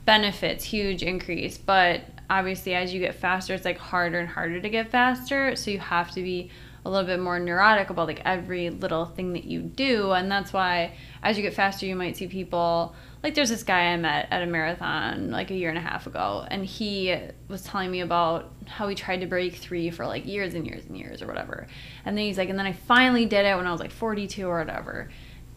benefits, 0.05 0.65
huge 0.65 1.03
increase. 1.03 1.57
But 1.57 2.03
obviously, 2.29 2.75
as 2.75 2.93
you 2.93 3.01
get 3.01 3.15
faster, 3.15 3.55
it's 3.55 3.65
like 3.65 3.79
harder 3.79 4.19
and 4.19 4.29
harder 4.29 4.61
to 4.61 4.69
get 4.69 4.91
faster. 4.91 5.57
So 5.57 5.71
you 5.71 5.79
have 5.79 6.11
to 6.13 6.23
be 6.23 6.51
a 6.85 6.91
little 6.91 7.07
bit 7.07 7.21
more 7.21 7.39
neurotic 7.39 7.89
about 7.89 8.07
like 8.07 8.21
every 8.27 8.69
little 8.69 9.07
thing 9.07 9.33
that 9.33 9.45
you 9.45 9.61
do. 9.61 10.13
And 10.13 10.31
that's 10.31 10.53
why 10.53 10.93
as 11.23 11.39
you 11.39 11.43
get 11.43 11.55
faster, 11.55 11.87
you 11.87 11.97
might 11.97 12.17
see 12.19 12.27
people 12.27 12.95
like 13.25 13.35
there's 13.35 13.49
this 13.49 13.63
guy 13.63 13.87
I 13.87 13.97
met 13.97 14.29
at 14.31 14.43
a 14.43 14.47
marathon 14.47 15.31
like 15.31 15.51
a 15.51 15.55
year 15.55 15.71
and 15.71 15.79
a 15.79 15.81
half 15.81 16.07
ago, 16.07 16.47
and 16.49 16.63
he 16.65 17.17
was 17.49 17.63
telling 17.63 17.91
me 17.91 18.03
about 18.03 18.53
how 18.67 18.87
he 18.87 18.95
tried 18.95 19.23
to 19.23 19.27
break 19.27 19.55
three 19.55 19.91
for 19.91 20.07
like 20.07 20.27
years 20.27 20.53
and 20.53 20.67
years 20.67 20.85
and 20.85 20.97
years 20.97 21.23
or 21.23 21.27
whatever. 21.27 21.67
And 22.05 22.19
then 22.19 22.27
he's 22.27 22.37
like, 22.37 22.51
and 22.51 22.59
then 22.59 22.67
I 22.67 22.73
finally 22.73 23.25
did 23.25 23.47
it 23.47 23.57
when 23.57 23.67
I 23.67 23.73
was 23.73 23.81
like 23.81 23.93
42 23.93 24.47
or 24.47 24.59
whatever 24.59 25.09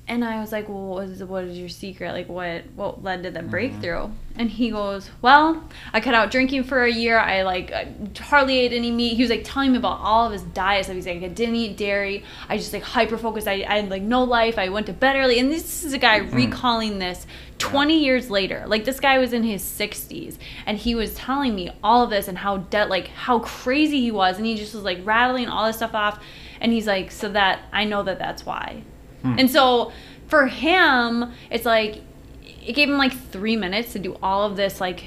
and 0.10 0.24
I 0.24 0.40
was 0.40 0.52
like, 0.54 0.70
well, 0.70 0.86
what 0.88 1.10
is, 1.10 1.22
what 1.24 1.44
is 1.44 1.58
your 1.58 1.68
secret? 1.70 2.14
Like, 2.14 2.30
what 2.30 2.64
what 2.76 3.04
led 3.04 3.24
to 3.24 3.32
the 3.32 3.40
Mm-hmm. 3.40 3.50
breakthrough? 3.50 4.10
And 4.38 4.50
he 4.52 4.70
goes, 4.70 5.10
well, 5.22 5.64
I 5.94 6.00
cut 6.00 6.14
out 6.14 6.30
drinking 6.32 6.64
for 6.66 6.84
a 6.84 6.92
year. 6.92 7.18
I 7.18 7.42
like 7.42 7.72
uh, 7.72 7.86
hardly 8.22 8.58
ate 8.60 8.72
any 8.72 8.92
meat. 8.92 9.16
He 9.16 9.24
was 9.24 9.32
like 9.32 9.42
telling 9.44 9.72
me 9.72 9.80
about 9.80 10.00
all 10.00 10.28
of 10.28 10.32
his 10.32 10.44
diet 10.44 10.86
stuff. 10.86 10.96
He's 10.96 11.08
like, 11.08 11.24
I 11.24 11.28
didn't 11.28 11.56
eat 11.56 11.76
dairy. 11.76 12.24
I 12.48 12.58
just 12.58 12.72
like 12.72 12.84
hyper 12.84 13.18
focused. 13.18 13.48
I, 13.48 13.66
I 13.68 13.82
had 13.82 13.90
like 13.90 14.04
no 14.04 14.24
life. 14.24 14.60
I 14.60 14.70
went 14.70 14.86
to 14.86 14.94
bed 14.94 15.16
early. 15.16 15.40
And 15.40 15.52
this 15.52 15.84
is 15.84 15.94
a 15.94 15.98
guy 15.98 16.20
Mm-hmm. 16.20 16.36
recalling 16.36 17.00
this 17.00 17.26
20 17.58 17.98
years 18.04 18.30
later. 18.30 18.64
Like 18.68 18.86
this 18.86 19.00
guy 19.00 19.18
was 19.18 19.34
in 19.34 19.42
his 19.44 19.64
60s 19.64 20.38
and 20.68 20.78
he 20.78 20.94
was 20.94 21.16
telling 21.16 21.56
me 21.56 21.72
all 21.84 22.04
of 22.04 22.12
this 22.12 22.28
and 22.28 22.38
how 22.38 22.58
de- 22.58 22.86
like 22.86 23.08
how 23.08 23.40
crazy 23.40 24.00
he 24.02 24.12
was. 24.12 24.38
And 24.38 24.46
he 24.46 24.56
just 24.56 24.76
was 24.76 24.84
like 24.84 25.00
rattling 25.04 25.48
all 25.50 25.66
this 25.66 25.78
stuff 25.78 25.96
off. 25.96 26.24
And 26.62 26.72
he's 26.72 26.86
like, 26.88 27.12
so 27.12 27.28
that 27.30 27.62
I 27.74 27.86
know 27.86 28.04
that 28.04 28.20
that's 28.20 28.46
why. 28.46 28.84
Hmm. 29.22 29.36
And 29.40 29.50
so 29.50 29.92
for 30.28 30.48
him, 30.48 31.32
it's 31.50 31.66
like 31.66 32.02
it 32.44 32.74
gave 32.74 32.90
him 32.90 32.98
like 32.98 33.14
three 33.14 33.56
minutes 33.56 33.94
to 33.94 34.00
do 34.00 34.18
all 34.22 34.44
of 34.44 34.58
this 34.58 34.82
like 34.82 35.06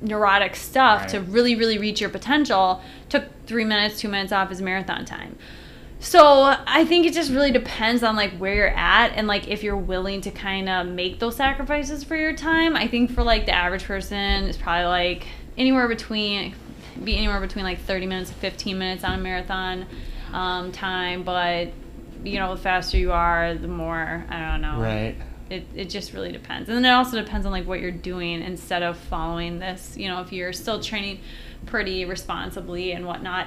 neurotic 0.00 0.54
stuff 0.56 1.08
to 1.08 1.20
really, 1.20 1.54
really 1.54 1.78
reach 1.78 2.00
your 2.00 2.10
potential. 2.10 2.82
Took 3.08 3.24
three 3.46 3.64
minutes, 3.64 4.00
two 4.00 4.08
minutes 4.08 4.32
off 4.32 4.50
his 4.50 4.62
marathon 4.62 5.04
time. 5.04 5.36
So 6.00 6.54
I 6.66 6.84
think 6.84 7.06
it 7.06 7.12
just 7.12 7.32
really 7.32 7.50
depends 7.50 8.04
on 8.04 8.14
like 8.14 8.32
where 8.36 8.54
you're 8.54 8.68
at 8.68 9.08
and 9.14 9.26
like 9.26 9.48
if 9.48 9.64
you're 9.64 9.76
willing 9.76 10.20
to 10.20 10.30
kind 10.30 10.68
of 10.68 10.86
make 10.86 11.18
those 11.18 11.34
sacrifices 11.34 12.04
for 12.04 12.16
your 12.16 12.34
time. 12.34 12.76
I 12.76 12.86
think 12.86 13.10
for 13.10 13.24
like 13.24 13.46
the 13.46 13.54
average 13.54 13.84
person, 13.84 14.44
it's 14.44 14.56
probably 14.56 14.86
like 14.86 15.26
anywhere 15.56 15.88
between 15.88 16.54
be 17.02 17.16
anywhere 17.16 17.40
between 17.40 17.64
like 17.64 17.80
30 17.80 18.06
minutes 18.06 18.30
to 18.30 18.36
15 18.36 18.78
minutes 18.78 19.04
on 19.04 19.18
a 19.18 19.22
marathon 19.22 19.86
um, 20.32 20.72
time, 20.72 21.22
but 21.22 21.68
you 22.24 22.38
know, 22.38 22.54
the 22.54 22.60
faster 22.60 22.96
you 22.96 23.12
are, 23.12 23.54
the 23.54 23.68
more 23.68 24.24
I 24.28 24.50
don't 24.50 24.60
know. 24.60 24.80
Right. 24.80 25.16
It, 25.50 25.66
it 25.74 25.88
just 25.88 26.12
really 26.12 26.30
depends. 26.30 26.68
And 26.68 26.76
then 26.76 26.84
it 26.84 26.94
also 26.94 27.22
depends 27.22 27.46
on 27.46 27.52
like 27.52 27.66
what 27.66 27.80
you're 27.80 27.90
doing 27.90 28.42
instead 28.42 28.82
of 28.82 28.98
following 28.98 29.58
this. 29.58 29.96
You 29.96 30.08
know, 30.08 30.20
if 30.20 30.32
you're 30.32 30.52
still 30.52 30.80
training 30.80 31.20
pretty 31.64 32.04
responsibly 32.04 32.92
and 32.92 33.06
whatnot, 33.06 33.46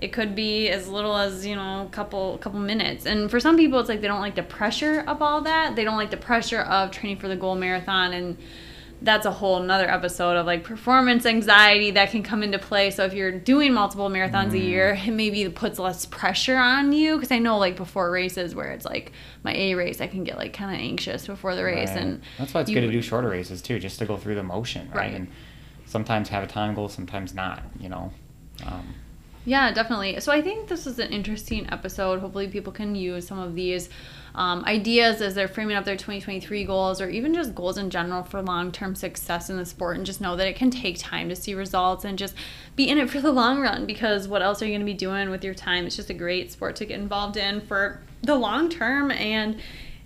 it 0.00 0.12
could 0.12 0.34
be 0.34 0.68
as 0.68 0.88
little 0.88 1.16
as, 1.16 1.44
you 1.46 1.54
know, 1.54 1.82
a 1.86 1.88
couple 1.90 2.38
couple 2.38 2.60
minutes. 2.60 3.06
And 3.06 3.30
for 3.30 3.40
some 3.40 3.56
people 3.56 3.78
it's 3.78 3.88
like 3.88 4.00
they 4.00 4.08
don't 4.08 4.20
like 4.20 4.36
the 4.36 4.42
pressure 4.42 5.04
of 5.06 5.20
all 5.20 5.42
that. 5.42 5.76
They 5.76 5.84
don't 5.84 5.96
like 5.96 6.10
the 6.10 6.16
pressure 6.16 6.60
of 6.60 6.90
training 6.90 7.18
for 7.18 7.28
the 7.28 7.36
goal 7.36 7.54
marathon 7.54 8.12
and 8.12 8.38
that's 9.04 9.26
a 9.26 9.30
whole 9.30 9.60
nother 9.60 9.88
episode 9.88 10.36
of 10.36 10.46
like 10.46 10.64
performance 10.64 11.26
anxiety 11.26 11.90
that 11.92 12.10
can 12.10 12.22
come 12.22 12.42
into 12.42 12.58
play. 12.58 12.90
So 12.90 13.04
if 13.04 13.12
you're 13.14 13.30
doing 13.38 13.72
multiple 13.74 14.08
marathons 14.08 14.52
a 14.52 14.58
year, 14.58 14.98
it 15.06 15.10
maybe 15.12 15.48
puts 15.50 15.78
less 15.78 16.06
pressure 16.06 16.56
on 16.56 16.92
you. 16.92 17.14
Because 17.16 17.30
I 17.30 17.38
know 17.38 17.58
like 17.58 17.76
before 17.76 18.10
races 18.10 18.54
where 18.54 18.72
it's 18.72 18.84
like 18.86 19.12
my 19.42 19.54
A 19.54 19.74
race, 19.74 20.00
I 20.00 20.06
can 20.06 20.24
get 20.24 20.38
like 20.38 20.52
kind 20.54 20.74
of 20.74 20.80
anxious 20.80 21.26
before 21.26 21.54
the 21.54 21.62
race, 21.64 21.90
Right. 21.90 21.98
and 21.98 22.22
that's 22.38 22.52
why 22.54 22.62
it's 22.62 22.70
you- 22.70 22.74
good 22.80 22.86
to 22.86 22.90
do 22.92 23.02
shorter 23.02 23.28
races 23.28 23.62
too, 23.62 23.78
just 23.78 23.98
to 24.00 24.06
go 24.06 24.16
through 24.16 24.34
the 24.36 24.42
motion, 24.42 24.88
right? 24.88 24.96
Right. 24.96 25.14
And 25.14 25.28
sometimes 25.86 26.30
have 26.30 26.42
a 26.42 26.46
time 26.48 26.74
goal, 26.74 26.88
sometimes 26.88 27.34
not. 27.34 27.62
You 27.78 27.90
know. 27.90 28.12
Um, 28.66 28.94
Yeah, 29.46 29.72
definitely. 29.72 30.18
So 30.20 30.32
I 30.32 30.40
think 30.40 30.68
this 30.68 30.86
is 30.86 30.98
an 30.98 31.12
interesting 31.12 31.68
episode. 31.70 32.20
Hopefully, 32.20 32.48
people 32.48 32.72
can 32.72 32.94
use 32.94 33.26
some 33.26 33.38
of 33.38 33.54
these 33.54 33.90
um, 34.34 34.64
ideas 34.64 35.20
as 35.20 35.34
they're 35.34 35.48
framing 35.48 35.76
up 35.76 35.84
their 35.84 35.96
2023 35.96 36.64
goals 36.64 37.00
or 37.00 37.08
even 37.08 37.34
just 37.34 37.54
goals 37.54 37.78
in 37.78 37.90
general 37.90 38.24
for 38.24 38.42
long 38.42 38.72
term 38.72 38.94
success 38.94 39.50
in 39.50 39.56
the 39.56 39.66
sport 39.66 39.96
and 39.96 40.06
just 40.06 40.20
know 40.20 40.34
that 40.34 40.48
it 40.48 40.56
can 40.56 40.70
take 40.70 40.98
time 40.98 41.28
to 41.28 41.36
see 41.36 41.54
results 41.54 42.04
and 42.04 42.18
just 42.18 42.34
be 42.74 42.88
in 42.88 42.98
it 42.98 43.10
for 43.10 43.20
the 43.20 43.30
long 43.30 43.60
run 43.60 43.86
because 43.86 44.26
what 44.26 44.42
else 44.42 44.60
are 44.60 44.64
you 44.64 44.72
going 44.72 44.80
to 44.80 44.86
be 44.86 44.94
doing 44.94 45.30
with 45.30 45.44
your 45.44 45.54
time? 45.54 45.86
It's 45.86 45.96
just 45.96 46.10
a 46.10 46.14
great 46.14 46.50
sport 46.50 46.76
to 46.76 46.86
get 46.86 46.98
involved 46.98 47.36
in 47.36 47.60
for 47.60 48.00
the 48.22 48.34
long 48.34 48.70
term 48.70 49.10
and 49.10 49.60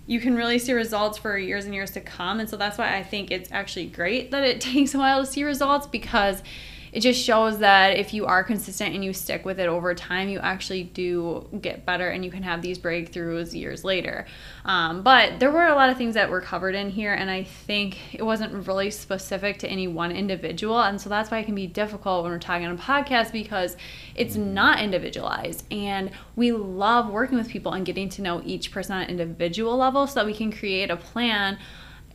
you 0.05 0.19
can 0.19 0.35
really 0.35 0.59
see 0.59 0.73
results 0.73 1.17
for 1.17 1.37
years 1.37 1.65
and 1.65 1.73
years 1.73 1.91
to 1.91 2.01
come. 2.01 2.39
And 2.39 2.49
so 2.49 2.57
that's 2.57 2.77
why 2.77 2.97
I 2.97 3.03
think 3.03 3.31
it's 3.31 3.51
actually 3.51 3.85
great 3.85 4.31
that 4.31 4.43
it 4.43 4.59
takes 4.61 4.93
a 4.93 4.97
while 4.97 5.23
to 5.23 5.31
see 5.31 5.43
results 5.43 5.87
because 5.87 6.43
it 6.91 7.01
just 7.01 7.23
shows 7.23 7.59
that 7.59 7.97
if 7.97 8.13
you 8.13 8.25
are 8.25 8.43
consistent 8.43 8.95
and 8.95 9.03
you 9.03 9.13
stick 9.13 9.45
with 9.45 9.59
it 9.59 9.67
over 9.67 9.93
time, 9.93 10.29
you 10.29 10.39
actually 10.39 10.83
do 10.83 11.47
get 11.61 11.85
better 11.85 12.09
and 12.09 12.25
you 12.25 12.31
can 12.31 12.43
have 12.43 12.61
these 12.61 12.79
breakthroughs 12.79 13.53
years 13.53 13.83
later. 13.83 14.25
Um, 14.65 15.03
but 15.03 15.39
there 15.39 15.51
were 15.51 15.67
a 15.67 15.75
lot 15.75 15.89
of 15.89 15.97
things 15.97 16.15
that 16.15 16.29
were 16.29 16.41
covered 16.41 16.75
in 16.75 16.89
here, 16.89 17.13
and 17.13 17.29
I 17.29 17.43
think 17.43 18.13
it 18.13 18.23
wasn't 18.23 18.67
really 18.67 18.91
specific 18.91 19.59
to 19.59 19.67
any 19.67 19.87
one 19.87 20.11
individual. 20.11 20.79
And 20.81 20.99
so 20.99 21.09
that's 21.09 21.31
why 21.31 21.39
it 21.39 21.45
can 21.45 21.55
be 21.55 21.67
difficult 21.67 22.23
when 22.23 22.31
we're 22.31 22.39
talking 22.39 22.65
on 22.65 22.75
a 22.75 22.77
podcast 22.77 23.31
because 23.31 23.77
it's 24.15 24.35
not 24.35 24.79
individualized. 24.79 25.65
And 25.71 26.11
we 26.35 26.51
love 26.51 27.09
working 27.09 27.37
with 27.37 27.49
people 27.49 27.73
and 27.73 27.85
getting 27.85 28.09
to 28.09 28.21
know 28.21 28.41
each 28.45 28.71
person 28.71 28.95
on 28.95 29.03
an 29.03 29.09
individual 29.09 29.77
level 29.77 30.07
so 30.07 30.15
that 30.15 30.25
we 30.25 30.33
can 30.33 30.51
create 30.51 30.89
a 30.89 30.97
plan 30.97 31.57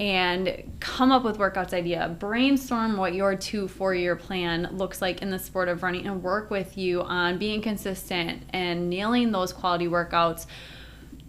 and 0.01 0.73
come 0.81 1.13
up 1.13 1.23
with 1.23 1.39
workouts 1.39 1.73
idea. 1.73 2.17
Brainstorm 2.19 2.97
what 2.97 3.15
your 3.15 3.37
two 3.37 3.69
four 3.69 3.95
year 3.95 4.17
plan 4.17 4.69
looks 4.73 5.01
like 5.01 5.23
in 5.23 5.31
the 5.31 5.39
sport 5.39 5.69
of 5.69 5.83
running 5.83 6.07
and 6.07 6.23
work 6.23 6.51
with 6.51 6.77
you 6.77 7.03
on 7.03 7.39
being 7.39 7.63
consistent 7.63 8.43
and 8.51 8.91
nailing 8.91 9.31
those 9.31 9.53
quality 9.53 9.87
workouts 9.87 10.47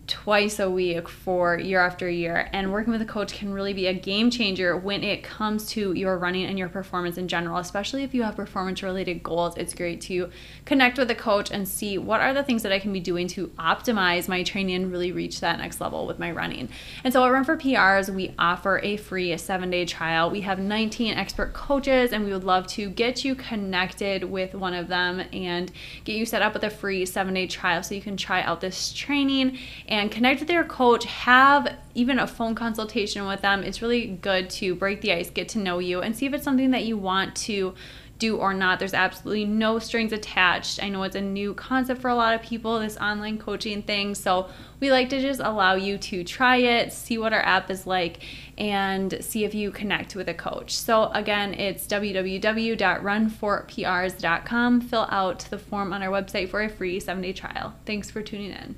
twice 0.07 0.59
a 0.59 0.69
week 0.69 1.07
for 1.09 1.57
year 1.57 1.79
after 1.79 2.09
year. 2.09 2.49
And 2.53 2.71
working 2.71 2.91
with 2.91 3.01
a 3.01 3.05
coach 3.05 3.33
can 3.33 3.53
really 3.53 3.73
be 3.73 3.87
a 3.87 3.93
game 3.93 4.29
changer 4.29 4.77
when 4.77 5.03
it 5.03 5.23
comes 5.23 5.67
to 5.69 5.93
your 5.93 6.17
running 6.17 6.45
and 6.45 6.59
your 6.59 6.69
performance 6.69 7.17
in 7.17 7.27
general, 7.27 7.57
especially 7.57 8.03
if 8.03 8.13
you 8.13 8.23
have 8.23 8.35
performance 8.35 8.83
related 8.83 9.23
goals. 9.23 9.57
It's 9.57 9.73
great 9.73 10.01
to 10.01 10.29
connect 10.65 10.97
with 10.97 11.09
a 11.09 11.15
coach 11.15 11.51
and 11.51 11.67
see 11.67 11.97
what 11.97 12.21
are 12.21 12.33
the 12.33 12.43
things 12.43 12.63
that 12.63 12.71
I 12.71 12.79
can 12.79 12.93
be 12.93 12.99
doing 12.99 13.27
to 13.29 13.47
optimize 13.59 14.27
my 14.27 14.43
training 14.43 14.75
and 14.75 14.91
really 14.91 15.11
reach 15.11 15.39
that 15.39 15.59
next 15.59 15.81
level 15.81 16.05
with 16.05 16.19
my 16.19 16.31
running. 16.31 16.69
And 17.03 17.11
so 17.11 17.23
at 17.23 17.31
Run 17.31 17.43
for 17.43 17.57
PRs, 17.57 18.13
we 18.13 18.33
offer 18.37 18.79
a 18.83 18.97
free 18.97 19.35
seven 19.37 19.69
day 19.69 19.85
trial. 19.85 20.29
We 20.29 20.41
have 20.41 20.59
19 20.59 21.13
expert 21.13 21.53
coaches, 21.53 22.11
and 22.11 22.25
we 22.25 22.31
would 22.31 22.43
love 22.43 22.67
to 22.67 22.89
get 22.89 23.23
you 23.23 23.35
connected 23.35 24.23
with 24.23 24.53
one 24.53 24.73
of 24.73 24.87
them 24.87 25.23
and 25.33 25.71
get 26.03 26.15
you 26.15 26.25
set 26.25 26.41
up 26.41 26.53
with 26.53 26.63
a 26.63 26.69
free 26.69 27.05
seven 27.05 27.33
day 27.33 27.47
trial 27.47 27.83
so 27.83 27.95
you 27.95 28.01
can 28.01 28.17
try 28.17 28.41
out 28.41 28.61
this 28.61 28.93
training 28.93 29.57
and 29.95 30.11
connect 30.11 30.41
with 30.41 30.49
your 30.49 30.65
coach. 30.65 31.05
Have 31.05 31.77
even 31.93 32.19
a 32.19 32.27
phone 32.27 32.53
consultation 32.53 33.25
with 33.27 33.39
them. 33.41 33.63
It's 33.63 33.81
really 33.81 34.07
good 34.07 34.49
to 34.51 34.75
break 34.75 34.99
the 34.99 35.13
ice, 35.13 35.29
get 35.29 35.47
to 35.49 35.59
know 35.59 35.79
you, 35.79 36.01
and 36.01 36.13
see 36.13 36.25
if 36.25 36.33
it's 36.33 36.43
something 36.43 36.71
that 36.71 36.83
you 36.83 36.97
want 36.97 37.33
to 37.37 37.73
do 38.19 38.35
or 38.35 38.53
not. 38.53 38.79
There's 38.79 38.93
absolutely 38.93 39.45
no 39.45 39.79
strings 39.79 40.11
attached. 40.11 40.83
I 40.83 40.89
know 40.89 41.03
it's 41.03 41.15
a 41.15 41.21
new 41.21 41.53
concept 41.53 42.01
for 42.01 42.09
a 42.09 42.15
lot 42.15 42.35
of 42.35 42.41
people, 42.41 42.77
this 42.79 42.97
online 42.97 43.37
coaching 43.37 43.83
thing. 43.83 44.15
So 44.15 44.49
we 44.81 44.91
like 44.91 45.07
to 45.09 45.21
just 45.21 45.39
allow 45.39 45.75
you 45.75 45.97
to 45.97 46.25
try 46.25 46.57
it, 46.57 46.91
see 46.91 47.17
what 47.17 47.31
our 47.31 47.43
app 47.43 47.71
is 47.71 47.87
like, 47.87 48.21
and 48.57 49.17
see 49.21 49.45
if 49.45 49.55
you 49.55 49.71
connect 49.71 50.13
with 50.13 50.27
a 50.27 50.33
coach. 50.33 50.75
So 50.75 51.09
again, 51.13 51.53
it's 51.53 51.87
www.runforprs.com. 51.87 54.81
Fill 54.81 55.07
out 55.09 55.39
the 55.49 55.57
form 55.57 55.93
on 55.93 56.03
our 56.03 56.09
website 56.09 56.49
for 56.49 56.61
a 56.61 56.69
free 56.69 56.99
seven 56.99 57.23
day 57.23 57.31
trial. 57.31 57.75
Thanks 57.85 58.11
for 58.11 58.21
tuning 58.21 58.51
in. 58.51 58.75